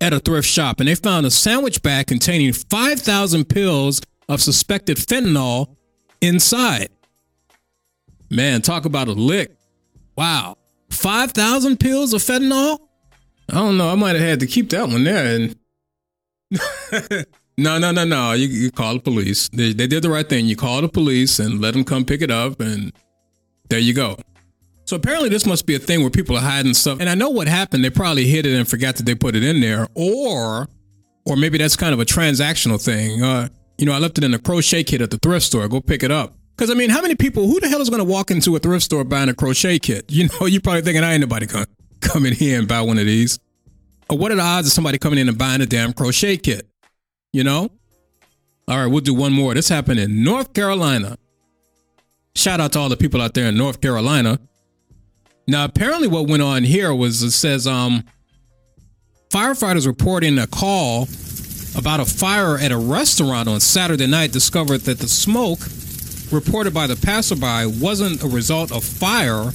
at 0.00 0.12
a 0.12 0.20
thrift 0.20 0.48
shop 0.48 0.80
and 0.80 0.88
they 0.88 0.94
found 0.94 1.26
a 1.26 1.30
sandwich 1.30 1.82
bag 1.82 2.06
containing 2.06 2.52
5,000 2.52 3.44
pills 3.48 4.00
of 4.28 4.40
suspected 4.40 4.96
fentanyl 4.96 5.76
inside. 6.20 6.88
Man, 8.30 8.62
talk 8.62 8.84
about 8.84 9.08
a 9.08 9.12
lick. 9.12 9.56
Wow. 10.16 10.56
5,000 10.90 11.78
pills 11.78 12.12
of 12.12 12.22
fentanyl? 12.22 12.78
I 13.50 13.54
don't 13.54 13.76
know. 13.76 13.90
I 13.90 13.94
might 13.94 14.16
have 14.16 14.24
had 14.24 14.40
to 14.40 14.46
keep 14.46 14.70
that 14.70 14.88
one 14.88 15.04
there. 15.04 15.36
And 15.36 15.56
no, 17.56 17.78
no, 17.78 17.92
no, 17.92 18.04
no. 18.04 18.32
You, 18.32 18.46
you 18.48 18.70
call 18.70 18.94
the 18.94 19.00
police. 19.00 19.48
They, 19.48 19.72
they 19.72 19.86
did 19.86 20.02
the 20.02 20.10
right 20.10 20.28
thing. 20.28 20.46
You 20.46 20.56
call 20.56 20.80
the 20.80 20.88
police 20.88 21.38
and 21.38 21.60
let 21.60 21.74
them 21.74 21.84
come 21.84 22.04
pick 22.04 22.22
it 22.22 22.30
up, 22.30 22.60
and 22.60 22.92
there 23.68 23.78
you 23.78 23.94
go. 23.94 24.16
So 24.86 24.96
apparently, 24.96 25.28
this 25.28 25.46
must 25.46 25.66
be 25.66 25.74
a 25.74 25.78
thing 25.78 26.00
where 26.00 26.10
people 26.10 26.36
are 26.36 26.42
hiding 26.42 26.74
stuff. 26.74 27.00
And 27.00 27.08
I 27.08 27.14
know 27.14 27.30
what 27.30 27.48
happened. 27.48 27.84
They 27.84 27.90
probably 27.90 28.26
hid 28.26 28.44
it 28.44 28.54
and 28.54 28.68
forgot 28.68 28.96
that 28.96 29.06
they 29.06 29.14
put 29.14 29.34
it 29.34 29.42
in 29.42 29.60
there, 29.60 29.88
or, 29.94 30.68
or 31.24 31.36
maybe 31.36 31.58
that's 31.58 31.76
kind 31.76 31.94
of 31.94 32.00
a 32.00 32.04
transactional 32.04 32.82
thing. 32.82 33.22
Uh, 33.22 33.48
you 33.78 33.86
know, 33.86 33.92
I 33.92 33.98
left 33.98 34.18
it 34.18 34.24
in 34.24 34.34
a 34.34 34.38
crochet 34.38 34.84
kit 34.84 35.00
at 35.00 35.10
the 35.10 35.18
thrift 35.18 35.46
store. 35.46 35.66
Go 35.68 35.80
pick 35.80 36.02
it 36.02 36.10
up. 36.10 36.34
Because 36.56 36.70
I 36.70 36.74
mean, 36.74 36.90
how 36.90 37.02
many 37.02 37.14
people? 37.14 37.46
Who 37.46 37.58
the 37.60 37.68
hell 37.68 37.80
is 37.80 37.88
going 37.88 37.98
to 37.98 38.08
walk 38.08 38.30
into 38.30 38.54
a 38.56 38.58
thrift 38.58 38.84
store 38.84 39.04
buying 39.04 39.28
a 39.28 39.34
crochet 39.34 39.78
kit? 39.78 40.04
You 40.08 40.28
know, 40.28 40.46
you're 40.46 40.60
probably 40.60 40.82
thinking 40.82 41.02
I 41.02 41.12
ain't 41.12 41.20
nobody 41.20 41.46
come 41.46 41.66
come 42.00 42.26
in 42.26 42.34
here 42.34 42.58
and 42.58 42.68
buy 42.68 42.80
one 42.82 42.98
of 42.98 43.06
these. 43.06 43.38
Or 44.10 44.18
what 44.18 44.30
are 44.30 44.34
the 44.34 44.42
odds 44.42 44.66
of 44.66 44.72
somebody 44.72 44.98
coming 44.98 45.18
in 45.18 45.28
and 45.28 45.38
buying 45.38 45.62
a 45.62 45.66
damn 45.66 45.92
crochet 45.92 46.36
kit? 46.36 46.68
You 47.34 47.42
know. 47.42 47.68
All 48.68 48.78
right, 48.78 48.86
we'll 48.86 49.00
do 49.00 49.12
one 49.12 49.32
more. 49.32 49.54
This 49.54 49.68
happened 49.68 49.98
in 49.98 50.22
North 50.22 50.54
Carolina. 50.54 51.18
Shout 52.36 52.60
out 52.60 52.72
to 52.74 52.78
all 52.78 52.88
the 52.88 52.96
people 52.96 53.20
out 53.20 53.34
there 53.34 53.48
in 53.48 53.56
North 53.56 53.80
Carolina. 53.80 54.38
Now, 55.48 55.64
apparently, 55.64 56.06
what 56.06 56.28
went 56.28 56.44
on 56.44 56.62
here 56.62 56.94
was 56.94 57.24
it 57.24 57.32
says 57.32 57.66
um, 57.66 58.04
firefighters 59.30 59.84
reporting 59.84 60.38
a 60.38 60.46
call 60.46 61.08
about 61.76 61.98
a 61.98 62.04
fire 62.04 62.56
at 62.56 62.70
a 62.70 62.78
restaurant 62.78 63.48
on 63.48 63.58
Saturday 63.58 64.06
night 64.06 64.30
discovered 64.30 64.82
that 64.82 65.00
the 65.00 65.08
smoke 65.08 65.58
reported 66.30 66.72
by 66.72 66.86
the 66.86 66.94
passerby 66.94 67.66
wasn't 67.82 68.22
a 68.22 68.28
result 68.28 68.70
of 68.70 68.84
fire, 68.84 69.50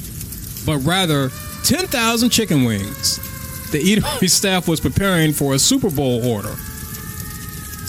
but 0.65 0.85
rather 0.85 1.29
10,000 1.63 2.29
chicken 2.29 2.65
wings. 2.65 3.15
The 3.71 3.79
eatery 3.81 4.29
staff 4.29 4.67
was 4.67 4.81
preparing 4.81 5.31
for 5.31 5.53
a 5.53 5.59
Super 5.59 5.89
Bowl 5.89 6.27
order. 6.27 6.53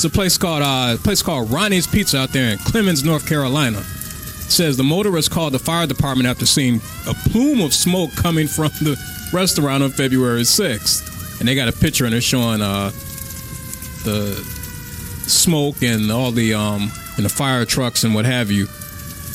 It's 0.01 0.07
a 0.07 0.09
place 0.09 0.39
called 0.39 0.63
uh, 0.63 0.97
place 0.97 1.21
called 1.21 1.51
Ronnie's 1.51 1.87
Pizza 1.87 2.21
out 2.21 2.31
there 2.31 2.53
in 2.53 2.59
Clemmons, 2.61 3.05
North 3.05 3.29
Carolina. 3.29 3.81
It 3.81 4.51
says 4.51 4.79
the 4.79 4.83
motorist 4.83 5.31
called 5.31 5.53
the 5.53 5.59
fire 5.59 5.87
department 5.87 6.27
after 6.27 6.47
seeing 6.47 6.77
a 7.07 7.13
plume 7.13 7.61
of 7.61 7.75
smoke 7.75 8.11
coming 8.17 8.47
from 8.47 8.71
the 8.81 8.97
restaurant 9.31 9.83
on 9.83 9.91
February 9.91 10.41
6th. 10.41 11.39
And 11.39 11.47
they 11.47 11.55
got 11.55 11.69
a 11.69 11.73
picture 11.73 12.07
and 12.07 12.15
they're 12.15 12.23
showing 12.23 12.63
uh, 12.63 12.89
the 14.07 14.43
smoke 15.29 15.83
and 15.83 16.11
all 16.11 16.31
the 16.31 16.55
um 16.55 16.91
and 17.17 17.27
the 17.27 17.29
fire 17.29 17.67
trucks 17.67 18.03
and 18.03 18.15
what 18.15 18.25
have 18.25 18.51
you. 18.51 18.69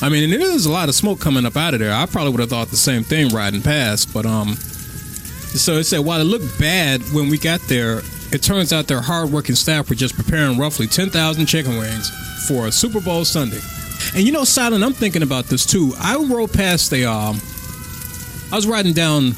I 0.01 0.09
mean, 0.09 0.31
there 0.31 0.41
is 0.41 0.65
a 0.65 0.71
lot 0.71 0.89
of 0.89 0.95
smoke 0.95 1.19
coming 1.19 1.45
up 1.45 1.55
out 1.57 1.75
of 1.75 1.79
there. 1.79 1.93
I 1.93 2.07
probably 2.07 2.31
would 2.31 2.39
have 2.39 2.49
thought 2.49 2.69
the 2.69 2.75
same 2.75 3.03
thing 3.03 3.29
riding 3.29 3.61
past, 3.61 4.11
but 4.11 4.25
um. 4.25 4.55
So 4.55 5.73
it 5.73 5.83
said 5.83 5.99
while 5.99 6.19
it 6.19 6.23
looked 6.23 6.59
bad 6.59 7.01
when 7.13 7.29
we 7.29 7.37
got 7.37 7.61
there, 7.67 8.01
it 8.31 8.41
turns 8.41 8.73
out 8.73 8.87
their 8.87 9.01
hardworking 9.01 9.55
staff 9.55 9.89
were 9.89 9.95
just 9.95 10.15
preparing 10.15 10.57
roughly 10.57 10.87
10,000 10.87 11.45
chicken 11.45 11.77
wings 11.77 12.09
for 12.47 12.67
a 12.67 12.71
Super 12.71 13.01
Bowl 13.01 13.25
Sunday. 13.25 13.59
And 14.13 14.23
you 14.23 14.31
know, 14.31 14.43
Silent, 14.43 14.83
I'm 14.83 14.93
thinking 14.93 15.23
about 15.23 15.45
this 15.45 15.65
too. 15.65 15.93
I 15.99 16.15
rode 16.17 16.53
past 16.53 16.91
a, 16.93 17.05
um, 17.05 17.39
I 18.51 18.55
was 18.55 18.67
riding 18.67 18.93
down, 18.93 19.33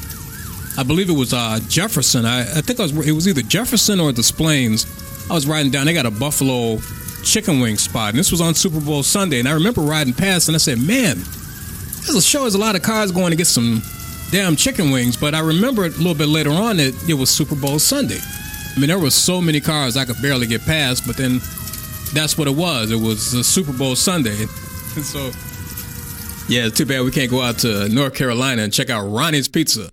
I 0.76 0.82
believe 0.82 1.08
it 1.08 1.16
was 1.16 1.32
uh, 1.32 1.58
Jefferson. 1.68 2.24
I, 2.24 2.40
I 2.40 2.60
think 2.60 2.78
I 2.80 2.82
was, 2.82 3.08
it 3.08 3.12
was 3.12 3.26
either 3.28 3.42
Jefferson 3.42 4.00
or 4.00 4.12
Des 4.12 4.32
Plaines. 4.32 4.86
I 5.30 5.34
was 5.34 5.46
riding 5.46 5.70
down. 5.70 5.86
They 5.86 5.92
got 5.92 6.06
a 6.06 6.10
Buffalo 6.10 6.78
chicken 7.22 7.60
wing 7.60 7.76
spot, 7.76 8.10
and 8.10 8.18
this 8.18 8.30
was 8.30 8.40
on 8.40 8.54
Super 8.54 8.80
Bowl 8.80 9.02
Sunday. 9.02 9.38
And 9.38 9.48
I 9.48 9.52
remember 9.52 9.82
riding 9.82 10.14
past, 10.14 10.48
and 10.48 10.54
I 10.54 10.58
said, 10.58 10.78
"Man, 10.78 11.18
this 12.06 12.24
show 12.24 12.44
has 12.44 12.54
a 12.54 12.58
lot 12.58 12.76
of 12.76 12.82
cars 12.82 13.12
going 13.12 13.30
to 13.30 13.36
get 13.36 13.46
some 13.46 13.82
damn 14.30 14.56
chicken 14.56 14.90
wings." 14.90 15.16
But 15.16 15.34
I 15.34 15.40
remember 15.40 15.84
a 15.84 15.88
little 15.88 16.14
bit 16.14 16.28
later 16.28 16.50
on 16.50 16.78
that 16.78 16.94
it 17.08 17.14
was 17.14 17.28
Super 17.28 17.56
Bowl 17.56 17.78
Sunday. 17.78 18.20
I 18.78 18.80
mean, 18.80 18.90
there 18.90 18.98
were 19.00 19.10
so 19.10 19.40
many 19.40 19.60
cars 19.60 19.96
I 19.96 20.04
could 20.04 20.22
barely 20.22 20.46
get 20.46 20.64
past, 20.64 21.04
but 21.04 21.16
then 21.16 21.40
that's 22.14 22.38
what 22.38 22.46
it 22.46 22.54
was. 22.54 22.92
It 22.92 23.00
was 23.00 23.34
a 23.34 23.42
Super 23.42 23.72
Bowl 23.72 23.96
Sunday. 23.96 24.36
so, 25.02 25.32
yeah, 26.46 26.66
it's 26.66 26.78
too 26.78 26.86
bad 26.86 27.02
we 27.02 27.10
can't 27.10 27.28
go 27.28 27.42
out 27.42 27.58
to 27.58 27.88
North 27.88 28.14
Carolina 28.14 28.62
and 28.62 28.72
check 28.72 28.88
out 28.88 29.02
Ronnie's 29.08 29.48
Pizza. 29.48 29.90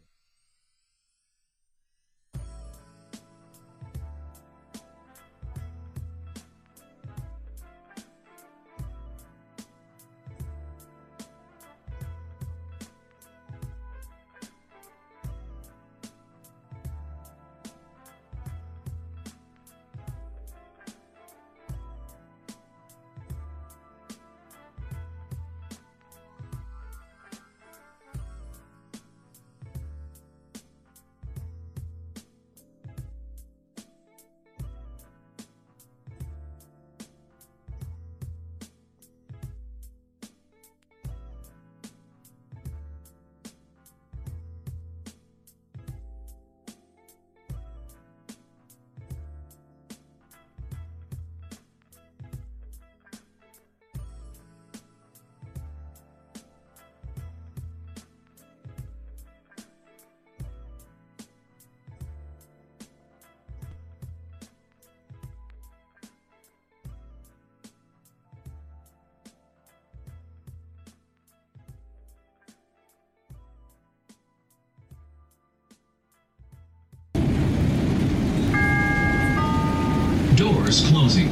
Doors 80.65 80.89
closing. 80.89 81.29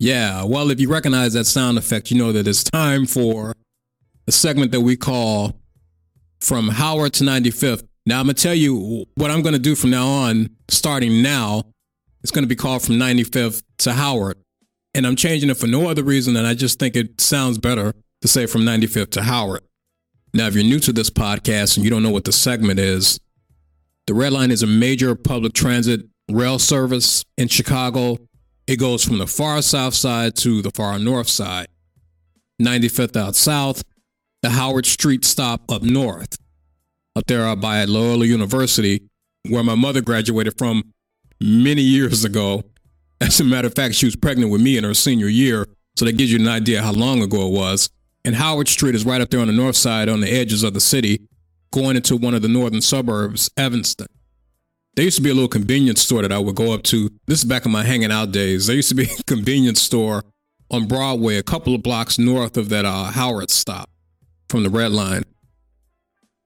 Yeah, 0.00 0.42
well, 0.42 0.72
if 0.72 0.80
you 0.80 0.90
recognize 0.90 1.32
that 1.34 1.44
sound 1.44 1.78
effect, 1.78 2.10
you 2.10 2.18
know 2.18 2.32
that 2.32 2.48
it's 2.48 2.64
time 2.64 3.06
for 3.06 3.54
a 4.26 4.32
segment 4.32 4.72
that 4.72 4.80
we 4.80 4.96
call 4.96 5.60
From 6.40 6.68
Howard 6.68 7.12
to 7.14 7.24
95th. 7.24 7.86
Now, 8.04 8.18
I'm 8.18 8.26
going 8.26 8.34
to 8.34 8.42
tell 8.42 8.54
you 8.54 9.06
what 9.14 9.30
I'm 9.30 9.42
going 9.42 9.52
to 9.52 9.60
do 9.60 9.76
from 9.76 9.90
now 9.90 10.08
on, 10.08 10.50
starting 10.66 11.22
now. 11.22 11.62
It's 12.24 12.32
going 12.32 12.42
to 12.42 12.48
be 12.48 12.56
called 12.56 12.82
From 12.82 12.96
95th 12.96 13.62
to 13.78 13.92
Howard. 13.92 14.36
And 14.92 15.06
I'm 15.06 15.14
changing 15.14 15.50
it 15.50 15.56
for 15.56 15.68
no 15.68 15.88
other 15.88 16.02
reason 16.02 16.34
than 16.34 16.44
I 16.44 16.54
just 16.54 16.80
think 16.80 16.96
it 16.96 17.20
sounds 17.20 17.58
better 17.58 17.94
to 18.22 18.28
say 18.28 18.46
From 18.46 18.62
95th 18.62 19.12
to 19.12 19.22
Howard. 19.22 19.62
Now, 20.34 20.48
if 20.48 20.54
you're 20.56 20.64
new 20.64 20.80
to 20.80 20.92
this 20.92 21.10
podcast 21.10 21.76
and 21.76 21.84
you 21.84 21.90
don't 21.90 22.02
know 22.02 22.10
what 22.10 22.24
the 22.24 22.32
segment 22.32 22.80
is, 22.80 23.20
the 24.08 24.14
Red 24.14 24.32
Line 24.32 24.50
is 24.50 24.64
a 24.64 24.66
major 24.66 25.14
public 25.14 25.52
transit 25.52 26.00
rail 26.30 26.58
service 26.58 27.24
in 27.36 27.48
Chicago 27.48 28.18
it 28.68 28.78
goes 28.78 29.02
from 29.02 29.16
the 29.16 29.26
far 29.26 29.62
south 29.62 29.94
side 29.94 30.36
to 30.36 30.60
the 30.60 30.70
far 30.70 30.98
north 30.98 31.28
side. 31.28 31.68
95th 32.62 33.16
out 33.16 33.34
south, 33.34 33.82
the 34.42 34.50
Howard 34.50 34.84
Street 34.84 35.24
stop 35.24 35.62
up 35.72 35.82
north. 35.82 36.36
Up 37.16 37.26
there 37.26 37.48
uh, 37.48 37.56
by 37.56 37.82
Loyola 37.86 38.26
University, 38.26 39.08
where 39.48 39.64
my 39.64 39.74
mother 39.74 40.02
graduated 40.02 40.58
from 40.58 40.92
many 41.40 41.80
years 41.80 42.26
ago. 42.26 42.62
As 43.22 43.40
a 43.40 43.44
matter 43.44 43.68
of 43.68 43.74
fact, 43.74 43.94
she 43.94 44.04
was 44.04 44.16
pregnant 44.16 44.52
with 44.52 44.60
me 44.60 44.76
in 44.76 44.84
her 44.84 44.92
senior 44.92 45.28
year, 45.28 45.66
so 45.96 46.04
that 46.04 46.18
gives 46.18 46.30
you 46.30 46.38
an 46.38 46.46
idea 46.46 46.82
how 46.82 46.92
long 46.92 47.22
ago 47.22 47.46
it 47.46 47.52
was. 47.52 47.88
And 48.26 48.34
Howard 48.34 48.68
Street 48.68 48.94
is 48.94 49.06
right 49.06 49.22
up 49.22 49.30
there 49.30 49.40
on 49.40 49.46
the 49.46 49.54
north 49.54 49.76
side 49.76 50.10
on 50.10 50.20
the 50.20 50.30
edges 50.30 50.62
of 50.62 50.74
the 50.74 50.80
city, 50.80 51.22
going 51.72 51.96
into 51.96 52.18
one 52.18 52.34
of 52.34 52.42
the 52.42 52.48
northern 52.48 52.82
suburbs, 52.82 53.50
Evanston. 53.56 54.08
There 54.98 55.04
used 55.04 55.18
to 55.18 55.22
be 55.22 55.30
a 55.30 55.34
little 55.34 55.46
convenience 55.46 56.02
store 56.02 56.22
that 56.22 56.32
I 56.32 56.40
would 56.40 56.56
go 56.56 56.72
up 56.72 56.82
to. 56.82 57.08
This 57.28 57.38
is 57.38 57.44
back 57.44 57.64
in 57.64 57.70
my 57.70 57.84
hanging 57.84 58.10
out 58.10 58.32
days. 58.32 58.66
There 58.66 58.74
used 58.74 58.88
to 58.88 58.96
be 58.96 59.04
a 59.04 59.22
convenience 59.28 59.80
store 59.80 60.24
on 60.72 60.88
Broadway, 60.88 61.36
a 61.36 61.42
couple 61.44 61.72
of 61.72 61.84
blocks 61.84 62.18
north 62.18 62.56
of 62.56 62.68
that 62.70 62.84
uh, 62.84 63.04
Howard 63.04 63.48
stop 63.48 63.88
from 64.48 64.64
the 64.64 64.70
Red 64.70 64.90
Line. 64.90 65.22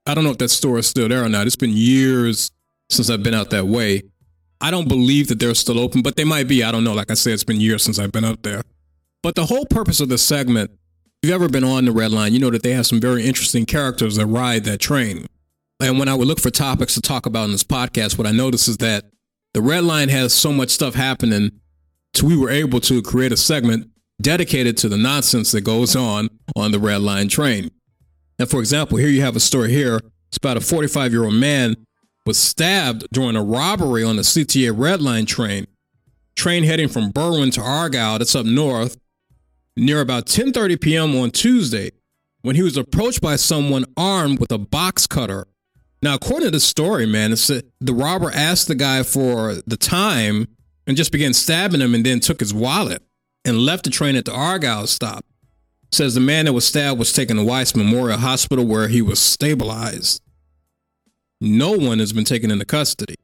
I 0.04 0.12
don't 0.12 0.22
know 0.22 0.32
if 0.32 0.36
that 0.36 0.50
store 0.50 0.78
is 0.78 0.86
still 0.86 1.08
there 1.08 1.24
or 1.24 1.30
not. 1.30 1.46
It's 1.46 1.56
been 1.56 1.74
years 1.74 2.50
since 2.90 3.08
I've 3.08 3.22
been 3.22 3.32
out 3.32 3.48
that 3.52 3.68
way. 3.68 4.02
I 4.60 4.70
don't 4.70 4.86
believe 4.86 5.28
that 5.28 5.38
they're 5.38 5.54
still 5.54 5.80
open, 5.80 6.02
but 6.02 6.16
they 6.16 6.24
might 6.24 6.46
be. 6.46 6.62
I 6.62 6.72
don't 6.72 6.84
know. 6.84 6.92
Like 6.92 7.10
I 7.10 7.14
said, 7.14 7.32
it's 7.32 7.44
been 7.44 7.58
years 7.58 7.82
since 7.82 7.98
I've 7.98 8.12
been 8.12 8.26
up 8.26 8.42
there. 8.42 8.60
But 9.22 9.34
the 9.34 9.46
whole 9.46 9.64
purpose 9.64 9.98
of 10.00 10.10
this 10.10 10.22
segment, 10.22 10.70
if 11.22 11.30
you've 11.30 11.34
ever 11.34 11.48
been 11.48 11.64
on 11.64 11.86
the 11.86 11.92
Red 11.92 12.10
Line, 12.10 12.34
you 12.34 12.38
know 12.38 12.50
that 12.50 12.62
they 12.62 12.72
have 12.72 12.86
some 12.86 13.00
very 13.00 13.24
interesting 13.24 13.64
characters 13.64 14.16
that 14.16 14.26
ride 14.26 14.64
that 14.64 14.78
train. 14.78 15.24
And 15.82 15.98
when 15.98 16.08
I 16.08 16.14
would 16.14 16.28
look 16.28 16.38
for 16.38 16.50
topics 16.50 16.94
to 16.94 17.00
talk 17.00 17.26
about 17.26 17.46
in 17.46 17.50
this 17.50 17.64
podcast, 17.64 18.16
what 18.16 18.26
I 18.26 18.30
noticed 18.30 18.68
is 18.68 18.76
that 18.78 19.06
the 19.52 19.60
red 19.60 19.82
line 19.82 20.08
has 20.10 20.32
so 20.32 20.52
much 20.52 20.70
stuff 20.70 20.94
happening, 20.94 21.50
so 22.14 22.24
we 22.24 22.36
were 22.36 22.50
able 22.50 22.80
to 22.82 23.02
create 23.02 23.32
a 23.32 23.36
segment 23.36 23.90
dedicated 24.20 24.76
to 24.78 24.88
the 24.88 24.96
nonsense 24.96 25.50
that 25.50 25.62
goes 25.62 25.96
on 25.96 26.28
on 26.54 26.70
the 26.70 26.78
red 26.78 27.02
line 27.02 27.28
train. 27.28 27.68
And 28.38 28.48
for 28.48 28.60
example, 28.60 28.96
here 28.98 29.08
you 29.08 29.22
have 29.22 29.34
a 29.34 29.40
story 29.40 29.72
here. 29.72 30.00
It's 30.28 30.36
about 30.36 30.56
a 30.56 30.60
45 30.60 31.12
year 31.12 31.24
old 31.24 31.34
man 31.34 31.74
was 32.24 32.38
stabbed 32.38 33.04
during 33.12 33.34
a 33.34 33.42
robbery 33.42 34.04
on 34.04 34.14
the 34.14 34.22
CTA 34.22 34.72
red 34.74 35.02
line 35.02 35.26
train. 35.26 35.66
Train 36.36 36.62
heading 36.62 36.88
from 36.88 37.12
Berwyn 37.12 37.52
to 37.54 37.60
Argyle, 37.60 38.18
that's 38.18 38.36
up 38.36 38.46
north, 38.46 38.96
near 39.76 40.00
about 40.00 40.26
10:30 40.26 40.80
p.m. 40.80 41.16
on 41.16 41.32
Tuesday, 41.32 41.90
when 42.42 42.54
he 42.54 42.62
was 42.62 42.76
approached 42.76 43.20
by 43.20 43.34
someone 43.34 43.84
armed 43.96 44.38
with 44.38 44.52
a 44.52 44.58
box 44.58 45.08
cutter 45.08 45.46
now, 46.02 46.14
according 46.14 46.48
to 46.48 46.50
the 46.50 46.60
story, 46.60 47.06
man, 47.06 47.32
it's 47.32 47.48
a, 47.48 47.62
the 47.80 47.94
robber 47.94 48.30
asked 48.32 48.66
the 48.66 48.74
guy 48.74 49.04
for 49.04 49.54
the 49.66 49.76
time 49.76 50.48
and 50.86 50.96
just 50.96 51.12
began 51.12 51.32
stabbing 51.32 51.80
him 51.80 51.94
and 51.94 52.04
then 52.04 52.18
took 52.18 52.40
his 52.40 52.52
wallet 52.52 53.02
and 53.44 53.58
left 53.58 53.84
the 53.84 53.90
train 53.90 54.16
at 54.16 54.24
the 54.24 54.34
Argyle 54.34 54.88
stop. 54.88 55.24
Says 55.92 56.14
the 56.14 56.20
man 56.20 56.46
that 56.46 56.54
was 56.54 56.66
stabbed 56.66 56.98
was 56.98 57.12
taken 57.12 57.36
to 57.36 57.44
Weiss 57.44 57.76
Memorial 57.76 58.18
Hospital 58.18 58.64
where 58.64 58.88
he 58.88 59.00
was 59.00 59.20
stabilized. 59.20 60.20
No 61.40 61.72
one 61.72 62.00
has 62.00 62.12
been 62.12 62.24
taken 62.24 62.50
into 62.50 62.64
custody. 62.64 63.14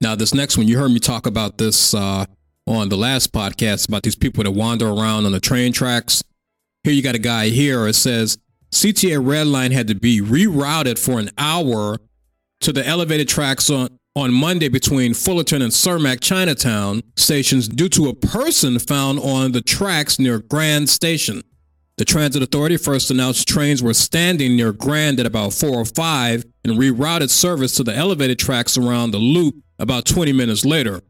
Now, 0.00 0.14
this 0.14 0.34
next 0.34 0.56
one, 0.56 0.66
you 0.66 0.78
heard 0.78 0.90
me 0.90 0.98
talk 0.98 1.26
about 1.26 1.58
this 1.58 1.94
uh, 1.94 2.26
on 2.66 2.88
the 2.88 2.96
last 2.96 3.32
podcast 3.32 3.88
about 3.88 4.02
these 4.02 4.16
people 4.16 4.42
that 4.44 4.50
wander 4.50 4.88
around 4.88 5.26
on 5.26 5.32
the 5.32 5.40
train 5.40 5.72
tracks. 5.72 6.22
Here 6.82 6.92
you 6.92 7.02
got 7.02 7.14
a 7.14 7.20
guy 7.20 7.48
here. 7.48 7.86
It 7.86 7.94
says 7.94 8.38
CTA 8.76 9.18
Red 9.26 9.46
Line 9.46 9.72
had 9.72 9.88
to 9.88 9.94
be 9.94 10.20
rerouted 10.20 10.98
for 10.98 11.18
an 11.18 11.30
hour 11.38 11.96
to 12.60 12.74
the 12.74 12.86
elevated 12.86 13.26
tracks 13.26 13.70
on, 13.70 13.88
on 14.14 14.34
Monday 14.34 14.68
between 14.68 15.14
Fullerton 15.14 15.62
and 15.62 15.72
Cermak 15.72 16.20
Chinatown 16.20 17.00
stations 17.16 17.68
due 17.68 17.88
to 17.88 18.10
a 18.10 18.14
person 18.14 18.78
found 18.78 19.18
on 19.20 19.52
the 19.52 19.62
tracks 19.62 20.18
near 20.18 20.40
Grand 20.40 20.90
Station. 20.90 21.42
The 21.96 22.04
Transit 22.04 22.42
Authority 22.42 22.76
first 22.76 23.10
announced 23.10 23.48
trains 23.48 23.82
were 23.82 23.94
standing 23.94 24.56
near 24.56 24.74
Grand 24.74 25.18
at 25.20 25.24
about 25.24 25.52
4:05 25.52 26.44
and 26.62 26.74
rerouted 26.74 27.30
service 27.30 27.74
to 27.76 27.82
the 27.82 27.96
elevated 27.96 28.38
tracks 28.38 28.76
around 28.76 29.12
the 29.12 29.18
loop 29.18 29.54
about 29.78 30.04
20 30.04 30.34
minutes 30.34 30.66
later. 30.66 31.00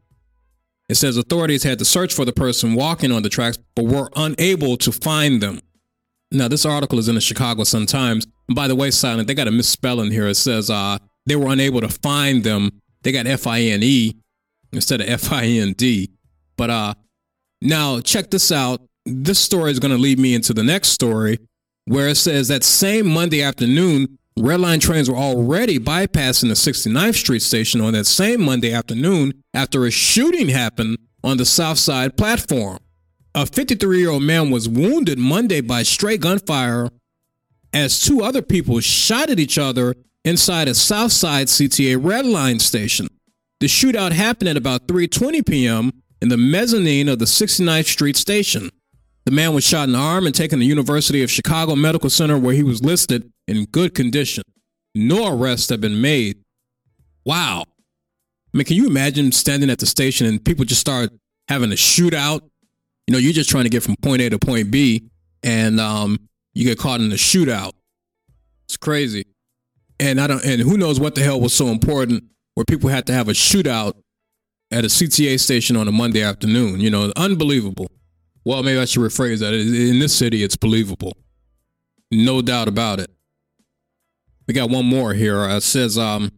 It 0.87 0.95
says 0.95 1.17
authorities 1.17 1.63
had 1.63 1.79
to 1.79 1.85
search 1.85 2.13
for 2.13 2.23
the 2.23 2.31
person 2.31 2.75
walking 2.75 3.11
on 3.11 3.23
the 3.23 3.29
tracks 3.29 3.57
but 3.75 3.83
were 3.83 4.09
unable 4.15 4.77
to 4.77 4.93
find 4.93 5.43
them. 5.43 5.59
Now, 6.31 6.47
this 6.47 6.65
article 6.65 6.99
is 6.99 7.07
in 7.07 7.15
the 7.15 7.21
Chicago 7.21 7.63
Sun 7.63 7.85
Times. 7.85 8.27
By 8.53 8.67
the 8.67 8.75
way, 8.75 8.91
Silent, 8.91 9.27
they 9.27 9.33
got 9.33 9.47
a 9.47 9.51
misspelling 9.51 10.11
here. 10.11 10.27
It 10.27 10.35
says 10.35 10.69
uh, 10.69 10.97
they 11.25 11.35
were 11.35 11.51
unable 11.51 11.81
to 11.81 11.89
find 11.89 12.43
them. 12.43 12.81
They 13.03 13.11
got 13.11 13.27
F 13.27 13.47
I 13.47 13.61
N 13.61 13.81
E 13.83 14.15
instead 14.73 15.01
of 15.01 15.07
F 15.07 15.31
I 15.31 15.45
N 15.45 15.73
D. 15.73 16.11
But 16.57 16.69
uh, 16.69 16.93
now, 17.61 17.99
check 18.01 18.29
this 18.29 18.51
out. 18.51 18.81
This 19.05 19.39
story 19.39 19.71
is 19.71 19.79
going 19.79 19.95
to 19.95 19.97
lead 19.97 20.19
me 20.19 20.33
into 20.33 20.53
the 20.53 20.63
next 20.63 20.89
story 20.89 21.39
where 21.85 22.09
it 22.09 22.15
says 22.15 22.49
that 22.49 22.65
same 22.65 23.07
Monday 23.07 23.41
afternoon, 23.41 24.17
Red 24.37 24.59
Line 24.59 24.79
trains 24.81 25.09
were 25.09 25.15
already 25.15 25.79
bypassing 25.79 26.49
the 26.49 26.53
69th 26.53 27.15
Street 27.15 27.41
station 27.41 27.79
on 27.79 27.93
that 27.93 28.05
same 28.05 28.41
Monday 28.41 28.73
afternoon 28.73 29.33
after 29.53 29.85
a 29.85 29.91
shooting 29.91 30.49
happened 30.49 30.97
on 31.23 31.37
the 31.37 31.45
South 31.45 31.77
Side 31.77 32.17
platform. 32.17 32.79
A 33.37 33.45
53 33.45 33.99
year 33.99 34.09
old 34.09 34.23
man 34.23 34.49
was 34.49 34.67
wounded 34.67 35.19
Monday 35.19 35.61
by 35.61 35.83
stray 35.83 36.17
gunfire 36.17 36.89
as 37.71 38.01
two 38.01 38.23
other 38.23 38.41
people 38.41 38.79
shot 38.79 39.29
at 39.29 39.39
each 39.39 39.59
other 39.59 39.93
inside 40.25 40.67
a 40.67 40.73
Southside 40.73 41.45
CTA 41.45 42.03
Red 42.03 42.25
Line 42.25 42.57
station. 42.57 43.07
The 43.59 43.67
shootout 43.67 44.11
happened 44.11 44.49
at 44.49 44.57
about 44.57 44.87
3:20 44.87 45.45
p.m. 45.45 45.91
in 46.19 46.29
the 46.29 46.35
mezzanine 46.35 47.07
of 47.07 47.19
the 47.19 47.25
69th 47.25 47.85
Street 47.85 48.17
station. 48.17 48.71
The 49.25 49.31
man 49.31 49.53
was 49.53 49.63
shot 49.63 49.83
in 49.83 49.91
the 49.91 49.99
arm 49.99 50.25
and 50.25 50.33
taken 50.33 50.57
to 50.57 50.63
the 50.63 50.67
University 50.67 51.21
of 51.21 51.29
Chicago 51.29 51.75
Medical 51.75 52.09
Center 52.09 52.39
where 52.39 52.55
he 52.55 52.63
was 52.63 52.83
listed 52.83 53.31
in 53.47 53.65
good 53.65 53.93
condition. 53.93 54.45
No 54.95 55.27
arrests 55.27 55.69
have 55.69 55.79
been 55.79 56.01
made. 56.01 56.39
Wow. 57.23 57.65
I 58.51 58.57
mean, 58.57 58.65
can 58.65 58.77
you 58.77 58.87
imagine 58.87 59.31
standing 59.31 59.69
at 59.69 59.77
the 59.77 59.85
station 59.85 60.25
and 60.25 60.43
people 60.43 60.65
just 60.65 60.81
start 60.81 61.11
having 61.47 61.71
a 61.71 61.75
shootout 61.75 62.41
you 63.07 63.13
know, 63.13 63.17
you're 63.19 63.33
just 63.33 63.49
trying 63.49 63.63
to 63.63 63.69
get 63.69 63.83
from 63.83 63.95
point 63.97 64.21
A 64.21 64.29
to 64.29 64.37
point 64.37 64.69
B, 64.69 65.09
and 65.41 65.79
um, 65.79 66.19
you 66.53 66.65
get 66.65 66.77
caught 66.77 66.99
in 66.99 67.11
a 67.11 67.15
shootout. 67.15 67.71
It's 68.65 68.75
crazy, 68.77 69.25
and 69.99 70.19
I 70.19 70.27
don't. 70.27 70.43
And 70.43 70.61
who 70.61 70.77
knows 70.77 70.99
what 70.99 71.15
the 71.15 71.21
hell 71.23 71.39
was 71.39 71.53
so 71.53 71.67
important 71.67 72.25
where 72.55 72.65
people 72.65 72.89
had 72.89 73.07
to 73.07 73.13
have 73.13 73.29
a 73.29 73.33
shootout 73.33 73.93
at 74.71 74.83
a 74.83 74.87
CTA 74.87 75.39
station 75.39 75.77
on 75.77 75.87
a 75.87 75.91
Monday 75.91 76.21
afternoon. 76.21 76.81
You 76.81 76.89
know, 76.89 77.13
unbelievable. 77.15 77.89
Well, 78.43 78.61
maybe 78.61 78.79
I 78.79 78.85
should 78.85 79.03
rephrase 79.03 79.39
that. 79.39 79.53
In 79.53 79.99
this 79.99 80.13
city, 80.15 80.43
it's 80.43 80.57
believable, 80.57 81.13
no 82.11 82.41
doubt 82.41 82.67
about 82.67 82.99
it. 82.99 83.09
We 84.47 84.53
got 84.53 84.69
one 84.69 84.85
more 84.85 85.13
here. 85.13 85.39
Uh, 85.39 85.57
it 85.57 85.63
says, 85.63 85.97
um, 85.97 86.31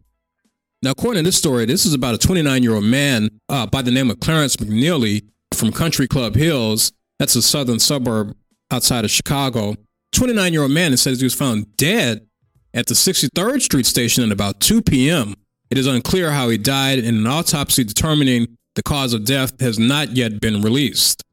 now, 0.82 0.90
according 0.90 1.22
to 1.22 1.28
this 1.28 1.36
story, 1.36 1.66
this 1.66 1.84
is 1.84 1.94
about 1.94 2.14
a 2.14 2.18
29 2.18 2.62
year 2.62 2.74
old 2.74 2.84
man 2.84 3.28
uh, 3.48 3.66
by 3.66 3.82
the 3.82 3.90
name 3.90 4.10
of 4.10 4.20
Clarence 4.20 4.56
McNeely 4.56 5.22
from 5.54 5.72
Country 5.72 6.08
Club 6.08 6.34
Hills. 6.34 6.92
That's 7.18 7.36
a 7.36 7.42
southern 7.42 7.78
suburb 7.78 8.34
outside 8.70 9.04
of 9.04 9.10
Chicago. 9.10 9.76
29 10.12 10.52
year 10.52 10.62
old 10.62 10.70
man 10.70 10.96
says 10.96 11.20
he 11.20 11.24
was 11.24 11.34
found 11.34 11.76
dead 11.76 12.26
at 12.74 12.86
the 12.86 12.94
63rd 12.94 13.62
Street 13.62 13.86
station 13.86 14.24
at 14.24 14.32
about 14.32 14.60
2 14.60 14.82
p.m. 14.82 15.34
It 15.70 15.78
is 15.78 15.86
unclear 15.86 16.32
how 16.32 16.48
he 16.48 16.58
died, 16.58 16.98
and 16.98 17.16
an 17.16 17.26
autopsy 17.26 17.84
determining 17.84 18.56
the 18.74 18.82
cause 18.82 19.12
of 19.12 19.24
death 19.24 19.60
has 19.60 19.78
not 19.78 20.16
yet 20.16 20.40
been 20.40 20.62
released. 20.62 21.24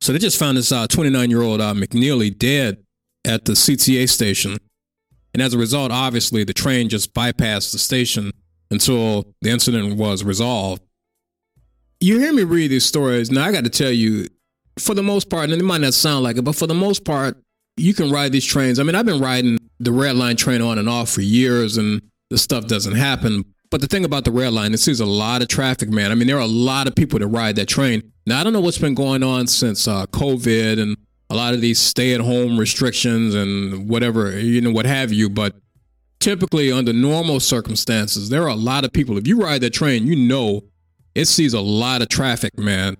So 0.00 0.12
they 0.12 0.18
just 0.18 0.38
found 0.38 0.56
this 0.56 0.70
29 0.70 1.16
uh, 1.16 1.22
year 1.28 1.42
old 1.42 1.60
uh, 1.60 1.74
McNeely 1.74 2.36
dead 2.36 2.84
at 3.24 3.46
the 3.46 3.52
CTA 3.52 4.08
station. 4.08 4.58
And 5.32 5.42
as 5.42 5.54
a 5.54 5.58
result, 5.58 5.90
obviously, 5.90 6.44
the 6.44 6.52
train 6.52 6.88
just 6.88 7.14
bypassed 7.14 7.72
the 7.72 7.78
station 7.78 8.30
until 8.70 9.34
the 9.40 9.50
incident 9.50 9.96
was 9.96 10.22
resolved 10.22 10.82
you 12.00 12.18
hear 12.18 12.32
me 12.32 12.44
read 12.44 12.70
these 12.70 12.84
stories. 12.84 13.30
Now 13.30 13.44
I 13.44 13.52
got 13.52 13.64
to 13.64 13.70
tell 13.70 13.90
you, 13.90 14.28
for 14.78 14.94
the 14.94 15.02
most 15.02 15.30
part, 15.30 15.50
and 15.50 15.60
it 15.60 15.64
might 15.64 15.80
not 15.80 15.94
sound 15.94 16.24
like 16.24 16.36
it, 16.36 16.42
but 16.42 16.56
for 16.56 16.66
the 16.66 16.74
most 16.74 17.04
part, 17.04 17.36
you 17.76 17.94
can 17.94 18.10
ride 18.10 18.32
these 18.32 18.44
trains. 18.44 18.78
I 18.78 18.82
mean, 18.82 18.94
I've 18.94 19.06
been 19.06 19.20
riding 19.20 19.58
the 19.80 19.92
red 19.92 20.16
line 20.16 20.36
train 20.36 20.60
on 20.60 20.78
and 20.78 20.88
off 20.88 21.10
for 21.10 21.22
years, 21.22 21.76
and 21.76 22.02
the 22.30 22.38
stuff 22.38 22.66
doesn't 22.66 22.94
happen. 22.94 23.44
But 23.70 23.80
the 23.80 23.86
thing 23.86 24.04
about 24.04 24.24
the 24.24 24.30
red 24.30 24.52
line, 24.52 24.72
it 24.72 24.78
sees 24.78 25.00
a 25.00 25.06
lot 25.06 25.42
of 25.42 25.48
traffic, 25.48 25.88
man. 25.90 26.12
I 26.12 26.14
mean, 26.14 26.28
there 26.28 26.36
are 26.36 26.40
a 26.40 26.46
lot 26.46 26.86
of 26.86 26.94
people 26.94 27.18
that 27.18 27.26
ride 27.26 27.56
that 27.56 27.66
train. 27.66 28.12
Now, 28.26 28.40
I 28.40 28.44
don't 28.44 28.52
know 28.52 28.60
what's 28.60 28.78
been 28.78 28.94
going 28.94 29.22
on 29.22 29.46
since 29.46 29.88
uh, 29.88 30.06
COVID 30.06 30.80
and 30.80 30.96
a 31.30 31.34
lot 31.34 31.54
of 31.54 31.60
these 31.60 31.80
stay-at-home 31.80 32.58
restrictions 32.58 33.34
and 33.34 33.88
whatever, 33.88 34.38
you 34.38 34.60
know, 34.60 34.70
what 34.70 34.86
have 34.86 35.12
you. 35.12 35.28
But 35.28 35.56
typically, 36.20 36.70
under 36.70 36.92
normal 36.92 37.40
circumstances, 37.40 38.28
there 38.28 38.42
are 38.42 38.48
a 38.48 38.54
lot 38.54 38.84
of 38.84 38.92
people. 38.92 39.18
If 39.18 39.26
you 39.26 39.40
ride 39.40 39.62
that 39.62 39.72
train, 39.72 40.06
you 40.06 40.14
know 40.14 40.64
it 41.14 41.26
sees 41.26 41.54
a 41.54 41.60
lot 41.60 42.02
of 42.02 42.08
traffic, 42.08 42.58
man. 42.58 42.96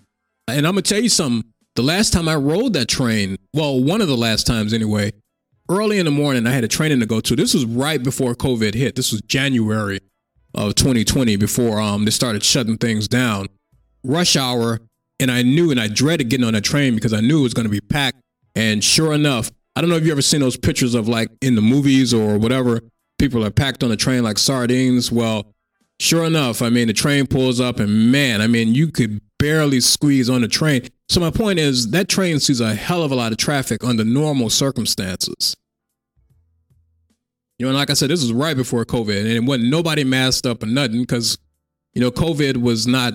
And 0.48 0.66
I'm 0.66 0.74
gonna 0.74 0.82
tell 0.82 1.02
you 1.02 1.08
something. 1.08 1.50
The 1.76 1.82
last 1.82 2.12
time 2.12 2.28
I 2.28 2.36
rode 2.36 2.74
that 2.74 2.88
train, 2.88 3.36
well, 3.52 3.82
one 3.82 4.00
of 4.00 4.08
the 4.08 4.16
last 4.16 4.46
times 4.46 4.72
anyway, 4.72 5.12
early 5.68 5.98
in 5.98 6.04
the 6.04 6.12
morning, 6.12 6.46
I 6.46 6.52
had 6.52 6.62
a 6.62 6.68
training 6.68 7.00
to 7.00 7.06
go 7.06 7.20
to. 7.20 7.34
This 7.34 7.54
was 7.54 7.64
right 7.64 8.02
before 8.02 8.34
COVID 8.34 8.74
hit. 8.74 8.94
This 8.94 9.10
was 9.10 9.20
January 9.22 10.00
of 10.54 10.76
2020, 10.76 11.36
before 11.36 11.80
um 11.80 12.04
they 12.04 12.10
started 12.10 12.44
shutting 12.44 12.78
things 12.78 13.08
down. 13.08 13.48
Rush 14.04 14.36
hour, 14.36 14.80
and 15.18 15.30
I 15.30 15.42
knew, 15.42 15.70
and 15.70 15.80
I 15.80 15.88
dreaded 15.88 16.28
getting 16.28 16.46
on 16.46 16.52
that 16.52 16.64
train 16.64 16.94
because 16.94 17.12
I 17.12 17.20
knew 17.20 17.40
it 17.40 17.42
was 17.42 17.54
to 17.54 17.68
be 17.68 17.80
packed. 17.80 18.18
And 18.54 18.84
sure 18.84 19.12
enough, 19.12 19.50
I 19.74 19.80
don't 19.80 19.90
know 19.90 19.96
if 19.96 20.04
you 20.04 20.12
ever 20.12 20.22
seen 20.22 20.40
those 20.40 20.56
pictures 20.56 20.94
of 20.94 21.08
like 21.08 21.30
in 21.40 21.56
the 21.56 21.62
movies 21.62 22.14
or 22.14 22.38
whatever, 22.38 22.80
people 23.18 23.44
are 23.44 23.50
packed 23.50 23.82
on 23.82 23.90
the 23.90 23.96
train 23.96 24.22
like 24.22 24.38
sardines. 24.38 25.10
Well, 25.10 25.53
sure 26.00 26.24
enough, 26.24 26.62
I 26.62 26.70
mean, 26.70 26.88
the 26.88 26.92
train 26.92 27.26
pulls 27.26 27.60
up, 27.60 27.80
and 27.80 28.10
man, 28.10 28.40
I 28.40 28.46
mean, 28.46 28.74
you 28.74 28.90
could 28.90 29.20
barely 29.38 29.80
squeeze 29.80 30.30
on 30.30 30.40
the 30.40 30.48
train. 30.48 30.88
So 31.08 31.20
my 31.20 31.30
point 31.30 31.58
is 31.58 31.90
that 31.90 32.08
train 32.08 32.40
sees 32.40 32.60
a 32.60 32.74
hell 32.74 33.02
of 33.02 33.12
a 33.12 33.14
lot 33.14 33.32
of 33.32 33.38
traffic 33.38 33.84
under 33.84 34.04
normal 34.04 34.50
circumstances. 34.50 35.56
You 37.58 37.66
know, 37.66 37.70
and 37.70 37.78
like 37.78 37.90
I 37.90 37.94
said, 37.94 38.10
this 38.10 38.22
was 38.22 38.32
right 38.32 38.56
before 38.56 38.84
COVID, 38.84 39.18
and 39.18 39.28
it 39.28 39.44
wasn't 39.44 39.70
nobody 39.70 40.02
masked 40.02 40.46
up 40.46 40.62
or 40.62 40.66
nothing 40.66 41.02
because, 41.02 41.38
you 41.92 42.00
know, 42.00 42.10
COVID 42.10 42.56
was 42.56 42.86
not, 42.86 43.14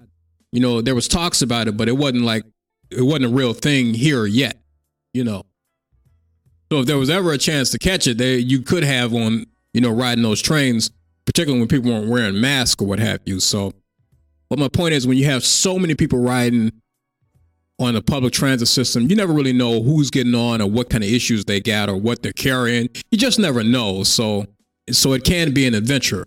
you 0.51 0.61
know, 0.61 0.81
there 0.81 0.95
was 0.95 1.07
talks 1.07 1.41
about 1.41 1.68
it, 1.68 1.76
but 1.76 1.89
it 1.89 1.97
wasn't 1.97 2.23
like 2.23 2.43
it 2.89 3.01
wasn't 3.01 3.26
a 3.26 3.30
real 3.30 3.53
thing 3.53 3.93
here 3.93 4.26
yet. 4.26 4.57
You 5.14 5.23
know, 5.23 5.43
so 6.72 6.80
if 6.81 6.85
there 6.85 6.97
was 6.97 7.10
ever 7.10 7.34
a 7.34 7.38
chance 7.38 7.72
to 7.72 7.80
catch 7.80 8.07
it, 8.07 8.18
they 8.18 8.38
you 8.38 8.61
could 8.61 8.84
have 8.84 9.14
on, 9.14 9.45
you 9.73 9.81
know, 9.81 9.91
riding 9.91 10.23
those 10.23 10.41
trains, 10.41 10.91
particularly 11.30 11.60
when 11.60 11.68
people 11.68 11.91
weren't 11.91 12.10
wearing 12.10 12.41
masks 12.41 12.81
or 12.81 12.88
what 12.88 12.97
have 12.97 13.19
you. 13.23 13.39
So, 13.39 13.72
but 14.49 14.57
my 14.57 14.68
point 14.68 14.95
is, 14.95 15.06
when 15.06 15.15
you 15.15 15.26
have 15.26 15.45
so 15.45 15.77
many 15.77 15.93
people 15.93 16.18
riding 16.18 16.72
on 17.77 17.95
a 17.95 18.01
public 18.01 18.34
transit 18.34 18.68
system, 18.68 19.07
you 19.07 19.15
never 19.15 19.31
really 19.31 19.53
know 19.53 19.84
who's 19.84 20.10
getting 20.10 20.34
on 20.34 20.60
or 20.60 20.68
what 20.68 20.89
kind 20.89 21.03
of 21.03 21.10
issues 21.11 21.45
they 21.45 21.61
got 21.61 21.88
or 21.88 21.97
what 21.97 22.23
they're 22.23 22.31
carrying. 22.31 22.89
You 23.11 23.19
just 23.19 23.38
never 23.38 23.64
know. 23.64 24.01
So, 24.01 24.47
so 24.89 25.14
it 25.14 25.23
can 25.23 25.53
be 25.53 25.68
an 25.68 25.76
adventure. 25.76 26.26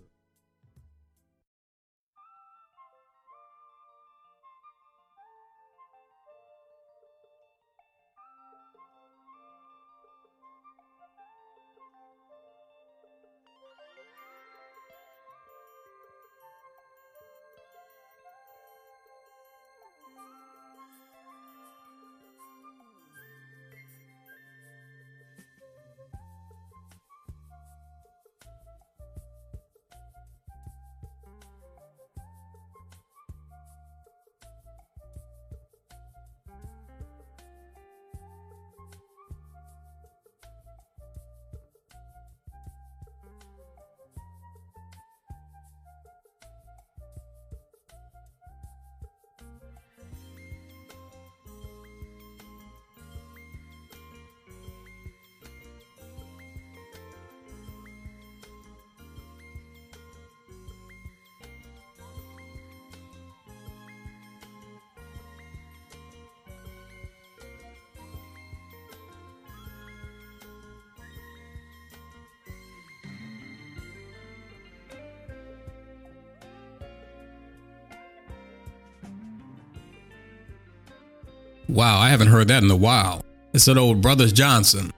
Wow, 81.93 81.99
I 81.99 82.09
haven't 82.09 82.29
heard 82.29 82.47
that 82.47 82.63
in 82.63 82.71
a 82.71 82.75
while. 82.75 83.23
It's 83.53 83.65
that 83.65 83.77
old 83.77 84.01
Brothers 84.01 84.33
Johnson. 84.33 84.91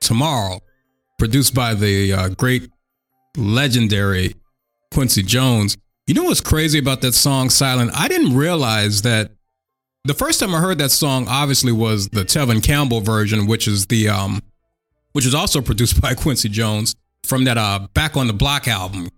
Tomorrow, 0.00 0.60
produced 1.18 1.54
by 1.54 1.74
the 1.74 2.14
uh, 2.14 2.28
great, 2.30 2.70
legendary 3.36 4.36
Quincy 4.90 5.22
Jones. 5.22 5.76
You 6.06 6.14
know 6.14 6.22
what's 6.22 6.40
crazy 6.40 6.78
about 6.78 7.02
that 7.02 7.12
song, 7.12 7.50
Silent? 7.50 7.90
I 7.94 8.08
didn't 8.08 8.34
realize 8.34 9.02
that 9.02 9.32
the 10.04 10.14
first 10.14 10.40
time 10.40 10.54
I 10.54 10.60
heard 10.60 10.78
that 10.78 10.92
song, 10.92 11.26
obviously, 11.28 11.72
was 11.72 12.08
the 12.08 12.22
Tevin 12.22 12.64
Campbell 12.64 13.02
version, 13.02 13.46
which 13.46 13.68
is 13.68 13.88
the 13.88 14.08
um, 14.08 14.40
which 15.12 15.26
was 15.26 15.34
also 15.34 15.60
produced 15.70 16.00
by 16.00 16.14
Quincy 16.14 16.48
Jones 16.48 16.96
from 17.22 17.44
that 17.44 17.58
uh, 17.58 17.86
Back 17.92 18.16
on 18.16 18.28
the 18.28 18.32
Block 18.32 18.66
album. 18.66 19.10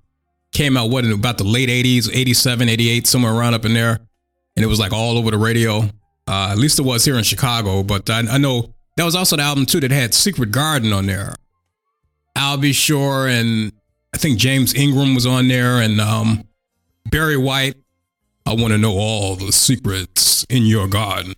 Came 0.52 0.76
out 0.76 0.90
what 0.90 1.04
in 1.04 1.12
about 1.12 1.38
the 1.38 1.44
late 1.44 1.68
80s, 1.68 2.10
87, 2.12 2.68
88, 2.68 3.06
somewhere 3.06 3.32
around 3.32 3.54
up 3.54 3.64
in 3.64 3.74
there. 3.74 4.00
And 4.56 4.64
it 4.64 4.66
was 4.66 4.80
like 4.80 4.92
all 4.92 5.18
over 5.18 5.30
the 5.30 5.38
radio. 5.38 5.88
Uh, 6.26 6.48
at 6.50 6.58
least 6.58 6.78
it 6.78 6.82
was 6.82 7.04
here 7.04 7.16
in 7.16 7.24
Chicago, 7.24 7.82
but 7.82 8.08
I, 8.08 8.20
I, 8.20 8.38
know 8.38 8.72
that 8.96 9.04
was 9.04 9.14
also 9.14 9.36
the 9.36 9.42
album 9.42 9.66
too 9.66 9.80
that 9.80 9.90
had 9.90 10.14
Secret 10.14 10.50
Garden 10.50 10.92
on 10.92 11.06
there. 11.06 11.34
Al 12.34 12.56
B. 12.56 12.72
Sure 12.72 13.28
and 13.28 13.72
I 14.14 14.16
think 14.16 14.38
James 14.38 14.74
Ingram 14.74 15.14
was 15.14 15.26
on 15.26 15.48
there 15.48 15.80
and 15.80 16.00
um, 16.00 16.44
Barry 17.10 17.36
White. 17.36 17.74
I 18.46 18.54
want 18.54 18.72
to 18.72 18.78
know 18.78 18.92
all 18.96 19.36
the 19.36 19.52
secrets 19.52 20.44
in 20.48 20.64
your 20.64 20.86
garden. 20.86 21.34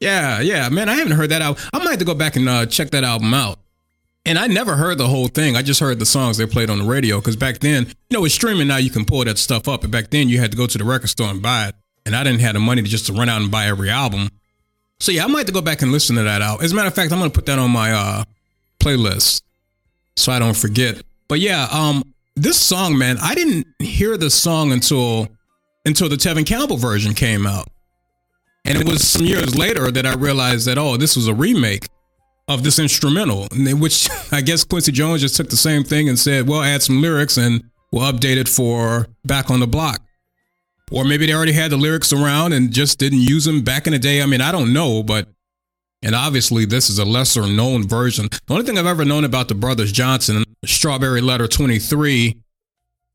Yeah, 0.00 0.40
yeah, 0.40 0.68
man, 0.68 0.88
I 0.88 0.94
haven't 0.94 1.16
heard 1.16 1.30
that 1.30 1.40
album. 1.40 1.62
I 1.72 1.78
might 1.78 1.90
have 1.90 1.98
to 2.00 2.04
go 2.04 2.14
back 2.14 2.36
and 2.36 2.48
uh, 2.48 2.66
check 2.66 2.90
that 2.90 3.04
album 3.04 3.32
out. 3.32 3.58
And 4.26 4.38
I 4.38 4.46
never 4.46 4.76
heard 4.76 4.98
the 4.98 5.06
whole 5.06 5.28
thing. 5.28 5.54
I 5.54 5.62
just 5.62 5.80
heard 5.80 5.98
the 5.98 6.06
songs 6.06 6.38
they 6.38 6.46
played 6.46 6.70
on 6.70 6.78
the 6.78 6.84
radio 6.84 7.20
because 7.20 7.36
back 7.36 7.58
then, 7.58 7.86
you 7.86 8.14
know, 8.14 8.22
with 8.22 8.32
streaming 8.32 8.68
now 8.68 8.78
you 8.78 8.90
can 8.90 9.04
pull 9.04 9.24
that 9.24 9.38
stuff 9.38 9.68
up. 9.68 9.82
But 9.82 9.90
back 9.90 10.10
then 10.10 10.28
you 10.28 10.40
had 10.40 10.50
to 10.50 10.56
go 10.56 10.66
to 10.66 10.78
the 10.78 10.84
record 10.84 11.08
store 11.08 11.28
and 11.28 11.42
buy 11.42 11.68
it 11.68 11.74
and 12.06 12.14
I 12.14 12.24
didn't 12.24 12.40
have 12.40 12.54
the 12.54 12.60
money 12.60 12.82
to 12.82 12.88
just 12.88 13.06
to 13.06 13.12
run 13.12 13.28
out 13.28 13.40
and 13.40 13.50
buy 13.50 13.66
every 13.66 13.90
album. 13.90 14.28
So 15.00 15.12
yeah, 15.12 15.24
I 15.24 15.26
might 15.26 15.38
have 15.38 15.46
to 15.46 15.52
go 15.52 15.62
back 15.62 15.82
and 15.82 15.92
listen 15.92 16.16
to 16.16 16.22
that 16.22 16.42
out. 16.42 16.62
As 16.62 16.72
a 16.72 16.74
matter 16.74 16.88
of 16.88 16.94
fact, 16.94 17.12
I'm 17.12 17.18
gonna 17.18 17.30
put 17.30 17.46
that 17.46 17.58
on 17.58 17.70
my 17.70 17.92
uh, 17.92 18.24
playlist 18.80 19.42
so 20.16 20.32
I 20.32 20.38
don't 20.38 20.56
forget. 20.56 21.02
But 21.28 21.40
yeah, 21.40 21.66
um, 21.70 22.02
this 22.36 22.58
song, 22.60 22.98
man, 22.98 23.16
I 23.20 23.34
didn't 23.34 23.66
hear 23.78 24.16
the 24.16 24.30
song 24.30 24.72
until 24.72 25.28
until 25.84 26.08
the 26.08 26.16
Tevin 26.16 26.46
Campbell 26.46 26.76
version 26.76 27.14
came 27.14 27.46
out, 27.46 27.68
and 28.64 28.78
it 28.78 28.86
was 28.86 29.06
some 29.06 29.26
years 29.26 29.56
later 29.56 29.90
that 29.90 30.06
I 30.06 30.14
realized 30.14 30.66
that 30.66 30.78
oh, 30.78 30.96
this 30.96 31.16
was 31.16 31.28
a 31.28 31.34
remake 31.34 31.88
of 32.48 32.62
this 32.62 32.78
instrumental, 32.78 33.48
which 33.52 34.08
I 34.32 34.40
guess 34.40 34.64
Quincy 34.64 34.92
Jones 34.92 35.20
just 35.20 35.36
took 35.36 35.50
the 35.50 35.56
same 35.56 35.84
thing 35.84 36.08
and 36.08 36.18
said, 36.18 36.48
well, 36.48 36.62
add 36.62 36.82
some 36.82 37.00
lyrics 37.00 37.36
and 37.36 37.64
we'll 37.90 38.10
update 38.10 38.36
it 38.36 38.48
for 38.48 39.06
Back 39.24 39.50
on 39.50 39.60
the 39.60 39.66
Block. 39.66 40.00
Or 40.94 41.04
maybe 41.04 41.26
they 41.26 41.34
already 41.34 41.52
had 41.52 41.72
the 41.72 41.76
lyrics 41.76 42.12
around 42.12 42.52
and 42.52 42.72
just 42.72 43.00
didn't 43.00 43.18
use 43.18 43.46
them 43.46 43.62
back 43.62 43.88
in 43.88 43.92
the 43.92 43.98
day. 43.98 44.22
I 44.22 44.26
mean, 44.26 44.40
I 44.40 44.52
don't 44.52 44.72
know, 44.72 45.02
but 45.02 45.26
and 46.04 46.14
obviously 46.14 46.66
this 46.66 46.88
is 46.88 47.00
a 47.00 47.04
lesser 47.04 47.48
known 47.48 47.88
version. 47.88 48.28
The 48.46 48.54
only 48.54 48.64
thing 48.64 48.78
I've 48.78 48.86
ever 48.86 49.04
known 49.04 49.24
about 49.24 49.48
the 49.48 49.56
Brothers 49.56 49.90
Johnson, 49.90 50.44
Strawberry 50.64 51.20
Letter 51.20 51.48
23, 51.48 52.36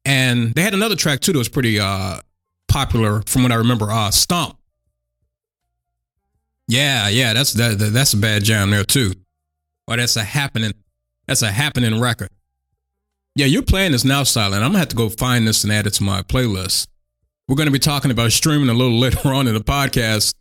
and 0.04 0.54
they 0.56 0.62
had 0.62 0.74
another 0.74 0.98
track 0.98 1.22
too 1.22 1.32
that 1.32 1.38
was 1.38 1.48
pretty 1.48 1.80
uh 1.80 2.20
popular 2.68 3.22
from 3.26 3.44
what 3.44 3.54
I 3.54 3.56
remember, 3.56 3.90
uh 3.90 4.12
Stomp. 4.12 4.58
Yeah, 6.68 7.08
yeah, 7.08 7.32
that's 7.34 7.54
that, 7.54 7.78
that's 7.80 8.12
a 8.12 8.18
bad 8.18 8.44
jam 8.44 8.72
there 8.72 8.84
too. 8.84 9.14
Or 9.88 9.96
that's 9.96 10.18
a 10.18 10.24
happening 10.24 10.74
that's 11.28 11.44
a 11.44 11.52
happening 11.52 11.98
record. 12.02 12.30
Yeah, 13.36 13.46
you're 13.46 13.62
playing 13.62 13.94
this 13.94 14.04
now, 14.04 14.24
Silent. 14.24 14.64
I'm 14.64 14.72
gonna 14.72 14.80
have 14.80 14.90
to 14.90 14.98
go 14.98 15.08
find 15.08 15.48
this 15.48 15.64
and 15.64 15.72
add 15.72 15.88
it 15.88 15.94
to 15.94 16.04
my 16.04 16.24
playlist. 16.24 16.88
We're 17.50 17.56
going 17.56 17.66
to 17.66 17.72
be 17.72 17.80
talking 17.80 18.12
about 18.12 18.32
streaming 18.32 18.70
a 18.70 18.74
little 18.74 19.00
later 19.00 19.34
on 19.34 19.48
in 19.48 19.56
the 19.56 19.60
podcast. 19.60 20.36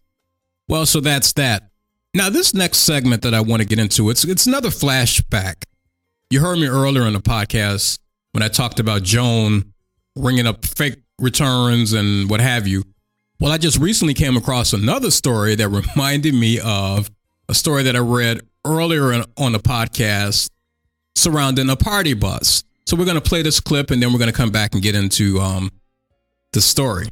Well, 0.68 0.84
so 0.84 1.00
that's 1.00 1.32
that. 1.32 1.70
Now, 2.14 2.28
this 2.28 2.52
next 2.52 2.78
segment 2.78 3.22
that 3.22 3.32
I 3.32 3.40
want 3.40 3.62
to 3.62 3.68
get 3.68 3.78
into, 3.78 4.10
it's 4.10 4.24
it's 4.24 4.46
another 4.46 4.68
flashback. 4.68 5.64
You 6.28 6.40
heard 6.40 6.58
me 6.58 6.66
earlier 6.66 7.06
in 7.06 7.14
the 7.14 7.20
podcast 7.20 7.98
when 8.32 8.42
I 8.42 8.48
talked 8.48 8.78
about 8.78 9.04
Joan 9.04 9.72
ringing 10.16 10.46
up 10.46 10.66
fake 10.66 10.98
returns 11.18 11.94
and 11.94 12.28
what 12.28 12.40
have 12.40 12.68
you. 12.68 12.84
Well, 13.40 13.52
I 13.52 13.56
just 13.56 13.78
recently 13.78 14.12
came 14.12 14.36
across 14.36 14.74
another 14.74 15.10
story 15.10 15.54
that 15.54 15.68
reminded 15.96 16.34
me 16.34 16.60
of 16.60 17.10
a 17.48 17.54
story 17.54 17.84
that 17.84 17.96
I 17.96 18.00
read 18.00 18.42
earlier 18.66 19.12
in, 19.14 19.24
on 19.38 19.52
the 19.52 19.60
podcast 19.60 20.50
surrounding 21.14 21.70
a 21.70 21.76
party 21.76 22.12
bus. 22.12 22.64
So 22.84 22.96
we're 22.96 23.06
going 23.06 23.20
to 23.20 23.26
play 23.26 23.40
this 23.40 23.60
clip 23.60 23.90
and 23.90 24.02
then 24.02 24.12
we're 24.12 24.18
going 24.18 24.30
to 24.30 24.36
come 24.36 24.50
back 24.50 24.74
and 24.74 24.82
get 24.82 24.94
into 24.94 25.40
um, 25.40 25.70
the 26.52 26.60
story. 26.60 27.06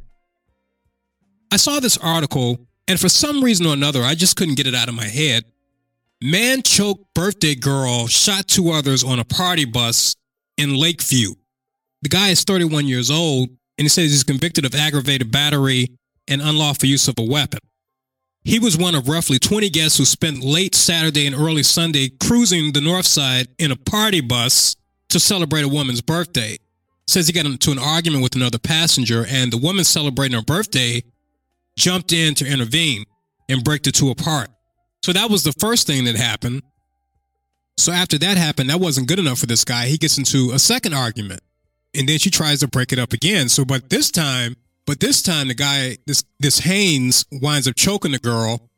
I 1.51 1.57
saw 1.57 1.79
this 1.79 1.97
article 1.97 2.59
and 2.87 2.99
for 2.99 3.09
some 3.09 3.43
reason 3.43 3.65
or 3.65 3.73
another, 3.73 4.03
I 4.03 4.15
just 4.15 4.37
couldn't 4.37 4.55
get 4.55 4.67
it 4.67 4.75
out 4.75 4.87
of 4.87 4.95
my 4.95 5.05
head. 5.05 5.43
Man 6.21 6.63
choked 6.63 7.13
birthday 7.13 7.53
girl, 7.53 8.07
shot 8.07 8.47
two 8.47 8.71
others 8.71 9.03
on 9.03 9.19
a 9.19 9.25
party 9.25 9.65
bus 9.65 10.15
in 10.57 10.75
Lakeview. 10.75 11.33
The 12.01 12.09
guy 12.09 12.29
is 12.29 12.43
31 12.43 12.87
years 12.87 13.11
old 13.11 13.49
and 13.49 13.85
he 13.85 13.89
says 13.89 14.11
he's 14.11 14.23
convicted 14.23 14.65
of 14.65 14.73
aggravated 14.73 15.31
battery 15.31 15.89
and 16.27 16.41
unlawful 16.41 16.89
use 16.89 17.07
of 17.07 17.15
a 17.19 17.23
weapon. 17.23 17.59
He 18.43 18.59
was 18.59 18.77
one 18.77 18.95
of 18.95 19.09
roughly 19.09 19.39
20 19.39 19.69
guests 19.69 19.97
who 19.97 20.05
spent 20.05 20.41
late 20.41 20.73
Saturday 20.73 21.27
and 21.27 21.35
early 21.35 21.63
Sunday 21.63 22.09
cruising 22.09 22.71
the 22.71 22.81
north 22.81 23.05
side 23.05 23.49
in 23.59 23.71
a 23.71 23.75
party 23.75 24.21
bus 24.21 24.75
to 25.09 25.19
celebrate 25.19 25.63
a 25.63 25.67
woman's 25.67 26.01
birthday. 26.01 26.57
Says 27.07 27.27
he 27.27 27.33
got 27.33 27.45
into 27.45 27.71
an 27.71 27.79
argument 27.79 28.21
with 28.21 28.35
another 28.35 28.59
passenger, 28.59 29.25
and 29.27 29.51
the 29.51 29.57
woman 29.57 29.85
celebrating 29.85 30.35
her 30.35 30.43
birthday 30.43 31.01
jumped 31.77 32.11
in 32.11 32.35
to 32.35 32.45
intervene 32.45 33.05
and 33.47 33.63
break 33.63 33.83
the 33.83 33.91
two 33.91 34.09
apart. 34.09 34.49
So 35.03 35.13
that 35.13 35.29
was 35.29 35.43
the 35.43 35.53
first 35.53 35.87
thing 35.87 36.03
that 36.05 36.15
happened. 36.15 36.63
So 37.77 37.91
after 37.91 38.17
that 38.17 38.37
happened, 38.37 38.69
that 38.69 38.79
wasn't 38.79 39.07
good 39.07 39.19
enough 39.19 39.39
for 39.39 39.45
this 39.45 39.63
guy. 39.63 39.85
He 39.85 39.97
gets 39.97 40.17
into 40.17 40.51
a 40.51 40.59
second 40.59 40.93
argument, 40.93 41.41
and 41.95 42.09
then 42.09 42.17
she 42.17 42.29
tries 42.29 42.59
to 42.59 42.67
break 42.67 42.91
it 42.91 42.99
up 42.99 43.13
again. 43.13 43.47
So, 43.47 43.63
but 43.63 43.89
this 43.89 44.11
time, 44.11 44.55
but 44.85 44.99
this 44.99 45.21
time 45.21 45.47
the 45.47 45.53
guy, 45.53 45.97
this 46.07 46.23
this 46.39 46.59
Haynes, 46.59 47.25
winds 47.31 47.67
up 47.67 47.75
choking 47.75 48.11
the 48.11 48.19
girl, 48.19 48.69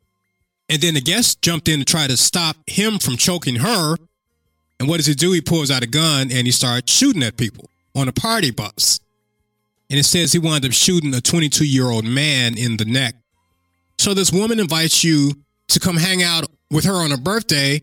and 0.68 0.80
then 0.80 0.94
the 0.94 1.00
guest 1.00 1.42
jumped 1.42 1.68
in 1.68 1.78
to 1.80 1.84
try 1.84 2.06
to 2.06 2.16
stop 2.16 2.56
him 2.68 2.98
from 2.98 3.16
choking 3.16 3.56
her. 3.56 3.96
And 4.78 4.88
what 4.88 4.98
does 4.98 5.06
he 5.06 5.14
do? 5.14 5.32
He 5.32 5.40
pulls 5.40 5.70
out 5.70 5.82
a 5.82 5.86
gun 5.86 6.30
and 6.32 6.46
he 6.46 6.50
starts 6.52 6.92
shooting 6.92 7.22
at 7.22 7.36
people 7.36 7.69
on 7.94 8.08
a 8.08 8.12
party 8.12 8.50
bus. 8.50 9.00
And 9.88 9.98
it 9.98 10.04
says 10.04 10.32
he 10.32 10.38
wound 10.38 10.64
up 10.64 10.72
shooting 10.72 11.12
a 11.14 11.20
22 11.20 11.64
year 11.66 11.90
old 11.90 12.04
man 12.04 12.56
in 12.56 12.76
the 12.76 12.84
neck. 12.84 13.14
So 13.98 14.14
this 14.14 14.32
woman 14.32 14.60
invites 14.60 15.04
you 15.04 15.32
to 15.68 15.80
come 15.80 15.96
hang 15.96 16.22
out 16.22 16.46
with 16.70 16.84
her 16.84 16.94
on 16.94 17.10
her 17.10 17.16
birthday. 17.16 17.82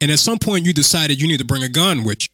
And 0.00 0.10
at 0.10 0.20
some 0.20 0.38
point, 0.38 0.64
you 0.64 0.72
decided 0.72 1.20
you 1.20 1.26
need 1.26 1.40
to 1.40 1.44
bring 1.44 1.64
a 1.64 1.68
gun 1.68 2.04
you. 2.04 2.28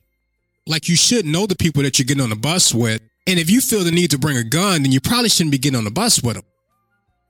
Like 0.67 0.89
you 0.89 0.97
should 0.97 1.25
know 1.25 1.47
the 1.47 1.57
people 1.57 1.83
that 1.83 1.99
you're 1.99 2.07
getting 2.07 2.23
on 2.23 2.31
the 2.31 2.37
bus 2.37 2.75
with. 2.75 3.01
And 3.27 3.39
if 3.39 3.51
you 3.51 3.61
feel 3.61 3.85
the 3.85 3.91
need 3.91 4.11
to 4.11 4.19
bring 4.19 4.37
a 4.37 4.45
gun, 4.45 4.83
then 4.83 4.93
you 4.93 5.01
probably 5.01 5.31
shouldn't 5.31 5.53
be 5.53 5.59
getting 5.59 5.79
on 5.79 5.85
the 5.85 5.91
bus 5.91 6.23
with 6.23 6.35
them. 6.35 6.45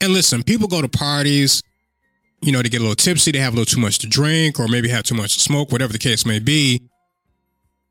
And 0.00 0.12
listen, 0.12 0.42
people 0.42 0.66
go 0.66 0.82
to 0.82 0.88
parties, 0.88 1.62
you 2.42 2.52
know, 2.52 2.62
to 2.62 2.68
get 2.68 2.78
a 2.78 2.80
little 2.80 2.96
tipsy, 2.96 3.30
they 3.30 3.38
have 3.38 3.54
a 3.54 3.56
little 3.56 3.72
too 3.72 3.80
much 3.80 3.98
to 4.00 4.08
drink, 4.08 4.58
or 4.58 4.66
maybe 4.68 4.88
have 4.88 5.04
too 5.04 5.14
much 5.14 5.34
to 5.34 5.40
smoke, 5.40 5.70
whatever 5.72 5.92
the 5.92 5.98
case 5.98 6.26
may 6.26 6.40
be. 6.40 6.82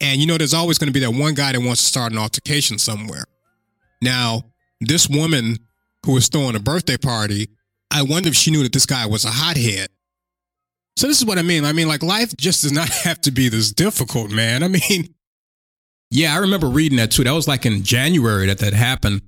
And 0.04 0.20
you 0.20 0.28
know, 0.28 0.38
there's 0.38 0.54
always 0.54 0.78
going 0.78 0.90
to 0.90 0.94
be 0.94 1.00
that 1.00 1.12
one 1.12 1.34
guy 1.34 1.54
that 1.54 1.62
wants 1.62 1.82
to 1.82 1.88
start 1.88 2.12
an 2.12 2.18
altercation 2.18 2.78
somewhere. 2.78 3.24
Now, 4.02 4.44
this 4.82 5.08
woman 5.08 5.58
who 6.06 6.12
was 6.12 6.28
throwing 6.28 6.58
a 6.58 6.60
birthday 6.60 6.98
party, 6.98 7.48
I 7.90 8.02
wonder 8.02 8.28
if 8.28 8.36
she 8.36 8.52
knew 8.52 8.64
that 8.64 8.74
this 8.74 8.86
guy 8.86 9.06
was 9.06 9.24
a 9.24 9.30
hothead. 9.30 9.88
So 10.98 11.08
this 11.08 11.20
is 11.20 11.26
what 11.26 11.40
I 11.40 11.42
mean. 11.42 11.64
I 11.64 11.72
mean, 11.72 11.88
like 11.88 12.04
life 12.04 12.36
just 12.36 12.64
does 12.64 12.74
not 12.74 12.90
have 13.06 13.22
to 13.22 13.32
be 13.32 13.48
this 13.48 13.72
difficult, 13.72 14.30
man. 14.30 14.62
I 14.62 14.68
mean, 14.68 15.16
yeah, 16.12 16.36
I 16.36 16.40
remember 16.40 16.68
reading 16.68 16.98
that 16.98 17.12
too. 17.12 17.24
That 17.24 17.32
was 17.32 17.48
like 17.48 17.66
in 17.66 17.82
January 17.84 18.48
that 18.48 18.60
that 18.60 18.74
happened. 18.74 19.22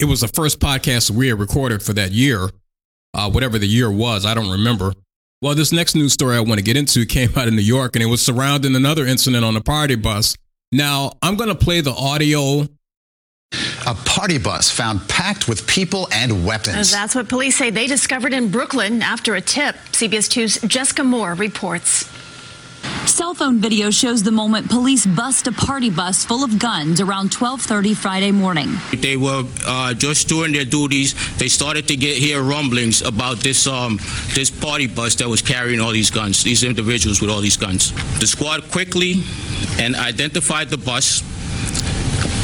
It 0.00 0.06
was 0.06 0.22
the 0.22 0.28
first 0.28 0.60
podcast 0.60 1.10
we 1.10 1.28
had 1.28 1.38
recorded 1.38 1.82
for 1.82 1.92
that 1.92 2.10
year, 2.10 2.48
uh, 3.12 3.30
whatever 3.30 3.58
the 3.58 3.68
year 3.68 3.92
was. 3.92 4.24
I 4.24 4.32
don't 4.32 4.50
remember. 4.50 4.94
Well, 5.42 5.56
this 5.56 5.72
next 5.72 5.96
news 5.96 6.12
story 6.12 6.36
I 6.36 6.40
want 6.40 6.58
to 6.60 6.62
get 6.62 6.76
into 6.76 7.04
came 7.04 7.36
out 7.36 7.48
of 7.48 7.54
New 7.54 7.62
York 7.62 7.96
and 7.96 8.02
it 8.02 8.06
was 8.06 8.22
surrounding 8.22 8.76
another 8.76 9.04
incident 9.04 9.44
on 9.44 9.56
a 9.56 9.60
party 9.60 9.96
bus. 9.96 10.36
Now, 10.70 11.14
I'm 11.20 11.34
going 11.34 11.48
to 11.48 11.56
play 11.56 11.80
the 11.80 11.90
audio 11.90 12.68
a 13.84 13.94
party 13.94 14.38
bus 14.38 14.70
found 14.70 15.06
packed 15.08 15.48
with 15.48 15.66
people 15.66 16.08
and 16.12 16.46
weapons. 16.46 16.92
That's 16.92 17.16
what 17.16 17.28
police 17.28 17.56
say 17.56 17.70
they 17.70 17.88
discovered 17.88 18.32
in 18.32 18.52
Brooklyn 18.52 19.02
after 19.02 19.34
a 19.34 19.40
tip. 19.40 19.74
CBS 19.90 20.30
2's 20.30 20.60
Jessica 20.68 21.02
Moore 21.02 21.34
reports. 21.34 22.08
Cell 23.06 23.34
phone 23.34 23.58
video 23.58 23.90
shows 23.90 24.22
the 24.22 24.32
moment 24.32 24.70
police 24.70 25.06
bust 25.06 25.46
a 25.46 25.52
party 25.52 25.90
bus 25.90 26.24
full 26.24 26.44
of 26.44 26.58
guns 26.58 27.00
around 27.00 27.30
12:30 27.30 27.96
Friday 27.96 28.32
morning. 28.32 28.68
They 28.92 29.16
were 29.16 29.44
uh, 29.66 29.94
just 29.94 30.28
doing 30.28 30.52
their 30.52 30.64
duties. 30.64 31.14
They 31.36 31.48
started 31.48 31.88
to 31.88 31.96
get 31.96 32.16
hear 32.16 32.42
rumblings 32.42 33.02
about 33.02 33.38
this 33.38 33.66
um, 33.66 33.98
this 34.34 34.50
party 34.50 34.86
bus 34.86 35.14
that 35.16 35.28
was 35.28 35.42
carrying 35.42 35.80
all 35.80 35.92
these 35.92 36.10
guns. 36.10 36.42
These 36.42 36.64
individuals 36.64 37.20
with 37.20 37.30
all 37.30 37.40
these 37.40 37.56
guns. 37.56 37.92
The 38.18 38.26
squad 38.26 38.70
quickly 38.70 39.22
and 39.78 39.94
identified 39.96 40.70
the 40.70 40.78
bus 40.78 41.22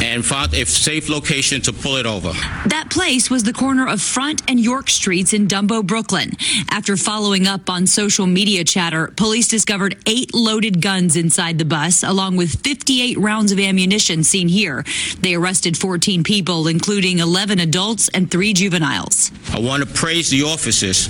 and 0.00 0.24
found 0.24 0.54
a 0.54 0.64
safe 0.64 1.08
location 1.08 1.60
to 1.62 1.72
pull 1.72 1.96
it 1.96 2.06
over. 2.06 2.32
That 2.66 2.86
place 2.90 3.30
was 3.30 3.42
the 3.42 3.52
corner 3.52 3.86
of 3.86 4.00
Front 4.00 4.42
and 4.48 4.58
York 4.60 4.90
Streets 4.90 5.32
in 5.32 5.48
Dumbo, 5.48 5.84
Brooklyn. 5.84 6.32
After 6.70 6.96
following 6.96 7.46
up 7.46 7.68
on 7.68 7.86
social 7.86 8.26
media 8.26 8.64
chatter, 8.64 9.12
police 9.16 9.48
discovered 9.48 9.96
eight 10.06 10.34
loaded 10.34 10.80
guns 10.80 11.16
inside 11.16 11.58
the 11.58 11.64
bus, 11.64 12.02
along 12.02 12.36
with 12.36 12.60
58 12.62 13.18
rounds 13.18 13.52
of 13.52 13.58
ammunition 13.58 14.22
seen 14.22 14.48
here. 14.48 14.84
They 15.20 15.34
arrested 15.34 15.76
14 15.76 16.22
people, 16.22 16.68
including 16.68 17.18
11 17.18 17.58
adults 17.60 18.08
and 18.10 18.30
three 18.30 18.52
juveniles. 18.52 19.32
I 19.52 19.60
want 19.60 19.82
to 19.82 19.88
praise 19.92 20.30
the 20.30 20.42
officers 20.42 21.08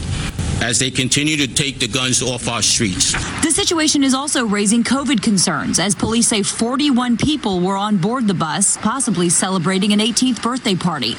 as 0.61 0.79
they 0.79 0.91
continue 0.91 1.37
to 1.37 1.47
take 1.47 1.79
the 1.79 1.87
guns 1.87 2.23
off 2.23 2.49
our 2.49 2.63
streets. 2.63 3.13
The 3.43 3.51
situation 3.51 4.03
is 4.03 4.15
also 4.15 4.47
raising 4.47 4.83
COVID 4.83 5.23
concerns 5.23 5.79
as 5.79 5.95
police 5.95 6.27
say 6.29 6.43
41 6.43 7.17
people 7.17 7.61
were 7.61 7.77
on 7.77 7.98
board 8.01 8.27
the 8.27 8.35
bus, 8.35 8.77
possibly 8.79 9.29
celebrating 9.29 9.93
an 9.93 9.99
18th 9.99 10.43
birthday 10.43 10.75
party. 10.75 11.17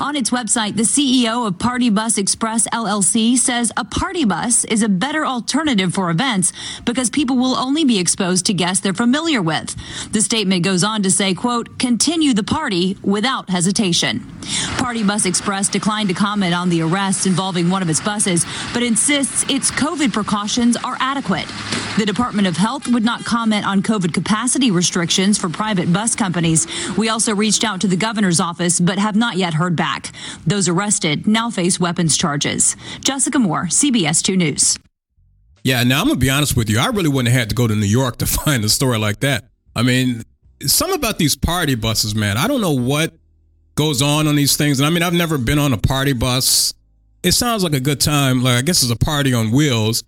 On 0.00 0.14
its 0.16 0.30
website, 0.30 0.76
the 0.76 0.82
CEO 0.82 1.46
of 1.46 1.58
Party 1.58 1.90
Bus 1.90 2.18
Express 2.18 2.68
LLC 2.68 3.36
says 3.36 3.72
a 3.76 3.84
party 3.84 4.24
bus 4.24 4.64
is 4.64 4.82
a 4.82 4.88
better 4.88 5.26
alternative 5.26 5.94
for 5.94 6.10
events 6.10 6.52
because 6.84 7.10
people 7.10 7.36
will 7.36 7.56
only 7.56 7.84
be 7.84 7.98
exposed 7.98 8.46
to 8.46 8.54
guests 8.54 8.82
they're 8.82 8.94
familiar 8.94 9.42
with. 9.42 9.74
The 10.12 10.20
statement 10.20 10.64
goes 10.64 10.84
on 10.84 11.02
to 11.02 11.10
say, 11.10 11.34
quote, 11.34 11.78
continue 11.78 12.34
the 12.34 12.42
party 12.42 12.96
without 13.02 13.50
hesitation. 13.50 14.26
Party 14.78 15.02
Bus 15.02 15.26
Express 15.26 15.68
declined 15.68 16.08
to 16.08 16.14
comment 16.14 16.54
on 16.54 16.68
the 16.68 16.82
arrest 16.82 17.26
involving 17.26 17.70
one 17.70 17.82
of 17.82 17.90
its 17.90 18.00
buses, 18.00 18.46
but 18.72 18.82
insists 18.82 19.44
its 19.50 19.70
COVID 19.70 20.12
precautions 20.12 20.76
are 20.76 20.96
adequate. 21.00 21.46
The 21.98 22.06
Department 22.06 22.46
of 22.46 22.56
Health 22.56 22.86
would 22.88 23.04
not 23.04 23.24
comment 23.24 23.66
on 23.66 23.82
COVID 23.82 24.14
capacity 24.14 24.70
restrictions 24.70 25.36
for 25.36 25.48
private 25.48 25.92
bus 25.92 26.14
companies. 26.18 26.66
We 26.98 27.08
also 27.08 27.34
reached 27.34 27.64
out 27.64 27.80
to 27.80 27.86
the 27.86 27.96
governor's 27.96 28.40
office, 28.40 28.80
but 28.80 28.98
have 28.98 29.16
not 29.16 29.36
yet 29.36 29.54
heard 29.54 29.76
back. 29.76 30.12
Those 30.46 30.68
arrested 30.68 31.26
now 31.26 31.48
face 31.50 31.80
weapons 31.80 32.16
charges. 32.16 32.76
Jessica 33.00 33.38
Moore, 33.38 33.66
CBS 33.66 34.22
2 34.22 34.36
News. 34.36 34.78
Yeah, 35.64 35.82
now 35.84 36.00
I'm 36.00 36.08
gonna 36.08 36.18
be 36.18 36.30
honest 36.30 36.56
with 36.56 36.70
you. 36.70 36.78
I 36.78 36.86
really 36.86 37.08
wouldn't 37.08 37.32
have 37.32 37.38
had 37.38 37.48
to 37.50 37.54
go 37.54 37.66
to 37.66 37.74
New 37.74 37.86
York 37.86 38.18
to 38.18 38.26
find 38.26 38.64
a 38.64 38.68
story 38.68 38.98
like 38.98 39.20
that. 39.20 39.44
I 39.74 39.82
mean, 39.82 40.22
some 40.66 40.92
about 40.92 41.18
these 41.18 41.36
party 41.36 41.74
buses, 41.74 42.14
man. 42.14 42.36
I 42.36 42.48
don't 42.48 42.60
know 42.60 42.72
what 42.72 43.14
goes 43.74 44.02
on 44.02 44.26
on 44.26 44.34
these 44.34 44.56
things. 44.56 44.80
And 44.80 44.86
I 44.86 44.90
mean, 44.90 45.02
I've 45.04 45.14
never 45.14 45.38
been 45.38 45.58
on 45.58 45.72
a 45.72 45.76
party 45.78 46.12
bus. 46.12 46.74
It 47.22 47.32
sounds 47.32 47.62
like 47.62 47.74
a 47.74 47.80
good 47.80 48.00
time. 48.00 48.42
Like 48.42 48.56
I 48.56 48.62
guess 48.62 48.82
it's 48.82 48.90
a 48.90 48.96
party 48.96 49.32
on 49.34 49.50
wheels. 49.50 50.04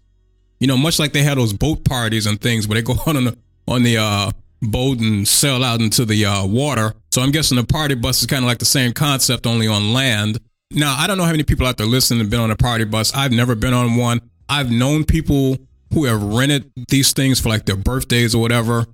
You 0.59 0.67
know, 0.67 0.77
much 0.77 0.99
like 0.99 1.13
they 1.13 1.23
had 1.23 1.39
those 1.39 1.53
boat 1.53 1.85
parties 1.85 2.27
and 2.27 2.41
things 2.41 2.67
where 2.67 2.75
they 2.75 2.83
go 2.83 2.95
on 3.07 3.25
the 3.25 3.39
on 3.69 3.83
the 3.83 3.99
uh, 3.99 4.31
boat 4.63 4.99
and 4.99 5.27
sail 5.27 5.65
out 5.65 5.81
into 5.81 6.05
the 6.05 6.25
uh, 6.25 6.47
water. 6.47 6.93
So 7.11 7.23
I'm 7.23 7.31
guessing 7.31 7.57
the 7.57 7.65
party 7.65 7.95
bus 7.95 8.21
is 8.21 8.27
kind 8.27 8.45
of 8.45 8.49
like 8.49 8.59
the 8.59 8.65
same 8.65 8.93
concept, 8.93 9.47
only 9.47 9.67
on 9.67 9.93
land. 9.93 10.39
Now 10.71 10.97
I 10.99 11.07
don't 11.07 11.19
know 11.19 11.25
how 11.25 11.33
many 11.33 11.43
people 11.43 11.67
out 11.67 11.77
there 11.77 11.87
listening 11.87 12.21
have 12.21 12.31
been 12.31 12.41
on 12.41 12.51
a 12.51 12.57
party 12.57 12.85
bus. 12.85 13.13
I've 13.15 13.33
never 13.33 13.55
been 13.55 13.75
on 13.75 13.97
one. 13.97 14.21
I've 14.49 14.71
known 14.71 15.05
people 15.05 15.59
who 15.93 16.05
have 16.05 16.23
rented 16.23 16.71
these 16.89 17.13
things 17.13 17.41
for 17.41 17.49
like 17.49 17.67
their 17.67 17.77
birthdays 17.77 18.35
or 18.35 18.41
whatever. 18.41 18.87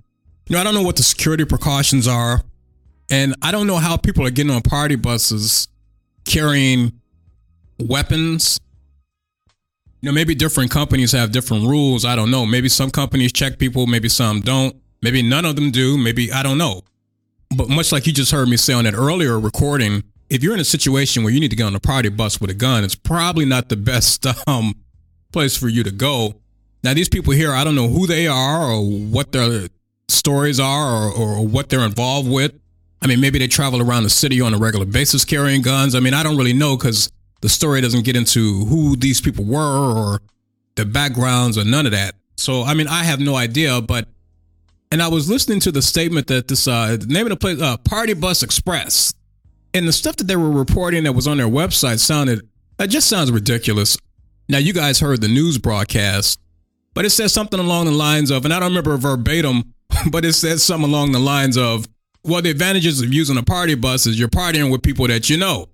You 0.47 0.55
know, 0.55 0.59
I 0.59 0.63
don't 0.63 0.73
know 0.73 0.81
what 0.81 0.95
the 0.95 1.03
security 1.03 1.45
precautions 1.45 2.07
are. 2.07 2.41
And 3.09 3.35
I 3.41 3.51
don't 3.51 3.67
know 3.67 3.77
how 3.77 3.97
people 3.97 4.25
are 4.25 4.31
getting 4.31 4.51
on 4.51 4.61
party 4.61 4.95
buses 4.95 5.67
carrying 6.25 6.93
weapons. 7.79 8.59
You 10.01 10.09
know, 10.09 10.13
maybe 10.13 10.35
different 10.35 10.71
companies 10.71 11.11
have 11.11 11.31
different 11.31 11.63
rules. 11.65 12.05
I 12.05 12.15
don't 12.15 12.31
know. 12.31 12.45
Maybe 12.45 12.69
some 12.69 12.91
companies 12.91 13.31
check 13.31 13.57
people, 13.57 13.87
maybe 13.87 14.09
some 14.09 14.41
don't. 14.41 14.75
Maybe 15.01 15.21
none 15.21 15.45
of 15.45 15.55
them 15.55 15.71
do. 15.71 15.97
Maybe 15.97 16.31
I 16.31 16.43
don't 16.43 16.57
know. 16.57 16.81
But 17.55 17.69
much 17.69 17.91
like 17.91 18.07
you 18.07 18.13
just 18.13 18.31
heard 18.31 18.49
me 18.49 18.57
say 18.57 18.73
on 18.73 18.83
that 18.83 18.93
earlier 18.93 19.39
recording, 19.39 20.03
if 20.29 20.43
you're 20.43 20.53
in 20.53 20.59
a 20.59 20.65
situation 20.65 21.23
where 21.23 21.31
you 21.31 21.39
need 21.39 21.49
to 21.49 21.55
get 21.55 21.63
on 21.63 21.75
a 21.75 21.79
party 21.79 22.09
bus 22.09 22.41
with 22.41 22.49
a 22.49 22.53
gun, 22.53 22.83
it's 22.83 22.95
probably 22.95 23.45
not 23.45 23.69
the 23.69 23.75
best 23.77 24.25
um, 24.47 24.73
place 25.31 25.55
for 25.55 25.67
you 25.67 25.83
to 25.83 25.91
go. 25.91 26.35
Now, 26.83 26.93
these 26.93 27.09
people 27.09 27.33
here, 27.33 27.51
I 27.51 27.63
don't 27.63 27.75
know 27.75 27.87
who 27.87 28.07
they 28.07 28.27
are 28.27 28.71
or 28.71 28.81
what 28.81 29.31
their 29.31 29.67
stories 30.07 30.59
are 30.59 31.09
or, 31.09 31.39
or 31.39 31.47
what 31.47 31.69
they're 31.69 31.85
involved 31.85 32.29
with. 32.29 32.53
I 33.01 33.07
mean, 33.07 33.21
maybe 33.21 33.39
they 33.39 33.47
travel 33.47 33.81
around 33.81 34.03
the 34.03 34.09
city 34.09 34.41
on 34.41 34.53
a 34.53 34.57
regular 34.57 34.85
basis 34.85 35.23
carrying 35.25 35.61
guns. 35.61 35.95
I 35.95 35.99
mean, 35.99 36.13
I 36.13 36.23
don't 36.23 36.37
really 36.37 36.53
know 36.53 36.75
because 36.77 37.11
the 37.41 37.49
story 37.49 37.81
doesn't 37.81 38.05
get 38.05 38.15
into 38.15 38.65
who 38.65 38.95
these 38.95 39.21
people 39.21 39.45
were 39.45 40.15
or 40.15 40.21
their 40.75 40.85
backgrounds 40.85 41.57
or 41.57 41.63
none 41.63 41.85
of 41.85 41.91
that. 41.91 42.15
So, 42.37 42.63
I 42.63 42.73
mean, 42.73 42.87
I 42.87 43.03
have 43.03 43.19
no 43.19 43.35
idea. 43.35 43.81
But, 43.81 44.07
and 44.91 45.01
I 45.01 45.07
was 45.07 45.29
listening 45.29 45.59
to 45.61 45.71
the 45.71 45.81
statement 45.81 46.27
that 46.27 46.47
this, 46.47 46.67
uh, 46.67 46.97
the 46.97 47.07
name 47.07 47.25
of 47.25 47.29
the 47.29 47.37
place, 47.37 47.61
uh, 47.61 47.77
Party 47.77 48.13
Bus 48.13 48.43
Express, 48.43 49.13
and 49.73 49.87
the 49.87 49.91
stuff 49.91 50.15
that 50.17 50.27
they 50.27 50.35
were 50.35 50.49
reporting 50.49 51.03
that 51.03 51.13
was 51.13 51.27
on 51.27 51.37
their 51.37 51.47
website 51.47 51.99
sounded, 51.99 52.47
that 52.77 52.89
just 52.89 53.07
sounds 53.07 53.31
ridiculous. 53.31 53.97
Now, 54.49 54.59
you 54.59 54.73
guys 54.73 54.99
heard 54.99 55.21
the 55.21 55.27
news 55.27 55.57
broadcast, 55.57 56.39
but 56.93 57.05
it 57.05 57.09
says 57.09 57.33
something 57.33 57.59
along 57.59 57.85
the 57.85 57.91
lines 57.91 58.31
of, 58.31 58.45
and 58.45 58.53
I 58.53 58.59
don't 58.59 58.69
remember 58.69 58.95
verbatim, 58.97 59.73
but 60.11 60.23
it 60.23 60.33
says 60.33 60.63
something 60.63 60.89
along 60.89 61.11
the 61.11 61.19
lines 61.19 61.57
of, 61.57 61.87
well, 62.23 62.41
the 62.41 62.49
advantages 62.49 63.01
of 63.01 63.13
using 63.13 63.37
a 63.37 63.43
party 63.43 63.75
bus 63.75 64.07
is 64.07 64.19
you're 64.19 64.29
partying 64.29 64.71
with 64.71 64.81
people 64.81 65.07
that 65.07 65.29
you 65.29 65.37
know. 65.37 65.67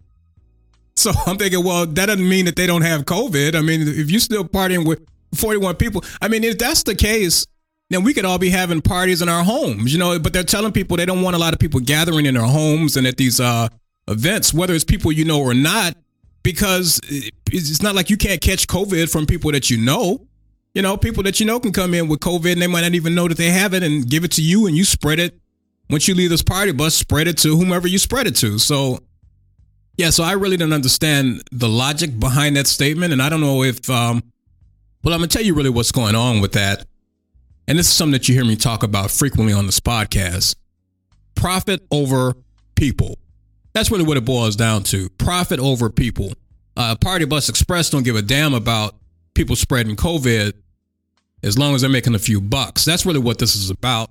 So 0.95 1.11
I'm 1.27 1.37
thinking, 1.37 1.63
well, 1.63 1.85
that 1.85 2.07
doesn't 2.07 2.27
mean 2.27 2.45
that 2.45 2.55
they 2.55 2.67
don't 2.67 2.81
have 2.81 3.03
COVID. 3.05 3.55
I 3.55 3.61
mean, 3.61 3.81
if 3.87 4.09
you're 4.09 4.19
still 4.19 4.43
partying 4.43 4.87
with 4.87 5.05
41 5.35 5.75
people, 5.75 6.03
I 6.21 6.27
mean, 6.27 6.43
if 6.43 6.57
that's 6.57 6.83
the 6.83 6.95
case, 6.95 7.45
then 7.93 8.03
we 8.03 8.13
could 8.13 8.25
all 8.25 8.37
be 8.37 8.49
having 8.49 8.81
parties 8.81 9.21
in 9.21 9.29
our 9.29 9.43
homes, 9.43 9.93
you 9.93 9.99
know. 9.99 10.17
But 10.19 10.33
they're 10.33 10.43
telling 10.43 10.71
people 10.71 10.97
they 10.97 11.05
don't 11.05 11.21
want 11.21 11.35
a 11.35 11.39
lot 11.39 11.53
of 11.53 11.59
people 11.59 11.79
gathering 11.79 12.25
in 12.25 12.33
their 12.33 12.43
homes 12.43 12.97
and 12.97 13.05
at 13.05 13.17
these 13.17 13.39
uh, 13.39 13.67
events, 14.07 14.53
whether 14.53 14.73
it's 14.73 14.83
people 14.83 15.11
you 15.11 15.25
know 15.25 15.41
or 15.41 15.53
not, 15.53 15.95
because 16.43 16.99
it's 17.09 17.81
not 17.81 17.95
like 17.95 18.09
you 18.09 18.17
can't 18.17 18.41
catch 18.41 18.67
COVID 18.67 19.11
from 19.11 19.25
people 19.25 19.51
that 19.51 19.69
you 19.69 19.77
know. 19.77 20.27
You 20.73 20.81
know, 20.81 20.97
people 20.97 21.21
that 21.23 21.39
you 21.39 21.45
know 21.45 21.59
can 21.59 21.71
come 21.71 21.93
in 21.93 22.07
with 22.07 22.19
COVID 22.21 22.53
and 22.53 22.61
they 22.61 22.67
might 22.67 22.81
not 22.81 22.95
even 22.95 23.13
know 23.13 23.27
that 23.27 23.37
they 23.37 23.51
have 23.51 23.75
it 23.75 23.83
and 23.83 24.09
give 24.09 24.23
it 24.23 24.31
to 24.31 24.41
you 24.41 24.65
and 24.65 24.75
you 24.75 24.83
spread 24.83 25.19
it. 25.19 25.39
Once 25.89 26.07
you 26.07 26.15
leave 26.15 26.31
this 26.31 26.41
party 26.41 26.71
bus, 26.71 26.95
spread 26.95 27.27
it 27.27 27.37
to 27.37 27.55
whomever 27.55 27.87
you 27.87 27.99
spread 27.99 28.25
it 28.25 28.35
to. 28.37 28.57
So 28.57 28.97
yeah, 29.97 30.09
so 30.09 30.23
I 30.23 30.31
really 30.31 30.57
don't 30.57 30.73
understand 30.73 31.43
the 31.51 31.69
logic 31.69 32.19
behind 32.19 32.57
that 32.57 32.65
statement, 32.67 33.13
and 33.13 33.21
I 33.21 33.29
don't 33.29 33.41
know 33.41 33.63
if, 33.63 33.87
um, 33.89 34.23
well, 35.03 35.13
I'm 35.13 35.19
gonna 35.19 35.27
tell 35.27 35.43
you 35.43 35.53
really 35.53 35.69
what's 35.69 35.91
going 35.91 36.15
on 36.15 36.41
with 36.41 36.53
that, 36.53 36.87
and 37.67 37.77
this 37.77 37.87
is 37.87 37.93
something 37.93 38.13
that 38.13 38.27
you 38.27 38.35
hear 38.35 38.45
me 38.45 38.55
talk 38.55 38.83
about 38.83 39.11
frequently 39.11 39.53
on 39.53 39.65
this 39.65 39.79
podcast: 39.79 40.55
profit 41.35 41.85
over 41.91 42.35
people. 42.75 43.17
That's 43.73 43.89
really 43.89 44.03
what 44.03 44.17
it 44.17 44.25
boils 44.25 44.55
down 44.55 44.83
to: 44.83 45.09
profit 45.11 45.59
over 45.59 45.89
people. 45.89 46.33
Uh, 46.75 46.95
Party 46.95 47.25
Bus 47.25 47.49
Express 47.49 47.89
don't 47.89 48.03
give 48.03 48.15
a 48.15 48.21
damn 48.21 48.53
about 48.53 48.95
people 49.33 49.55
spreading 49.55 49.95
COVID 49.95 50.53
as 51.43 51.57
long 51.57 51.75
as 51.75 51.81
they're 51.81 51.89
making 51.89 52.15
a 52.15 52.19
few 52.19 52.41
bucks. 52.41 52.85
That's 52.85 53.05
really 53.05 53.19
what 53.19 53.37
this 53.39 53.55
is 53.55 53.69
about. 53.69 54.09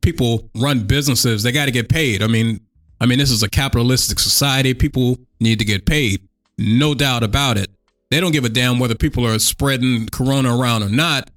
People 0.00 0.48
run 0.54 0.86
businesses; 0.86 1.42
they 1.42 1.52
got 1.52 1.66
to 1.66 1.70
get 1.70 1.88
paid. 1.88 2.22
I 2.22 2.26
mean, 2.26 2.60
I 3.00 3.06
mean, 3.06 3.18
this 3.18 3.30
is 3.30 3.42
a 3.42 3.48
capitalistic 3.48 4.18
society. 4.18 4.74
People 4.74 5.18
need 5.40 5.58
to 5.58 5.64
get 5.64 5.86
paid. 5.86 6.26
No 6.58 6.94
doubt 6.94 7.22
about 7.22 7.56
it. 7.56 7.70
They 8.10 8.20
don't 8.20 8.32
give 8.32 8.44
a 8.44 8.48
damn 8.48 8.78
whether 8.78 8.94
people 8.94 9.26
are 9.26 9.38
spreading 9.38 10.08
corona 10.08 10.56
around 10.56 10.82
or 10.82 10.88
not, 10.88 11.30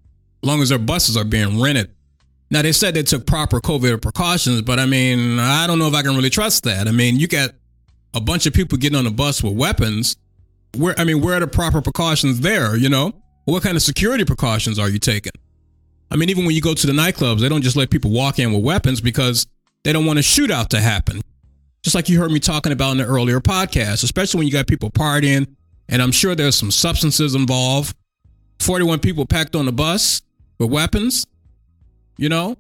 long 0.44 0.62
as 0.62 0.70
their 0.70 0.80
buses 0.80 1.18
are 1.18 1.24
being 1.24 1.62
rented. 1.62 1.92
Now, 2.52 2.62
they 2.62 2.72
said 2.72 2.94
they 2.94 3.04
took 3.04 3.26
proper 3.26 3.60
COVID 3.60 4.02
precautions, 4.02 4.62
but 4.62 4.80
I 4.80 4.86
mean, 4.86 5.40
I 5.40 5.66
don't 5.66 5.80
know 5.80 5.88
if 5.88 5.94
I 5.94 6.04
can 6.04 6.16
really 6.16 6.30
trust 6.30 6.64
that. 6.64 6.88
I 6.88 6.92
mean, 6.92 7.18
you 7.18 7.28
got 7.28 7.52
a 8.14 8.22
bunch 8.22 8.46
of 8.46 8.54
people 8.54 8.78
getting 8.78 8.98
on 8.98 9.06
the 9.06 9.12
bus 9.12 9.42
with 9.42 9.54
weapons. 9.54 10.18
Where, 10.78 10.94
I 11.00 11.04
mean, 11.04 11.22
where 11.22 11.38
are 11.38 11.40
the 11.40 11.48
proper 11.48 11.82
precautions 11.82 12.42
there, 12.42 12.76
you 12.76 12.90
know? 12.90 13.14
What 13.46 13.64
kind 13.64 13.76
of 13.76 13.82
security 13.82 14.24
precautions 14.26 14.78
are 14.78 14.90
you 14.90 15.00
taking? 15.00 15.34
I 16.12 16.16
mean, 16.16 16.30
even 16.30 16.46
when 16.46 16.54
you 16.54 16.62
go 16.62 16.74
to 16.74 16.88
the 16.88 16.94
nightclubs, 16.94 17.40
they 17.40 17.50
don't 17.50 17.62
just 17.62 17.76
let 17.76 17.90
people 17.90 18.12
walk 18.12 18.38
in 18.40 18.54
with 18.54 18.64
weapons 18.64 19.02
because 19.02 19.48
they 19.84 19.92
don't 19.92 20.06
want 20.06 20.20
a 20.20 20.22
shootout 20.22 20.68
to 20.70 20.80
happen 20.80 21.22
just 21.84 21.96
like 21.96 22.08
you 22.10 22.20
heard 22.20 22.32
me 22.32 22.40
talking 22.40 22.72
about 22.72 22.92
in 22.92 22.98
the 22.98 23.06
earlier 23.06 23.42
podcast, 23.42 24.04
especially 24.04 24.40
when 24.40 24.48
you 24.48 24.54
got 24.54 24.68
people 24.68 24.90
partying, 24.90 25.48
and 25.90 26.02
I'm 26.02 26.12
sure 26.12 26.34
there's 26.34 26.56
some 26.56 26.72
substances 26.72 27.36
involved. 27.36 27.96
41 28.60 29.00
people 29.00 29.26
packed 29.26 29.56
on 29.56 29.66
the 29.66 29.74
bus 29.74 30.22
weapons. 30.68 31.26
You 32.18 32.30
know, 32.30 32.58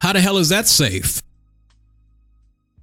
how 0.00 0.12
the 0.12 0.20
hell 0.20 0.38
is 0.38 0.48
that 0.50 0.66
safe? 0.66 1.22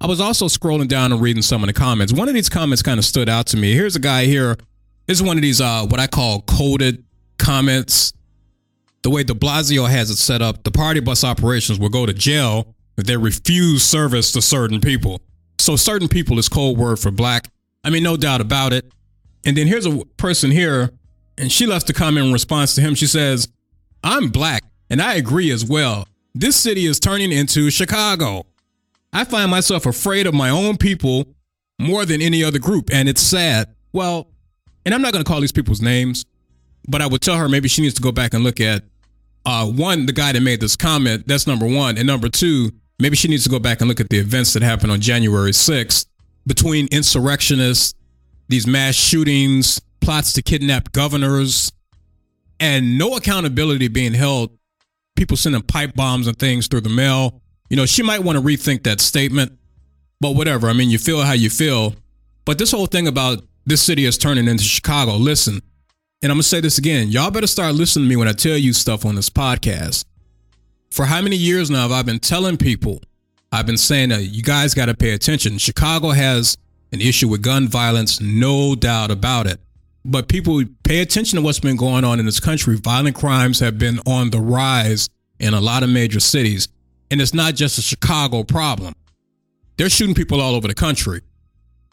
I 0.00 0.06
was 0.06 0.20
also 0.20 0.46
scrolling 0.46 0.88
down 0.88 1.12
and 1.12 1.20
reading 1.20 1.42
some 1.42 1.62
of 1.62 1.68
the 1.68 1.72
comments. 1.72 2.12
One 2.12 2.28
of 2.28 2.34
these 2.34 2.50
comments 2.50 2.82
kind 2.82 2.98
of 2.98 3.04
stood 3.04 3.28
out 3.28 3.46
to 3.48 3.56
me. 3.56 3.72
Here's 3.72 3.96
a 3.96 4.00
guy 4.00 4.26
here. 4.26 4.56
This 5.06 5.18
is 5.18 5.22
one 5.22 5.38
of 5.38 5.42
these 5.42 5.60
uh, 5.60 5.86
what 5.86 6.00
I 6.00 6.06
call 6.06 6.42
coded 6.42 7.04
comments. 7.38 8.12
The 9.02 9.10
way 9.10 9.22
De 9.22 9.34
Blasio 9.34 9.88
has 9.88 10.10
it 10.10 10.16
set 10.16 10.42
up, 10.42 10.64
the 10.64 10.70
party 10.70 11.00
bus 11.00 11.24
operations 11.24 11.78
will 11.78 11.88
go 11.88 12.06
to 12.06 12.12
jail 12.12 12.74
if 12.98 13.06
they 13.06 13.16
refuse 13.16 13.84
service 13.84 14.32
to 14.32 14.42
certain 14.42 14.80
people. 14.80 15.20
So 15.58 15.76
certain 15.76 16.08
people 16.08 16.38
is 16.38 16.48
code 16.48 16.76
word 16.76 16.98
for 16.98 17.10
black. 17.10 17.48
I 17.84 17.90
mean, 17.90 18.02
no 18.02 18.16
doubt 18.16 18.40
about 18.40 18.72
it. 18.72 18.90
And 19.44 19.56
then 19.56 19.66
here's 19.66 19.86
a 19.86 20.04
person 20.16 20.50
here, 20.50 20.90
and 21.38 21.52
she 21.52 21.66
left 21.66 21.88
a 21.88 21.92
comment 21.92 22.26
in 22.26 22.32
response 22.32 22.74
to 22.74 22.80
him. 22.80 22.94
She 22.96 23.06
says, 23.06 23.48
I'm 24.06 24.28
black, 24.28 24.62
and 24.88 25.02
I 25.02 25.14
agree 25.14 25.50
as 25.50 25.64
well. 25.64 26.06
This 26.32 26.54
city 26.54 26.86
is 26.86 27.00
turning 27.00 27.32
into 27.32 27.70
Chicago. 27.70 28.46
I 29.12 29.24
find 29.24 29.50
myself 29.50 29.84
afraid 29.84 30.28
of 30.28 30.32
my 30.32 30.48
own 30.48 30.76
people 30.76 31.26
more 31.80 32.06
than 32.06 32.22
any 32.22 32.44
other 32.44 32.60
group, 32.60 32.88
and 32.92 33.08
it's 33.08 33.20
sad. 33.20 33.74
Well, 33.92 34.28
and 34.84 34.94
I'm 34.94 35.02
not 35.02 35.12
going 35.12 35.24
to 35.24 35.28
call 35.28 35.40
these 35.40 35.50
people's 35.50 35.82
names, 35.82 36.24
but 36.86 37.02
I 37.02 37.08
would 37.08 37.20
tell 37.20 37.36
her 37.36 37.48
maybe 37.48 37.66
she 37.66 37.82
needs 37.82 37.94
to 37.94 38.00
go 38.00 38.12
back 38.12 38.32
and 38.32 38.44
look 38.44 38.60
at 38.60 38.84
uh, 39.44 39.66
one, 39.66 40.06
the 40.06 40.12
guy 40.12 40.30
that 40.30 40.40
made 40.40 40.60
this 40.60 40.76
comment. 40.76 41.26
That's 41.26 41.48
number 41.48 41.66
one. 41.66 41.98
And 41.98 42.06
number 42.06 42.28
two, 42.28 42.70
maybe 43.00 43.16
she 43.16 43.26
needs 43.26 43.42
to 43.42 43.50
go 43.50 43.58
back 43.58 43.80
and 43.80 43.88
look 43.88 43.98
at 43.98 44.08
the 44.08 44.18
events 44.18 44.52
that 44.52 44.62
happened 44.62 44.92
on 44.92 45.00
January 45.00 45.50
6th 45.50 46.06
between 46.46 46.86
insurrectionists, 46.92 47.92
these 48.46 48.68
mass 48.68 48.94
shootings, 48.94 49.80
plots 50.00 50.32
to 50.34 50.42
kidnap 50.42 50.92
governors, 50.92 51.72
and 52.60 52.98
no 52.98 53.16
accountability 53.16 53.88
being 53.88 54.14
held. 54.14 54.50
People 55.16 55.36
sending 55.36 55.62
pipe 55.62 55.94
bombs 55.94 56.26
and 56.26 56.38
things 56.38 56.66
through 56.66 56.82
the 56.82 56.90
mail. 56.90 57.40
You 57.70 57.76
know, 57.76 57.86
she 57.86 58.02
might 58.02 58.22
want 58.22 58.38
to 58.38 58.44
rethink 58.44 58.84
that 58.84 59.00
statement, 59.00 59.58
but 60.20 60.34
whatever. 60.34 60.68
I 60.68 60.72
mean, 60.72 60.90
you 60.90 60.98
feel 60.98 61.22
how 61.22 61.32
you 61.32 61.50
feel. 61.50 61.94
But 62.44 62.58
this 62.58 62.70
whole 62.70 62.86
thing 62.86 63.08
about 63.08 63.42
this 63.64 63.82
city 63.82 64.04
is 64.04 64.18
turning 64.18 64.46
into 64.46 64.62
Chicago, 64.62 65.16
listen, 65.16 65.60
and 66.22 66.32
I'm 66.32 66.36
going 66.36 66.42
to 66.42 66.48
say 66.48 66.60
this 66.60 66.78
again. 66.78 67.08
Y'all 67.08 67.30
better 67.30 67.46
start 67.46 67.74
listening 67.74 68.06
to 68.06 68.08
me 68.08 68.16
when 68.16 68.28
I 68.28 68.32
tell 68.32 68.56
you 68.56 68.72
stuff 68.72 69.04
on 69.04 69.16
this 69.16 69.28
podcast 69.28 70.04
for 70.90 71.04
how 71.04 71.20
many 71.20 71.36
years 71.36 71.70
now 71.70 71.82
have 71.82 71.92
I 71.92 72.02
been 72.02 72.18
telling 72.18 72.56
people? 72.56 73.02
I've 73.52 73.66
been 73.66 73.76
saying 73.76 74.08
that 74.08 74.22
you 74.22 74.42
guys 74.42 74.74
got 74.74 74.86
to 74.86 74.94
pay 74.94 75.10
attention. 75.10 75.58
Chicago 75.58 76.10
has 76.10 76.56
an 76.92 77.00
issue 77.00 77.28
with 77.28 77.42
gun 77.42 77.68
violence, 77.68 78.20
no 78.20 78.74
doubt 78.74 79.10
about 79.10 79.46
it. 79.46 79.60
But 80.08 80.28
people 80.28 80.62
pay 80.84 81.00
attention 81.00 81.36
to 81.36 81.42
what's 81.42 81.58
been 81.58 81.76
going 81.76 82.04
on 82.04 82.20
in 82.20 82.26
this 82.26 82.38
country. 82.38 82.76
Violent 82.76 83.16
crimes 83.16 83.58
have 83.58 83.76
been 83.76 83.98
on 84.06 84.30
the 84.30 84.38
rise 84.38 85.08
in 85.40 85.52
a 85.52 85.60
lot 85.60 85.82
of 85.82 85.90
major 85.90 86.20
cities. 86.20 86.68
And 87.10 87.20
it's 87.20 87.34
not 87.34 87.56
just 87.56 87.76
a 87.76 87.82
Chicago 87.82 88.44
problem. 88.44 88.94
They're 89.76 89.90
shooting 89.90 90.14
people 90.14 90.40
all 90.40 90.54
over 90.54 90.68
the 90.68 90.74
country. 90.74 91.22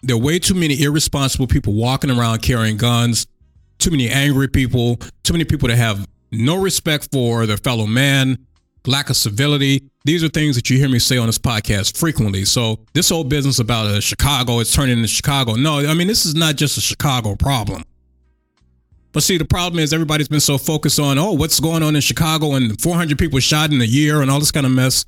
There 0.03 0.15
are 0.15 0.19
way 0.19 0.37
too 0.37 0.53
many 0.53 0.79
irresponsible 0.79 1.47
people 1.47 1.73
walking 1.73 2.11
around 2.11 2.43
carrying 2.43 2.77
guns, 2.77 3.25
too 3.79 3.89
many 3.89 4.09
angry 4.09 4.47
people, 4.47 4.97
too 5.23 5.33
many 5.33 5.43
people 5.43 5.69
that 5.69 5.77
have 5.77 6.07
no 6.31 6.61
respect 6.61 7.09
for 7.11 7.47
their 7.47 7.57
fellow 7.57 7.87
man, 7.87 8.37
lack 8.85 9.09
of 9.09 9.15
civility. 9.15 9.89
These 10.05 10.23
are 10.23 10.29
things 10.29 10.55
that 10.55 10.69
you 10.69 10.77
hear 10.77 10.89
me 10.89 10.99
say 10.99 11.17
on 11.17 11.25
this 11.25 11.39
podcast 11.39 11.97
frequently. 11.97 12.45
So 12.45 12.79
this 12.93 13.09
whole 13.09 13.23
business 13.23 13.57
about 13.57 13.87
uh, 13.87 14.01
Chicago, 14.01 14.59
it's 14.59 14.73
turning 14.73 14.97
into 14.97 15.07
Chicago. 15.07 15.55
No, 15.55 15.79
I 15.79 15.95
mean, 15.95 16.07
this 16.07 16.27
is 16.27 16.35
not 16.35 16.57
just 16.57 16.77
a 16.77 16.81
Chicago 16.81 17.35
problem. 17.35 17.83
But 19.13 19.23
see, 19.23 19.37
the 19.37 19.45
problem 19.45 19.79
is 19.79 19.93
everybody's 19.93 20.27
been 20.27 20.39
so 20.39 20.57
focused 20.57 20.99
on, 20.99 21.17
oh, 21.19 21.31
what's 21.33 21.59
going 21.59 21.83
on 21.83 21.95
in 21.95 22.01
Chicago 22.01 22.53
and 22.53 22.79
400 22.81 23.17
people 23.17 23.39
shot 23.39 23.71
in 23.71 23.79
a 23.79 23.85
year 23.85 24.21
and 24.21 24.29
all 24.29 24.39
this 24.39 24.51
kind 24.51 24.65
of 24.65 24.71
mess. 24.71 25.05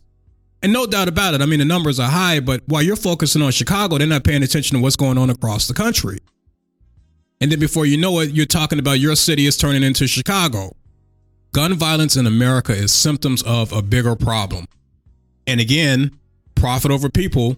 And 0.61 0.71
no 0.71 0.85
doubt 0.85 1.07
about 1.07 1.33
it. 1.33 1.41
I 1.41 1.45
mean, 1.45 1.59
the 1.59 1.65
numbers 1.65 1.99
are 1.99 2.09
high, 2.09 2.39
but 2.39 2.61
while 2.67 2.83
you're 2.83 2.95
focusing 2.95 3.41
on 3.41 3.51
Chicago, 3.51 3.97
they're 3.97 4.07
not 4.07 4.23
paying 4.23 4.43
attention 4.43 4.77
to 4.77 4.81
what's 4.81 4.95
going 4.95 5.17
on 5.17 5.29
across 5.29 5.67
the 5.67 5.73
country. 5.73 6.19
And 7.41 7.51
then 7.51 7.59
before 7.59 7.85
you 7.85 7.97
know 7.97 8.19
it, 8.19 8.31
you're 8.31 8.45
talking 8.45 8.79
about 8.79 8.99
your 8.99 9.15
city 9.15 9.47
is 9.47 9.57
turning 9.57 9.83
into 9.83 10.07
Chicago. 10.07 10.75
Gun 11.51 11.73
violence 11.73 12.15
in 12.15 12.27
America 12.27 12.73
is 12.73 12.91
symptoms 12.91 13.41
of 13.43 13.73
a 13.73 13.81
bigger 13.81 14.15
problem. 14.15 14.65
And 15.47 15.59
again, 15.59 16.11
profit 16.55 16.91
over 16.91 17.09
people 17.09 17.57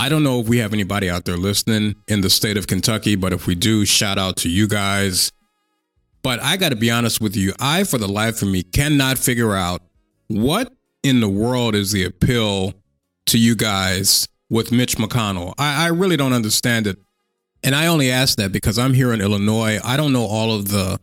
I 0.00 0.08
don't 0.08 0.22
know 0.22 0.40
if 0.40 0.48
we 0.48 0.56
have 0.60 0.72
anybody 0.72 1.10
out 1.10 1.26
there 1.26 1.36
listening 1.36 1.94
in 2.08 2.22
the 2.22 2.30
state 2.30 2.56
of 2.56 2.66
Kentucky, 2.66 3.16
but 3.16 3.34
if 3.34 3.46
we 3.46 3.54
do, 3.54 3.84
shout 3.84 4.16
out 4.16 4.38
to 4.38 4.48
you 4.48 4.66
guys. 4.66 5.30
But 6.22 6.42
I 6.42 6.56
got 6.56 6.70
to 6.70 6.76
be 6.76 6.90
honest 6.90 7.20
with 7.20 7.36
you, 7.36 7.52
I, 7.60 7.84
for 7.84 7.98
the 7.98 8.08
life 8.08 8.40
of 8.40 8.48
me, 8.48 8.62
cannot 8.62 9.18
figure 9.18 9.54
out 9.54 9.82
what 10.28 10.72
in 11.02 11.20
the 11.20 11.28
world 11.28 11.74
is 11.74 11.92
the 11.92 12.04
appeal 12.04 12.72
to 13.26 13.38
you 13.38 13.54
guys 13.54 14.26
with 14.48 14.72
Mitch 14.72 14.96
McConnell. 14.96 15.52
I, 15.58 15.84
I 15.84 15.88
really 15.88 16.16
don't 16.16 16.32
understand 16.32 16.86
it. 16.86 16.96
And 17.62 17.74
I 17.74 17.86
only 17.86 18.10
ask 18.10 18.38
that 18.38 18.52
because 18.52 18.78
I'm 18.78 18.94
here 18.94 19.12
in 19.12 19.20
Illinois. 19.20 19.80
I 19.84 19.98
don't 19.98 20.14
know 20.14 20.24
all 20.24 20.54
of 20.54 20.68
the 20.68 20.98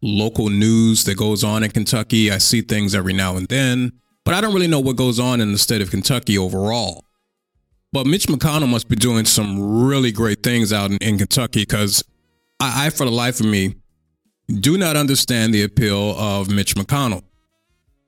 local 0.00 0.48
news 0.48 1.04
that 1.04 1.18
goes 1.18 1.44
on 1.44 1.62
in 1.62 1.72
Kentucky. 1.72 2.30
I 2.30 2.38
see 2.38 2.62
things 2.62 2.94
every 2.94 3.12
now 3.12 3.36
and 3.36 3.46
then, 3.48 3.92
but 4.24 4.32
I 4.32 4.40
don't 4.40 4.54
really 4.54 4.66
know 4.66 4.80
what 4.80 4.96
goes 4.96 5.20
on 5.20 5.42
in 5.42 5.52
the 5.52 5.58
state 5.58 5.82
of 5.82 5.90
Kentucky 5.90 6.38
overall. 6.38 7.04
But 7.92 8.06
Mitch 8.06 8.26
McConnell 8.26 8.68
must 8.68 8.88
be 8.88 8.96
doing 8.96 9.24
some 9.24 9.84
really 9.84 10.12
great 10.12 10.42
things 10.42 10.72
out 10.72 10.90
in, 10.90 10.98
in 10.98 11.18
Kentucky 11.18 11.62
because 11.62 12.04
I, 12.60 12.86
I, 12.86 12.90
for 12.90 13.04
the 13.04 13.10
life 13.10 13.40
of 13.40 13.46
me, 13.46 13.74
do 14.48 14.78
not 14.78 14.96
understand 14.96 15.52
the 15.52 15.64
appeal 15.64 16.16
of 16.16 16.50
Mitch 16.50 16.74
McConnell. 16.74 17.22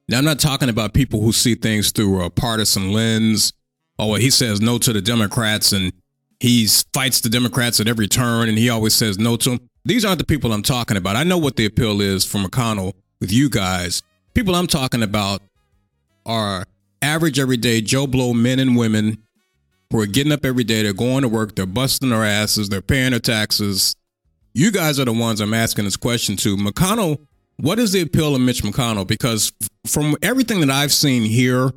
Now, 0.08 0.18
I'm 0.18 0.24
not 0.24 0.38
talking 0.38 0.68
about 0.68 0.94
people 0.94 1.20
who 1.20 1.32
see 1.32 1.54
things 1.54 1.90
through 1.90 2.22
a 2.22 2.30
partisan 2.30 2.92
lens. 2.92 3.52
Oh, 3.98 4.14
he 4.14 4.30
says 4.30 4.60
no 4.60 4.78
to 4.78 4.92
the 4.92 5.00
Democrats 5.00 5.72
and 5.72 5.92
he 6.38 6.66
fights 6.92 7.20
the 7.20 7.28
Democrats 7.28 7.80
at 7.80 7.88
every 7.88 8.08
turn 8.08 8.48
and 8.48 8.58
he 8.58 8.68
always 8.68 8.94
says 8.94 9.18
no 9.18 9.36
to 9.36 9.50
them. 9.50 9.60
These 9.84 10.04
aren't 10.04 10.18
the 10.18 10.26
people 10.26 10.52
I'm 10.52 10.62
talking 10.62 10.96
about. 10.96 11.16
I 11.16 11.24
know 11.24 11.38
what 11.38 11.56
the 11.56 11.66
appeal 11.66 12.00
is 12.00 12.24
for 12.24 12.38
McConnell 12.38 12.94
with 13.20 13.32
you 13.32 13.48
guys. 13.48 14.02
People 14.34 14.54
I'm 14.54 14.66
talking 14.66 15.02
about 15.02 15.42
are 16.24 16.64
average, 17.00 17.38
everyday 17.38 17.80
Joe 17.80 18.06
Blow 18.06 18.32
men 18.32 18.58
and 18.58 18.76
women 18.76 19.18
who 19.92 20.00
are 20.00 20.06
getting 20.06 20.32
up 20.32 20.44
every 20.44 20.64
day, 20.64 20.82
they're 20.82 20.94
going 20.94 21.22
to 21.22 21.28
work, 21.28 21.54
they're 21.54 21.66
busting 21.66 22.08
their 22.08 22.24
asses, 22.24 22.70
they're 22.70 22.80
paying 22.80 23.10
their 23.10 23.20
taxes. 23.20 23.94
You 24.54 24.72
guys 24.72 24.98
are 24.98 25.04
the 25.04 25.12
ones 25.12 25.40
I'm 25.40 25.54
asking 25.54 25.84
this 25.84 25.96
question 25.96 26.36
to. 26.38 26.56
McConnell, 26.56 27.26
what 27.58 27.78
is 27.78 27.92
the 27.92 28.00
appeal 28.00 28.34
of 28.34 28.40
Mitch 28.40 28.62
McConnell? 28.62 29.06
Because 29.06 29.52
from 29.86 30.16
everything 30.22 30.60
that 30.60 30.70
I've 30.70 30.92
seen 30.92 31.22
here, 31.22 31.70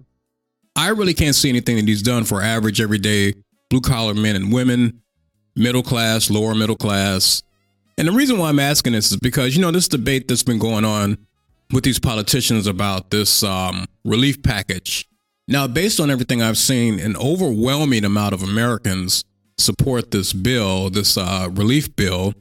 I 0.77 0.89
really 0.89 1.13
can't 1.13 1.35
see 1.35 1.49
anything 1.49 1.75
that 1.75 1.87
he's 1.87 2.01
done 2.01 2.23
for 2.23 2.41
average, 2.41 2.81
everyday 2.81 3.33
blue 3.69 3.81
collar 3.81 4.13
men 4.13 4.35
and 4.35 4.51
women, 4.51 5.01
middle 5.55 5.83
class, 5.83 6.29
lower 6.29 6.55
middle 6.55 6.75
class. 6.75 7.43
And 7.97 8.07
the 8.07 8.11
reason 8.13 8.37
why 8.37 8.49
I'm 8.49 8.59
asking 8.59 8.93
this 8.93 9.11
is 9.11 9.17
because, 9.17 9.55
you 9.55 9.61
know, 9.61 9.71
this 9.71 9.87
debate 9.87 10.27
that's 10.27 10.43
been 10.43 10.59
going 10.59 10.85
on 10.85 11.17
with 11.71 11.83
these 11.83 11.99
politicians 11.99 12.67
about 12.67 13.09
this 13.09 13.43
um, 13.43 13.85
relief 14.05 14.41
package 14.41 15.07
now, 15.47 15.67
based 15.67 15.99
on 15.99 16.09
everything 16.09 16.41
I've 16.41 16.57
seen, 16.57 16.99
an 16.99 17.15
overwhelming 17.17 18.03
amount 18.03 18.33
of 18.33 18.41
Americans 18.41 19.23
support 19.57 20.11
this 20.11 20.33
bill, 20.33 20.89
this 20.89 21.17
uh, 21.17 21.49
relief 21.51 21.95
bill. 21.95 22.33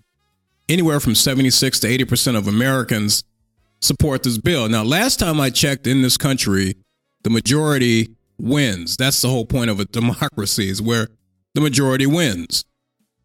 Anywhere 0.68 0.98
from 1.00 1.14
76 1.14 1.80
to 1.80 1.86
80% 1.86 2.36
of 2.36 2.48
Americans 2.48 3.22
support 3.82 4.22
this 4.22 4.38
bill. 4.38 4.68
Now, 4.68 4.82
last 4.82 5.18
time 5.18 5.38
I 5.38 5.50
checked 5.50 5.86
in 5.86 6.00
this 6.00 6.16
country, 6.16 6.76
the 7.22 7.30
majority 7.30 8.16
wins. 8.38 8.96
That's 8.96 9.20
the 9.20 9.28
whole 9.28 9.44
point 9.44 9.68
of 9.68 9.80
a 9.80 9.84
democracy, 10.00 10.70
is 10.70 10.80
where 10.80 11.08
the 11.54 11.60
majority 11.60 12.06
wins. 12.06 12.64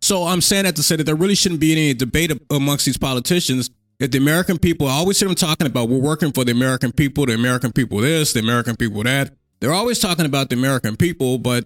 So 0.01 0.25
I'm 0.25 0.41
saying 0.41 0.65
that 0.65 0.75
to 0.75 0.83
say 0.83 0.97
that 0.97 1.05
there 1.05 1.15
really 1.15 1.35
shouldn't 1.35 1.61
be 1.61 1.71
any 1.71 1.93
debate 1.93 2.31
amongst 2.49 2.85
these 2.85 2.97
politicians. 2.97 3.69
If 3.99 4.11
the 4.11 4.17
American 4.17 4.57
people, 4.57 4.87
I 4.87 4.93
always 4.93 5.19
hear 5.19 5.27
them 5.27 5.35
talking 5.35 5.67
about 5.67 5.87
we're 5.87 5.99
working 5.99 6.31
for 6.33 6.43
the 6.43 6.51
American 6.51 6.91
people, 6.91 7.25
the 7.25 7.33
American 7.33 7.71
people 7.71 7.99
this, 7.99 8.33
the 8.33 8.39
American 8.41 8.75
people 8.75 9.03
that. 9.03 9.38
They're 9.59 9.73
always 9.73 9.99
talking 9.99 10.25
about 10.25 10.49
the 10.49 10.55
American 10.55 10.95
people, 10.95 11.37
but 11.37 11.65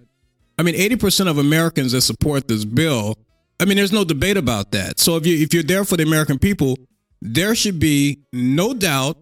I 0.58 0.64
mean, 0.64 0.76
80% 0.76 1.30
of 1.30 1.38
Americans 1.38 1.92
that 1.94 2.02
support 2.02 2.48
this 2.48 2.66
bill, 2.66 3.18
I 3.60 3.66
mean, 3.66 3.78
there's 3.78 3.92
no 3.92 4.04
debate 4.04 4.38
about 4.38 4.72
that. 4.72 5.00
So 5.00 5.16
if 5.16 5.26
you 5.26 5.38
if 5.38 5.54
you're 5.54 5.64
there 5.64 5.86
for 5.86 5.98
the 5.98 6.04
American 6.04 6.40
people, 6.40 6.78
there 7.22 7.56
should 7.56 7.80
be 7.80 8.20
no 8.32 8.74
doubt 8.74 9.18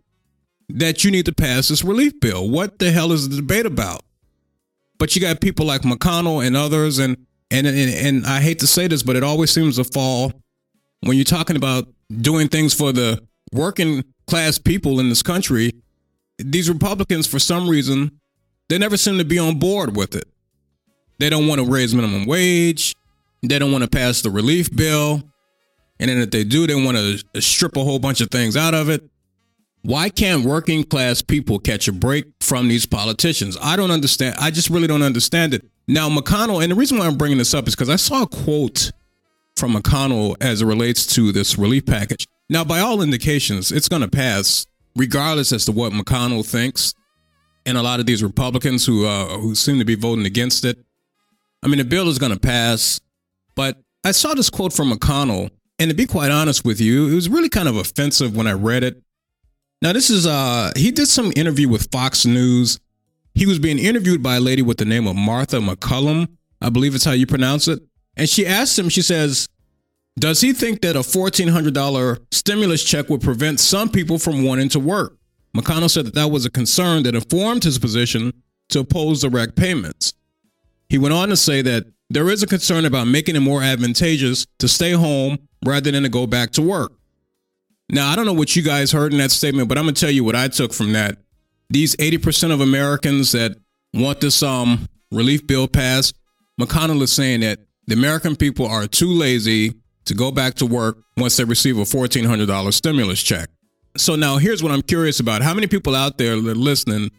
that 0.70 1.04
you 1.04 1.12
need 1.12 1.26
to 1.26 1.34
pass 1.34 1.68
this 1.68 1.84
relief 1.84 2.20
bill. 2.20 2.50
What 2.50 2.80
the 2.80 2.92
hell 2.92 3.12
is 3.12 3.30
the 3.30 3.36
debate 3.38 3.66
about? 3.66 4.04
But 4.98 5.16
you 5.16 5.22
got 5.22 5.42
people 5.42 5.66
like 5.66 5.82
McConnell 5.82 6.46
and 6.46 6.56
others, 6.56 7.00
and 7.00 7.18
and 7.50 7.68
and, 7.68 7.78
and 7.78 8.26
I 8.26 8.40
hate 8.40 8.60
to 8.60 8.68
say 8.68 8.88
this, 8.88 9.04
but 9.04 9.16
it 9.16 9.24
always 9.24 9.52
seems 9.52 9.76
to 9.76 9.84
fall 9.84 10.32
when 11.02 11.18
you're 11.18 11.24
talking 11.24 11.56
about 11.56 11.88
doing 12.22 12.48
things 12.48 12.74
for 12.74 12.92
the 12.92 13.22
working 13.52 14.04
class 14.28 14.58
people 14.58 15.00
in 15.00 15.10
this 15.10 15.24
country. 15.24 15.74
These 16.38 16.70
Republicans, 16.70 17.28
for 17.28 17.40
some 17.40 17.70
reason, 17.70 18.21
they 18.72 18.78
never 18.78 18.96
seem 18.96 19.18
to 19.18 19.26
be 19.26 19.38
on 19.38 19.60
board 19.60 19.98
with 19.98 20.16
it. 20.16 20.24
They 21.20 21.30
don't 21.30 21.46
want 21.46 21.60
to 21.60 21.70
raise 21.70 21.94
minimum 21.94 22.26
wage. 22.26 22.96
They 23.44 23.60
don't 23.60 23.74
want 23.74 23.84
to 23.84 23.90
pass 23.90 24.22
the 24.22 24.30
relief 24.32 24.74
bill. 24.74 25.22
And 26.00 26.10
then 26.10 26.20
if 26.20 26.32
they 26.32 26.46
do, 26.46 26.66
they 26.66 26.82
want 26.82 26.96
to 26.96 27.42
strip 27.42 27.76
a 27.76 27.84
whole 27.84 28.00
bunch 28.00 28.22
of 28.22 28.30
things 28.30 28.56
out 28.56 28.74
of 28.74 28.90
it. 28.90 29.04
Why 29.82 30.08
can't 30.08 30.46
working 30.46 30.86
class 30.86 31.22
people 31.22 31.60
catch 31.60 31.90
a 31.90 31.92
break 31.92 32.28
from 32.40 32.70
these 32.70 32.86
politicians? 32.86 33.58
I 33.62 33.76
don't 33.76 33.92
understand. 33.92 34.38
I 34.40 34.52
just 34.52 34.70
really 34.70 34.88
don't 34.88 35.04
understand 35.04 35.54
it. 35.54 35.66
Now, 35.86 36.08
McConnell, 36.08 36.64
and 36.64 36.72
the 36.72 36.76
reason 36.76 36.98
why 36.98 37.08
I'm 37.08 37.18
bringing 37.18 37.40
this 37.40 37.54
up 37.54 37.68
is 37.68 37.76
because 37.76 37.90
I 37.90 37.98
saw 37.98 38.24
a 38.24 38.28
quote 38.28 38.94
from 39.58 39.74
McConnell 39.74 40.38
as 40.40 40.62
it 40.62 40.66
relates 40.66 41.06
to 41.16 41.34
this 41.34 41.58
relief 41.58 41.86
package. 41.86 42.26
Now, 42.50 42.64
by 42.64 42.80
all 42.80 43.02
indications, 43.02 43.74
it's 43.74 43.90
going 43.90 44.02
to 44.02 44.08
pass, 44.08 44.66
regardless 44.96 45.52
as 45.52 45.66
to 45.66 45.74
what 45.74 45.92
McConnell 45.92 46.46
thinks 46.46 46.94
and 47.66 47.78
a 47.78 47.82
lot 47.82 48.00
of 48.00 48.06
these 48.06 48.24
Republicans 48.24 48.86
who 48.86 49.06
uh, 49.06 49.38
who 49.38 49.56
seem 49.56 49.80
to 49.80 49.86
be 49.86 49.96
voting 49.96 50.26
against 50.26 50.66
it. 50.66 50.78
I 51.64 51.68
mean, 51.68 51.78
the 51.78 51.86
bill 51.86 52.08
is 52.08 52.18
going 52.18 52.34
to 52.34 52.40
pass, 52.40 53.00
but 53.56 53.78
I 54.04 54.12
saw 54.12 54.34
this 54.34 54.50
quote 54.50 54.74
from 54.74 54.92
McConnell, 54.92 55.52
and 55.78 55.90
to 55.90 55.96
be 55.96 56.08
quite 56.08 56.32
honest 56.32 56.66
with 56.66 56.82
you, 56.82 57.08
it 57.10 57.16
was 57.16 57.30
really 57.30 57.50
kind 57.50 57.68
of 57.68 57.76
offensive 57.76 58.36
when 58.36 58.48
I 58.48 58.54
read 58.54 58.84
it. 58.84 59.02
Now, 59.82 59.94
this 59.94 60.10
is 60.10 60.28
uh 60.28 60.72
he 60.76 60.92
did 60.92 61.08
some 61.08 61.32
interview 61.36 61.68
with 61.70 61.92
Fox 61.92 62.26
News. 62.26 62.80
He 63.34 63.46
was 63.46 63.60
being 63.60 63.80
interviewed 63.80 64.22
by 64.22 64.36
a 64.36 64.40
lady 64.40 64.62
with 64.62 64.78
the 64.78 64.86
name 64.86 65.08
of 65.08 65.16
Martha 65.16 65.58
MacCallum, 65.58 66.28
I 66.62 66.70
believe 66.70 66.96
it's 66.96 67.06
how 67.06 67.14
you 67.14 67.26
pronounce 67.26 67.68
it. 67.68 67.82
And 68.16 68.30
she 68.30 68.46
asked 68.46 68.78
him, 68.78 68.90
she 68.90 69.02
says, 69.02 69.48
Does 70.20 70.42
he 70.42 70.54
think 70.54 70.82
that 70.82 70.96
a 70.96 71.00
$1,400 71.00 72.20
stimulus 72.32 72.84
check 72.84 73.10
would 73.10 73.22
prevent 73.22 73.60
some 73.60 73.90
people 73.90 74.20
from 74.20 74.44
wanting 74.44 74.70
to 74.70 74.80
work? 74.80 75.18
McConnell 75.56 75.90
said 75.90 76.06
that 76.06 76.16
that 76.16 76.32
was 76.32 76.46
a 76.46 76.50
concern 76.50 77.04
that 77.04 77.16
informed 77.16 77.64
his 77.64 77.78
position 77.78 78.32
to 78.70 78.80
oppose 78.80 79.22
direct 79.22 79.56
payments. 79.56 80.14
He 80.90 80.98
went 80.98 81.14
on 81.14 81.30
to 81.30 81.38
say 81.38 81.62
that 81.62 81.86
there 82.10 82.30
is 82.30 82.44
a 82.44 82.48
concern 82.48 82.86
about 82.86 83.08
making 83.08 83.36
it 83.36 83.42
more 83.42 83.62
advantageous 83.62 84.46
to 84.60 84.68
stay 84.68 84.92
home 84.92 85.40
rather 85.66 85.92
than 85.92 86.04
to 86.04 86.10
go 86.10 86.28
back 86.28 86.52
to 86.52 86.62
work. 86.62 86.94
Now, 87.90 88.10
I 88.10 88.16
don't 88.16 88.26
know 88.26 88.34
what 88.34 88.56
you 88.56 88.62
guys 88.62 88.92
heard 88.92 89.12
in 89.12 89.20
that 89.20 89.32
statement, 89.32 89.68
but 89.68 89.78
I'm 89.78 89.86
going 89.86 89.96
to 89.96 90.02
tell 90.02 90.12
you 90.12 90.24
what 90.24 90.36
I 90.36 90.48
took 90.48 90.74
from 90.74 90.94
that. 90.94 91.18
These 91.70 91.96
80% 91.98 92.54
of 92.54 92.62
Americans 92.62 93.32
that 93.34 93.58
want 93.94 94.22
this 94.22 94.44
um, 94.44 94.88
relief 95.12 95.46
bill 95.46 95.68
passed, 95.68 96.16
McConnell 96.60 97.02
is 97.02 97.12
saying 97.12 97.42
that 97.42 97.60
the 97.88 97.94
American 97.94 98.36
people 98.36 98.66
are 98.66 98.88
too 98.88 99.10
lazy 99.10 99.74
to 100.06 100.14
go 100.14 100.32
back 100.32 100.56
to 100.56 100.66
work 100.66 100.98
once 101.18 101.38
they 101.38 101.44
receive 101.44 101.78
a 101.78 101.82
$1,400 101.82 102.74
stimulus 102.74 103.22
check. 103.22 103.50
So 103.98 104.16
now 104.16 104.38
here's 104.38 104.64
what 104.64 104.72
I'm 104.72 104.82
curious 104.82 105.20
about. 105.20 105.42
How 105.42 105.54
many 105.54 105.68
people 105.68 105.96
out 105.96 106.18
there 106.18 106.36
listening, 106.36 107.12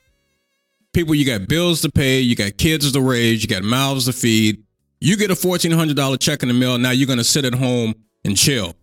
people 0.93 1.15
you 1.15 1.27
got 1.27 1.49
bills 1.49 1.83
to 1.83 1.91
pay, 1.91 2.21
you 2.21 2.35
got 2.35 2.57
kids 2.57 2.91
to 2.91 3.01
raise, 3.01 3.43
you 3.43 3.49
got 3.49 3.63
mouths 3.63 4.07
to 4.07 4.13
feed. 4.13 4.63
You 5.01 5.17
get 5.17 5.31
a 5.31 5.35
$1,400 5.35 6.21
check 6.21 6.43
in 6.43 6.49
the 6.49 6.55
mail. 6.55 6.79
Now 6.79 6.91
you're 6.91 7.07
going 7.07 7.19
to 7.19 7.25
sit 7.25 7.45
at 7.45 7.55
home 7.55 7.95
and 8.25 8.37
chill. 8.37 8.75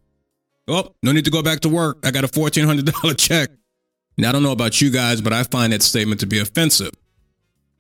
Oh, 0.68 0.94
no 1.02 1.12
need 1.12 1.26
to 1.26 1.32
go 1.32 1.42
back 1.42 1.62
to 1.62 1.70
work. 1.70 2.00
I 2.06 2.12
got 2.12 2.24
a 2.24 2.28
$1,400 2.28 3.18
check. 3.18 3.50
Now, 4.18 4.30
I 4.30 4.32
don't 4.34 4.44
know 4.44 4.52
about 4.52 4.82
you 4.82 4.92
guys, 4.92 5.22
but 5.22 5.32
I 5.32 5.44
find 5.44 5.72
that 5.72 5.82
statement 5.82 6.20
to 6.20 6.28
be 6.28 6.40
offensive. 6.40 6.92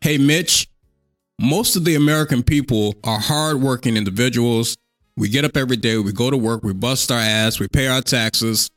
Hey, 0.02 0.18
Mitch, 0.18 0.70
most 1.40 1.76
of 1.76 1.84
the 1.84 1.96
American 1.96 2.42
people 2.44 2.96
are 3.04 3.20
hardworking 3.20 3.98
individuals. 3.98 4.78
We 5.18 5.28
get 5.28 5.44
up 5.44 5.58
every 5.58 5.76
day, 5.76 5.98
we 5.98 6.14
go 6.14 6.32
to 6.32 6.38
work, 6.38 6.64
we 6.64 6.72
bust 6.72 7.12
our 7.12 7.20
ass, 7.20 7.60
we 7.60 7.68
pay 7.68 7.88
our 7.88 8.02
taxes 8.02 8.70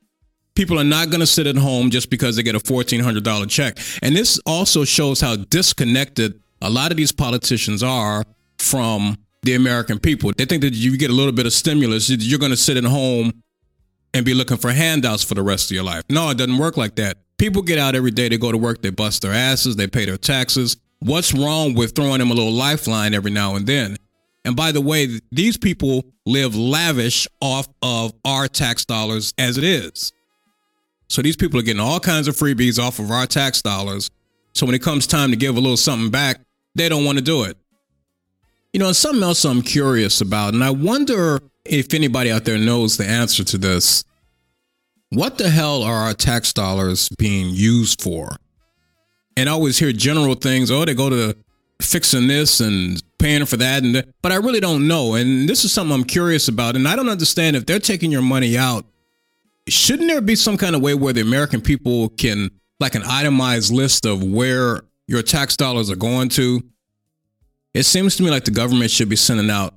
people 0.54 0.78
are 0.78 0.84
not 0.84 1.10
going 1.10 1.20
to 1.20 1.26
sit 1.26 1.46
at 1.46 1.56
home 1.56 1.90
just 1.90 2.10
because 2.10 2.36
they 2.36 2.42
get 2.42 2.54
a 2.54 2.60
$1,400 2.60 3.48
check. 3.48 3.78
And 4.02 4.16
this 4.16 4.38
also 4.46 4.84
shows 4.84 5.20
how 5.20 5.36
disconnected 5.36 6.40
a 6.60 6.70
lot 6.70 6.90
of 6.90 6.96
these 6.96 7.12
politicians 7.12 7.82
are 7.82 8.24
from 8.58 9.16
the 9.42 9.54
American 9.54 9.98
people. 9.98 10.32
They 10.36 10.44
think 10.44 10.62
that 10.62 10.74
you 10.74 10.96
get 10.96 11.10
a 11.10 11.14
little 11.14 11.32
bit 11.32 11.46
of 11.46 11.52
stimulus, 11.52 12.08
you're 12.08 12.38
going 12.38 12.52
to 12.52 12.56
sit 12.56 12.76
at 12.76 12.84
home 12.84 13.42
and 14.14 14.24
be 14.24 14.34
looking 14.34 14.56
for 14.56 14.70
handouts 14.70 15.24
for 15.24 15.34
the 15.34 15.42
rest 15.42 15.70
of 15.70 15.74
your 15.74 15.84
life. 15.84 16.04
No, 16.08 16.30
it 16.30 16.38
doesn't 16.38 16.58
work 16.58 16.76
like 16.76 16.96
that. 16.96 17.18
People 17.38 17.62
get 17.62 17.78
out 17.78 17.94
every 17.94 18.10
day, 18.10 18.28
they 18.28 18.38
go 18.38 18.52
to 18.52 18.58
work, 18.58 18.82
they 18.82 18.90
bust 18.90 19.22
their 19.22 19.32
asses, 19.32 19.74
they 19.74 19.88
pay 19.88 20.04
their 20.04 20.16
taxes. 20.16 20.76
What's 21.00 21.34
wrong 21.34 21.74
with 21.74 21.96
throwing 21.96 22.18
them 22.18 22.30
a 22.30 22.34
little 22.34 22.52
lifeline 22.52 23.14
every 23.14 23.32
now 23.32 23.56
and 23.56 23.66
then? 23.66 23.96
And 24.44 24.54
by 24.54 24.70
the 24.70 24.80
way, 24.80 25.20
these 25.32 25.56
people 25.56 26.04
live 26.26 26.54
lavish 26.54 27.26
off 27.40 27.68
of 27.80 28.12
our 28.24 28.46
tax 28.46 28.84
dollars 28.84 29.34
as 29.38 29.58
it 29.58 29.64
is. 29.64 30.12
So 31.12 31.20
these 31.20 31.36
people 31.36 31.60
are 31.60 31.62
getting 31.62 31.78
all 31.78 32.01
kinds 32.01 32.26
of 32.26 32.34
freebies 32.34 32.82
off 32.82 32.98
of 32.98 33.10
our 33.10 33.26
tax 33.26 33.60
dollars. 33.60 34.10
So 34.55 34.64
when 34.64 34.74
it 34.74 34.80
comes 34.80 35.06
time 35.06 35.30
to 35.30 35.36
give 35.36 35.59
a 35.59 35.60
little 35.60 35.76
something 35.76 36.10
back, 36.10 36.40
they 36.74 36.89
don't 36.89 37.05
want 37.05 37.18
to 37.18 37.24
do 37.24 37.44
it. 37.44 37.59
You 38.72 38.80
know, 38.80 38.86
and 38.86 38.97
something 38.97 39.22
else 39.22 39.44
I'm 39.44 39.60
curious 39.60 40.22
about, 40.22 40.55
and 40.55 40.64
I 40.64 40.70
wonder 40.70 41.39
if 41.66 41.93
anybody 41.93 42.32
out 42.32 42.47
there 42.47 42.56
knows 42.56 42.97
the 42.97 43.05
answer 43.05 43.44
to 43.44 43.59
this. 43.59 44.05
What 45.10 45.36
the 45.36 45.51
hell 45.51 45.82
are 45.82 45.97
our 45.97 46.14
tax 46.14 46.55
dollars 46.55 47.10
being 47.10 47.51
used 47.51 48.01
for? 48.01 48.34
And 49.36 49.51
I 49.51 49.52
always 49.52 49.78
hear 49.78 49.93
general 49.93 50.34
things, 50.34 50.70
oh, 50.70 50.86
they 50.86 50.94
go 50.94 51.10
to 51.10 51.36
fixing 51.82 52.26
this 52.26 52.60
and 52.60 53.02
paying 53.18 53.44
for 53.44 53.59
that 53.59 53.82
and 53.82 53.97
that. 53.97 54.09
but 54.22 54.32
I 54.32 54.36
really 54.36 54.60
don't 54.60 54.89
know. 54.89 55.14
And 55.16 55.47
this 55.47 55.66
is 55.66 55.72
something 55.72 55.94
I'm 55.94 56.05
curious 56.05 56.48
about. 56.48 56.74
And 56.74 56.89
I 56.89 56.97
don't 56.97 57.10
understand 57.10 57.55
if 57.55 57.66
they're 57.66 57.78
taking 57.78 58.10
your 58.10 58.22
money 58.22 58.56
out, 58.56 58.86
shouldn't 59.68 60.09
there 60.09 60.20
be 60.20 60.36
some 60.36 60.56
kind 60.56 60.74
of 60.74 60.82
way 60.82 60.94
where 60.94 61.12
the 61.12 61.20
American 61.20 61.60
people 61.60 62.09
can 62.10 62.51
like 62.80 62.94
an 62.94 63.02
itemized 63.05 63.72
list 63.72 64.05
of 64.05 64.22
where 64.22 64.82
your 65.06 65.22
tax 65.22 65.56
dollars 65.56 65.90
are 65.90 65.97
going 65.97 66.28
to? 66.30 66.62
It 67.74 67.84
seems 67.84 68.16
to 68.16 68.22
me 68.22 68.30
like 68.30 68.44
the 68.44 68.51
government 68.51 68.90
should 68.90 69.09
be 69.09 69.16
sending 69.16 69.51
out 69.51 69.74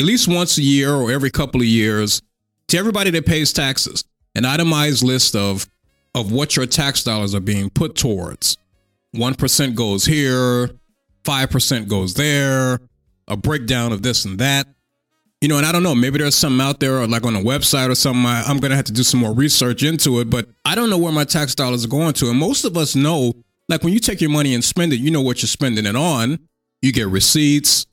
at 0.00 0.06
least 0.06 0.28
once 0.28 0.58
a 0.58 0.62
year 0.62 0.92
or 0.94 1.10
every 1.10 1.30
couple 1.30 1.60
of 1.60 1.66
years 1.66 2.22
to 2.68 2.78
everybody 2.78 3.10
that 3.10 3.26
pays 3.26 3.52
taxes 3.52 4.04
an 4.34 4.44
itemized 4.44 5.02
list 5.02 5.36
of 5.36 5.68
of 6.14 6.30
what 6.30 6.54
your 6.54 6.66
tax 6.66 7.02
dollars 7.02 7.34
are 7.34 7.40
being 7.40 7.68
put 7.70 7.96
towards. 7.96 8.56
1% 9.16 9.74
goes 9.74 10.04
here, 10.04 10.70
5% 11.24 11.88
goes 11.88 12.14
there, 12.14 12.80
a 13.26 13.36
breakdown 13.36 13.92
of 13.92 14.02
this 14.02 14.24
and 14.24 14.38
that. 14.38 14.66
You 15.44 15.48
know, 15.48 15.58
and 15.58 15.66
I 15.66 15.72
don't 15.72 15.82
know, 15.82 15.94
maybe 15.94 16.16
there's 16.16 16.34
something 16.34 16.62
out 16.62 16.80
there 16.80 17.00
or 17.00 17.06
like 17.06 17.26
on 17.26 17.36
a 17.36 17.38
website 17.38 17.90
or 17.90 17.94
something. 17.94 18.24
I, 18.24 18.44
I'm 18.46 18.60
going 18.60 18.70
to 18.70 18.76
have 18.76 18.86
to 18.86 18.92
do 18.92 19.02
some 19.02 19.20
more 19.20 19.34
research 19.34 19.82
into 19.82 20.20
it, 20.20 20.30
but 20.30 20.48
I 20.64 20.74
don't 20.74 20.88
know 20.88 20.96
where 20.96 21.12
my 21.12 21.24
tax 21.24 21.54
dollars 21.54 21.84
are 21.84 21.88
going 21.88 22.14
to. 22.14 22.30
And 22.30 22.38
most 22.38 22.64
of 22.64 22.78
us 22.78 22.96
know, 22.96 23.34
like 23.68 23.82
when 23.82 23.92
you 23.92 23.98
take 24.00 24.22
your 24.22 24.30
money 24.30 24.54
and 24.54 24.64
spend 24.64 24.94
it, 24.94 25.00
you 25.00 25.10
know 25.10 25.20
what 25.20 25.42
you're 25.42 25.48
spending 25.48 25.84
it 25.84 25.96
on. 25.96 26.38
You 26.80 26.92
get 26.92 27.08
receipts, 27.08 27.84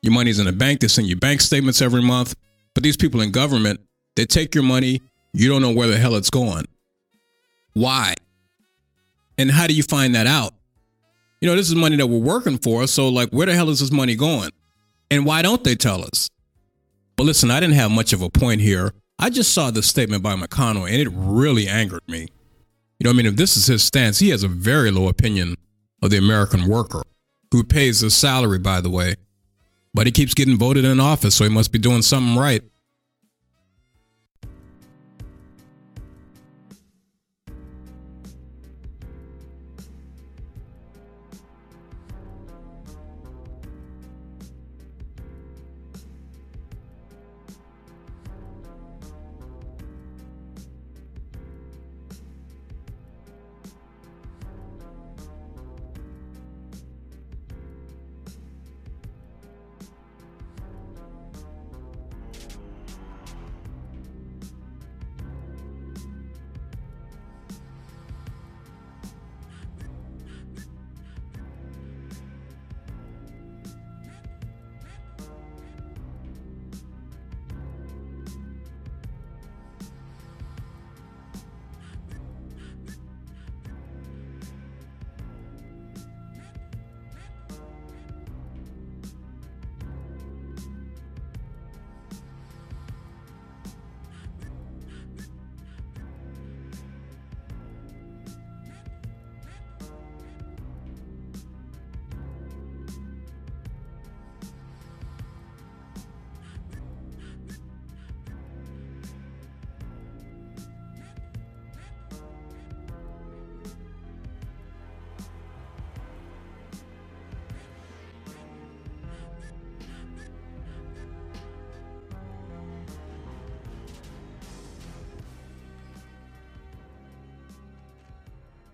your 0.00 0.14
money's 0.14 0.38
in 0.38 0.46
the 0.46 0.52
bank, 0.52 0.80
they 0.80 0.88
send 0.88 1.06
you 1.06 1.14
bank 1.14 1.42
statements 1.42 1.82
every 1.82 2.00
month. 2.00 2.36
But 2.72 2.82
these 2.82 2.96
people 2.96 3.20
in 3.20 3.32
government, 3.32 3.80
they 4.16 4.24
take 4.24 4.54
your 4.54 4.64
money, 4.64 5.02
you 5.34 5.50
don't 5.50 5.60
know 5.60 5.72
where 5.72 5.88
the 5.88 5.98
hell 5.98 6.14
it's 6.14 6.30
going. 6.30 6.64
Why? 7.74 8.14
And 9.36 9.50
how 9.50 9.66
do 9.66 9.74
you 9.74 9.82
find 9.82 10.14
that 10.14 10.26
out? 10.26 10.54
You 11.42 11.50
know, 11.50 11.54
this 11.54 11.68
is 11.68 11.74
money 11.74 11.96
that 11.96 12.06
we're 12.06 12.16
working 12.16 12.56
for. 12.56 12.86
So, 12.86 13.10
like, 13.10 13.28
where 13.28 13.44
the 13.44 13.52
hell 13.52 13.68
is 13.68 13.80
this 13.80 13.92
money 13.92 14.14
going? 14.14 14.52
And 15.10 15.26
why 15.26 15.42
don't 15.42 15.62
they 15.64 15.74
tell 15.74 16.02
us? 16.02 16.30
But 17.16 17.24
listen, 17.24 17.50
I 17.50 17.60
didn't 17.60 17.76
have 17.76 17.90
much 17.90 18.12
of 18.12 18.22
a 18.22 18.30
point 18.30 18.60
here. 18.60 18.92
I 19.18 19.30
just 19.30 19.52
saw 19.52 19.70
this 19.70 19.86
statement 19.86 20.22
by 20.22 20.34
McConnell 20.34 20.90
and 20.90 21.00
it 21.00 21.08
really 21.12 21.68
angered 21.68 22.02
me. 22.08 22.28
You 22.98 23.04
know, 23.04 23.10
I 23.10 23.12
mean, 23.12 23.26
if 23.26 23.36
this 23.36 23.56
is 23.56 23.66
his 23.66 23.82
stance, 23.82 24.18
he 24.18 24.30
has 24.30 24.42
a 24.42 24.48
very 24.48 24.90
low 24.90 25.08
opinion 25.08 25.56
of 26.02 26.10
the 26.10 26.18
American 26.18 26.66
worker 26.66 27.02
who 27.50 27.62
pays 27.62 28.00
his 28.00 28.14
salary, 28.14 28.58
by 28.58 28.80
the 28.80 28.90
way. 28.90 29.14
But 29.92 30.06
he 30.06 30.12
keeps 30.12 30.34
getting 30.34 30.58
voted 30.58 30.84
in 30.84 30.98
office, 30.98 31.36
so 31.36 31.44
he 31.44 31.50
must 31.50 31.70
be 31.70 31.78
doing 31.78 32.02
something 32.02 32.36
right. 32.36 32.62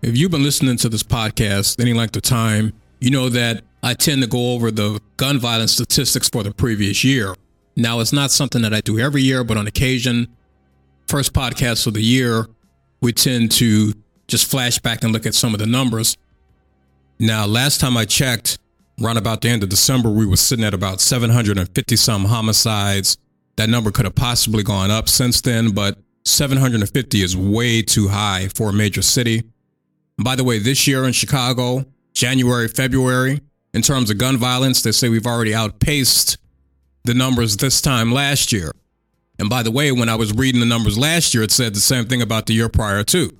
If 0.01 0.17
you've 0.17 0.31
been 0.31 0.41
listening 0.41 0.77
to 0.77 0.89
this 0.89 1.03
podcast 1.03 1.79
any 1.79 1.93
length 1.93 2.15
of 2.15 2.23
time, 2.23 2.73
you 2.99 3.11
know 3.11 3.29
that 3.29 3.61
I 3.83 3.93
tend 3.93 4.23
to 4.23 4.27
go 4.27 4.53
over 4.53 4.71
the 4.71 4.99
gun 5.17 5.37
violence 5.37 5.73
statistics 5.73 6.27
for 6.27 6.41
the 6.41 6.51
previous 6.51 7.03
year. 7.03 7.35
Now, 7.75 7.99
it's 7.99 8.11
not 8.11 8.31
something 8.31 8.63
that 8.63 8.73
I 8.73 8.81
do 8.81 8.97
every 8.97 9.21
year, 9.21 9.43
but 9.43 9.57
on 9.57 9.67
occasion, 9.67 10.27
first 11.07 11.33
podcast 11.33 11.85
of 11.85 11.93
the 11.93 12.01
year, 12.01 12.47
we 13.01 13.13
tend 13.13 13.51
to 13.53 13.93
just 14.27 14.49
flash 14.49 14.79
back 14.79 15.03
and 15.03 15.13
look 15.13 15.27
at 15.27 15.35
some 15.35 15.53
of 15.53 15.59
the 15.59 15.67
numbers. 15.67 16.17
Now, 17.19 17.45
last 17.45 17.79
time 17.79 17.95
I 17.95 18.05
checked, 18.05 18.57
around 19.03 19.17
about 19.17 19.41
the 19.41 19.49
end 19.49 19.61
of 19.61 19.69
December, 19.69 20.09
we 20.09 20.25
were 20.25 20.35
sitting 20.35 20.65
at 20.65 20.73
about 20.73 20.99
750 20.99 21.95
some 21.95 22.25
homicides. 22.25 23.19
That 23.55 23.69
number 23.69 23.91
could 23.91 24.05
have 24.05 24.15
possibly 24.15 24.63
gone 24.63 24.89
up 24.89 25.09
since 25.09 25.41
then, 25.41 25.75
but 25.75 25.99
750 26.25 27.21
is 27.21 27.37
way 27.37 27.83
too 27.83 28.07
high 28.07 28.47
for 28.47 28.71
a 28.71 28.73
major 28.73 29.03
city. 29.03 29.43
By 30.23 30.35
the 30.35 30.43
way, 30.43 30.59
this 30.59 30.87
year 30.87 31.05
in 31.05 31.13
Chicago, 31.13 31.85
January, 32.13 32.67
February, 32.67 33.41
in 33.73 33.81
terms 33.81 34.09
of 34.09 34.17
gun 34.17 34.37
violence, 34.37 34.81
they 34.81 34.91
say 34.91 35.09
we've 35.09 35.25
already 35.25 35.55
outpaced 35.55 36.37
the 37.05 37.13
numbers 37.13 37.57
this 37.57 37.81
time 37.81 38.11
last 38.11 38.51
year. 38.51 38.71
And 39.39 39.49
by 39.49 39.63
the 39.63 39.71
way, 39.71 39.91
when 39.91 40.09
I 40.09 40.15
was 40.15 40.33
reading 40.33 40.59
the 40.59 40.67
numbers 40.67 40.97
last 40.97 41.33
year, 41.33 41.43
it 41.43 41.51
said 41.51 41.73
the 41.73 41.79
same 41.79 42.05
thing 42.05 42.21
about 42.21 42.45
the 42.45 42.53
year 42.53 42.69
prior 42.69 43.03
too. 43.03 43.35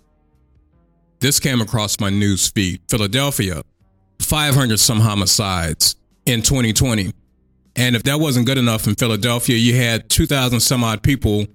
This 1.20 1.40
came 1.40 1.62
across 1.62 2.00
my 2.00 2.10
news 2.10 2.48
feed. 2.48 2.82
Philadelphia, 2.90 3.62
500 4.20 4.80
some 4.80 5.02
homicides 5.02 5.96
in 6.26 6.42
2020. 6.42 7.14
And 7.76 7.96
if 7.96 8.04
that 8.04 8.20
wasn't 8.20 8.48
good 8.48 8.58
enough 8.58 8.88
in 8.88 8.96
Philadelphia, 8.96 9.56
you 9.56 9.76
had 9.76 10.10
2,000 10.10 10.60
some 10.60 10.84
odd 10.84 11.04
people 11.04 11.46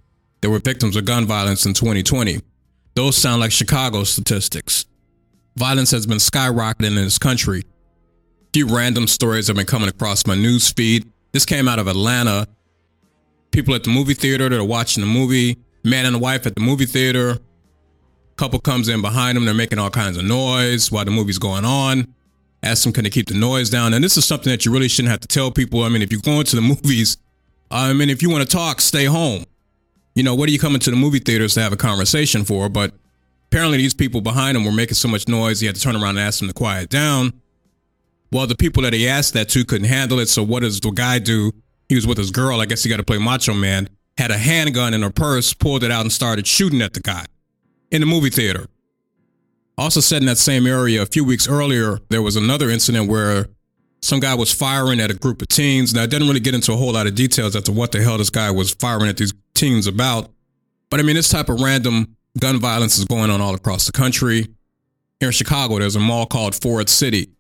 that 0.41 0.51
were 0.51 0.61
victims 0.61 0.95
of 0.95 1.05
gun 1.05 1.27
violence 1.27 1.67
in 1.67 1.75
2020. 1.75 2.41
Those 2.95 3.17
sound 3.17 3.41
like 3.41 3.51
Chicago 3.51 4.05
statistics 4.05 4.87
violence 5.57 5.91
has 5.91 6.07
been 6.07 6.19
skyrocketing 6.19 6.89
in 6.89 6.95
this 6.97 7.19
country. 7.19 7.61
A 7.61 8.49
few 8.53 8.67
random 8.67 9.07
stories 9.07 9.49
have 9.49 9.57
been 9.57 9.67
coming 9.67 9.89
across 9.89 10.27
my 10.27 10.35
news 10.35 10.71
feed. 10.71 11.11
This 11.33 11.45
came 11.45 11.69
out 11.69 11.79
of 11.79 11.89
Atlanta. 11.89 12.47
People 13.51 13.75
at 13.75 13.85
the 13.85 13.91
movie 13.91 14.15
theater 14.15 14.49
that 14.49 14.59
are 14.59 14.65
watching 14.65 15.03
the 15.03 15.07
movie, 15.07 15.59
man 15.83 16.07
and 16.07 16.21
wife 16.21 16.47
at 16.47 16.55
the 16.55 16.61
movie 16.61 16.87
theater. 16.87 17.39
Couple 18.37 18.61
comes 18.61 18.89
in 18.89 19.01
behind 19.01 19.37
them, 19.37 19.47
they're 19.47 19.55
making 19.55 19.79
all 19.79 19.89
kinds 19.89 20.19
of 20.19 20.25
noise 20.25 20.93
while 20.93 21.05
the 21.07 21.11
movie's 21.11 21.39
going 21.39 21.65
on. 21.65 22.15
Ask 22.63 22.85
them, 22.85 22.93
can 22.93 23.05
they 23.05 23.11
keep 23.11 23.29
the 23.29 23.35
noise 23.35 23.71
down? 23.71 23.95
And 23.95 24.05
this 24.05 24.17
is 24.17 24.25
something 24.25 24.51
that 24.51 24.67
you 24.67 24.73
really 24.73 24.89
shouldn't 24.89 25.11
have 25.11 25.21
to 25.21 25.29
tell 25.29 25.51
people. 25.51 25.83
I 25.85 25.89
mean, 25.89 26.03
if 26.03 26.13
you're 26.13 26.21
going 26.21 26.45
to 26.45 26.57
the 26.57 26.63
movies, 26.83 27.17
I 27.71 27.93
mean, 27.93 28.11
if 28.11 28.23
you 28.23 28.29
want 28.31 28.49
to 28.49 28.57
talk, 28.57 28.81
stay 28.81 29.07
home. 29.07 29.45
You 30.15 30.23
know, 30.23 30.35
what 30.35 30.49
are 30.49 30.53
you 30.53 30.59
coming 30.59 30.81
to 30.81 30.91
the 30.91 30.97
movie 30.97 31.19
theaters 31.19 31.55
to 31.55 31.63
have 31.63 31.73
a 31.73 31.77
conversation 31.77 32.45
for? 32.45 32.69
But 32.69 32.93
Apparently, 33.51 33.79
these 33.79 33.95
people 33.95 34.21
behind 34.21 34.57
him 34.57 34.65
were 34.65 34.73
making 34.73 34.95
so 34.95 35.09
much 35.09 35.29
noise, 35.29 35.61
he 35.61 35.67
had 35.67 35.77
to 35.77 35.81
turn 35.81 35.97
around 35.97 36.11
and 36.11 36.21
ask 36.21 36.41
them 36.41 36.49
to 36.49 36.55
quiet 36.55 36.91
down. 36.91 37.33
Well, 38.33 38.47
the 38.47 38.57
people 38.57 38.83
that 38.83 38.93
he 38.93 39.09
asked 39.09 39.35
that 39.35 39.49
to 39.51 39.65
couldn't 39.65 39.87
handle 39.87 40.19
it. 40.19 40.27
So, 40.27 40.43
what 40.43 40.61
does 40.61 40.81
the 40.81 40.91
guy 40.91 41.19
do? 41.19 41.53
He 41.89 41.95
was 41.95 42.07
with 42.07 42.19
his 42.19 42.31
girl. 42.31 42.61
I 42.61 42.67
guess 42.67 42.83
he 42.83 42.91
got 42.91 42.97
to 42.97 43.05
play 43.05 43.19
Macho 43.19 43.55
Man. 43.55 43.89
Had 44.19 44.31
a 44.31 44.39
handgun 44.39 44.95
in 44.95 45.03
her 45.03 45.11
purse, 45.11 45.53
pulled 45.53 45.85
it 45.85 45.91
out, 45.91 46.01
and 46.01 46.13
started 46.13 46.47
shooting 46.47 46.83
at 46.83 46.95
the 46.95 47.01
guy 47.01 47.27
in 47.91 48.01
the 48.01 48.07
movie 48.07 48.31
theater. 48.31 48.67
Also, 49.79 50.01
said 50.01 50.23
in 50.23 50.27
that 50.27 50.39
same 50.39 50.67
area 50.67 51.03
a 51.03 51.07
few 51.07 51.25
weeks 51.25 51.49
earlier, 51.49 51.99
there 52.09 52.23
was 52.23 52.35
another 52.35 52.71
incident 52.71 53.09
where 53.09 53.47
some 54.01 54.21
guy 54.21 54.35
was 54.35 54.53
firing 54.53 55.01
at 55.01 55.11
a 55.11 55.15
group 55.15 55.43
of 55.43 55.49
teens. 55.49 55.95
Now, 55.95 56.05
it 56.05 56.11
doesn't 56.11 56.27
really 56.27 56.41
get 56.41 56.55
into 56.55 56.73
a 56.73 56.77
whole 56.77 56.93
lot 56.93 57.07
of 57.07 57.15
details 57.15 57.55
as 57.55 57.65
to 57.65 57.73
what 57.73 57.93
the 57.93 58.03
hell 58.03 58.19
this 58.19 58.31
guy 58.31 58.51
was 58.51 58.73
firing 58.73 59.09
at 59.09 59.19
these 59.19 59.35
teens 59.55 59.87
about. 59.87 60.31
But 60.91 61.01
I 61.01 61.03
mean, 61.03 61.17
this 61.17 61.29
type 61.29 61.49
of 61.49 61.61
random 61.61 62.16
gun 62.39 62.61
violence 62.61 62.99
is 62.99 63.05
going 63.05 63.31
on 63.31 63.41
all 63.41 63.55
across 63.55 63.87
the 63.87 63.93
country. 63.93 64.47
Here 65.21 65.29
in 65.29 65.33
Chicago, 65.33 65.79
there's 65.79 65.97
a 65.97 66.01
mall 66.01 66.27
called 66.27 66.55
Ford 66.55 66.89
City, 66.89 67.31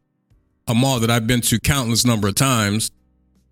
a 0.66 0.74
mall 0.74 1.00
that 1.00 1.10
I've 1.10 1.26
been 1.26 1.42
to 1.42 1.58
countless 1.60 2.06
number 2.06 2.28
of 2.28 2.34
times. 2.34 2.90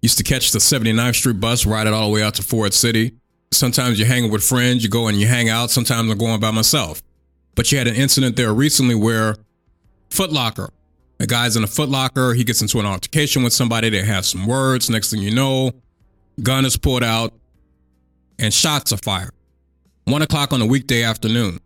Used 0.01 0.19
to 0.19 0.25
catch 0.25 0.53
the 0.53 0.59
79th 0.59 1.17
Street 1.17 1.41
bus, 1.41 1.67
ride 1.67 1.87
it 1.87 1.93
all 1.93 2.09
the 2.09 2.15
way 2.15 2.23
out 2.23 2.35
to 2.35 2.43
Ford 2.43 2.75
City. 2.75 3.15
Sometimes 3.53 3.99
you're 3.99 4.09
hanging 4.09 4.31
with 4.31 4.43
friends, 4.43 4.83
you 4.83 4.91
go 4.91 5.09
and 5.09 5.19
you 5.19 5.27
hang 5.27 5.49
out. 5.49 5.71
Sometimes 5.71 6.11
I'm 6.11 6.19
going 6.19 6.41
by 6.41 6.51
myself. 6.51 7.03
But 7.55 7.71
you 7.71 7.79
had 7.79 7.87
an 7.87 7.95
incident 7.95 8.37
there 8.37 8.53
recently 8.53 8.95
where 8.95 9.37
Foot 10.11 10.33
Locker, 10.33 10.71
a 11.21 11.27
guy's 11.27 11.57
in 11.57 11.63
a 11.63 11.67
Foot 11.67 11.89
Locker, 11.89 12.35
he 12.35 12.45
gets 12.45 12.63
into 12.63 12.81
an 12.81 12.87
altercation 12.87 13.43
with 13.43 13.53
somebody, 13.53 13.91
they 13.91 14.03
have 14.03 14.27
some 14.27 14.47
words. 14.47 14.91
Next 14.91 15.11
thing 15.11 15.21
you 15.21 15.35
know, 15.35 15.73
gun 16.43 16.65
is 16.65 16.77
pulled 16.77 17.05
out 17.05 17.33
and 18.39 18.53
shots 18.53 18.93
are 18.93 18.99
fired. 18.99 19.31
One 20.05 20.23
o'clock 20.23 20.53
on 20.53 20.61
a 20.61 20.67
weekday 20.67 21.03
afternoon. 21.03 21.61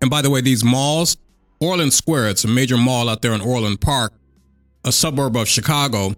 And 0.00 0.10
by 0.10 0.22
the 0.22 0.30
way, 0.30 0.40
these 0.40 0.62
malls, 0.62 1.16
Orland 1.60 1.92
Square, 1.92 2.28
it's 2.28 2.44
a 2.44 2.48
major 2.48 2.76
mall 2.76 3.08
out 3.08 3.22
there 3.22 3.32
in 3.32 3.40
Orland 3.40 3.80
Park, 3.80 4.12
a 4.84 4.92
suburb 4.92 5.36
of 5.36 5.48
Chicago, 5.48 6.14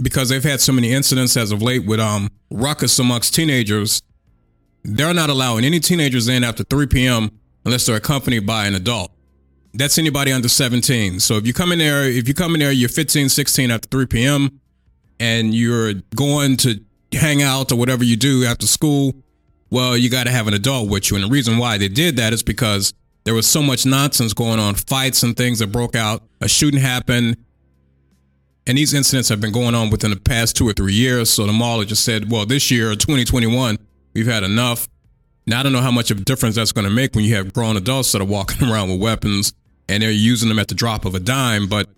because 0.00 0.28
they've 0.28 0.42
had 0.42 0.60
so 0.60 0.72
many 0.72 0.92
incidents 0.92 1.36
as 1.36 1.52
of 1.52 1.60
late 1.62 1.84
with 1.84 2.00
um 2.00 2.30
ruckus 2.50 2.98
amongst 2.98 3.34
teenagers. 3.34 4.02
They're 4.84 5.14
not 5.14 5.30
allowing 5.30 5.64
any 5.64 5.80
teenagers 5.80 6.28
in 6.28 6.44
after 6.44 6.62
3 6.64 6.86
p.m. 6.86 7.30
unless 7.64 7.86
they're 7.86 7.96
accompanied 7.96 8.46
by 8.46 8.66
an 8.66 8.74
adult. 8.74 9.10
That's 9.72 9.98
anybody 9.98 10.30
under 10.30 10.48
17. 10.48 11.20
So 11.20 11.36
if 11.36 11.46
you 11.46 11.52
come 11.52 11.72
in 11.72 11.78
there, 11.78 12.04
if 12.04 12.28
you 12.28 12.34
come 12.34 12.54
in 12.54 12.60
there, 12.60 12.70
you're 12.70 12.88
15, 12.88 13.28
16 13.28 13.70
after 13.70 13.88
3 13.88 14.06
p.m. 14.06 14.60
and 15.18 15.54
you're 15.54 15.94
going 16.14 16.56
to 16.58 16.80
hang 17.12 17.42
out 17.42 17.72
or 17.72 17.76
whatever 17.76 18.04
you 18.04 18.16
do 18.16 18.44
after 18.44 18.66
school, 18.66 19.14
well, 19.74 19.96
you 19.96 20.08
got 20.08 20.24
to 20.24 20.30
have 20.30 20.46
an 20.46 20.54
adult 20.54 20.88
with 20.88 21.10
you. 21.10 21.16
And 21.16 21.24
the 21.24 21.28
reason 21.28 21.58
why 21.58 21.78
they 21.78 21.88
did 21.88 22.14
that 22.18 22.32
is 22.32 22.44
because 22.44 22.94
there 23.24 23.34
was 23.34 23.44
so 23.44 23.60
much 23.60 23.84
nonsense 23.84 24.32
going 24.32 24.60
on, 24.60 24.76
fights 24.76 25.24
and 25.24 25.36
things 25.36 25.58
that 25.58 25.72
broke 25.72 25.96
out. 25.96 26.22
A 26.40 26.48
shooting 26.48 26.78
happened. 26.78 27.36
And 28.68 28.78
these 28.78 28.94
incidents 28.94 29.28
have 29.30 29.40
been 29.40 29.50
going 29.50 29.74
on 29.74 29.90
within 29.90 30.10
the 30.10 30.16
past 30.16 30.54
two 30.54 30.68
or 30.68 30.74
three 30.74 30.92
years. 30.92 31.28
So 31.28 31.44
the 31.44 31.52
mall 31.52 31.82
just 31.82 32.04
said, 32.04 32.30
well, 32.30 32.46
this 32.46 32.70
year, 32.70 32.94
2021, 32.94 33.76
we've 34.14 34.28
had 34.28 34.44
enough. 34.44 34.88
Now, 35.44 35.58
I 35.58 35.64
don't 35.64 35.72
know 35.72 35.80
how 35.80 35.90
much 35.90 36.12
of 36.12 36.18
a 36.18 36.20
difference 36.20 36.54
that's 36.54 36.70
going 36.70 36.86
to 36.86 36.94
make 36.94 37.16
when 37.16 37.24
you 37.24 37.34
have 37.34 37.52
grown 37.52 37.76
adults 37.76 38.12
that 38.12 38.22
are 38.22 38.26
walking 38.26 38.68
around 38.70 38.90
with 38.90 39.00
weapons 39.00 39.54
and 39.88 40.04
they're 40.04 40.12
using 40.12 40.48
them 40.48 40.60
at 40.60 40.68
the 40.68 40.76
drop 40.76 41.04
of 41.04 41.16
a 41.16 41.20
dime. 41.20 41.66
But, 41.66 41.88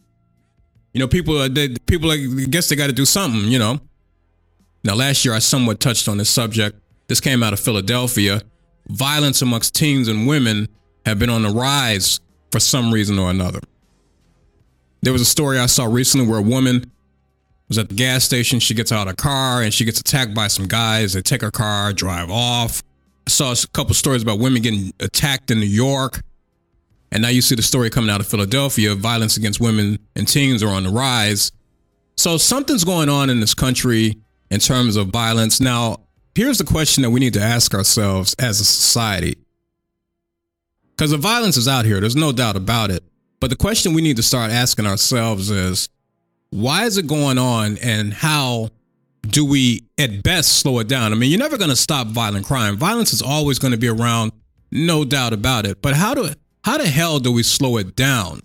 you 0.95 1.01
know, 1.01 1.09
people, 1.09 1.47
they, 1.51 1.77
people, 1.87 2.11
I 2.11 2.17
guess 2.49 2.71
they 2.71 2.77
got 2.77 2.87
to 2.87 2.95
do 2.95 3.05
something, 3.05 3.53
you 3.53 3.59
know. 3.59 3.81
Now, 4.83 4.95
last 4.95 5.27
year, 5.27 5.35
I 5.35 5.41
somewhat 5.41 5.79
touched 5.79 6.09
on 6.09 6.17
this 6.17 6.31
subject. 6.31 6.81
This 7.09 7.21
came 7.21 7.43
out 7.43 7.53
of 7.53 7.61
Philadelphia. 7.61 8.43
Violence 8.89 9.43
amongst 9.43 9.75
teens 9.75 10.09
and 10.09 10.27
women 10.27 10.69
have 11.05 11.19
been 11.19 11.31
on 11.31 11.43
the 11.43 11.51
rise 11.51 12.21
for 12.51 12.61
some 12.61 12.93
reason 12.93 13.19
or 13.19 13.31
another. 13.31 13.61
There 15.03 15.13
was 15.13 15.23
a 15.23 15.27
story 15.27 15.59
I 15.59 15.67
saw 15.67 15.85
recently 15.85 16.27
where 16.27 16.39
a 16.39 16.43
woman 16.43 16.91
was 17.69 17.79
at 17.79 17.89
the 17.89 17.95
gas 17.95 18.25
station. 18.25 18.61
She 18.61 18.75
gets 18.75 18.93
out 18.93 19.09
of 19.09 19.17
car 19.17 19.63
and 19.63 19.73
she 19.73 19.85
gets 19.85 20.01
attacked 20.01 20.35
by 20.35 20.49
some 20.49 20.67
guys. 20.67 21.13
They 21.13 21.23
take 21.23 21.43
her 21.43 21.51
car, 21.51 21.93
drive 21.93 22.31
off. 22.31 22.83
I 23.27 23.31
saw 23.31 23.53
a 23.53 23.67
couple 23.73 23.95
stories 23.95 24.23
about 24.23 24.39
women 24.39 24.63
getting 24.63 24.93
attacked 25.01 25.51
in 25.51 25.61
New 25.61 25.67
York. 25.67 26.23
And 27.13 27.23
now 27.23 27.29
you 27.29 27.41
see 27.41 27.55
the 27.55 27.63
story 27.63 27.89
coming 27.89 28.11
out 28.11 28.21
of 28.21 28.27
Philadelphia. 28.27 28.95
Violence 28.95 29.37
against 29.37 29.61
women 29.61 29.99
and 30.17 30.27
teens 30.27 30.63
are 30.63 30.69
on 30.69 30.83
the 30.85 30.91
rise. 30.91 31.53
So 32.17 32.37
something's 32.37 32.85
going 32.85 33.09
on 33.09 33.31
in 33.31 33.41
this 33.41 33.55
country 33.55 34.17
in 34.51 34.61
terms 34.61 34.97
of 34.97 35.09
violence. 35.09 35.61
Now, 35.61 36.01
here's 36.37 36.59
the 36.59 36.65
question 36.65 37.03
that 37.03 37.11
we 37.11 37.21
need 37.21 37.35
to 37.35 37.41
ask 37.41 37.75
ourselves 37.75 38.35
as 38.39 38.61
a 38.61 38.65
society. 38.65 39.37
Because 40.91 41.11
the 41.11 41.17
violence 41.17 41.57
is 41.57 41.67
out 41.67 41.85
here, 41.85 42.01
there's 42.01 42.17
no 42.17 42.33
doubt 42.33 42.57
about 42.57 42.91
it. 42.91 43.03
But 43.41 43.51
the 43.51 43.57
question 43.57 43.95
we 43.95 44.03
need 44.03 44.17
to 44.17 44.23
start 44.23 44.51
asking 44.51 44.87
ourselves 44.87 45.51
is 45.51 45.89
why 46.51 46.85
is 46.85 46.97
it 46.97 47.07
going 47.07 47.39
on 47.39 47.79
and 47.79 48.13
how 48.15 48.71
do 49.23 49.45
we 49.45 49.83
at 49.99 50.23
best 50.23 50.61
slow 50.61 50.79
it 50.79 50.89
down? 50.89 51.13
I 51.13 51.17
mean, 51.17 51.31
you're 51.31 51.41
never 51.41 51.59
going 51.59 51.71
to 51.71 51.77
stop 51.77 52.09
violent 52.09 52.47
crime. 52.47 52.77
Violence 52.77 53.13
is 53.13 53.21
always 53.21 53.59
going 53.59 53.73
to 53.73 53.79
be 53.79 53.89
around, 53.89 54.33
no 54.71 55.05
doubt 55.05 55.33
about 55.33 55.67
it. 55.67 55.83
But 55.83 55.95
how 55.95 56.15
do 56.15 56.31
how 56.65 56.79
the 56.79 56.87
hell 56.87 57.19
do 57.19 57.31
we 57.31 57.43
slow 57.43 57.77
it 57.77 57.95
down? 57.95 58.41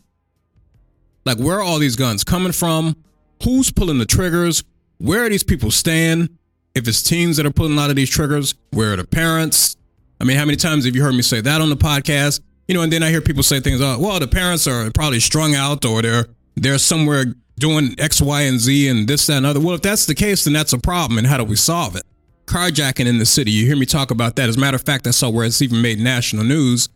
Like 1.26 1.38
where 1.38 1.58
are 1.58 1.64
all 1.64 1.80
these 1.80 1.96
guns 1.96 2.24
coming 2.24 2.52
from? 2.52 2.96
Who's 3.44 3.72
pulling 3.72 3.98
the 3.98 4.06
triggers? 4.06 4.64
Where 4.98 5.26
are 5.26 5.30
these 5.30 5.44
people 5.44 5.72
staying? 5.72 6.30
If 6.74 6.88
it's 6.88 7.04
teens 7.04 7.38
that 7.38 7.46
are 7.46 7.52
pulling 7.52 7.74
a 7.74 7.76
lot 7.76 7.90
of 7.90 7.96
these 7.96 8.10
triggers, 8.10 8.56
where 8.72 8.94
are 8.94 8.96
the 8.96 9.06
parents? 9.06 9.76
I 10.20 10.24
mean, 10.24 10.38
how 10.38 10.46
many 10.46 10.56
times 10.56 10.86
have 10.86 10.96
you 10.96 11.04
heard 11.04 11.16
me 11.16 11.22
say 11.22 11.42
that 11.42 11.62
on 11.62 11.70
the 11.70 11.76
podcast? 11.76 12.42
You 12.68 12.76
know, 12.76 12.82
and 12.82 12.94
then 12.94 13.04
I 13.04 13.10
hear 13.10 13.22
people 13.22 13.44
say 13.44 13.60
things, 13.60 13.82
oh, 13.82 13.98
well, 14.00 14.20
the 14.20 14.28
parents 14.28 14.68
are 14.68 14.90
probably 14.92 15.20
strung 15.20 15.56
out 15.56 15.84
or 15.84 16.02
they're 16.02 16.28
they're 16.56 16.78
somewhere 16.78 17.26
doing 17.58 17.96
X, 17.98 18.22
Y, 18.22 18.42
and 18.42 18.60
Z 18.60 18.88
and 18.88 19.08
this, 19.08 19.28
that, 19.28 19.38
and 19.38 19.46
other. 19.46 19.60
Well, 19.60 19.76
if 19.76 19.82
that's 19.82 20.06
the 20.06 20.16
case, 20.16 20.44
then 20.44 20.54
that's 20.54 20.74
a 20.74 20.80
problem. 20.80 21.18
And 21.18 21.28
how 21.28 21.38
do 21.38 21.44
we 21.44 21.56
solve 21.56 21.96
it? 21.96 22.04
Carjacking 22.46 23.06
in 23.06 23.18
the 23.20 23.26
city. 23.26 23.52
You 23.52 23.66
hear 23.66 23.76
me 23.76 23.86
talk 23.86 24.12
about 24.12 24.36
that. 24.38 24.48
As 24.48 24.58
a 24.58 24.60
matter 24.60 24.76
of 24.76 24.84
fact, 24.84 25.08
I 25.08 25.12
saw 25.12 25.30
where 25.30 25.46
it's 25.46 25.62
even 25.62 25.82
made 25.82 26.00
national 26.00 26.44
news. 26.44 26.90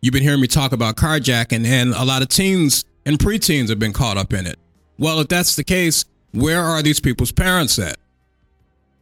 You've 0.00 0.12
been 0.12 0.22
hearing 0.22 0.40
me 0.40 0.46
talk 0.46 0.72
about 0.72 0.96
carjacking, 0.96 1.66
and 1.66 1.92
a 1.92 2.04
lot 2.04 2.22
of 2.22 2.28
teens 2.28 2.84
and 3.04 3.18
preteens 3.18 3.68
have 3.68 3.78
been 3.78 3.92
caught 3.92 4.16
up 4.16 4.32
in 4.32 4.46
it. 4.46 4.58
Well, 4.98 5.20
if 5.20 5.28
that's 5.28 5.56
the 5.56 5.64
case, 5.64 6.04
where 6.32 6.62
are 6.62 6.82
these 6.82 7.00
people's 7.00 7.32
parents 7.32 7.78
at? 7.78 7.96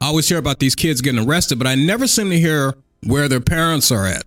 I 0.01 0.06
always 0.06 0.28
hear 0.28 0.39
about 0.39 0.59
these 0.59 0.74
kids 0.74 1.01
getting 1.01 1.27
arrested, 1.27 1.59
but 1.59 1.66
I 1.66 1.74
never 1.74 2.06
seem 2.06 2.31
to 2.31 2.39
hear 2.39 2.74
where 3.05 3.28
their 3.28 3.40
parents 3.40 3.90
are 3.90 4.06
at. 4.06 4.24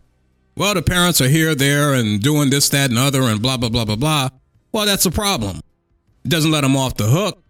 Well, 0.56 0.74
the 0.74 0.82
parents 0.82 1.22
are 1.22 1.28
here, 1.28 1.56
there, 1.56 1.94
and 1.94 2.22
doing 2.22 2.50
this, 2.50 2.70
that, 2.70 2.90
and 2.90 3.00
other, 3.00 3.22
and 3.22 3.42
blah, 3.42 3.58
blah, 3.58 3.70
blah, 3.70 3.86
blah, 3.86 3.96
blah. 3.96 4.30
Well, 4.72 4.86
that's 4.86 5.06
a 5.06 5.12
problem. 5.12 5.62
It 6.26 6.30
doesn't 6.30 6.52
let 6.52 6.62
them 6.62 6.76
off 6.76 6.96
the 6.96 7.06
hook. 7.06 7.42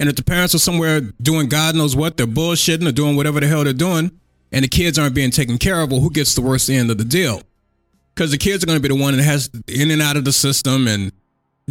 And 0.00 0.08
if 0.08 0.16
the 0.16 0.24
parents 0.24 0.54
are 0.54 0.58
somewhere 0.58 1.00
doing 1.00 1.48
God 1.48 1.76
knows 1.76 1.94
what, 1.94 2.16
they're 2.16 2.26
bullshitting 2.26 2.88
or 2.88 2.92
doing 2.92 3.16
whatever 3.16 3.38
the 3.38 3.46
hell 3.46 3.62
they're 3.62 3.72
doing, 3.72 4.10
and 4.50 4.64
the 4.64 4.68
kids 4.68 4.98
aren't 4.98 5.14
being 5.14 5.30
taken 5.30 5.58
care 5.58 5.80
of, 5.80 5.92
well, 5.92 6.00
who 6.00 6.10
gets 6.10 6.34
the 6.34 6.42
worst 6.42 6.68
end 6.68 6.90
of 6.90 6.98
the 6.98 7.04
deal? 7.04 7.42
Because 8.14 8.30
the 8.32 8.38
kids 8.38 8.64
are 8.64 8.66
going 8.66 8.78
to 8.78 8.82
be 8.82 8.94
the 8.94 9.00
one 9.00 9.16
that 9.16 9.22
has 9.22 9.48
in 9.68 9.90
and 9.90 10.02
out 10.02 10.16
of 10.16 10.24
the 10.24 10.32
system 10.32 10.88
and 10.88 11.12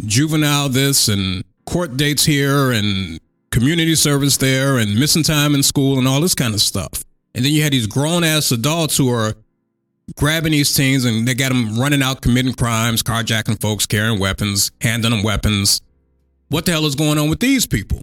juvenile 0.06 0.68
this 0.68 1.08
and 1.08 1.44
court 1.66 1.96
dates 1.96 2.24
here 2.24 2.72
and 2.72 3.20
community 3.52 3.94
service 3.94 4.38
there 4.38 4.78
and 4.78 4.98
missing 4.98 5.22
time 5.22 5.54
in 5.54 5.62
school 5.62 5.98
and 5.98 6.08
all 6.08 6.20
this 6.20 6.34
kind 6.34 6.54
of 6.54 6.60
stuff. 6.60 7.04
And 7.34 7.44
then 7.44 7.52
you 7.52 7.62
had 7.62 7.72
these 7.72 7.86
grown 7.86 8.24
ass 8.24 8.50
adults 8.50 8.96
who 8.96 9.08
are 9.10 9.34
grabbing 10.16 10.52
these 10.52 10.74
teens 10.74 11.04
and 11.04 11.28
they 11.28 11.34
got 11.34 11.50
them 11.50 11.78
running 11.78 12.02
out 12.02 12.22
committing 12.22 12.54
crimes, 12.54 13.02
carjacking 13.02 13.60
folks, 13.60 13.86
carrying 13.86 14.18
weapons, 14.18 14.72
handing 14.80 15.10
them 15.10 15.22
weapons. 15.22 15.80
What 16.48 16.64
the 16.64 16.72
hell 16.72 16.86
is 16.86 16.94
going 16.94 17.18
on 17.18 17.30
with 17.30 17.40
these 17.40 17.66
people? 17.66 18.02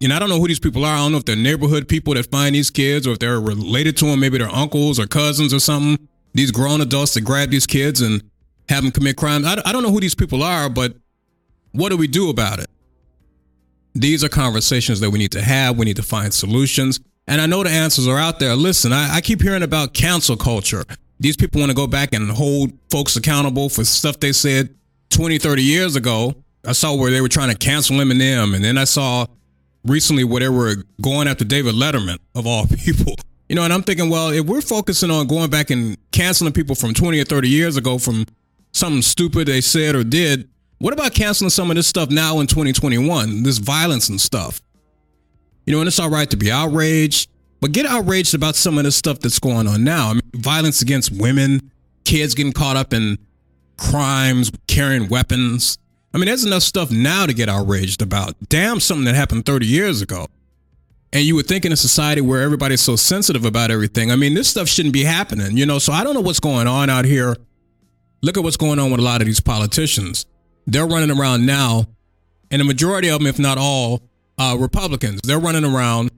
You 0.00 0.08
know, 0.08 0.16
I 0.16 0.20
don't 0.20 0.28
know 0.28 0.38
who 0.38 0.46
these 0.46 0.60
people 0.60 0.84
are. 0.84 0.94
I 0.94 0.98
don't 0.98 1.12
know 1.12 1.18
if 1.18 1.24
they're 1.24 1.36
neighborhood 1.36 1.88
people 1.88 2.14
that 2.14 2.30
find 2.30 2.54
these 2.54 2.70
kids 2.70 3.06
or 3.06 3.12
if 3.12 3.18
they're 3.18 3.40
related 3.40 3.96
to 3.98 4.06
them. 4.06 4.20
Maybe 4.20 4.38
they're 4.38 4.48
uncles 4.48 5.00
or 5.00 5.06
cousins 5.06 5.52
or 5.52 5.58
something. 5.58 6.08
These 6.34 6.52
grown 6.52 6.80
adults 6.80 7.14
that 7.14 7.22
grab 7.22 7.50
these 7.50 7.66
kids 7.66 8.00
and 8.00 8.22
have 8.68 8.84
them 8.84 8.92
commit 8.92 9.16
crimes. 9.16 9.44
I 9.44 9.72
don't 9.72 9.82
know 9.82 9.90
who 9.90 10.00
these 10.00 10.14
people 10.14 10.44
are, 10.44 10.68
but 10.70 10.94
what 11.72 11.88
do 11.88 11.96
we 11.96 12.06
do 12.06 12.30
about 12.30 12.60
it? 12.60 12.68
These 13.94 14.22
are 14.22 14.28
conversations 14.28 15.00
that 15.00 15.10
we 15.10 15.18
need 15.18 15.32
to 15.32 15.42
have. 15.42 15.76
We 15.76 15.84
need 15.84 15.96
to 15.96 16.02
find 16.02 16.32
solutions. 16.32 17.00
And 17.26 17.40
I 17.40 17.46
know 17.46 17.62
the 17.62 17.70
answers 17.70 18.06
are 18.08 18.18
out 18.18 18.38
there. 18.38 18.54
Listen, 18.54 18.92
I, 18.92 19.16
I 19.16 19.20
keep 19.20 19.42
hearing 19.42 19.62
about 19.62 19.92
cancel 19.92 20.36
culture. 20.36 20.84
These 21.20 21.36
people 21.36 21.60
want 21.60 21.70
to 21.70 21.76
go 21.76 21.86
back 21.86 22.14
and 22.14 22.30
hold 22.30 22.72
folks 22.90 23.16
accountable 23.16 23.68
for 23.68 23.84
stuff 23.84 24.20
they 24.20 24.32
said 24.32 24.74
20, 25.10 25.38
30 25.38 25.62
years 25.62 25.96
ago. 25.96 26.34
I 26.64 26.72
saw 26.72 26.94
where 26.94 27.10
they 27.10 27.20
were 27.20 27.28
trying 27.28 27.50
to 27.50 27.56
cancel 27.56 27.96
Eminem. 27.96 28.54
And 28.54 28.64
then 28.64 28.78
I 28.78 28.84
saw 28.84 29.26
recently 29.84 30.24
where 30.24 30.40
they 30.40 30.48
were 30.48 30.76
going 31.00 31.28
after 31.28 31.44
David 31.44 31.74
Letterman, 31.74 32.18
of 32.34 32.46
all 32.46 32.66
people. 32.84 33.14
You 33.48 33.56
know, 33.56 33.64
and 33.64 33.72
I'm 33.72 33.82
thinking, 33.82 34.10
well, 34.10 34.30
if 34.30 34.44
we're 34.44 34.60
focusing 34.60 35.10
on 35.10 35.26
going 35.26 35.50
back 35.50 35.70
and 35.70 35.96
canceling 36.12 36.52
people 36.52 36.74
from 36.74 36.92
20 36.92 37.18
or 37.20 37.24
30 37.24 37.48
years 37.48 37.76
ago 37.76 37.98
from 37.98 38.26
something 38.72 39.02
stupid 39.02 39.48
they 39.48 39.60
said 39.60 39.94
or 39.94 40.04
did, 40.04 40.48
what 40.78 40.92
about 40.92 41.12
canceling 41.12 41.50
some 41.50 41.70
of 41.70 41.76
this 41.76 41.86
stuff 41.86 42.10
now 42.10 42.38
in 42.38 42.46
2021, 42.46 43.42
this 43.42 43.58
violence 43.58 44.08
and 44.08 44.20
stuff? 44.20 44.60
You 45.66 45.72
know, 45.72 45.80
and 45.80 45.88
it's 45.88 45.98
all 45.98 46.10
right 46.10 46.30
to 46.30 46.36
be 46.36 46.50
outraged, 46.50 47.28
but 47.60 47.72
get 47.72 47.84
outraged 47.84 48.34
about 48.34 48.54
some 48.54 48.78
of 48.78 48.84
this 48.84 48.96
stuff 48.96 49.18
that's 49.18 49.40
going 49.40 49.66
on 49.66 49.82
now. 49.82 50.10
I 50.10 50.12
mean, 50.14 50.22
violence 50.34 50.80
against 50.80 51.10
women, 51.12 51.72
kids 52.04 52.34
getting 52.34 52.52
caught 52.52 52.76
up 52.76 52.92
in 52.92 53.18
crimes, 53.76 54.52
carrying 54.68 55.08
weapons. 55.08 55.78
I 56.14 56.18
mean, 56.18 56.26
there's 56.26 56.44
enough 56.44 56.62
stuff 56.62 56.90
now 56.90 57.26
to 57.26 57.34
get 57.34 57.48
outraged 57.48 58.00
about. 58.00 58.34
Damn, 58.48 58.80
something 58.80 59.04
that 59.04 59.14
happened 59.14 59.46
30 59.46 59.66
years 59.66 60.00
ago. 60.00 60.26
And 61.12 61.24
you 61.24 61.34
would 61.34 61.46
think 61.46 61.64
in 61.64 61.72
a 61.72 61.76
society 61.76 62.20
where 62.20 62.42
everybody's 62.42 62.82
so 62.82 62.94
sensitive 62.94 63.44
about 63.44 63.70
everything, 63.70 64.12
I 64.12 64.16
mean, 64.16 64.34
this 64.34 64.48
stuff 64.48 64.68
shouldn't 64.68 64.92
be 64.92 65.04
happening, 65.04 65.56
you 65.56 65.66
know? 65.66 65.78
So 65.78 65.92
I 65.92 66.04
don't 66.04 66.14
know 66.14 66.20
what's 66.20 66.40
going 66.40 66.66
on 66.66 66.88
out 66.88 67.04
here. 67.04 67.36
Look 68.22 68.36
at 68.36 68.44
what's 68.44 68.56
going 68.56 68.78
on 68.78 68.90
with 68.90 69.00
a 69.00 69.02
lot 69.02 69.20
of 69.20 69.26
these 69.26 69.40
politicians 69.40 70.26
they're 70.68 70.86
running 70.86 71.10
around 71.10 71.46
now 71.46 71.86
and 72.50 72.60
the 72.60 72.64
majority 72.64 73.08
of 73.08 73.18
them, 73.18 73.26
if 73.26 73.38
not 73.38 73.56
all, 73.58 74.02
uh, 74.36 74.56
Republicans. 74.58 75.20
They're 75.24 75.38
running 75.38 75.64
around. 75.64 76.10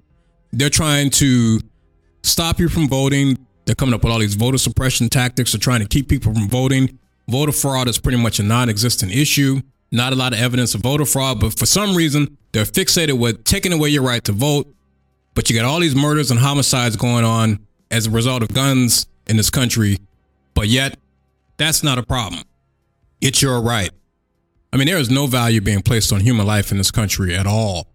They're 0.52 0.70
trying 0.70 1.10
to 1.10 1.60
stop 2.22 2.58
you 2.58 2.68
from 2.68 2.88
voting. 2.88 3.38
They're 3.64 3.76
coming 3.76 3.94
up 3.94 4.02
with 4.02 4.12
all 4.12 4.18
these 4.18 4.34
voter 4.34 4.58
suppression 4.58 5.08
tactics. 5.08 5.52
They're 5.52 5.60
trying 5.60 5.80
to 5.80 5.88
keep 5.88 6.08
people 6.08 6.34
from 6.34 6.48
voting. 6.48 6.98
Voter 7.28 7.52
fraud 7.52 7.88
is 7.88 7.98
pretty 7.98 8.18
much 8.18 8.40
a 8.40 8.42
non-existent 8.42 9.12
issue. 9.12 9.60
Not 9.92 10.12
a 10.12 10.16
lot 10.16 10.32
of 10.32 10.40
evidence 10.40 10.74
of 10.74 10.82
voter 10.82 11.04
fraud, 11.04 11.40
but 11.40 11.56
for 11.56 11.66
some 11.66 11.94
reason 11.96 12.36
they're 12.52 12.64
fixated 12.64 13.18
with 13.18 13.44
taking 13.44 13.72
away 13.72 13.88
your 13.90 14.02
right 14.02 14.22
to 14.24 14.32
vote. 14.32 14.66
But 15.34 15.48
you 15.48 15.56
got 15.56 15.64
all 15.64 15.78
these 15.78 15.94
murders 15.94 16.32
and 16.32 16.40
homicides 16.40 16.96
going 16.96 17.24
on 17.24 17.60
as 17.90 18.06
a 18.06 18.10
result 18.10 18.42
of 18.42 18.52
guns 18.52 19.06
in 19.28 19.36
this 19.36 19.48
country. 19.48 19.98
But 20.54 20.66
yet, 20.66 20.98
that's 21.56 21.84
not 21.84 21.98
a 21.98 22.02
problem. 22.02 22.42
It's 23.20 23.40
your 23.40 23.60
right. 23.62 23.90
I 24.72 24.76
mean, 24.76 24.86
there 24.86 24.98
is 24.98 25.10
no 25.10 25.26
value 25.26 25.60
being 25.60 25.82
placed 25.82 26.12
on 26.12 26.20
human 26.20 26.46
life 26.46 26.70
in 26.70 26.78
this 26.78 26.92
country 26.92 27.34
at 27.34 27.46
all. 27.46 27.89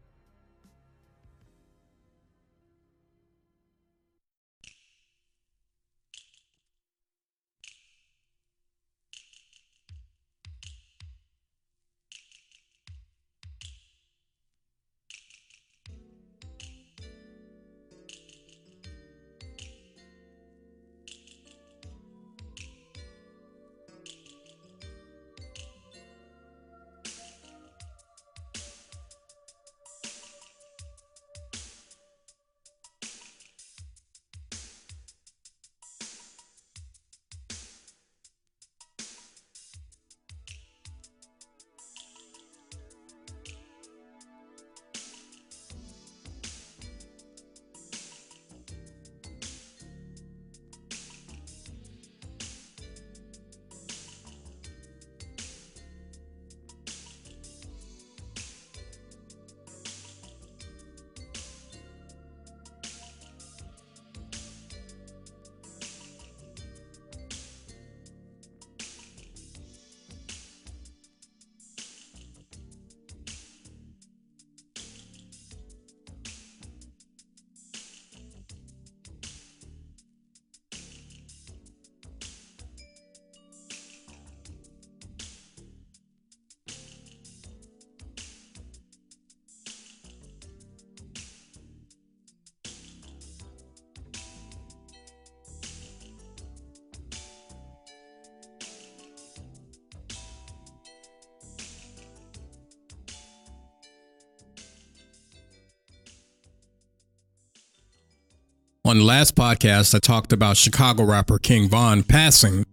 On 108.86 109.00
the 109.00 109.04
last 109.04 109.34
podcast, 109.36 109.96
I 109.96 109.98
talked 109.98 110.32
about 110.32 110.58
Chicago 110.58 111.06
rapper 111.06 111.40
King 111.40 111.68
Von 111.68 112.04
passing. 112.04 112.68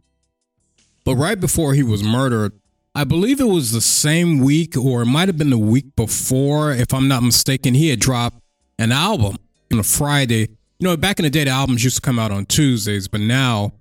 But 1.07 1.17
right 1.17 1.41
before 1.41 1.73
he 1.73 1.83
was 1.83 2.03
murdered, 2.03 2.53
I 2.95 3.05
believe 3.05 3.41
it 3.41 3.49
was 3.49 3.73
the 3.73 3.81
same 3.81 4.41
week 4.41 4.77
or 4.77 5.01
it 5.01 5.07
might 5.07 5.29
have 5.31 5.39
been 5.39 5.49
the 5.49 5.57
week 5.57 5.97
before, 5.97 6.71
if 6.71 6.93
I'm 6.93 7.09
not 7.09 7.23
mistaken, 7.23 7.73
he 7.73 7.89
had 7.89 7.99
dropped 7.99 8.43
an 8.79 8.93
album 8.93 9.39
on 9.73 9.79
a 9.79 9.83
Friday. 9.83 10.51
You 10.79 10.89
know, 10.89 10.99
back 10.99 11.19
in 11.19 11.23
the 11.23 11.31
day, 11.31 11.45
the 11.45 11.51
albums 11.51 11.83
used 11.83 11.97
to 11.97 12.03
come 12.03 12.19
out 12.19 12.31
on 12.31 12.45
Tuesdays, 12.45 13.09
but 13.09 13.23
now, 13.23 13.73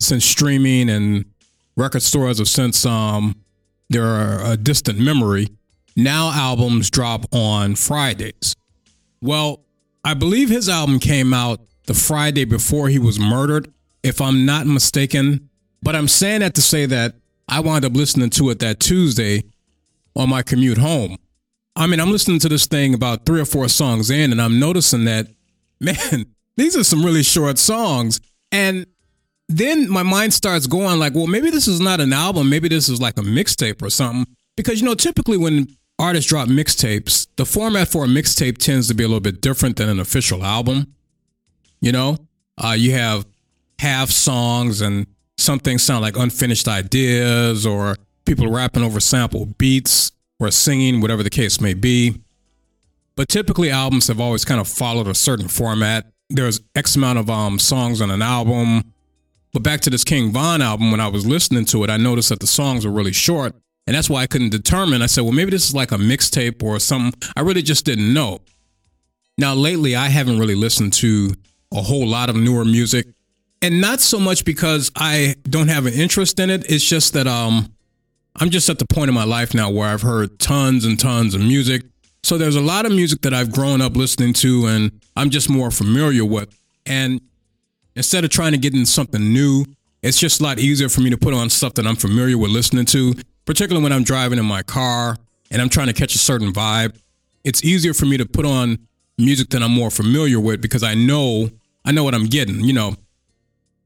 since 0.00 0.24
streaming 0.24 0.88
and 0.88 1.26
record 1.76 2.00
stores 2.00 2.38
have 2.38 2.48
since 2.48 2.86
um, 2.86 3.36
they're 3.90 4.40
a 4.42 4.56
distant 4.56 4.98
memory, 4.98 5.48
now 5.96 6.30
albums 6.30 6.88
drop 6.88 7.26
on 7.30 7.74
Fridays. 7.74 8.56
Well, 9.20 9.60
I 10.02 10.14
believe 10.14 10.48
his 10.48 10.70
album 10.70 10.98
came 10.98 11.34
out 11.34 11.60
the 11.86 11.94
Friday 11.94 12.44
before 12.44 12.88
he 12.88 12.98
was 12.98 13.18
murdered, 13.18 13.72
if 14.02 14.20
I'm 14.20 14.46
not 14.46 14.66
mistaken. 14.66 15.48
But 15.82 15.94
I'm 15.94 16.08
saying 16.08 16.40
that 16.40 16.54
to 16.54 16.62
say 16.62 16.86
that 16.86 17.14
I 17.48 17.60
wound 17.60 17.84
up 17.84 17.94
listening 17.94 18.30
to 18.30 18.50
it 18.50 18.58
that 18.60 18.80
Tuesday 18.80 19.44
on 20.16 20.30
my 20.30 20.42
commute 20.42 20.78
home. 20.78 21.18
I 21.76 21.86
mean, 21.86 22.00
I'm 22.00 22.10
listening 22.10 22.38
to 22.40 22.48
this 22.48 22.66
thing 22.66 22.94
about 22.94 23.26
three 23.26 23.40
or 23.40 23.44
four 23.44 23.68
songs 23.68 24.10
in, 24.10 24.30
and 24.32 24.40
I'm 24.40 24.60
noticing 24.60 25.04
that, 25.06 25.26
man, 25.80 26.26
these 26.56 26.76
are 26.76 26.84
some 26.84 27.04
really 27.04 27.22
short 27.22 27.58
songs. 27.58 28.20
And 28.52 28.86
then 29.48 29.90
my 29.90 30.02
mind 30.02 30.32
starts 30.32 30.66
going 30.66 30.98
like, 30.98 31.14
well, 31.14 31.26
maybe 31.26 31.50
this 31.50 31.68
is 31.68 31.80
not 31.80 32.00
an 32.00 32.12
album. 32.12 32.48
Maybe 32.48 32.68
this 32.68 32.88
is 32.88 33.00
like 33.00 33.18
a 33.18 33.22
mixtape 33.22 33.82
or 33.82 33.90
something. 33.90 34.26
Because, 34.56 34.80
you 34.80 34.86
know, 34.86 34.94
typically 34.94 35.36
when 35.36 35.66
artists 35.98 36.28
drop 36.28 36.48
mixtapes, 36.48 37.26
the 37.36 37.44
format 37.44 37.88
for 37.88 38.04
a 38.04 38.08
mixtape 38.08 38.58
tends 38.58 38.88
to 38.88 38.94
be 38.94 39.02
a 39.02 39.08
little 39.08 39.20
bit 39.20 39.40
different 39.40 39.76
than 39.76 39.88
an 39.88 40.00
official 40.00 40.44
album. 40.44 40.93
You 41.80 41.92
know, 41.92 42.16
uh, 42.62 42.76
you 42.78 42.92
have 42.92 43.26
half 43.78 44.10
songs 44.10 44.80
and 44.80 45.06
some 45.36 45.58
things 45.58 45.82
sound 45.82 46.02
like 46.02 46.16
unfinished 46.16 46.68
ideas 46.68 47.66
or 47.66 47.96
people 48.24 48.50
rapping 48.50 48.82
over 48.82 49.00
sample 49.00 49.46
beats 49.46 50.12
or 50.40 50.50
singing, 50.50 51.00
whatever 51.00 51.22
the 51.22 51.30
case 51.30 51.60
may 51.60 51.74
be. 51.74 52.20
But 53.16 53.28
typically, 53.28 53.70
albums 53.70 54.08
have 54.08 54.20
always 54.20 54.44
kind 54.44 54.60
of 54.60 54.66
followed 54.66 55.06
a 55.06 55.14
certain 55.14 55.48
format. 55.48 56.06
There's 56.30 56.60
X 56.74 56.96
amount 56.96 57.18
of 57.18 57.30
um, 57.30 57.58
songs 57.58 58.00
on 58.00 58.10
an 58.10 58.22
album. 58.22 58.92
But 59.52 59.62
back 59.62 59.80
to 59.82 59.90
this 59.90 60.02
King 60.02 60.32
Von 60.32 60.60
album, 60.60 60.90
when 60.90 61.00
I 61.00 61.06
was 61.06 61.24
listening 61.24 61.64
to 61.66 61.84
it, 61.84 61.90
I 61.90 61.96
noticed 61.96 62.30
that 62.30 62.40
the 62.40 62.46
songs 62.46 62.84
were 62.84 62.92
really 62.92 63.12
short. 63.12 63.54
And 63.86 63.94
that's 63.94 64.10
why 64.10 64.22
I 64.22 64.26
couldn't 64.26 64.50
determine. 64.50 65.02
I 65.02 65.06
said, 65.06 65.22
well, 65.22 65.32
maybe 65.32 65.50
this 65.50 65.68
is 65.68 65.74
like 65.74 65.92
a 65.92 65.96
mixtape 65.96 66.62
or 66.62 66.80
something. 66.80 67.20
I 67.36 67.42
really 67.42 67.62
just 67.62 67.84
didn't 67.84 68.12
know. 68.12 68.40
Now, 69.38 69.54
lately, 69.54 69.94
I 69.94 70.08
haven't 70.08 70.38
really 70.38 70.54
listened 70.54 70.92
to 70.94 71.34
a 71.74 71.82
whole 71.82 72.06
lot 72.06 72.30
of 72.30 72.36
newer 72.36 72.64
music. 72.64 73.06
And 73.60 73.80
not 73.80 74.00
so 74.00 74.18
much 74.18 74.44
because 74.44 74.90
I 74.96 75.36
don't 75.44 75.68
have 75.68 75.86
an 75.86 75.94
interest 75.94 76.38
in 76.38 76.50
it. 76.50 76.70
It's 76.70 76.84
just 76.84 77.12
that 77.14 77.26
um 77.26 77.72
I'm 78.36 78.50
just 78.50 78.68
at 78.68 78.78
the 78.78 78.86
point 78.86 79.08
in 79.08 79.14
my 79.14 79.24
life 79.24 79.54
now 79.54 79.70
where 79.70 79.88
I've 79.88 80.02
heard 80.02 80.38
tons 80.38 80.84
and 80.84 80.98
tons 80.98 81.34
of 81.34 81.40
music. 81.40 81.82
So 82.24 82.36
there's 82.36 82.56
a 82.56 82.60
lot 82.60 82.84
of 82.84 82.92
music 82.92 83.22
that 83.22 83.32
I've 83.32 83.52
grown 83.52 83.80
up 83.80 83.96
listening 83.96 84.32
to 84.34 84.66
and 84.66 85.00
I'm 85.16 85.30
just 85.30 85.48
more 85.48 85.70
familiar 85.70 86.24
with. 86.24 86.48
And 86.84 87.20
instead 87.94 88.24
of 88.24 88.30
trying 88.30 88.52
to 88.52 88.58
get 88.58 88.74
into 88.74 88.86
something 88.86 89.32
new, 89.32 89.64
it's 90.02 90.18
just 90.18 90.40
a 90.40 90.42
lot 90.44 90.58
easier 90.58 90.88
for 90.88 91.00
me 91.00 91.10
to 91.10 91.16
put 91.16 91.32
on 91.32 91.48
stuff 91.48 91.74
that 91.74 91.86
I'm 91.86 91.96
familiar 91.96 92.36
with 92.36 92.50
listening 92.50 92.86
to, 92.86 93.14
particularly 93.44 93.82
when 93.82 93.92
I'm 93.92 94.04
driving 94.04 94.38
in 94.38 94.44
my 94.46 94.62
car 94.62 95.16
and 95.50 95.62
I'm 95.62 95.68
trying 95.68 95.86
to 95.86 95.92
catch 95.92 96.14
a 96.14 96.18
certain 96.18 96.52
vibe. 96.52 96.98
It's 97.44 97.62
easier 97.64 97.94
for 97.94 98.06
me 98.06 98.16
to 98.16 98.26
put 98.26 98.44
on 98.44 98.78
music 99.16 99.50
that 99.50 99.62
I'm 99.62 99.70
more 99.70 99.90
familiar 99.90 100.40
with 100.40 100.60
because 100.60 100.82
I 100.82 100.94
know 100.94 101.50
I 101.84 101.92
know 101.92 102.04
what 102.04 102.14
I'm 102.14 102.26
getting. 102.26 102.60
You 102.60 102.72
know, 102.72 102.94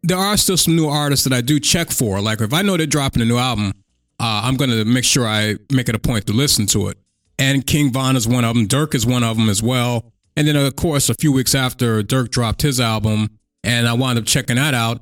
there 0.02 0.18
are 0.18 0.36
still 0.36 0.56
some 0.56 0.76
new 0.76 0.88
artists 0.88 1.24
that 1.24 1.32
I 1.32 1.40
do 1.40 1.58
check 1.58 1.90
for. 1.90 2.20
Like 2.20 2.40
if 2.40 2.52
I 2.52 2.62
know 2.62 2.76
they're 2.76 2.86
dropping 2.86 3.22
a 3.22 3.24
new 3.24 3.38
album, 3.38 3.72
uh, 4.20 4.42
I'm 4.44 4.56
to 4.56 4.84
make 4.84 5.04
sure 5.04 5.26
I 5.26 5.56
make 5.72 5.88
it 5.88 5.94
a 5.94 5.98
point 5.98 6.26
to 6.26 6.32
listen 6.32 6.66
to 6.66 6.88
it. 6.88 6.98
And 7.38 7.66
King 7.66 7.92
Von 7.92 8.16
is 8.16 8.26
one 8.26 8.44
of 8.44 8.56
them. 8.56 8.66
Durk 8.66 8.94
is 8.94 9.06
one 9.06 9.22
of 9.22 9.36
them 9.36 9.48
as 9.48 9.62
well. 9.62 10.12
And 10.36 10.46
then, 10.46 10.56
of 10.56 10.76
course, 10.76 11.08
a 11.08 11.14
few 11.14 11.32
weeks 11.32 11.54
after 11.54 12.02
Durk 12.02 12.30
dropped 12.30 12.62
his 12.62 12.80
album, 12.80 13.38
and 13.62 13.88
I 13.88 13.92
wound 13.92 14.18
up 14.18 14.24
checking 14.24 14.56
that 14.56 14.74
out. 14.74 15.00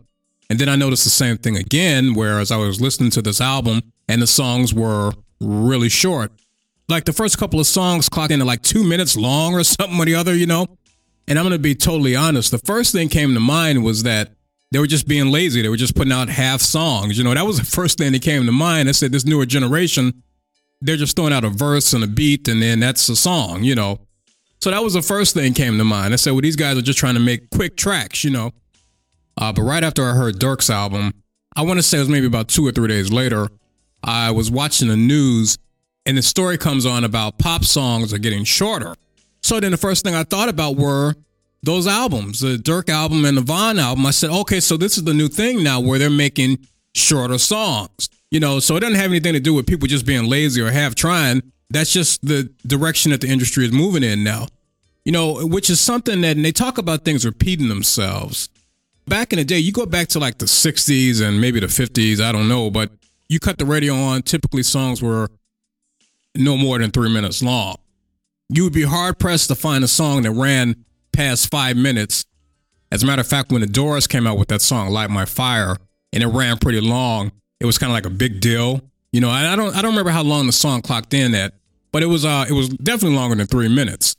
And 0.48 0.58
then 0.58 0.68
I 0.68 0.76
noticed 0.76 1.04
the 1.04 1.10
same 1.10 1.38
thing 1.38 1.56
again, 1.56 2.14
whereas 2.14 2.50
I 2.50 2.56
was 2.56 2.80
listening 2.80 3.10
to 3.10 3.22
this 3.22 3.40
album 3.40 3.82
and 4.08 4.22
the 4.22 4.26
songs 4.26 4.72
were 4.72 5.12
really 5.40 5.88
short. 5.88 6.32
Like 6.88 7.04
the 7.04 7.12
first 7.12 7.36
couple 7.38 7.58
of 7.58 7.66
songs 7.66 8.08
clocked 8.08 8.30
into 8.30 8.44
like 8.44 8.62
two 8.62 8.84
minutes 8.84 9.16
long 9.16 9.54
or 9.54 9.64
something 9.64 9.98
or 9.98 10.04
the 10.04 10.14
other, 10.14 10.34
you 10.34 10.46
know? 10.46 10.66
And 11.28 11.38
I'm 11.38 11.44
going 11.44 11.52
to 11.52 11.58
be 11.58 11.74
totally 11.74 12.14
honest. 12.14 12.50
The 12.50 12.58
first 12.58 12.92
thing 12.92 13.08
came 13.08 13.34
to 13.34 13.40
mind 13.40 13.82
was 13.84 14.04
that 14.04 14.30
they 14.70 14.78
were 14.78 14.86
just 14.86 15.08
being 15.08 15.30
lazy. 15.30 15.62
They 15.62 15.68
were 15.68 15.76
just 15.76 15.96
putting 15.96 16.12
out 16.12 16.28
half 16.28 16.60
songs. 16.60 17.18
You 17.18 17.24
know, 17.24 17.34
that 17.34 17.46
was 17.46 17.58
the 17.58 17.64
first 17.64 17.98
thing 17.98 18.12
that 18.12 18.22
came 18.22 18.46
to 18.46 18.52
mind. 18.52 18.88
I 18.88 18.92
said, 18.92 19.12
this 19.12 19.24
newer 19.24 19.46
generation, 19.46 20.22
they're 20.80 20.96
just 20.96 21.16
throwing 21.16 21.32
out 21.32 21.44
a 21.44 21.48
verse 21.48 21.92
and 21.92 22.04
a 22.04 22.06
beat, 22.06 22.48
and 22.48 22.62
then 22.62 22.80
that's 22.80 23.08
a 23.08 23.16
song, 23.16 23.62
you 23.64 23.74
know. 23.74 24.00
So 24.60 24.70
that 24.70 24.82
was 24.82 24.94
the 24.94 25.02
first 25.02 25.34
thing 25.34 25.54
came 25.54 25.78
to 25.78 25.84
mind. 25.84 26.12
I 26.12 26.16
said, 26.16 26.32
well, 26.32 26.40
these 26.40 26.56
guys 26.56 26.76
are 26.78 26.82
just 26.82 26.98
trying 26.98 27.14
to 27.14 27.20
make 27.20 27.50
quick 27.50 27.76
tracks, 27.76 28.24
you 28.24 28.30
know. 28.30 28.52
Uh, 29.38 29.52
but 29.52 29.62
right 29.62 29.84
after 29.84 30.04
I 30.04 30.12
heard 30.14 30.38
Durk's 30.38 30.70
album, 30.70 31.12
I 31.54 31.62
want 31.62 31.78
to 31.78 31.82
say 31.82 31.98
it 31.98 32.00
was 32.00 32.08
maybe 32.08 32.26
about 32.26 32.48
two 32.48 32.66
or 32.66 32.72
three 32.72 32.88
days 32.88 33.12
later, 33.12 33.48
I 34.02 34.30
was 34.30 34.50
watching 34.50 34.88
the 34.88 34.96
news 34.96 35.58
and 36.06 36.16
the 36.16 36.22
story 36.22 36.56
comes 36.56 36.86
on 36.86 37.04
about 37.04 37.38
pop 37.38 37.64
songs 37.64 38.14
are 38.14 38.18
getting 38.18 38.44
shorter. 38.44 38.94
So 39.46 39.60
then 39.60 39.70
the 39.70 39.76
first 39.76 40.02
thing 40.02 40.12
I 40.12 40.24
thought 40.24 40.48
about 40.48 40.74
were 40.74 41.14
those 41.62 41.86
albums, 41.86 42.40
the 42.40 42.56
Durk 42.56 42.88
album 42.88 43.24
and 43.24 43.36
the 43.36 43.42
Von 43.42 43.78
album. 43.78 44.04
I 44.04 44.10
said, 44.10 44.30
okay, 44.30 44.58
so 44.58 44.76
this 44.76 44.98
is 44.98 45.04
the 45.04 45.14
new 45.14 45.28
thing 45.28 45.62
now 45.62 45.78
where 45.78 46.00
they're 46.00 46.10
making 46.10 46.66
shorter 46.96 47.38
songs. 47.38 48.08
You 48.32 48.40
know, 48.40 48.58
so 48.58 48.74
it 48.74 48.80
doesn't 48.80 48.96
have 48.96 49.12
anything 49.12 49.34
to 49.34 49.40
do 49.40 49.54
with 49.54 49.68
people 49.68 49.86
just 49.86 50.04
being 50.04 50.28
lazy 50.28 50.60
or 50.60 50.72
half 50.72 50.96
trying. 50.96 51.44
That's 51.70 51.92
just 51.92 52.26
the 52.26 52.50
direction 52.66 53.12
that 53.12 53.20
the 53.20 53.28
industry 53.28 53.64
is 53.64 53.70
moving 53.70 54.02
in 54.02 54.24
now. 54.24 54.48
You 55.04 55.12
know, 55.12 55.46
which 55.46 55.70
is 55.70 55.78
something 55.78 56.22
that, 56.22 56.34
and 56.34 56.44
they 56.44 56.50
talk 56.50 56.76
about 56.76 57.04
things 57.04 57.24
repeating 57.24 57.68
themselves. 57.68 58.48
Back 59.06 59.32
in 59.32 59.38
the 59.38 59.44
day, 59.44 59.60
you 59.60 59.70
go 59.70 59.86
back 59.86 60.08
to 60.08 60.18
like 60.18 60.38
the 60.38 60.46
60s 60.46 61.22
and 61.22 61.40
maybe 61.40 61.60
the 61.60 61.68
50s, 61.68 62.20
I 62.20 62.32
don't 62.32 62.48
know, 62.48 62.68
but 62.68 62.90
you 63.28 63.38
cut 63.38 63.58
the 63.58 63.64
radio 63.64 63.94
on, 63.94 64.22
typically 64.22 64.64
songs 64.64 65.00
were 65.00 65.30
no 66.34 66.56
more 66.56 66.80
than 66.80 66.90
three 66.90 67.14
minutes 67.14 67.44
long. 67.44 67.76
You 68.48 68.64
would 68.64 68.72
be 68.72 68.82
hard 68.82 69.18
pressed 69.18 69.48
to 69.48 69.54
find 69.54 69.82
a 69.82 69.88
song 69.88 70.22
that 70.22 70.30
ran 70.30 70.84
past 71.12 71.50
five 71.50 71.76
minutes. 71.76 72.24
As 72.92 73.02
a 73.02 73.06
matter 73.06 73.20
of 73.20 73.26
fact, 73.26 73.50
when 73.50 73.60
the 73.60 73.66
Doors 73.66 74.06
came 74.06 74.26
out 74.26 74.38
with 74.38 74.48
that 74.48 74.62
song, 74.62 74.90
Light 74.90 75.10
My 75.10 75.24
Fire, 75.24 75.76
and 76.12 76.22
it 76.22 76.28
ran 76.28 76.58
pretty 76.58 76.80
long, 76.80 77.32
it 77.58 77.66
was 77.66 77.78
kind 77.78 77.90
of 77.90 77.94
like 77.94 78.06
a 78.06 78.10
big 78.10 78.40
deal. 78.40 78.80
You 79.12 79.20
know, 79.20 79.30
I 79.30 79.56
don't 79.56 79.74
I 79.74 79.82
don't 79.82 79.92
remember 79.92 80.10
how 80.10 80.22
long 80.22 80.46
the 80.46 80.52
song 80.52 80.82
clocked 80.82 81.12
in 81.14 81.34
at, 81.34 81.54
but 81.90 82.02
it 82.02 82.06
was 82.06 82.24
uh 82.24 82.44
it 82.48 82.52
was 82.52 82.68
definitely 82.68 83.16
longer 83.16 83.34
than 83.34 83.46
three 83.46 83.68
minutes. 83.68 84.14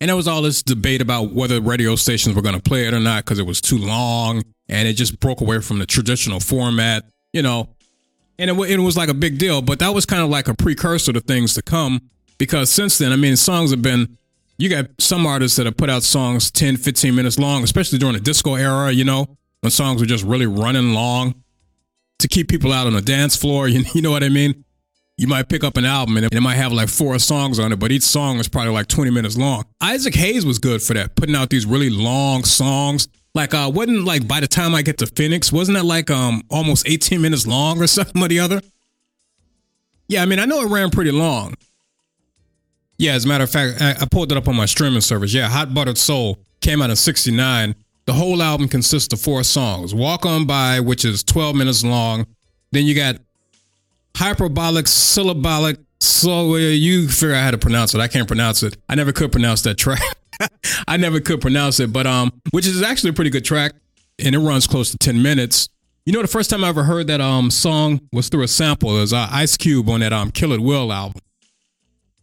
And 0.00 0.08
there 0.08 0.16
was 0.16 0.28
all 0.28 0.42
this 0.42 0.62
debate 0.62 1.00
about 1.00 1.32
whether 1.32 1.60
radio 1.60 1.96
stations 1.96 2.34
were 2.34 2.42
going 2.42 2.54
to 2.54 2.62
play 2.62 2.86
it 2.86 2.94
or 2.94 3.00
not 3.00 3.24
because 3.24 3.38
it 3.38 3.46
was 3.46 3.60
too 3.60 3.78
long 3.78 4.42
and 4.68 4.88
it 4.88 4.94
just 4.94 5.20
broke 5.20 5.40
away 5.40 5.60
from 5.60 5.78
the 5.78 5.86
traditional 5.86 6.40
format, 6.40 7.04
you 7.32 7.42
know. 7.42 7.68
And 8.38 8.50
it, 8.50 8.70
it 8.70 8.78
was 8.78 8.96
like 8.96 9.08
a 9.08 9.14
big 9.14 9.38
deal, 9.38 9.62
but 9.62 9.78
that 9.78 9.94
was 9.94 10.06
kind 10.06 10.22
of 10.22 10.28
like 10.28 10.48
a 10.48 10.54
precursor 10.54 11.12
to 11.12 11.20
things 11.20 11.54
to 11.54 11.62
come 11.62 12.10
because 12.38 12.70
since 12.70 12.98
then, 12.98 13.12
I 13.12 13.16
mean, 13.16 13.36
songs 13.36 13.70
have 13.70 13.82
been, 13.82 14.18
you 14.58 14.68
got 14.68 14.86
some 14.98 15.26
artists 15.26 15.56
that 15.56 15.66
have 15.66 15.76
put 15.76 15.90
out 15.90 16.02
songs 16.02 16.50
10, 16.50 16.76
15 16.76 17.14
minutes 17.14 17.38
long, 17.38 17.62
especially 17.62 17.98
during 17.98 18.14
the 18.14 18.20
disco 18.20 18.54
era, 18.54 18.90
you 18.92 19.04
know, 19.04 19.26
when 19.60 19.70
songs 19.70 20.00
were 20.00 20.06
just 20.06 20.24
really 20.24 20.46
running 20.46 20.92
long 20.92 21.34
to 22.18 22.28
keep 22.28 22.48
people 22.48 22.72
out 22.72 22.86
on 22.86 22.92
the 22.92 23.02
dance 23.02 23.36
floor. 23.36 23.68
You, 23.74 23.84
you 23.94 24.02
know 24.02 24.10
what 24.10 24.22
I 24.22 24.28
mean? 24.28 24.64
You 25.16 25.28
might 25.28 25.48
pick 25.48 25.62
up 25.62 25.76
an 25.76 25.84
album 25.84 26.16
and 26.16 26.26
it 26.32 26.40
might 26.40 26.54
have 26.56 26.72
like 26.72 26.88
four 26.88 27.16
songs 27.20 27.60
on 27.60 27.72
it, 27.72 27.78
but 27.78 27.92
each 27.92 28.02
song 28.02 28.38
is 28.38 28.48
probably 28.48 28.72
like 28.72 28.88
20 28.88 29.10
minutes 29.12 29.36
long. 29.36 29.64
Isaac 29.80 30.14
Hayes 30.16 30.44
was 30.44 30.58
good 30.58 30.82
for 30.82 30.94
that, 30.94 31.14
putting 31.14 31.36
out 31.36 31.50
these 31.50 31.66
really 31.66 31.90
long 31.90 32.42
songs. 32.44 33.06
Like, 33.32 33.54
uh, 33.54 33.70
wasn't 33.72 34.04
like 34.04 34.26
by 34.26 34.40
the 34.40 34.48
time 34.48 34.74
I 34.74 34.82
get 34.82 34.98
to 34.98 35.06
Phoenix, 35.06 35.52
wasn't 35.52 35.76
that 35.78 35.84
like 35.84 36.10
um 36.10 36.42
almost 36.50 36.88
18 36.88 37.20
minutes 37.20 37.46
long 37.46 37.80
or 37.80 37.86
something 37.88 38.20
or 38.22 38.28
the 38.28 38.40
other? 38.40 38.60
Yeah, 40.08 40.22
I 40.22 40.26
mean, 40.26 40.38
I 40.38 40.44
know 40.44 40.62
it 40.62 40.68
ran 40.68 40.90
pretty 40.90 41.12
long. 41.12 41.54
Yeah, 42.98 43.14
as 43.14 43.24
a 43.24 43.28
matter 43.28 43.44
of 43.44 43.50
fact, 43.50 43.80
I, 43.80 43.92
I 44.00 44.06
pulled 44.10 44.30
it 44.30 44.38
up 44.38 44.48
on 44.48 44.56
my 44.56 44.66
streaming 44.66 45.00
service. 45.00 45.32
Yeah, 45.34 45.48
Hot 45.48 45.74
Buttered 45.74 45.98
Soul 45.98 46.38
came 46.60 46.80
out 46.80 46.90
in 46.90 46.96
69. 46.96 47.74
The 48.06 48.12
whole 48.12 48.42
album 48.42 48.68
consists 48.68 49.12
of 49.12 49.20
four 49.20 49.42
songs. 49.42 49.94
Walk 49.94 50.26
On 50.26 50.46
By, 50.46 50.80
which 50.80 51.04
is 51.04 51.22
12 51.24 51.56
minutes 51.56 51.84
long. 51.84 52.26
Then 52.70 52.84
you 52.86 52.94
got 52.94 53.16
hyperbolic, 54.16 54.86
syllabolic. 54.86 55.78
So 56.00 56.54
uh, 56.54 56.58
you 56.58 57.08
figure 57.08 57.34
out 57.34 57.44
how 57.44 57.50
to 57.52 57.58
pronounce 57.58 57.94
it. 57.94 58.00
I 58.00 58.08
can't 58.08 58.28
pronounce 58.28 58.62
it. 58.62 58.76
I 58.88 58.94
never 58.94 59.12
could 59.12 59.32
pronounce 59.32 59.62
that 59.62 59.76
track. 59.76 60.02
I 60.88 60.96
never 60.96 61.20
could 61.20 61.40
pronounce 61.40 61.80
it, 61.80 61.92
but 61.92 62.06
um, 62.06 62.30
which 62.50 62.66
is 62.66 62.82
actually 62.82 63.10
a 63.10 63.12
pretty 63.14 63.30
good 63.30 63.44
track, 63.44 63.72
and 64.18 64.34
it 64.34 64.38
runs 64.38 64.66
close 64.66 64.90
to 64.90 64.98
10 64.98 65.22
minutes. 65.22 65.68
You 66.04 66.12
know, 66.12 66.20
the 66.20 66.28
first 66.28 66.50
time 66.50 66.62
I 66.64 66.68
ever 66.68 66.82
heard 66.82 67.06
that 67.06 67.20
um 67.20 67.50
song 67.50 68.00
was 68.12 68.28
through 68.28 68.42
a 68.42 68.48
sample. 68.48 68.96
It 68.98 69.00
was 69.00 69.12
uh, 69.12 69.28
Ice 69.30 69.56
Cube 69.56 69.88
on 69.88 70.00
that 70.00 70.12
um 70.12 70.30
Kill 70.30 70.52
at 70.52 70.60
Will 70.60 70.92
album. 70.92 71.20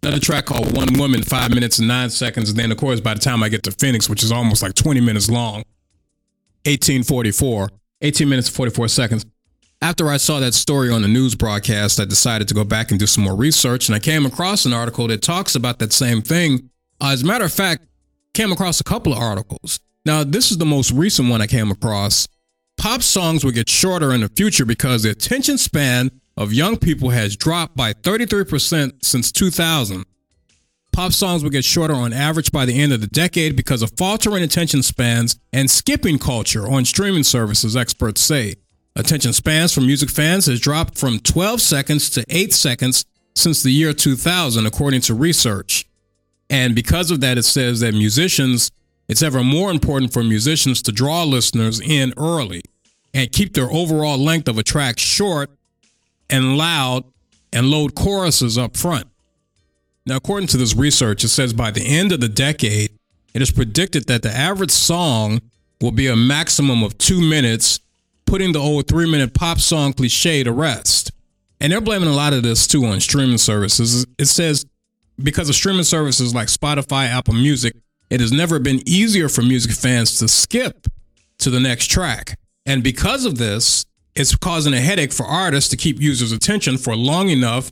Another 0.03 0.19
track 0.19 0.45
called 0.45 0.75
One 0.75 0.93
Woman, 0.97 1.21
five 1.21 1.51
minutes 1.51 1.77
and 1.77 1.87
nine 1.87 2.09
seconds. 2.09 2.49
And 2.49 2.57
then, 2.57 2.71
of 2.71 2.77
course, 2.77 2.99
by 2.99 3.13
the 3.13 3.19
time 3.19 3.43
I 3.43 3.49
get 3.49 3.61
to 3.63 3.71
Phoenix, 3.71 4.09
which 4.09 4.23
is 4.23 4.31
almost 4.31 4.63
like 4.63 4.73
20 4.73 4.99
minutes 4.99 5.29
long, 5.29 5.63
1844, 6.65 7.69
18 8.01 8.27
minutes 8.29 8.47
and 8.47 8.55
44 8.55 8.87
seconds. 8.87 9.25
After 9.79 10.09
I 10.09 10.17
saw 10.17 10.39
that 10.39 10.53
story 10.53 10.91
on 10.91 11.01
the 11.01 11.07
news 11.07 11.35
broadcast, 11.35 11.99
I 11.99 12.05
decided 12.05 12.47
to 12.47 12.53
go 12.53 12.63
back 12.63 12.91
and 12.91 12.99
do 12.99 13.07
some 13.07 13.23
more 13.23 13.35
research, 13.35 13.89
and 13.89 13.95
I 13.95 13.99
came 13.99 14.25
across 14.25 14.65
an 14.65 14.73
article 14.73 15.07
that 15.07 15.21
talks 15.21 15.55
about 15.55 15.79
that 15.79 15.91
same 15.93 16.21
thing. 16.21 16.69
Uh, 16.99 17.09
as 17.13 17.23
a 17.23 17.25
matter 17.25 17.45
of 17.45 17.53
fact, 17.53 17.83
came 18.33 18.51
across 18.51 18.79
a 18.79 18.83
couple 18.83 19.13
of 19.13 19.19
articles. 19.19 19.79
Now, 20.05 20.23
this 20.23 20.51
is 20.51 20.57
the 20.57 20.65
most 20.65 20.91
recent 20.91 21.29
one 21.29 21.41
I 21.41 21.47
came 21.47 21.69
across. 21.71 22.27
Pop 22.77 23.03
songs 23.03 23.43
will 23.43 23.51
get 23.51 23.69
shorter 23.69 24.13
in 24.13 24.21
the 24.21 24.29
future 24.29 24.65
because 24.65 25.03
the 25.03 25.11
attention 25.11 25.57
span 25.57 26.20
of 26.41 26.51
young 26.51 26.75
people 26.75 27.11
has 27.11 27.35
dropped 27.35 27.77
by 27.77 27.93
33% 27.93 29.05
since 29.05 29.31
2000. 29.31 30.05
Pop 30.91 31.13
songs 31.13 31.43
will 31.43 31.51
get 31.51 31.63
shorter 31.63 31.93
on 31.93 32.11
average 32.11 32.51
by 32.51 32.65
the 32.65 32.81
end 32.81 32.91
of 32.91 32.99
the 32.99 33.07
decade 33.07 33.55
because 33.55 33.83
of 33.83 33.91
faltering 33.95 34.43
attention 34.43 34.81
spans 34.81 35.39
and 35.53 35.69
skipping 35.69 36.17
culture 36.17 36.67
on 36.67 36.83
streaming 36.83 37.23
services, 37.23 37.77
experts 37.77 38.21
say. 38.21 38.55
Attention 38.95 39.33
spans 39.33 39.71
for 39.71 39.81
music 39.81 40.09
fans 40.09 40.47
has 40.47 40.59
dropped 40.59 40.97
from 40.97 41.19
12 41.19 41.61
seconds 41.61 42.09
to 42.09 42.25
8 42.27 42.51
seconds 42.51 43.05
since 43.35 43.61
the 43.61 43.71
year 43.71 43.93
2000, 43.93 44.65
according 44.65 45.01
to 45.01 45.13
research. 45.13 45.85
And 46.49 46.73
because 46.73 47.11
of 47.11 47.21
that, 47.21 47.37
it 47.37 47.43
says 47.43 47.79
that 47.81 47.93
musicians, 47.93 48.71
it's 49.07 49.21
ever 49.21 49.43
more 49.43 49.69
important 49.69 50.11
for 50.11 50.23
musicians 50.23 50.81
to 50.81 50.91
draw 50.91 51.23
listeners 51.23 51.79
in 51.79 52.13
early 52.17 52.63
and 53.13 53.31
keep 53.31 53.53
their 53.53 53.71
overall 53.71 54.17
length 54.17 54.47
of 54.47 54.57
a 54.57 54.63
track 54.63 54.97
short 54.97 55.51
and 56.31 56.57
loud 56.57 57.03
and 57.53 57.69
load 57.69 57.95
choruses 57.95 58.57
up 58.57 58.77
front. 58.77 59.07
Now, 60.05 60.15
according 60.15 60.47
to 60.47 60.57
this 60.57 60.75
research, 60.75 61.23
it 61.23 61.29
says 61.29 61.53
by 61.53 61.71
the 61.71 61.85
end 61.85 62.11
of 62.11 62.21
the 62.21 62.29
decade, 62.29 62.91
it 63.33 63.41
is 63.41 63.51
predicted 63.51 64.07
that 64.07 64.23
the 64.23 64.31
average 64.31 64.71
song 64.71 65.41
will 65.79 65.91
be 65.91 66.07
a 66.07 66.15
maximum 66.15 66.83
of 66.83 66.97
two 66.97 67.21
minutes 67.21 67.79
putting 68.25 68.53
the 68.53 68.59
old 68.59 68.87
three 68.87 69.09
minute 69.09 69.33
pop 69.33 69.59
song 69.59 69.93
cliche 69.93 70.43
to 70.43 70.51
rest. 70.51 71.11
And 71.59 71.71
they're 71.71 71.81
blaming 71.81 72.09
a 72.09 72.13
lot 72.15 72.33
of 72.33 72.43
this 72.43 72.65
too 72.65 72.85
on 72.85 72.99
streaming 72.99 73.37
services. 73.37 74.05
It 74.17 74.25
says 74.25 74.65
because 75.21 75.49
of 75.49 75.55
streaming 75.55 75.83
services 75.83 76.33
like 76.33 76.47
Spotify, 76.47 77.07
Apple 77.07 77.33
Music, 77.33 77.75
it 78.09 78.19
has 78.19 78.31
never 78.31 78.59
been 78.59 78.81
easier 78.85 79.29
for 79.29 79.41
music 79.41 79.71
fans 79.71 80.17
to 80.19 80.27
skip 80.27 80.87
to 81.39 81.49
the 81.49 81.59
next 81.59 81.87
track. 81.87 82.37
And 82.65 82.83
because 82.83 83.25
of 83.25 83.37
this, 83.37 83.85
it's 84.15 84.35
causing 84.35 84.73
a 84.73 84.81
headache 84.81 85.13
for 85.13 85.25
artists 85.25 85.69
to 85.69 85.77
keep 85.77 85.99
users' 85.99 86.31
attention 86.31 86.77
for 86.77 86.95
long 86.95 87.29
enough, 87.29 87.71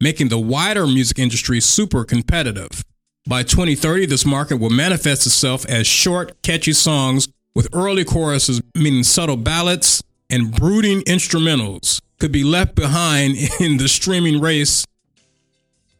making 0.00 0.28
the 0.28 0.38
wider 0.38 0.86
music 0.86 1.18
industry 1.18 1.60
super 1.60 2.04
competitive. 2.04 2.84
By 3.28 3.42
2030, 3.42 4.06
this 4.06 4.24
market 4.24 4.56
will 4.56 4.70
manifest 4.70 5.26
itself 5.26 5.66
as 5.66 5.86
short, 5.86 6.40
catchy 6.42 6.72
songs 6.72 7.28
with 7.54 7.68
early 7.72 8.04
choruses, 8.04 8.60
meaning 8.74 9.02
subtle 9.02 9.36
ballads 9.36 10.02
and 10.30 10.54
brooding 10.54 11.00
instrumentals, 11.02 12.00
could 12.18 12.32
be 12.32 12.44
left 12.44 12.74
behind 12.74 13.36
in 13.60 13.78
the 13.78 13.88
streaming 13.88 14.40
race. 14.40 14.84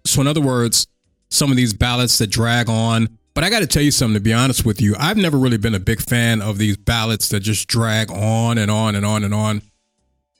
So, 0.04 0.20
in 0.20 0.26
other 0.26 0.40
words, 0.40 0.86
some 1.30 1.50
of 1.50 1.56
these 1.56 1.72
ballads 1.72 2.18
that 2.18 2.28
drag 2.28 2.68
on. 2.68 3.18
But 3.36 3.44
I 3.44 3.50
got 3.50 3.58
to 3.58 3.66
tell 3.66 3.82
you 3.82 3.90
something, 3.90 4.14
to 4.14 4.20
be 4.20 4.32
honest 4.32 4.64
with 4.64 4.80
you, 4.80 4.96
I've 4.98 5.18
never 5.18 5.36
really 5.36 5.58
been 5.58 5.74
a 5.74 5.78
big 5.78 6.00
fan 6.00 6.40
of 6.40 6.56
these 6.56 6.78
ballads 6.78 7.28
that 7.28 7.40
just 7.40 7.68
drag 7.68 8.10
on 8.10 8.56
and 8.56 8.70
on 8.70 8.94
and 8.94 9.04
on 9.04 9.24
and 9.24 9.34
on. 9.34 9.60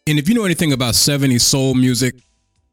And 0.06 0.18
if 0.18 0.31
you 0.31 0.35
know 0.35 0.47
anything 0.47 0.73
about 0.73 0.94
70s 0.94 1.43
soul 1.43 1.74
music, 1.74 2.14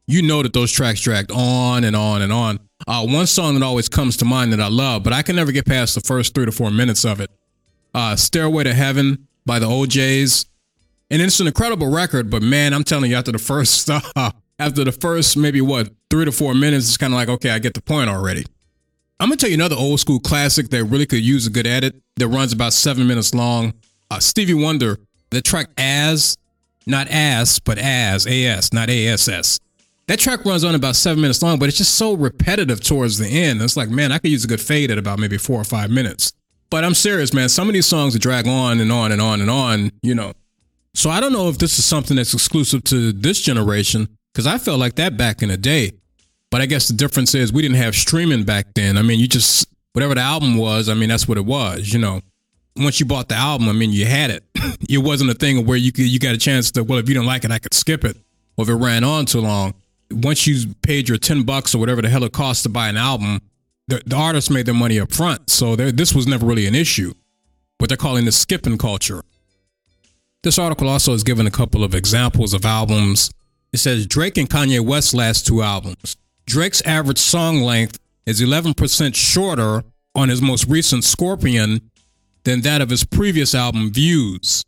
you 0.06 0.22
know 0.22 0.42
that 0.42 0.54
those 0.54 0.72
tracks 0.72 1.02
dragged 1.02 1.30
on 1.30 1.84
and 1.84 1.94
on 1.94 2.22
and 2.22 2.32
on. 2.32 2.58
Uh, 2.88 3.06
one 3.06 3.26
song 3.26 3.52
that 3.52 3.62
always 3.62 3.90
comes 3.90 4.16
to 4.16 4.24
mind 4.24 4.50
that 4.54 4.62
I 4.62 4.68
love, 4.68 5.02
but 5.04 5.12
I 5.12 5.20
can 5.20 5.36
never 5.36 5.52
get 5.52 5.66
past 5.66 5.94
the 5.94 6.00
first 6.00 6.34
three 6.34 6.46
to 6.46 6.52
four 6.52 6.70
minutes 6.70 7.04
of 7.04 7.20
it 7.20 7.30
uh, 7.92 8.16
Stairway 8.16 8.64
to 8.64 8.72
Heaven 8.72 9.28
by 9.44 9.58
the 9.58 9.66
O'Jays. 9.66 10.46
And 11.10 11.20
it's 11.20 11.38
an 11.38 11.48
incredible 11.48 11.90
record, 11.90 12.30
but 12.30 12.42
man, 12.42 12.72
I'm 12.72 12.82
telling 12.82 13.10
you, 13.10 13.16
after 13.18 13.32
the 13.32 13.38
first, 13.38 13.90
uh, 13.90 14.00
after 14.58 14.84
the 14.84 14.92
first 14.92 15.36
maybe 15.36 15.60
what 15.60 15.90
three 16.08 16.24
to 16.24 16.32
four 16.32 16.54
minutes, 16.54 16.88
it's 16.88 16.96
kind 16.96 17.12
of 17.12 17.16
like 17.16 17.28
okay, 17.28 17.50
I 17.50 17.58
get 17.58 17.74
the 17.74 17.82
point 17.82 18.08
already. 18.08 18.46
I'm 19.24 19.30
gonna 19.30 19.38
tell 19.38 19.48
you 19.48 19.54
another 19.54 19.76
old 19.76 20.00
school 20.00 20.20
classic 20.20 20.68
that 20.68 20.84
really 20.84 21.06
could 21.06 21.24
use 21.24 21.46
a 21.46 21.50
good 21.50 21.66
edit 21.66 21.94
that 22.16 22.28
runs 22.28 22.52
about 22.52 22.74
seven 22.74 23.06
minutes 23.06 23.32
long. 23.32 23.72
Uh, 24.10 24.18
Stevie 24.18 24.52
Wonder, 24.52 24.98
the 25.30 25.40
track 25.40 25.68
"As," 25.78 26.36
not 26.86 27.08
"Ass," 27.08 27.58
but 27.58 27.78
"As," 27.78 28.26
A-S, 28.26 28.74
not 28.74 28.90
A-S-S. 28.90 29.60
That 30.08 30.18
track 30.18 30.44
runs 30.44 30.62
on 30.62 30.74
about 30.74 30.94
seven 30.94 31.22
minutes 31.22 31.40
long, 31.40 31.58
but 31.58 31.70
it's 31.70 31.78
just 31.78 31.94
so 31.94 32.12
repetitive 32.12 32.82
towards 32.82 33.16
the 33.16 33.26
end. 33.26 33.62
It's 33.62 33.78
like, 33.78 33.88
man, 33.88 34.12
I 34.12 34.18
could 34.18 34.30
use 34.30 34.44
a 34.44 34.46
good 34.46 34.60
fade 34.60 34.90
at 34.90 34.98
about 34.98 35.18
maybe 35.18 35.38
four 35.38 35.58
or 35.58 35.64
five 35.64 35.88
minutes. 35.88 36.34
But 36.68 36.84
I'm 36.84 36.92
serious, 36.92 37.32
man. 37.32 37.48
Some 37.48 37.66
of 37.66 37.72
these 37.72 37.86
songs 37.86 38.18
drag 38.18 38.46
on 38.46 38.78
and 38.78 38.92
on 38.92 39.10
and 39.10 39.22
on 39.22 39.40
and 39.40 39.48
on, 39.48 39.90
you 40.02 40.14
know. 40.14 40.34
So 40.92 41.08
I 41.08 41.20
don't 41.20 41.32
know 41.32 41.48
if 41.48 41.56
this 41.56 41.78
is 41.78 41.86
something 41.86 42.18
that's 42.18 42.34
exclusive 42.34 42.84
to 42.84 43.10
this 43.10 43.40
generation, 43.40 44.06
Because 44.34 44.46
I 44.46 44.58
felt 44.58 44.80
like 44.80 44.96
that 44.96 45.16
back 45.16 45.42
in 45.42 45.48
the 45.48 45.56
day. 45.56 45.92
But 46.54 46.60
I 46.60 46.66
guess 46.66 46.86
the 46.86 46.94
difference 46.94 47.34
is 47.34 47.52
we 47.52 47.62
didn't 47.62 47.78
have 47.78 47.96
streaming 47.96 48.44
back 48.44 48.74
then. 48.74 48.96
I 48.96 49.02
mean, 49.02 49.18
you 49.18 49.26
just, 49.26 49.66
whatever 49.92 50.14
the 50.14 50.20
album 50.20 50.56
was, 50.56 50.88
I 50.88 50.94
mean, 50.94 51.08
that's 51.08 51.26
what 51.26 51.36
it 51.36 51.44
was, 51.44 51.92
you 51.92 51.98
know. 51.98 52.20
Once 52.76 53.00
you 53.00 53.06
bought 53.06 53.28
the 53.28 53.34
album, 53.34 53.68
I 53.68 53.72
mean, 53.72 53.90
you 53.90 54.06
had 54.06 54.30
it. 54.30 54.44
it 54.88 54.98
wasn't 54.98 55.30
a 55.30 55.34
thing 55.34 55.66
where 55.66 55.76
you 55.76 55.90
could, 55.90 56.04
you 56.04 56.20
got 56.20 56.32
a 56.32 56.38
chance 56.38 56.70
to, 56.70 56.84
well, 56.84 57.00
if 57.00 57.08
you 57.08 57.14
don't 57.16 57.26
like 57.26 57.42
it, 57.44 57.50
I 57.50 57.58
could 57.58 57.74
skip 57.74 58.04
it. 58.04 58.16
Or 58.56 58.62
if 58.62 58.68
it 58.68 58.74
ran 58.76 59.02
on 59.02 59.26
too 59.26 59.40
long. 59.40 59.74
Once 60.12 60.46
you 60.46 60.72
paid 60.82 61.08
your 61.08 61.18
10 61.18 61.42
bucks 61.42 61.74
or 61.74 61.78
whatever 61.78 62.00
the 62.00 62.08
hell 62.08 62.22
it 62.22 62.30
cost 62.30 62.62
to 62.62 62.68
buy 62.68 62.88
an 62.88 62.96
album, 62.96 63.40
the, 63.88 64.00
the 64.06 64.14
artists 64.14 64.48
made 64.48 64.66
their 64.66 64.76
money 64.76 65.00
up 65.00 65.10
front. 65.10 65.50
So 65.50 65.74
this 65.74 66.14
was 66.14 66.28
never 66.28 66.46
really 66.46 66.68
an 66.68 66.76
issue. 66.76 67.14
What 67.78 67.88
they're 67.88 67.96
calling 67.96 68.26
the 68.26 68.30
skipping 68.30 68.78
culture. 68.78 69.24
This 70.44 70.56
article 70.56 70.88
also 70.88 71.10
has 71.10 71.24
given 71.24 71.48
a 71.48 71.50
couple 71.50 71.82
of 71.82 71.96
examples 71.96 72.54
of 72.54 72.64
albums. 72.64 73.32
It 73.72 73.78
says 73.78 74.06
Drake 74.06 74.38
and 74.38 74.48
Kanye 74.48 74.78
West's 74.78 75.14
last 75.14 75.48
two 75.48 75.60
albums. 75.60 76.16
Drake's 76.46 76.82
average 76.82 77.18
song 77.18 77.60
length 77.60 77.98
is 78.26 78.40
11% 78.40 79.14
shorter 79.14 79.82
on 80.14 80.28
his 80.28 80.42
most 80.42 80.66
recent 80.68 81.04
Scorpion 81.04 81.90
than 82.44 82.60
that 82.60 82.80
of 82.80 82.90
his 82.90 83.04
previous 83.04 83.54
album, 83.54 83.90
Views. 83.90 84.64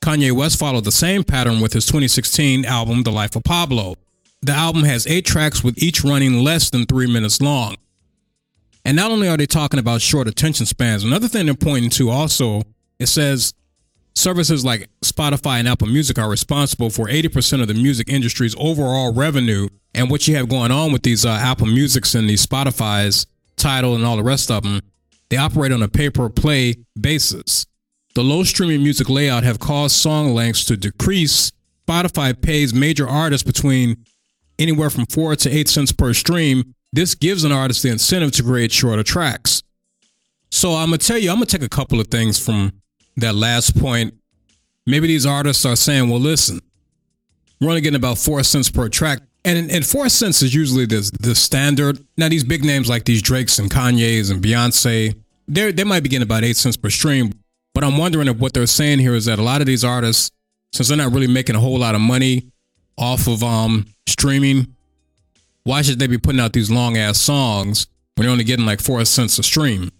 Kanye 0.00 0.32
West 0.32 0.58
followed 0.58 0.84
the 0.84 0.92
same 0.92 1.24
pattern 1.24 1.60
with 1.60 1.72
his 1.72 1.86
2016 1.86 2.64
album, 2.64 3.02
The 3.02 3.12
Life 3.12 3.36
of 3.36 3.44
Pablo. 3.44 3.94
The 4.42 4.52
album 4.52 4.84
has 4.84 5.06
eight 5.06 5.26
tracks 5.26 5.62
with 5.62 5.82
each 5.82 6.04
running 6.04 6.44
less 6.44 6.70
than 6.70 6.86
three 6.86 7.12
minutes 7.12 7.40
long. 7.40 7.76
And 8.84 8.96
not 8.96 9.10
only 9.10 9.28
are 9.28 9.36
they 9.36 9.46
talking 9.46 9.80
about 9.80 10.00
short 10.00 10.28
attention 10.28 10.64
spans, 10.64 11.04
another 11.04 11.28
thing 11.28 11.46
they're 11.46 11.54
pointing 11.54 11.90
to 11.90 12.10
also, 12.10 12.62
it 12.98 13.08
says 13.08 13.52
services 14.14 14.64
like 14.64 14.88
Spotify 15.04 15.58
and 15.58 15.68
Apple 15.68 15.88
Music 15.88 16.18
are 16.18 16.30
responsible 16.30 16.88
for 16.88 17.06
80% 17.06 17.60
of 17.60 17.68
the 17.68 17.74
music 17.74 18.08
industry's 18.08 18.54
overall 18.58 19.12
revenue. 19.12 19.68
And 19.94 20.10
what 20.10 20.28
you 20.28 20.36
have 20.36 20.48
going 20.48 20.70
on 20.70 20.92
with 20.92 21.02
these 21.02 21.24
uh, 21.24 21.30
Apple 21.30 21.66
Musics 21.66 22.14
and 22.14 22.28
these 22.28 22.46
Spotify's, 22.46 23.26
Tidal, 23.56 23.94
and 23.94 24.04
all 24.04 24.16
the 24.16 24.22
rest 24.22 24.50
of 24.50 24.62
them, 24.62 24.80
they 25.30 25.36
operate 25.36 25.72
on 25.72 25.82
a 25.82 25.88
pay 25.88 26.10
per 26.10 26.28
play 26.28 26.76
basis. 26.98 27.66
The 28.14 28.22
low 28.22 28.44
streaming 28.44 28.82
music 28.82 29.08
layout 29.08 29.44
have 29.44 29.58
caused 29.58 29.96
song 29.96 30.34
lengths 30.34 30.64
to 30.66 30.76
decrease. 30.76 31.52
Spotify 31.86 32.40
pays 32.40 32.74
major 32.74 33.08
artists 33.08 33.46
between 33.46 34.04
anywhere 34.58 34.90
from 34.90 35.06
four 35.06 35.36
to 35.36 35.50
eight 35.50 35.68
cents 35.68 35.92
per 35.92 36.12
stream. 36.12 36.74
This 36.92 37.14
gives 37.14 37.44
an 37.44 37.52
artist 37.52 37.82
the 37.82 37.90
incentive 37.90 38.32
to 38.32 38.42
create 38.42 38.72
shorter 38.72 39.02
tracks. 39.02 39.62
So 40.50 40.74
I'm 40.74 40.88
gonna 40.88 40.98
tell 40.98 41.18
you, 41.18 41.30
I'm 41.30 41.36
gonna 41.36 41.46
take 41.46 41.62
a 41.62 41.68
couple 41.68 42.00
of 42.00 42.08
things 42.08 42.38
from 42.38 42.72
that 43.16 43.34
last 43.34 43.78
point. 43.78 44.14
Maybe 44.86 45.06
these 45.06 45.26
artists 45.26 45.66
are 45.66 45.76
saying, 45.76 46.08
well, 46.08 46.20
listen, 46.20 46.60
we're 47.60 47.68
only 47.68 47.82
getting 47.82 47.96
about 47.96 48.18
four 48.18 48.42
cents 48.42 48.70
per 48.70 48.88
track. 48.88 49.20
And, 49.48 49.70
and 49.70 49.86
four 49.86 50.10
cents 50.10 50.42
is 50.42 50.54
usually 50.54 50.84
the, 50.84 51.10
the 51.20 51.34
standard. 51.34 52.04
Now, 52.18 52.28
these 52.28 52.44
big 52.44 52.66
names 52.66 52.86
like 52.86 53.06
these 53.06 53.22
Drakes 53.22 53.58
and 53.58 53.70
Kanye's 53.70 54.28
and 54.28 54.42
Beyonce, 54.44 55.18
they 55.48 55.72
they 55.72 55.84
might 55.84 56.02
be 56.02 56.10
getting 56.10 56.24
about 56.24 56.44
eight 56.44 56.58
cents 56.58 56.76
per 56.76 56.90
stream. 56.90 57.32
But 57.72 57.82
I'm 57.82 57.96
wondering 57.96 58.28
if 58.28 58.36
what 58.36 58.52
they're 58.52 58.66
saying 58.66 58.98
here 58.98 59.14
is 59.14 59.24
that 59.24 59.38
a 59.38 59.42
lot 59.42 59.62
of 59.62 59.66
these 59.66 59.84
artists, 59.84 60.30
since 60.74 60.88
they're 60.88 60.98
not 60.98 61.12
really 61.12 61.28
making 61.28 61.56
a 61.56 61.60
whole 61.60 61.78
lot 61.78 61.94
of 61.94 62.02
money 62.02 62.52
off 62.98 63.26
of 63.26 63.42
um 63.42 63.86
streaming, 64.06 64.74
why 65.64 65.80
should 65.80 65.98
they 65.98 66.08
be 66.08 66.18
putting 66.18 66.40
out 66.40 66.52
these 66.52 66.70
long 66.70 66.98
ass 66.98 67.16
songs 67.16 67.86
when 68.16 68.24
they're 68.26 68.32
only 68.32 68.44
getting 68.44 68.66
like 68.66 68.82
four 68.82 69.02
cents 69.06 69.38
a 69.38 69.42
stream? 69.42 69.90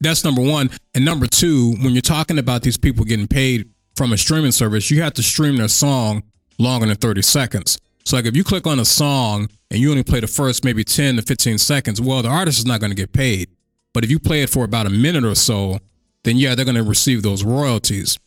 That's 0.00 0.24
number 0.24 0.40
one. 0.40 0.70
And 0.94 1.04
number 1.04 1.26
two, 1.26 1.72
when 1.82 1.92
you're 1.92 2.00
talking 2.00 2.38
about 2.38 2.62
these 2.62 2.78
people 2.78 3.04
getting 3.04 3.28
paid 3.28 3.68
from 3.96 4.14
a 4.14 4.16
streaming 4.16 4.52
service, 4.52 4.90
you 4.90 5.02
have 5.02 5.12
to 5.12 5.22
stream 5.22 5.56
their 5.56 5.68
song 5.68 6.22
longer 6.58 6.86
than 6.86 6.96
30 6.96 7.20
seconds. 7.20 7.78
So, 8.04 8.16
like 8.16 8.26
if 8.26 8.36
you 8.36 8.44
click 8.44 8.66
on 8.66 8.80
a 8.80 8.84
song 8.84 9.48
and 9.70 9.80
you 9.80 9.90
only 9.90 10.02
play 10.02 10.20
the 10.20 10.26
first 10.26 10.64
maybe 10.64 10.84
10 10.84 11.16
to 11.16 11.22
15 11.22 11.58
seconds, 11.58 12.00
well, 12.00 12.22
the 12.22 12.28
artist 12.28 12.58
is 12.58 12.66
not 12.66 12.80
going 12.80 12.90
to 12.90 12.96
get 12.96 13.12
paid. 13.12 13.48
But 13.92 14.04
if 14.04 14.10
you 14.10 14.18
play 14.18 14.42
it 14.42 14.50
for 14.50 14.64
about 14.64 14.86
a 14.86 14.90
minute 14.90 15.24
or 15.24 15.34
so, 15.34 15.78
then 16.24 16.36
yeah, 16.36 16.54
they're 16.54 16.64
going 16.64 16.76
to 16.76 16.82
receive 16.82 17.22
those 17.22 17.44
royalties. 17.44 18.18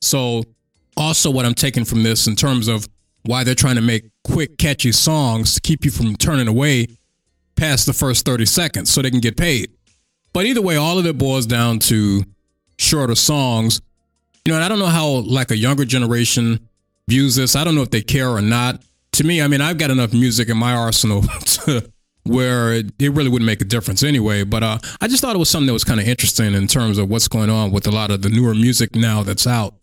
So, 0.00 0.44
also, 0.96 1.30
what 1.30 1.44
I'm 1.44 1.54
taking 1.54 1.84
from 1.84 2.02
this 2.02 2.26
in 2.26 2.36
terms 2.36 2.68
of 2.68 2.86
why 3.22 3.42
they're 3.42 3.54
trying 3.54 3.76
to 3.76 3.82
make 3.82 4.10
quick, 4.22 4.58
catchy 4.58 4.92
songs 4.92 5.54
to 5.54 5.60
keep 5.60 5.84
you 5.84 5.90
from 5.90 6.14
turning 6.16 6.46
away 6.46 6.86
past 7.56 7.86
the 7.86 7.92
first 7.92 8.26
30 8.26 8.46
seconds 8.46 8.90
so 8.90 9.02
they 9.02 9.10
can 9.10 9.20
get 9.20 9.36
paid. 9.36 9.70
But 10.32 10.46
either 10.46 10.60
way, 10.60 10.76
all 10.76 10.98
of 10.98 11.06
it 11.06 11.16
boils 11.16 11.46
down 11.46 11.78
to 11.80 12.24
shorter 12.78 13.14
songs. 13.14 13.80
You 14.44 14.52
know, 14.52 14.56
and 14.56 14.64
I 14.64 14.68
don't 14.68 14.78
know 14.78 14.86
how 14.86 15.08
like 15.08 15.50
a 15.50 15.56
younger 15.56 15.84
generation 15.84 16.68
views 17.08 17.36
this. 17.36 17.56
I 17.56 17.64
don't 17.64 17.74
know 17.74 17.82
if 17.82 17.90
they 17.90 18.02
care 18.02 18.28
or 18.28 18.42
not. 18.42 18.82
To 19.14 19.24
me, 19.24 19.40
I 19.40 19.46
mean, 19.46 19.60
I've 19.60 19.78
got 19.78 19.92
enough 19.92 20.12
music 20.12 20.48
in 20.48 20.56
my 20.56 20.74
arsenal 20.74 21.22
to 21.44 21.88
where 22.24 22.72
it, 22.72 22.86
it 22.98 23.12
really 23.12 23.28
wouldn't 23.28 23.46
make 23.46 23.60
a 23.60 23.64
difference 23.64 24.02
anyway. 24.02 24.42
But 24.42 24.64
uh, 24.64 24.78
I 25.00 25.06
just 25.06 25.20
thought 25.22 25.36
it 25.36 25.38
was 25.38 25.48
something 25.48 25.68
that 25.68 25.72
was 25.72 25.84
kind 25.84 26.00
of 26.00 26.08
interesting 26.08 26.52
in 26.52 26.66
terms 26.66 26.98
of 26.98 27.08
what's 27.08 27.28
going 27.28 27.48
on 27.48 27.70
with 27.70 27.86
a 27.86 27.92
lot 27.92 28.10
of 28.10 28.22
the 28.22 28.28
newer 28.28 28.54
music 28.54 28.96
now 28.96 29.22
that's 29.22 29.46
out. 29.46 29.74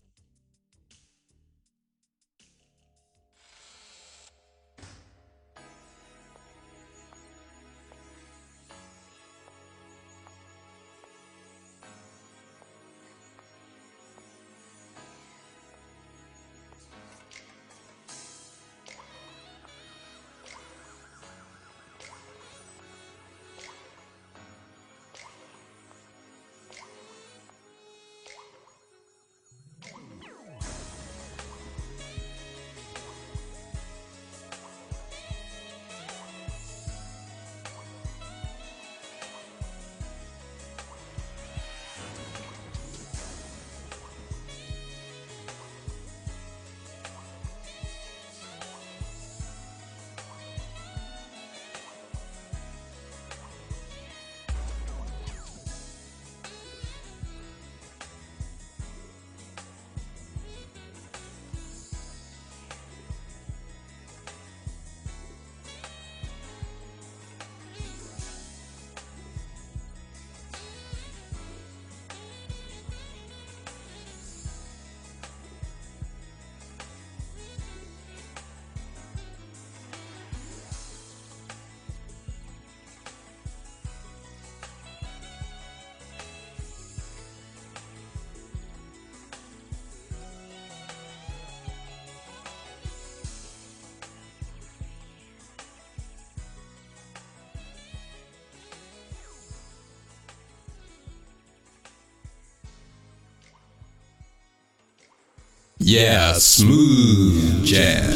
Yeah, 105.91 106.31
smooth 106.35 107.65
jazz. 107.65 108.15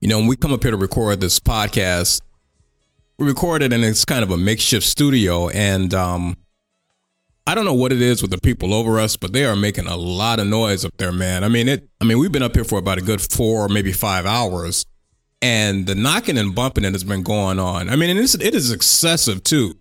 You 0.00 0.08
know, 0.08 0.18
when 0.18 0.26
we 0.26 0.34
come 0.34 0.52
up 0.52 0.64
here 0.64 0.72
to 0.72 0.76
record 0.76 1.20
this 1.20 1.38
podcast, 1.38 2.20
we 3.16 3.28
record 3.28 3.62
it 3.62 3.72
and 3.72 3.84
it's 3.84 4.04
kind 4.04 4.24
of 4.24 4.32
a 4.32 4.36
makeshift 4.36 4.84
studio. 4.84 5.48
And 5.50 5.94
um, 5.94 6.36
I 7.46 7.54
don't 7.54 7.64
know 7.64 7.74
what 7.74 7.92
it 7.92 8.02
is 8.02 8.22
with 8.22 8.32
the 8.32 8.38
people 8.38 8.74
over 8.74 8.98
us, 8.98 9.16
but 9.16 9.32
they 9.32 9.44
are 9.44 9.54
making 9.54 9.86
a 9.86 9.96
lot 9.96 10.40
of 10.40 10.48
noise 10.48 10.84
up 10.84 10.96
there, 10.96 11.12
man. 11.12 11.44
I 11.44 11.48
mean, 11.48 11.68
it. 11.68 11.88
I 12.00 12.06
mean, 12.06 12.18
we've 12.18 12.32
been 12.32 12.42
up 12.42 12.56
here 12.56 12.64
for 12.64 12.80
about 12.80 12.98
a 12.98 13.02
good 13.02 13.20
four, 13.20 13.68
maybe 13.68 13.92
five 13.92 14.26
hours, 14.26 14.84
and 15.40 15.86
the 15.86 15.94
knocking 15.94 16.38
and 16.38 16.56
bumping 16.56 16.82
that 16.82 16.92
has 16.92 17.04
been 17.04 17.22
going 17.22 17.60
on. 17.60 17.88
I 17.88 17.94
mean, 17.94 18.10
and 18.10 18.18
it's, 18.18 18.34
it 18.34 18.56
is 18.56 18.72
excessive 18.72 19.44
too. 19.44 19.78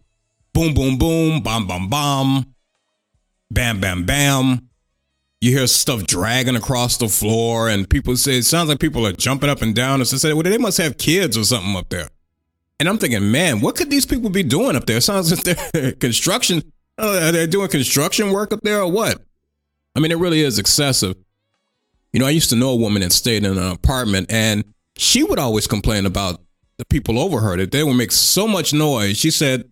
Boom, 0.53 0.75
boom, 0.75 0.99
boom, 0.99 1.41
bam, 1.41 1.65
bam, 1.65 1.89
bam, 1.89 2.53
bam, 3.49 3.79
bam, 3.81 4.05
bam 4.05 4.68
you 5.41 5.57
hear 5.57 5.67
stuff 5.67 6.05
dragging 6.05 6.55
across 6.55 6.97
the 6.97 7.07
floor, 7.07 7.69
and 7.69 7.89
people 7.89 8.15
say 8.17 8.39
it 8.39 8.45
sounds 8.45 8.69
like 8.69 8.79
people 8.79 9.05
are 9.07 9.13
jumping 9.13 9.49
up 9.49 9.61
and 9.61 9.73
down. 9.73 10.01
And 10.01 10.07
so 10.07 10.17
say, 10.17 10.33
well, 10.33 10.43
they 10.43 10.57
must 10.57 10.77
have 10.77 10.97
kids 10.97 11.37
or 11.37 11.43
something 11.45 11.75
up 11.75 11.89
there. 11.89 12.09
And 12.79 12.87
I'm 12.87 12.97
thinking, 12.97 13.31
man, 13.31 13.61
what 13.61 13.75
could 13.75 13.89
these 13.89 14.05
people 14.05 14.29
be 14.29 14.43
doing 14.43 14.75
up 14.75 14.85
there? 14.85 14.97
It 14.97 15.01
sounds 15.01 15.31
like 15.31 15.71
they're 15.71 15.91
construction. 15.99 16.71
Uh, 16.97 17.19
are 17.23 17.31
they 17.31 17.47
doing 17.47 17.69
construction 17.69 18.31
work 18.31 18.51
up 18.51 18.61
there 18.61 18.81
or 18.81 18.91
what? 18.91 19.21
I 19.95 19.99
mean, 19.99 20.11
it 20.11 20.17
really 20.17 20.41
is 20.41 20.59
excessive. 20.59 21.15
You 22.13 22.19
know, 22.19 22.25
I 22.25 22.31
used 22.31 22.49
to 22.49 22.55
know 22.55 22.71
a 22.71 22.75
woman 22.75 23.01
that 23.01 23.11
stayed 23.11 23.45
in 23.45 23.57
an 23.57 23.71
apartment, 23.71 24.31
and 24.31 24.63
she 24.97 25.23
would 25.23 25.39
always 25.39 25.67
complain 25.67 26.05
about 26.05 26.41
the 26.77 26.85
people 26.85 27.19
over 27.19 27.39
her 27.39 27.57
that 27.57 27.71
they 27.71 27.83
would 27.83 27.95
make 27.95 28.11
so 28.11 28.47
much 28.47 28.73
noise. 28.73 29.17
She 29.17 29.31
said 29.31 29.69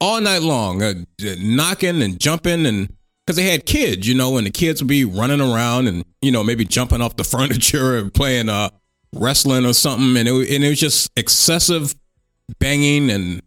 all 0.00 0.20
night 0.20 0.42
long, 0.42 0.82
uh, 0.82 0.94
knocking 1.40 2.02
and 2.02 2.20
jumping, 2.20 2.66
and 2.66 2.94
because 3.28 3.36
they 3.36 3.50
had 3.50 3.66
kids, 3.66 4.08
you 4.08 4.14
know, 4.14 4.38
and 4.38 4.46
the 4.46 4.50
kids 4.50 4.80
would 4.80 4.88
be 4.88 5.04
running 5.04 5.42
around 5.42 5.86
and 5.86 6.02
you 6.22 6.32
know 6.32 6.42
maybe 6.42 6.64
jumping 6.64 7.02
off 7.02 7.16
the 7.16 7.24
furniture 7.36 7.98
and 7.98 8.12
playing 8.12 8.48
uh 8.48 8.70
wrestling 9.12 9.66
or 9.66 9.74
something, 9.74 10.16
and 10.16 10.26
it, 10.26 10.50
and 10.50 10.64
it 10.64 10.68
was 10.70 10.80
just 10.80 11.10
excessive 11.14 11.94
banging 12.58 13.10
and 13.10 13.42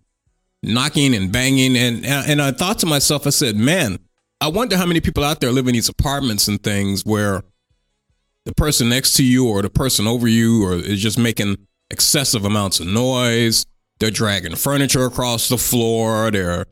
knocking 0.61 1.15
and 1.15 1.31
banging, 1.31 1.75
and 1.75 2.05
and 2.05 2.39
I 2.39 2.51
thought 2.51 2.77
to 2.79 2.85
myself, 2.85 3.25
I 3.25 3.31
said, 3.31 3.55
man, 3.55 3.97
I 4.39 4.49
wonder 4.49 4.77
how 4.77 4.85
many 4.85 5.01
people 5.01 5.23
out 5.23 5.41
there 5.41 5.51
live 5.51 5.67
in 5.67 5.73
these 5.73 5.89
apartments 5.89 6.47
and 6.47 6.61
things 6.61 7.03
where 7.03 7.41
the 8.45 8.53
person 8.53 8.87
next 8.87 9.15
to 9.15 9.23
you 9.23 9.47
or 9.47 9.63
the 9.63 9.69
person 9.71 10.05
over 10.05 10.27
you 10.27 10.63
or 10.63 10.75
is 10.75 11.01
just 11.01 11.17
making 11.17 11.57
excessive 11.89 12.45
amounts 12.45 12.79
of 12.79 12.85
noise. 12.85 13.65
They're 13.99 14.11
dragging 14.11 14.55
furniture 14.55 15.05
across 15.05 15.49
the 15.49 15.57
floor. 15.57 16.29
They're 16.29 16.65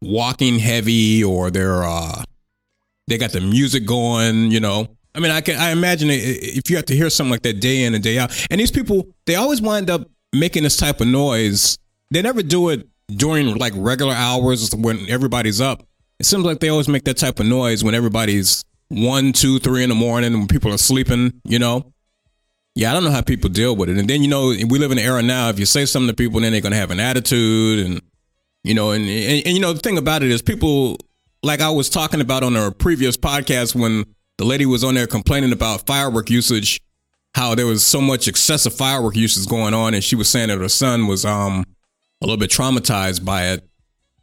walking 0.00 0.58
heavy 0.58 1.22
or 1.22 1.52
they're 1.52 1.84
uh 1.84 2.24
they 3.06 3.18
got 3.18 3.32
the 3.32 3.40
music 3.40 3.86
going, 3.86 4.50
you 4.50 4.60
know. 4.60 4.88
I 5.14 5.20
mean, 5.20 5.30
I 5.30 5.40
can 5.40 5.58
I 5.58 5.70
imagine 5.70 6.08
if 6.10 6.68
you 6.68 6.76
have 6.76 6.86
to 6.86 6.96
hear 6.96 7.08
something 7.08 7.30
like 7.30 7.42
that 7.42 7.60
day 7.60 7.84
in 7.84 7.94
and 7.94 8.04
day 8.04 8.18
out. 8.18 8.46
And 8.50 8.60
these 8.60 8.70
people, 8.70 9.06
they 9.24 9.34
always 9.36 9.62
wind 9.62 9.88
up 9.88 10.08
making 10.32 10.64
this 10.64 10.76
type 10.76 11.00
of 11.00 11.06
noise. 11.06 11.78
They 12.10 12.20
never 12.22 12.42
do 12.42 12.68
it 12.68 12.86
during 13.08 13.54
like 13.56 13.72
regular 13.76 14.14
hours 14.14 14.74
when 14.74 15.08
everybody's 15.08 15.60
up. 15.60 15.86
It 16.18 16.26
seems 16.26 16.44
like 16.44 16.60
they 16.60 16.68
always 16.68 16.88
make 16.88 17.04
that 17.04 17.16
type 17.16 17.40
of 17.40 17.46
noise 17.46 17.84
when 17.84 17.94
everybody's 17.94 18.64
one, 18.88 19.32
two, 19.32 19.58
three 19.58 19.82
in 19.82 19.88
the 19.88 19.94
morning 19.94 20.32
when 20.32 20.48
people 20.48 20.72
are 20.72 20.78
sleeping, 20.78 21.40
you 21.44 21.58
know? 21.58 21.92
Yeah, 22.74 22.90
I 22.90 22.94
don't 22.94 23.04
know 23.04 23.10
how 23.10 23.22
people 23.22 23.48
deal 23.48 23.74
with 23.74 23.88
it. 23.88 23.98
And 23.98 24.08
then, 24.08 24.22
you 24.22 24.28
know, 24.28 24.48
we 24.48 24.78
live 24.78 24.92
in 24.92 24.98
an 24.98 25.04
era 25.04 25.22
now, 25.22 25.48
if 25.48 25.58
you 25.58 25.64
say 25.64 25.86
something 25.86 26.08
to 26.08 26.14
people, 26.14 26.40
then 26.40 26.52
they're 26.52 26.60
to 26.60 26.74
have 26.74 26.90
an 26.90 27.00
attitude. 27.00 27.86
And, 27.86 28.02
you 28.64 28.74
know, 28.74 28.90
and, 28.90 29.04
and, 29.04 29.46
and, 29.46 29.54
you 29.56 29.60
know, 29.60 29.72
the 29.72 29.80
thing 29.80 29.96
about 29.96 30.22
it 30.22 30.30
is 30.30 30.42
people, 30.42 30.98
like 31.42 31.60
I 31.60 31.70
was 31.70 31.88
talking 31.88 32.20
about 32.20 32.42
on 32.42 32.56
a 32.56 32.70
previous 32.72 33.16
podcast 33.16 33.74
when 33.74 34.04
the 34.38 34.44
lady 34.44 34.66
was 34.66 34.84
on 34.84 34.94
there 34.94 35.06
complaining 35.06 35.52
about 35.52 35.86
firework 35.86 36.30
usage, 36.30 36.80
how 37.34 37.54
there 37.54 37.66
was 37.66 37.84
so 37.84 38.00
much 38.00 38.28
excessive 38.28 38.74
firework 38.74 39.16
usage 39.16 39.48
going 39.48 39.74
on. 39.74 39.94
And 39.94 40.02
she 40.02 40.16
was 40.16 40.28
saying 40.28 40.48
that 40.48 40.58
her 40.58 40.68
son 40.68 41.06
was 41.06 41.24
um 41.24 41.64
a 42.22 42.26
little 42.26 42.38
bit 42.38 42.50
traumatized 42.50 43.24
by 43.24 43.48
it. 43.48 43.68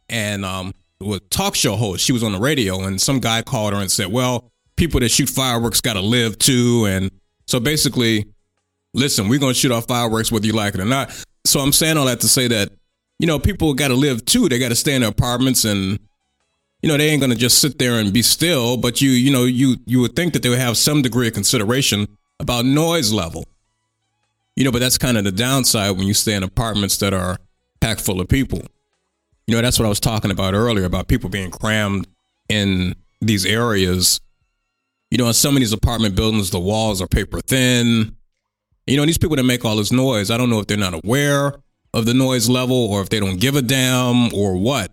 And 0.08 0.44
um, 0.44 0.72
was 1.00 1.20
talk 1.30 1.54
show 1.54 1.76
host, 1.76 2.04
she 2.04 2.12
was 2.12 2.22
on 2.22 2.32
the 2.32 2.38
radio, 2.38 2.82
and 2.82 3.00
some 3.00 3.20
guy 3.20 3.42
called 3.42 3.72
her 3.72 3.80
and 3.80 3.90
said, 3.90 4.08
well, 4.08 4.50
people 4.76 5.00
that 5.00 5.10
shoot 5.10 5.28
fireworks 5.28 5.80
got 5.80 5.94
to 5.94 6.00
live 6.00 6.38
too. 6.38 6.86
And 6.86 7.10
so 7.46 7.60
basically, 7.60 8.26
listen, 8.92 9.28
we're 9.28 9.38
to 9.38 9.54
shoot 9.54 9.72
off 9.72 9.86
fireworks 9.86 10.30
whether 10.32 10.46
you 10.46 10.52
like 10.52 10.74
it 10.74 10.80
or 10.80 10.84
not. 10.84 11.10
So 11.46 11.60
I'm 11.60 11.72
saying 11.72 11.96
all 11.96 12.06
that 12.06 12.20
to 12.20 12.28
say 12.28 12.48
that, 12.48 12.70
you 13.18 13.26
know, 13.26 13.38
people 13.38 13.72
got 13.74 13.88
to 13.88 13.94
live 13.94 14.24
too. 14.24 14.48
They 14.48 14.58
got 14.58 14.70
to 14.70 14.74
stay 14.74 14.94
in 14.94 15.02
their 15.02 15.10
apartments 15.10 15.64
and, 15.64 15.98
you 16.84 16.88
know, 16.88 16.96
they 16.98 17.08
ain't 17.08 17.20
going 17.20 17.32
to 17.32 17.36
just 17.36 17.58
sit 17.58 17.78
there 17.78 17.94
and 17.94 18.12
be 18.12 18.22
still. 18.22 18.76
But 18.76 19.00
you, 19.00 19.10
you 19.10 19.32
know, 19.32 19.44
you, 19.44 19.76
you 19.86 20.00
would 20.00 20.14
think 20.14 20.32
that 20.34 20.42
they 20.42 20.48
would 20.48 20.58
have 20.58 20.76
some 20.76 21.02
degree 21.02 21.28
of 21.28 21.32
consideration 21.34 22.06
about 22.38 22.64
noise 22.64 23.12
level. 23.12 23.46
You 24.56 24.64
know, 24.64 24.72
but 24.72 24.80
that's 24.80 24.98
kind 24.98 25.16
of 25.16 25.24
the 25.24 25.32
downside 25.32 25.96
when 25.96 26.06
you 26.06 26.14
stay 26.14 26.34
in 26.34 26.42
apartments 26.42 26.98
that 26.98 27.12
are 27.12 27.38
packed 27.80 28.00
full 28.02 28.20
of 28.20 28.28
people. 28.28 28.60
You 29.46 29.56
know, 29.56 29.62
that's 29.62 29.78
what 29.78 29.86
I 29.86 29.88
was 29.88 30.00
talking 30.00 30.30
about 30.30 30.54
earlier 30.54 30.84
about 30.84 31.08
people 31.08 31.28
being 31.30 31.50
crammed 31.50 32.06
in 32.48 32.94
these 33.20 33.44
areas 33.46 34.20
you 35.14 35.18
know, 35.18 35.28
in 35.28 35.32
some 35.32 35.54
of 35.54 35.60
these 35.60 35.72
apartment 35.72 36.16
buildings, 36.16 36.50
the 36.50 36.58
walls 36.58 37.00
are 37.00 37.06
paper 37.06 37.40
thin. 37.40 38.16
You 38.84 38.96
know, 38.96 39.06
these 39.06 39.16
people 39.16 39.36
that 39.36 39.44
make 39.44 39.64
all 39.64 39.76
this 39.76 39.92
noise, 39.92 40.28
I 40.28 40.36
don't 40.36 40.50
know 40.50 40.58
if 40.58 40.66
they're 40.66 40.76
not 40.76 40.92
aware 40.92 41.54
of 41.92 42.04
the 42.04 42.14
noise 42.14 42.48
level 42.48 42.76
or 42.76 43.00
if 43.00 43.10
they 43.10 43.20
don't 43.20 43.36
give 43.36 43.54
a 43.54 43.62
damn 43.62 44.34
or 44.34 44.56
what. 44.56 44.90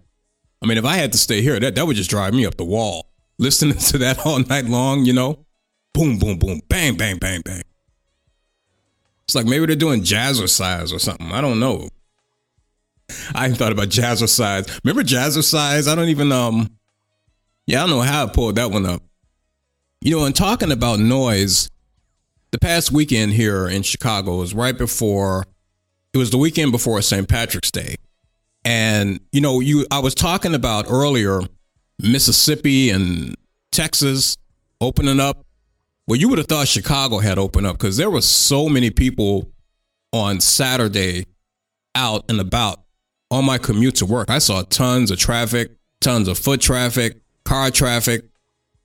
I 0.61 0.67
mean, 0.67 0.77
if 0.77 0.85
I 0.85 0.97
had 0.97 1.11
to 1.13 1.17
stay 1.17 1.41
here, 1.41 1.59
that, 1.59 1.75
that 1.75 1.87
would 1.87 1.95
just 1.95 2.09
drive 2.09 2.33
me 2.33 2.45
up 2.45 2.57
the 2.57 2.65
wall. 2.65 3.07
Listening 3.39 3.77
to 3.89 3.97
that 3.99 4.25
all 4.25 4.39
night 4.39 4.65
long, 4.65 5.05
you 5.05 5.13
know? 5.13 5.45
Boom, 5.93 6.19
boom, 6.19 6.37
boom, 6.37 6.61
bang, 6.69 6.95
bang, 6.95 7.17
bang, 7.17 7.41
bang. 7.41 7.63
It's 9.25 9.35
like 9.35 9.45
maybe 9.45 9.65
they're 9.65 9.75
doing 9.75 10.01
jazzercise 10.01 10.93
or 10.93 10.99
something. 10.99 11.31
I 11.31 11.41
don't 11.41 11.59
know. 11.59 11.89
I 13.33 13.49
thought 13.51 13.71
about 13.71 13.89
jazzercise. 13.89 14.79
Remember 14.83 15.03
jazzercise? 15.03 15.87
I 15.87 15.95
don't 15.95 16.09
even 16.09 16.31
um 16.31 16.69
yeah, 17.65 17.83
I 17.83 17.87
don't 17.87 17.97
know 17.97 18.01
how 18.01 18.25
I 18.25 18.29
pulled 18.29 18.55
that 18.55 18.71
one 18.71 18.85
up. 18.85 19.03
You 20.01 20.17
know, 20.17 20.25
in 20.25 20.33
talking 20.33 20.71
about 20.71 20.99
noise, 20.99 21.69
the 22.51 22.59
past 22.59 22.91
weekend 22.91 23.33
here 23.33 23.67
in 23.67 23.83
Chicago 23.83 24.37
was 24.37 24.53
right 24.53 24.77
before 24.77 25.45
it 26.13 26.17
was 26.17 26.31
the 26.31 26.37
weekend 26.37 26.71
before 26.71 27.01
St. 27.01 27.27
Patrick's 27.27 27.71
Day. 27.71 27.95
And 28.63 29.19
you 29.31 29.41
know, 29.41 29.59
you 29.59 29.85
I 29.91 29.99
was 29.99 30.15
talking 30.15 30.53
about 30.53 30.85
earlier 30.89 31.41
Mississippi 31.99 32.89
and 32.89 33.35
Texas 33.71 34.37
opening 34.79 35.19
up. 35.19 35.45
Well, 36.07 36.19
you 36.19 36.29
would 36.29 36.39
have 36.39 36.47
thought 36.47 36.67
Chicago 36.67 37.19
had 37.19 37.37
opened 37.37 37.67
up 37.67 37.77
because 37.77 37.97
there 37.97 38.09
were 38.09 38.21
so 38.21 38.67
many 38.67 38.89
people 38.89 39.49
on 40.11 40.39
Saturday 40.39 41.25
out 41.95 42.25
and 42.29 42.39
about 42.39 42.81
on 43.29 43.45
my 43.45 43.57
commute 43.57 43.95
to 43.95 44.05
work. 44.05 44.29
I 44.29 44.39
saw 44.39 44.63
tons 44.63 45.09
of 45.09 45.17
traffic, 45.17 45.71
tons 46.01 46.27
of 46.27 46.37
foot 46.37 46.59
traffic, 46.59 47.21
car 47.45 47.71
traffic. 47.71 48.25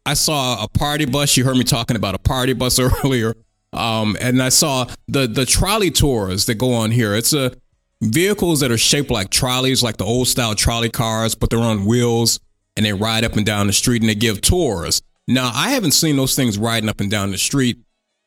I 0.05 0.15
saw 0.15 0.63
a 0.63 0.69
party 0.69 1.05
bus. 1.05 1.37
You 1.37 1.45
heard 1.45 1.57
me 1.57 1.65
talking 1.65 1.97
about 1.97 2.15
a 2.15 2.19
party 2.19 2.53
bus 2.53 2.79
earlier. 3.05 3.35
Um, 3.73 4.17
and 4.21 4.43
I 4.43 4.49
saw 4.49 4.87
the 5.09 5.27
the 5.27 5.45
trolley 5.45 5.91
tours 5.91 6.47
that 6.47 6.55
go 6.55 6.73
on 6.73 6.93
here. 6.93 7.15
It's 7.15 7.33
a 7.33 7.53
vehicles 8.03 8.61
that 8.61 8.71
are 8.71 8.79
shaped 8.79 9.11
like 9.11 9.31
trolleys, 9.31 9.83
like 9.83 9.97
the 9.97 10.05
old 10.05 10.29
style 10.29 10.55
trolley 10.55 10.91
cars, 10.91 11.35
but 11.35 11.51
they're 11.51 11.59
on 11.59 11.85
wheels 11.85 12.41
and 12.77 12.85
they 12.85 12.93
ride 12.93 13.25
up 13.25 13.35
and 13.35 13.47
down 13.47 13.67
the 13.67 13.73
street 13.73 14.03
and 14.03 14.09
they 14.09 14.15
give 14.15 14.41
tours. 14.41 15.03
Now, 15.27 15.51
I 15.55 15.71
haven't 15.71 15.93
seen 15.93 16.17
those 16.17 16.37
things 16.37 16.59
riding 16.59 16.89
up 16.89 17.01
and 17.01 17.11
down 17.11 17.31
the 17.31 17.39
street 17.39 17.79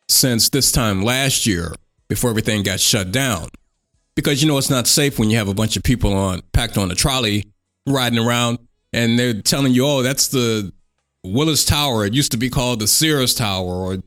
since 0.07 0.49
this 0.49 0.71
time 0.71 1.03
last 1.03 1.45
year 1.45 1.73
before 2.07 2.31
everything 2.31 2.63
got 2.63 2.79
shut 2.79 3.11
down. 3.11 3.49
Because 4.15 4.41
you 4.41 4.49
know 4.49 4.57
it's 4.57 4.69
not 4.69 4.87
safe 4.87 5.17
when 5.17 5.29
you 5.29 5.37
have 5.37 5.47
a 5.47 5.53
bunch 5.53 5.77
of 5.77 5.83
people 5.83 6.13
on 6.13 6.41
packed 6.51 6.77
on 6.77 6.91
a 6.91 6.95
trolley 6.95 7.45
riding 7.87 8.19
around 8.19 8.59
and 8.91 9.17
they're 9.17 9.41
telling 9.41 9.73
you, 9.73 9.85
"Oh, 9.85 10.01
that's 10.01 10.27
the 10.27 10.73
Willis 11.23 11.65
Tower. 11.65 12.05
It 12.05 12.13
used 12.13 12.31
to 12.31 12.37
be 12.37 12.49
called 12.49 12.79
the 12.79 12.87
Sears 12.87 13.33
Tower, 13.33 13.65
or 13.65 13.97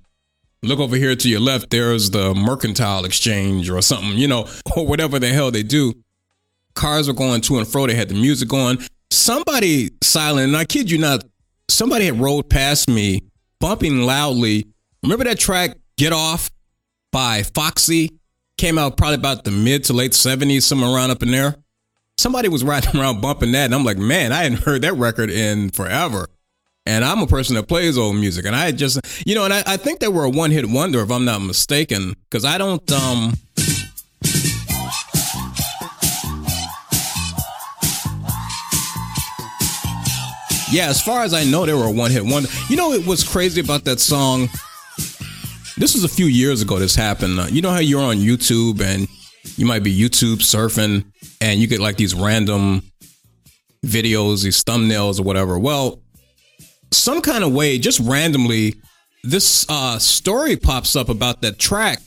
look 0.62 0.78
over 0.78 0.96
here 0.96 1.16
to 1.16 1.28
your 1.28 1.40
left, 1.40 1.70
there's 1.70 2.10
the 2.10 2.34
Mercantile 2.34 3.04
Exchange 3.04 3.68
or 3.68 3.82
something, 3.82 4.16
you 4.16 4.28
know, 4.28 4.48
or 4.76 4.86
whatever 4.86 5.18
the 5.18 5.28
hell 5.28 5.50
they 5.50 5.62
do. 5.62 5.94
Cars 6.74 7.08
were 7.08 7.14
going 7.14 7.40
to 7.42 7.58
and 7.58 7.68
fro. 7.68 7.86
They 7.86 7.94
had 7.94 8.08
the 8.08 8.14
music 8.14 8.48
going. 8.48 8.78
Somebody 9.10 9.90
silent, 10.02 10.48
and 10.48 10.56
I 10.56 10.64
kid 10.64 10.90
you 10.90 10.98
not, 10.98 11.24
somebody 11.68 12.06
had 12.06 12.18
rolled 12.18 12.48
past 12.48 12.88
me, 12.88 13.20
bumping 13.60 14.02
loudly. 14.02 14.66
Remember 15.02 15.24
that 15.24 15.38
track, 15.38 15.76
Get 15.98 16.12
Off 16.12 16.50
by 17.10 17.42
Foxy? 17.42 18.10
Came 18.56 18.78
out 18.78 18.96
probably 18.96 19.16
about 19.16 19.44
the 19.44 19.50
mid 19.50 19.84
to 19.84 19.92
late 19.92 20.12
70s, 20.12 20.62
somewhere 20.62 20.90
around 20.90 21.10
up 21.10 21.22
in 21.22 21.30
there. 21.30 21.56
Somebody 22.16 22.48
was 22.48 22.64
riding 22.64 22.98
around 22.98 23.20
bumping 23.20 23.52
that, 23.52 23.66
and 23.66 23.74
I'm 23.74 23.84
like, 23.84 23.98
man, 23.98 24.32
I 24.32 24.44
hadn't 24.44 24.62
heard 24.62 24.82
that 24.82 24.94
record 24.94 25.28
in 25.28 25.70
forever. 25.70 26.28
And 26.84 27.04
I'm 27.04 27.20
a 27.20 27.26
person 27.26 27.54
that 27.54 27.68
plays 27.68 27.96
old 27.96 28.16
music. 28.16 28.44
And 28.44 28.56
I 28.56 28.72
just, 28.72 29.00
you 29.26 29.34
know, 29.34 29.44
and 29.44 29.54
I, 29.54 29.62
I 29.66 29.76
think 29.76 30.00
they 30.00 30.08
were 30.08 30.24
a 30.24 30.30
one 30.30 30.50
hit 30.50 30.68
wonder, 30.68 31.00
if 31.00 31.10
I'm 31.10 31.24
not 31.24 31.40
mistaken, 31.40 32.14
because 32.28 32.44
I 32.44 32.58
don't, 32.58 32.90
um, 32.90 33.34
yeah, 40.72 40.88
as 40.88 41.00
far 41.00 41.22
as 41.22 41.32
I 41.34 41.44
know, 41.44 41.66
they 41.66 41.74
were 41.74 41.86
a 41.86 41.92
one 41.92 42.10
hit 42.10 42.24
wonder. 42.24 42.48
You 42.68 42.76
know, 42.76 42.92
it 42.92 43.06
was 43.06 43.22
crazy 43.22 43.60
about 43.60 43.84
that 43.84 44.00
song. 44.00 44.48
This 45.76 45.94
was 45.94 46.02
a 46.02 46.08
few 46.08 46.26
years 46.26 46.62
ago 46.62 46.80
this 46.80 46.96
happened. 46.96 47.38
Uh, 47.38 47.46
you 47.48 47.62
know 47.62 47.70
how 47.70 47.78
you're 47.78 48.02
on 48.02 48.16
YouTube 48.16 48.80
and 48.80 49.06
you 49.56 49.66
might 49.66 49.84
be 49.84 49.96
YouTube 49.96 50.38
surfing 50.38 51.04
and 51.40 51.60
you 51.60 51.68
get 51.68 51.80
like 51.80 51.96
these 51.96 52.14
random 52.14 52.82
videos, 53.86 54.42
these 54.42 54.64
thumbnails 54.64 55.20
or 55.20 55.22
whatever. 55.22 55.58
Well, 55.58 56.00
some 56.92 57.22
kind 57.22 57.44
of 57.44 57.52
way, 57.52 57.78
just 57.78 58.00
randomly, 58.00 58.74
this 59.24 59.66
uh, 59.68 59.98
story 59.98 60.56
pops 60.56 60.96
up 60.96 61.08
about 61.08 61.42
that 61.42 61.58
track. 61.58 62.00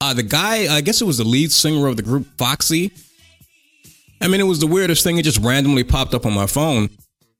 Uh, 0.00 0.14
the 0.14 0.22
guy, 0.22 0.74
I 0.74 0.80
guess 0.80 1.00
it 1.00 1.04
was 1.04 1.18
the 1.18 1.24
lead 1.24 1.52
singer 1.52 1.86
of 1.86 1.96
the 1.96 2.02
group 2.02 2.26
Foxy. 2.36 2.92
I 4.20 4.28
mean, 4.28 4.40
it 4.40 4.44
was 4.44 4.58
the 4.60 4.66
weirdest 4.66 5.04
thing. 5.04 5.18
It 5.18 5.24
just 5.24 5.40
randomly 5.40 5.84
popped 5.84 6.14
up 6.14 6.26
on 6.26 6.32
my 6.32 6.46
phone. 6.46 6.88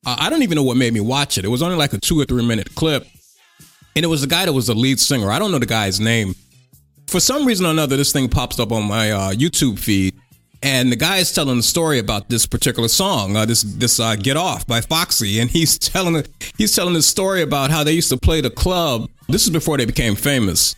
Uh, 0.06 0.16
I 0.18 0.28
don't 0.31 0.42
even 0.42 0.56
know 0.56 0.62
what 0.62 0.76
made 0.76 0.92
me 0.92 1.00
watch 1.00 1.39
it. 1.39 1.44
It 1.44 1.48
was 1.48 1.62
only 1.62 1.76
like 1.76 1.92
a 1.92 1.98
two 1.98 2.20
or 2.20 2.24
three 2.24 2.47
minute 2.47 2.74
clip. 2.74 3.06
and 3.97 4.05
it 4.05 4.08
was 4.08 4.20
the 4.20 4.26
guy 4.26 4.44
that 4.44 4.52
was 4.52 4.66
the 4.66 4.74
lead 4.74 5.00
singer. 5.00 5.31
I 5.31 5.39
don't 5.39 5.50
know 5.50 5.58
the 5.58 5.66
guy's 5.66 6.00
name. 6.00 6.34
For 7.06 7.20
some 7.20 7.47
reason 7.47 7.66
or 7.66 7.70
another, 7.70 7.97
this 7.97 8.12
thing 8.12 8.28
pops 8.28 8.58
up 8.58 8.73
on 8.73 8.84
my 8.84 9.10
uh, 9.12 9.32
YouTube 9.32 9.78
feed, 9.78 10.14
and 10.65 10.91
the 10.91 10.97
guy 10.97 11.18
is 11.18 11.31
telling 11.31 11.59
the 11.59 11.62
story 11.62 11.99
about 11.99 12.31
this 12.31 12.47
particular 12.47 12.89
song, 12.89 13.36
uh, 13.36 13.44
this 13.44 13.62
this 13.62 14.01
uh, 14.01 14.17
"Get 14.17 14.39
Off" 14.39 14.67
by 14.67 14.81
Foxy, 14.81 15.39
and 15.39 15.51
he's 15.51 15.78
telling 15.78 16.25
he's 16.57 16.75
telling 16.75 16.94
the 16.94 17.02
story 17.02 17.43
about 17.43 17.70
how 17.70 17.84
they 17.84 17.93
used 17.93 18.09
to 18.09 18.17
play 18.17 18.41
the 18.41 18.51
club. 18.51 19.10
This 19.28 19.44
is 19.44 19.51
before 19.51 19.76
they 19.76 19.84
became 19.84 20.17
famous. 20.17 20.75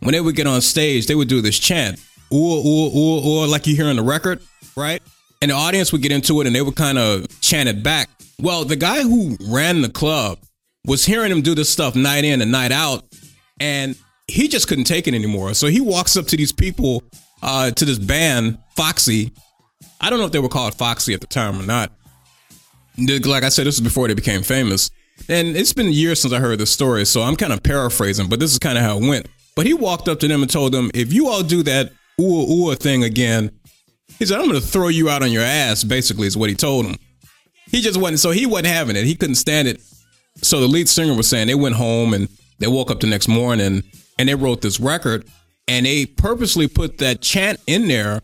When 0.00 0.12
they 0.12 0.20
would 0.20 0.36
get 0.36 0.46
on 0.46 0.60
stage, 0.60 1.06
they 1.06 1.14
would 1.14 1.28
do 1.28 1.40
this 1.40 1.58
chant, 1.58 1.98
"ooh 2.32 2.36
ooh 2.36 2.90
ooh 2.94 3.26
ooh," 3.26 3.46
like 3.46 3.66
you 3.66 3.74
hear 3.74 3.86
on 3.86 3.96
the 3.96 4.02
record, 4.02 4.42
right? 4.76 5.02
And 5.40 5.50
the 5.50 5.54
audience 5.54 5.92
would 5.92 6.02
get 6.02 6.12
into 6.12 6.40
it, 6.42 6.46
and 6.46 6.54
they 6.54 6.62
would 6.62 6.76
kind 6.76 6.98
of 6.98 7.26
chant 7.40 7.68
it 7.70 7.82
back. 7.82 8.10
Well, 8.38 8.64
the 8.66 8.76
guy 8.76 9.02
who 9.02 9.38
ran 9.48 9.80
the 9.80 9.88
club 9.88 10.38
was 10.84 11.06
hearing 11.06 11.32
him 11.32 11.40
do 11.40 11.54
this 11.54 11.70
stuff 11.70 11.96
night 11.96 12.24
in 12.24 12.42
and 12.42 12.52
night 12.52 12.70
out, 12.70 13.04
and 13.58 13.96
he 14.26 14.46
just 14.46 14.68
couldn't 14.68 14.84
take 14.84 15.08
it 15.08 15.14
anymore. 15.14 15.54
So 15.54 15.68
he 15.68 15.80
walks 15.80 16.16
up 16.16 16.26
to 16.26 16.36
these 16.36 16.52
people, 16.52 17.02
uh, 17.42 17.70
to 17.70 17.84
this 17.84 17.98
band, 17.98 18.58
Foxy. 18.76 19.32
I 20.00 20.10
don't 20.10 20.18
know 20.18 20.26
if 20.26 20.32
they 20.32 20.38
were 20.38 20.48
called 20.48 20.74
Foxy 20.74 21.14
at 21.14 21.20
the 21.20 21.26
time 21.26 21.60
or 21.60 21.64
not. 21.64 21.92
Like 22.98 23.44
I 23.44 23.48
said, 23.48 23.66
this 23.66 23.80
was 23.80 23.80
before 23.80 24.08
they 24.08 24.14
became 24.14 24.42
famous. 24.42 24.90
And 25.28 25.56
it's 25.56 25.72
been 25.72 25.92
years 25.92 26.20
since 26.20 26.32
I 26.32 26.40
heard 26.40 26.58
this 26.58 26.70
story, 26.70 27.04
so 27.06 27.22
I'm 27.22 27.36
kind 27.36 27.52
of 27.52 27.62
paraphrasing, 27.62 28.28
but 28.28 28.40
this 28.40 28.52
is 28.52 28.58
kind 28.58 28.76
of 28.76 28.84
how 28.84 28.98
it 28.98 29.06
went. 29.06 29.26
But 29.54 29.66
he 29.66 29.74
walked 29.74 30.08
up 30.08 30.18
to 30.20 30.28
them 30.28 30.42
and 30.42 30.50
told 30.50 30.72
them, 30.72 30.90
if 30.94 31.12
you 31.12 31.28
all 31.28 31.42
do 31.42 31.62
that 31.62 31.92
ooh 32.20 32.68
ooh 32.70 32.74
thing 32.74 33.04
again, 33.04 33.50
he 34.18 34.26
said, 34.26 34.38
I'm 34.38 34.48
going 34.48 34.60
to 34.60 34.66
throw 34.66 34.88
you 34.88 35.08
out 35.08 35.22
on 35.22 35.30
your 35.30 35.42
ass, 35.42 35.84
basically, 35.84 36.26
is 36.26 36.36
what 36.36 36.50
he 36.50 36.56
told 36.56 36.86
them. 36.86 36.96
He 37.70 37.80
just 37.80 38.00
wasn't, 38.00 38.20
so 38.20 38.30
he 38.30 38.46
wasn't 38.46 38.68
having 38.68 38.96
it. 38.96 39.04
He 39.04 39.14
couldn't 39.14 39.36
stand 39.36 39.68
it. 39.68 39.80
So 40.36 40.60
the 40.60 40.66
lead 40.66 40.88
singer 40.88 41.14
was 41.14 41.28
saying 41.28 41.46
they 41.46 41.54
went 41.54 41.76
home 41.76 42.14
and 42.14 42.28
they 42.58 42.66
woke 42.66 42.90
up 42.90 43.00
the 43.00 43.06
next 43.06 43.28
morning 43.28 43.82
and 44.18 44.28
they 44.28 44.34
wrote 44.34 44.60
this 44.60 44.80
record 44.80 45.26
and 45.68 45.86
they 45.86 46.06
purposely 46.06 46.68
put 46.68 46.98
that 46.98 47.20
chant 47.20 47.60
in 47.66 47.88
there 47.88 48.20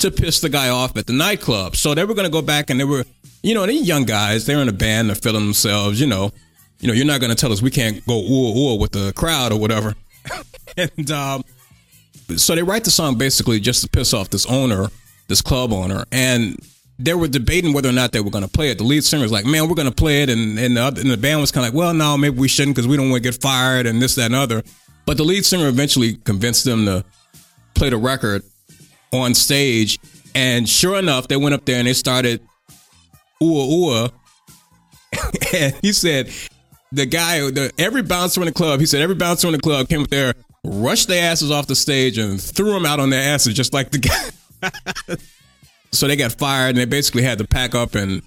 to 0.00 0.10
piss 0.10 0.40
the 0.40 0.48
guy 0.48 0.68
off 0.68 0.96
at 0.96 1.06
the 1.06 1.12
nightclub. 1.12 1.76
So 1.76 1.94
they 1.94 2.04
were 2.04 2.14
going 2.14 2.26
to 2.26 2.32
go 2.32 2.42
back 2.42 2.70
and 2.70 2.78
they 2.78 2.84
were, 2.84 3.04
you 3.42 3.54
know, 3.54 3.66
these 3.66 3.86
young 3.86 4.04
guys, 4.04 4.46
they're 4.46 4.60
in 4.60 4.68
a 4.68 4.72
band, 4.72 5.08
they're 5.08 5.16
feeling 5.16 5.44
themselves, 5.44 6.00
you 6.00 6.06
know, 6.06 6.32
you 6.80 6.88
know, 6.88 6.94
you're 6.94 7.06
not 7.06 7.20
going 7.20 7.30
to 7.30 7.36
tell 7.36 7.52
us 7.52 7.60
we 7.60 7.70
can't 7.70 8.04
go 8.06 8.18
ooh 8.18 8.58
ooh 8.58 8.74
with 8.76 8.92
the 8.92 9.12
crowd 9.14 9.52
or 9.52 9.58
whatever. 9.58 9.94
and 10.76 11.10
um, 11.10 11.44
so 12.36 12.54
they 12.54 12.62
write 12.62 12.84
the 12.84 12.90
song 12.90 13.16
basically 13.16 13.60
just 13.60 13.82
to 13.82 13.88
piss 13.88 14.14
off 14.14 14.30
this 14.30 14.46
owner, 14.46 14.88
this 15.28 15.42
club 15.42 15.72
owner, 15.72 16.04
and 16.10 16.58
they 16.98 17.14
were 17.14 17.28
debating 17.28 17.72
whether 17.72 17.88
or 17.88 17.92
not 17.92 18.12
they 18.12 18.20
were 18.20 18.30
going 18.30 18.44
to 18.44 18.50
play 18.50 18.70
it. 18.70 18.78
The 18.78 18.84
lead 18.84 19.04
singer 19.04 19.22
was 19.22 19.32
like, 19.32 19.46
"Man, 19.46 19.68
we're 19.68 19.74
going 19.74 19.88
to 19.88 19.94
play 19.94 20.22
it," 20.22 20.30
and 20.30 20.58
and 20.58 20.76
the, 20.76 20.82
other, 20.82 21.00
and 21.00 21.10
the 21.10 21.16
band 21.16 21.40
was 21.40 21.50
kind 21.50 21.66
of 21.66 21.72
like, 21.72 21.78
"Well, 21.78 21.94
no, 21.94 22.16
maybe 22.16 22.38
we 22.38 22.48
shouldn't 22.48 22.76
because 22.76 22.86
we 22.86 22.96
don't 22.96 23.10
want 23.10 23.22
to 23.22 23.30
get 23.30 23.40
fired 23.40 23.86
and 23.86 24.00
this, 24.00 24.14
that, 24.16 24.26
and 24.26 24.34
other." 24.34 24.62
But 25.06 25.16
the 25.16 25.24
lead 25.24 25.44
singer 25.44 25.68
eventually 25.68 26.14
convinced 26.14 26.64
them 26.64 26.84
to 26.86 27.04
play 27.74 27.90
the 27.90 27.96
record 27.96 28.42
on 29.12 29.34
stage, 29.34 29.98
and 30.34 30.68
sure 30.68 30.98
enough, 30.98 31.28
they 31.28 31.36
went 31.36 31.54
up 31.54 31.64
there 31.64 31.78
and 31.78 31.88
they 31.88 31.92
started 31.92 32.40
ooh 33.42 33.46
ooh, 33.46 34.08
and 35.54 35.74
he 35.82 35.92
said 35.92 36.30
the 36.92 37.06
guy, 37.06 37.40
the 37.50 37.72
every 37.78 38.02
bouncer 38.02 38.40
in 38.40 38.46
the 38.46 38.52
club, 38.52 38.80
he 38.80 38.86
said 38.86 39.00
every 39.00 39.14
bouncer 39.16 39.46
in 39.48 39.52
the 39.52 39.60
club 39.60 39.88
came 39.88 40.02
up 40.02 40.10
there, 40.10 40.34
rushed 40.64 41.08
their 41.08 41.30
asses 41.30 41.50
off 41.50 41.66
the 41.66 41.76
stage, 41.76 42.18
and 42.18 42.40
threw 42.40 42.72
them 42.72 42.86
out 42.86 43.00
on 43.00 43.10
their 43.10 43.34
asses 43.34 43.54
just 43.54 43.72
like 43.72 43.90
the 43.90 43.98
guy. 43.98 45.16
So 45.92 46.06
they 46.06 46.16
got 46.16 46.32
fired 46.32 46.70
and 46.70 46.78
they 46.78 46.84
basically 46.84 47.22
had 47.22 47.38
to 47.38 47.46
pack 47.46 47.74
up 47.74 47.94
and 47.94 48.22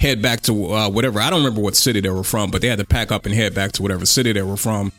head 0.00 0.20
back 0.20 0.40
to 0.42 0.72
uh, 0.72 0.90
whatever. 0.90 1.20
I 1.20 1.30
don't 1.30 1.40
remember 1.40 1.60
what 1.60 1.76
city 1.76 2.00
they 2.00 2.10
were 2.10 2.24
from, 2.24 2.50
but 2.50 2.60
they 2.60 2.68
had 2.68 2.78
to 2.78 2.84
pack 2.84 3.12
up 3.12 3.26
and 3.26 3.34
head 3.34 3.54
back 3.54 3.72
to 3.72 3.82
whatever 3.82 4.04
city 4.06 4.32
they 4.32 4.42
were 4.42 4.56
from. 4.56 4.92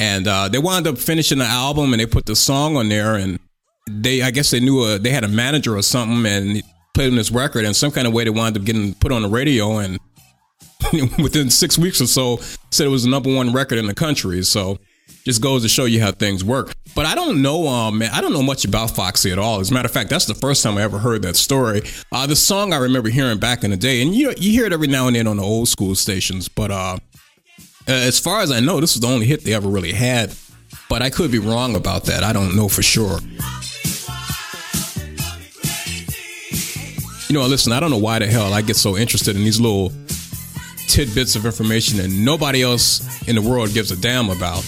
And 0.00 0.26
uh, 0.26 0.48
they 0.48 0.58
wound 0.58 0.86
up 0.86 0.98
finishing 0.98 1.38
the 1.38 1.44
album 1.44 1.92
and 1.92 2.00
they 2.00 2.06
put 2.06 2.26
the 2.26 2.34
song 2.34 2.76
on 2.76 2.88
there. 2.88 3.14
And 3.14 3.38
they, 3.88 4.22
I 4.22 4.30
guess 4.30 4.50
they 4.50 4.60
knew 4.60 4.84
a, 4.84 4.98
they 4.98 5.10
had 5.10 5.24
a 5.24 5.28
manager 5.28 5.76
or 5.76 5.82
something 5.82 6.24
and 6.26 6.62
played 6.94 7.08
them 7.08 7.16
this 7.16 7.30
record. 7.30 7.64
And 7.64 7.74
some 7.74 7.90
kind 7.90 8.06
of 8.06 8.12
way 8.12 8.24
they 8.24 8.30
wound 8.30 8.56
up 8.56 8.64
getting 8.64 8.94
put 8.94 9.12
on 9.12 9.22
the 9.22 9.28
radio. 9.28 9.78
And 9.78 9.98
within 11.22 11.50
six 11.50 11.78
weeks 11.78 12.00
or 12.00 12.06
so, 12.06 12.36
said 12.70 12.86
it 12.86 12.90
was 12.90 13.04
the 13.04 13.10
number 13.10 13.34
one 13.34 13.52
record 13.52 13.78
in 13.78 13.86
the 13.86 13.94
country. 13.94 14.42
So 14.42 14.78
just 15.24 15.40
goes 15.40 15.62
to 15.62 15.68
show 15.68 15.84
you 15.84 16.00
how 16.00 16.12
things 16.12 16.44
work. 16.44 16.74
But 16.94 17.06
I 17.06 17.14
don't 17.14 17.42
know, 17.42 17.68
um, 17.68 18.02
I 18.02 18.20
don't 18.20 18.32
know 18.32 18.42
much 18.42 18.64
about 18.64 18.90
Foxy 18.90 19.30
at 19.30 19.38
all. 19.38 19.60
As 19.60 19.70
a 19.70 19.74
matter 19.74 19.86
of 19.86 19.92
fact, 19.92 20.10
that's 20.10 20.26
the 20.26 20.34
first 20.34 20.62
time 20.62 20.76
I 20.76 20.82
ever 20.82 20.98
heard 20.98 21.22
that 21.22 21.36
story. 21.36 21.82
Uh, 22.10 22.26
the 22.26 22.36
song 22.36 22.72
I 22.72 22.78
remember 22.78 23.08
hearing 23.08 23.38
back 23.38 23.64
in 23.64 23.70
the 23.70 23.76
day, 23.76 24.02
and 24.02 24.14
you 24.14 24.32
you 24.36 24.50
hear 24.50 24.66
it 24.66 24.72
every 24.72 24.88
now 24.88 25.06
and 25.06 25.16
then 25.16 25.26
on 25.26 25.36
the 25.36 25.42
old 25.42 25.68
school 25.68 25.94
stations. 25.94 26.48
But 26.48 26.70
uh, 26.70 26.98
as 27.86 28.18
far 28.18 28.40
as 28.40 28.50
I 28.50 28.60
know, 28.60 28.80
this 28.80 28.94
was 28.94 29.00
the 29.00 29.08
only 29.08 29.26
hit 29.26 29.44
they 29.44 29.54
ever 29.54 29.68
really 29.68 29.92
had. 29.92 30.34
But 30.88 31.02
I 31.02 31.10
could 31.10 31.30
be 31.30 31.38
wrong 31.38 31.76
about 31.76 32.04
that. 32.04 32.22
I 32.22 32.32
don't 32.32 32.54
know 32.56 32.68
for 32.68 32.82
sure. 32.82 33.18
You 37.32 37.38
know, 37.38 37.46
listen, 37.46 37.72
I 37.72 37.80
don't 37.80 37.90
know 37.90 37.96
why 37.96 38.18
the 38.18 38.26
hell 38.26 38.52
I 38.52 38.60
get 38.60 38.76
so 38.76 38.94
interested 38.94 39.36
in 39.36 39.42
these 39.42 39.58
little 39.58 39.90
tidbits 40.86 41.34
of 41.34 41.46
information 41.46 41.96
that 41.96 42.10
nobody 42.10 42.60
else 42.60 43.26
in 43.26 43.36
the 43.36 43.40
world 43.40 43.72
gives 43.72 43.90
a 43.90 43.96
damn 43.96 44.28
about 44.28 44.62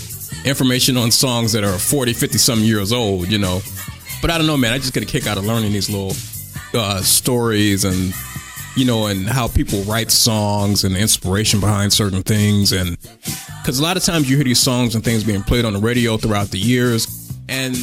information 0.46 0.96
on 0.96 1.10
songs 1.10 1.52
that 1.52 1.62
are 1.62 1.76
40, 1.76 2.14
50 2.14 2.38
some 2.38 2.60
years 2.60 2.90
old, 2.90 3.30
you 3.30 3.36
know. 3.36 3.60
But 4.22 4.30
I 4.30 4.38
don't 4.38 4.46
know, 4.46 4.56
man. 4.56 4.72
I 4.72 4.78
just 4.78 4.94
get 4.94 5.02
a 5.02 5.06
kick 5.06 5.26
out 5.26 5.36
of 5.36 5.44
learning 5.44 5.72
these 5.72 5.90
little 5.90 6.16
uh, 6.72 7.02
stories 7.02 7.84
and, 7.84 8.14
you 8.76 8.86
know, 8.86 9.08
and 9.08 9.26
how 9.26 9.46
people 9.46 9.82
write 9.82 10.10
songs 10.10 10.84
and 10.84 10.94
the 10.94 11.00
inspiration 11.00 11.60
behind 11.60 11.92
certain 11.92 12.22
things. 12.22 12.72
And 12.72 12.96
because 13.60 13.78
a 13.78 13.82
lot 13.82 13.98
of 13.98 14.04
times 14.04 14.30
you 14.30 14.36
hear 14.36 14.44
these 14.44 14.58
songs 14.58 14.94
and 14.94 15.04
things 15.04 15.22
being 15.22 15.42
played 15.42 15.66
on 15.66 15.74
the 15.74 15.80
radio 15.80 16.16
throughout 16.16 16.46
the 16.46 16.58
years, 16.58 17.30
and 17.46 17.76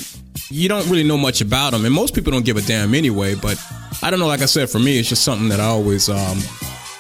you 0.50 0.68
don't 0.70 0.88
really 0.90 1.04
know 1.04 1.18
much 1.18 1.42
about 1.42 1.72
them. 1.72 1.86
And 1.86 1.94
most 1.94 2.14
people 2.14 2.32
don't 2.32 2.46
give 2.46 2.58
a 2.58 2.62
damn 2.62 2.94
anyway. 2.94 3.36
But 3.36 3.62
I 4.02 4.10
don't 4.10 4.20
know. 4.20 4.28
Like 4.28 4.42
I 4.42 4.46
said, 4.46 4.70
for 4.70 4.80
me, 4.80 5.00
it's 5.00 5.10
just 5.10 5.24
something 5.24 5.50
that 5.50 5.60
I 5.60 5.66
always 5.66 6.10
um, 6.10 6.40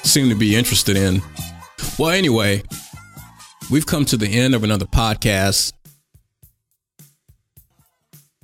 seem 0.04 0.30
to 0.30 0.36
be 0.36 0.56
interested 0.56 0.98
in. 0.98 1.22
Well, 1.98 2.10
anyway, 2.10 2.64
we've 3.70 3.86
come 3.86 4.06
to 4.06 4.18
the 4.18 4.28
end 4.28 4.56
of 4.56 4.64
another 4.64 4.86
podcast. 4.86 5.74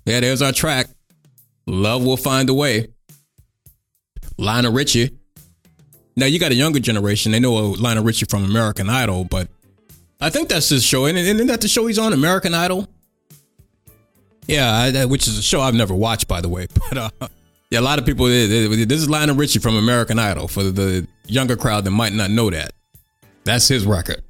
Yeah, 0.05 0.21
there's 0.21 0.41
our 0.41 0.51
track. 0.51 0.87
Love 1.65 2.03
will 2.05 2.17
find 2.17 2.49
a 2.49 2.53
way. 2.53 2.87
Lionel 4.37 4.71
Richie. 4.71 5.17
Now 6.15 6.25
you 6.25 6.39
got 6.39 6.51
a 6.51 6.55
younger 6.55 6.79
generation. 6.79 7.31
They 7.31 7.39
know 7.39 7.53
Lionel 7.53 8.03
Richie 8.03 8.25
from 8.25 8.43
American 8.45 8.89
Idol, 8.89 9.25
but 9.25 9.49
I 10.19 10.29
think 10.29 10.49
that's 10.49 10.69
his 10.69 10.83
show. 10.83 11.05
And 11.05 11.17
isn't 11.17 11.47
that 11.47 11.61
the 11.61 11.67
show 11.67 11.85
he's 11.87 11.99
on, 11.99 12.13
American 12.13 12.53
Idol? 12.53 12.87
Yeah, 14.47 15.05
which 15.05 15.27
is 15.27 15.37
a 15.37 15.43
show 15.43 15.61
I've 15.61 15.75
never 15.75 15.93
watched, 15.93 16.27
by 16.27 16.41
the 16.41 16.49
way. 16.49 16.67
But 16.89 16.97
uh, 16.97 17.27
yeah, 17.69 17.79
a 17.79 17.81
lot 17.81 17.99
of 17.99 18.05
people. 18.05 18.27
This 18.27 19.01
is 19.01 19.09
Lionel 19.09 19.35
Richie 19.35 19.59
from 19.59 19.75
American 19.75 20.19
Idol 20.19 20.47
for 20.47 20.63
the 20.63 21.05
younger 21.25 21.57
crowd 21.57 21.83
that 21.83 21.91
might 21.91 22.13
not 22.13 22.31
know 22.31 22.49
that. 22.49 22.71
That's 23.43 23.67
his 23.67 23.85
record. 23.85 24.23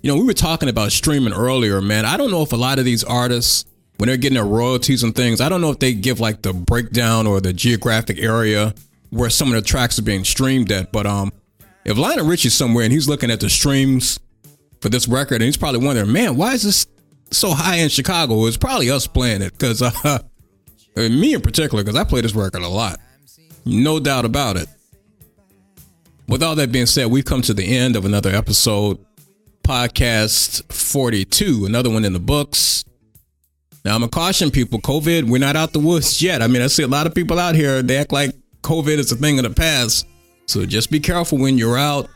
You 0.00 0.10
know, 0.10 0.18
we 0.18 0.24
were 0.24 0.32
talking 0.32 0.68
about 0.68 0.90
streaming 0.90 1.32
earlier, 1.34 1.80
man. 1.80 2.04
I 2.06 2.16
don't 2.16 2.30
know 2.30 2.42
if 2.42 2.52
a 2.52 2.56
lot 2.56 2.78
of 2.78 2.84
these 2.84 3.04
artists, 3.04 3.66
when 3.98 4.08
they're 4.08 4.16
getting 4.16 4.34
their 4.36 4.44
royalties 4.44 5.02
and 5.02 5.14
things, 5.14 5.40
I 5.40 5.48
don't 5.48 5.60
know 5.60 5.70
if 5.70 5.78
they 5.78 5.92
give 5.92 6.18
like 6.18 6.42
the 6.42 6.52
breakdown 6.52 7.26
or 7.26 7.40
the 7.40 7.52
geographic 7.52 8.18
area 8.18 8.74
where 9.10 9.30
some 9.30 9.48
of 9.48 9.54
the 9.54 9.62
tracks 9.62 9.98
are 9.98 10.02
being 10.02 10.24
streamed 10.24 10.72
at. 10.72 10.92
But 10.92 11.06
um, 11.06 11.30
if 11.84 11.98
Lionel 11.98 12.26
Richie's 12.26 12.54
somewhere 12.54 12.84
and 12.84 12.92
he's 12.92 13.06
looking 13.08 13.30
at 13.30 13.40
the 13.40 13.50
streams 13.50 14.18
for 14.80 14.88
this 14.88 15.06
record, 15.06 15.36
and 15.36 15.44
he's 15.44 15.58
probably 15.58 15.84
wondering, 15.84 16.10
man, 16.10 16.36
why 16.36 16.54
is 16.54 16.62
this 16.62 16.86
so 17.32 17.50
high 17.50 17.76
in 17.76 17.88
Chicago? 17.88 18.46
It's 18.46 18.56
probably 18.56 18.90
us 18.90 19.06
playing 19.06 19.42
it 19.42 19.52
because 19.52 19.82
uh, 20.04 20.18
me 20.96 21.34
in 21.34 21.40
particular, 21.40 21.82
because 21.82 21.98
I 21.98 22.04
play 22.04 22.20
this 22.20 22.34
record 22.34 22.62
a 22.62 22.68
lot, 22.68 23.00
no 23.64 24.00
doubt 24.00 24.24
about 24.24 24.56
it. 24.56 24.68
With 26.28 26.42
all 26.42 26.54
that 26.56 26.72
being 26.72 26.86
said, 26.86 27.06
we've 27.06 27.24
come 27.24 27.42
to 27.42 27.54
the 27.54 27.76
end 27.76 27.96
of 27.96 28.04
another 28.04 28.30
episode 28.30 28.98
podcast 29.62 30.72
42, 30.72 31.66
another 31.66 31.90
one 31.90 32.04
in 32.04 32.12
the 32.12 32.20
books. 32.20 32.84
Now, 33.84 33.94
I'm 33.94 34.00
going 34.00 34.10
to 34.10 34.14
caution 34.14 34.50
people 34.50 34.80
COVID, 34.80 35.28
we're 35.28 35.38
not 35.38 35.56
out 35.56 35.72
the 35.72 35.80
woods 35.80 36.22
yet. 36.22 36.40
I 36.40 36.46
mean, 36.46 36.62
I 36.62 36.68
see 36.68 36.84
a 36.84 36.88
lot 36.88 37.06
of 37.06 37.14
people 37.14 37.38
out 37.38 37.54
here, 37.54 37.82
they 37.82 37.96
act 37.96 38.12
like 38.12 38.30
COVID 38.62 38.98
is 38.98 39.10
a 39.10 39.16
thing 39.16 39.38
of 39.38 39.44
the 39.44 39.50
past. 39.50 40.06
So 40.46 40.64
just 40.66 40.90
be 40.90 41.00
careful 41.00 41.38
when 41.38 41.58
you're 41.58 41.78
out. 41.78 42.08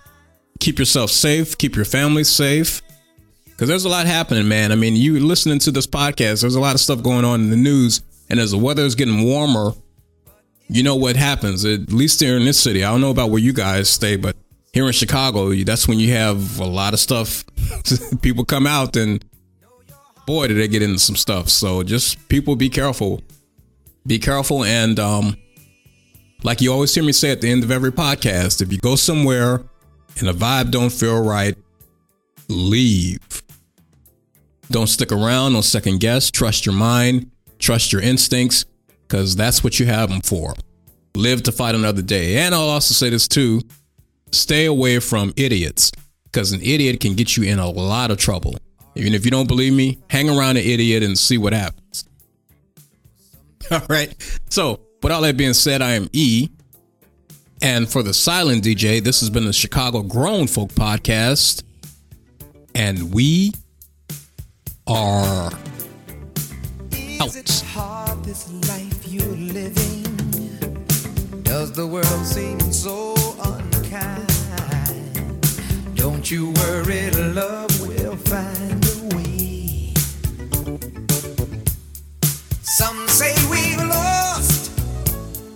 Keep 0.60 0.78
yourself 0.78 1.10
safe, 1.10 1.58
keep 1.58 1.76
your 1.76 1.84
family 1.84 2.24
safe. 2.24 2.82
Because 3.56 3.70
there's 3.70 3.86
a 3.86 3.88
lot 3.88 4.04
happening, 4.04 4.46
man. 4.46 4.70
I 4.70 4.74
mean, 4.74 4.96
you 4.96 5.18
listening 5.18 5.58
to 5.60 5.70
this 5.70 5.86
podcast, 5.86 6.42
there's 6.42 6.56
a 6.56 6.60
lot 6.60 6.74
of 6.74 6.80
stuff 6.80 7.02
going 7.02 7.24
on 7.24 7.40
in 7.40 7.48
the 7.48 7.56
news. 7.56 8.02
And 8.28 8.38
as 8.38 8.50
the 8.50 8.58
weather 8.58 8.82
is 8.82 8.94
getting 8.94 9.24
warmer, 9.24 9.72
you 10.68 10.82
know 10.82 10.94
what 10.94 11.16
happens, 11.16 11.64
at 11.64 11.90
least 11.90 12.20
here 12.20 12.36
in 12.36 12.44
this 12.44 12.60
city. 12.60 12.84
I 12.84 12.90
don't 12.90 13.00
know 13.00 13.10
about 13.10 13.30
where 13.30 13.40
you 13.40 13.54
guys 13.54 13.88
stay, 13.88 14.16
but 14.16 14.36
here 14.74 14.86
in 14.86 14.92
Chicago, 14.92 15.54
that's 15.54 15.88
when 15.88 15.98
you 15.98 16.12
have 16.12 16.60
a 16.60 16.66
lot 16.66 16.92
of 16.92 17.00
stuff. 17.00 17.46
people 18.20 18.44
come 18.44 18.66
out 18.66 18.94
and 18.94 19.24
boy, 20.26 20.48
did 20.48 20.58
they 20.58 20.68
get 20.68 20.82
into 20.82 20.98
some 20.98 21.16
stuff. 21.16 21.48
So 21.48 21.82
just 21.82 22.28
people 22.28 22.56
be 22.56 22.68
careful. 22.68 23.22
Be 24.06 24.18
careful. 24.18 24.64
And 24.64 24.98
um, 24.98 25.36
like 26.42 26.60
you 26.60 26.72
always 26.72 26.94
hear 26.94 27.04
me 27.04 27.12
say 27.12 27.30
at 27.30 27.40
the 27.40 27.50
end 27.50 27.64
of 27.64 27.70
every 27.70 27.92
podcast, 27.92 28.60
if 28.60 28.70
you 28.70 28.78
go 28.78 28.96
somewhere 28.96 29.62
and 30.18 30.28
the 30.28 30.32
vibe 30.32 30.72
don't 30.72 30.92
feel 30.92 31.22
right, 31.22 31.56
leave. 32.48 33.20
Don't 34.70 34.86
stick 34.88 35.12
around, 35.12 35.52
don't 35.52 35.62
second 35.62 36.00
guess. 36.00 36.30
Trust 36.30 36.66
your 36.66 36.74
mind, 36.74 37.30
trust 37.58 37.92
your 37.92 38.02
instincts, 38.02 38.64
because 39.02 39.36
that's 39.36 39.62
what 39.62 39.78
you 39.78 39.86
have 39.86 40.10
them 40.10 40.20
for. 40.20 40.54
Live 41.14 41.42
to 41.44 41.52
fight 41.52 41.74
another 41.74 42.02
day. 42.02 42.38
And 42.38 42.54
I'll 42.54 42.68
also 42.68 42.92
say 42.92 43.10
this 43.10 43.28
too 43.28 43.62
stay 44.32 44.66
away 44.66 44.98
from 44.98 45.32
idiots, 45.36 45.92
because 46.24 46.52
an 46.52 46.60
idiot 46.62 47.00
can 47.00 47.14
get 47.14 47.36
you 47.36 47.44
in 47.44 47.58
a 47.58 47.68
lot 47.68 48.10
of 48.10 48.18
trouble. 48.18 48.56
Even 48.94 49.14
if 49.14 49.24
you 49.24 49.30
don't 49.30 49.46
believe 49.46 49.72
me, 49.72 49.98
hang 50.10 50.28
around 50.28 50.56
an 50.56 50.64
idiot 50.64 51.02
and 51.02 51.18
see 51.18 51.38
what 51.38 51.52
happens. 51.52 52.08
All 53.70 53.82
right. 53.88 54.14
So, 54.48 54.80
with 55.02 55.12
all 55.12 55.22
that 55.22 55.36
being 55.36 55.54
said, 55.54 55.82
I 55.82 55.92
am 55.92 56.08
E. 56.12 56.48
And 57.62 57.88
for 57.88 58.02
the 58.02 58.14
silent 58.14 58.64
DJ, 58.64 59.02
this 59.02 59.20
has 59.20 59.30
been 59.30 59.44
the 59.44 59.52
Chicago 59.52 60.02
Grown 60.02 60.46
Folk 60.46 60.72
Podcast. 60.72 61.62
And 62.74 63.12
we 63.12 63.52
are 64.86 65.50
out. 65.50 65.54
hard 67.64 68.24
this 68.24 68.50
life 68.68 69.08
you're 69.08 69.36
living? 69.36 70.02
Does 71.42 71.72
the 71.72 71.86
world 71.86 72.26
seem 72.26 72.60
so 72.72 73.14
unkind? 73.42 74.30
Don't 75.96 76.30
you 76.30 76.52
worry, 76.52 77.10
love 77.10 77.80
will 77.80 78.16
find 78.16 78.84
a 78.84 79.16
way. 79.16 79.92
Some 82.62 83.08
say 83.08 83.34
we've 83.50 83.82
lost 83.88 84.70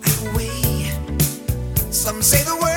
our 0.06 0.36
way. 0.36 0.90
Some 1.90 2.20
say 2.22 2.42
the 2.42 2.56
world 2.56 2.69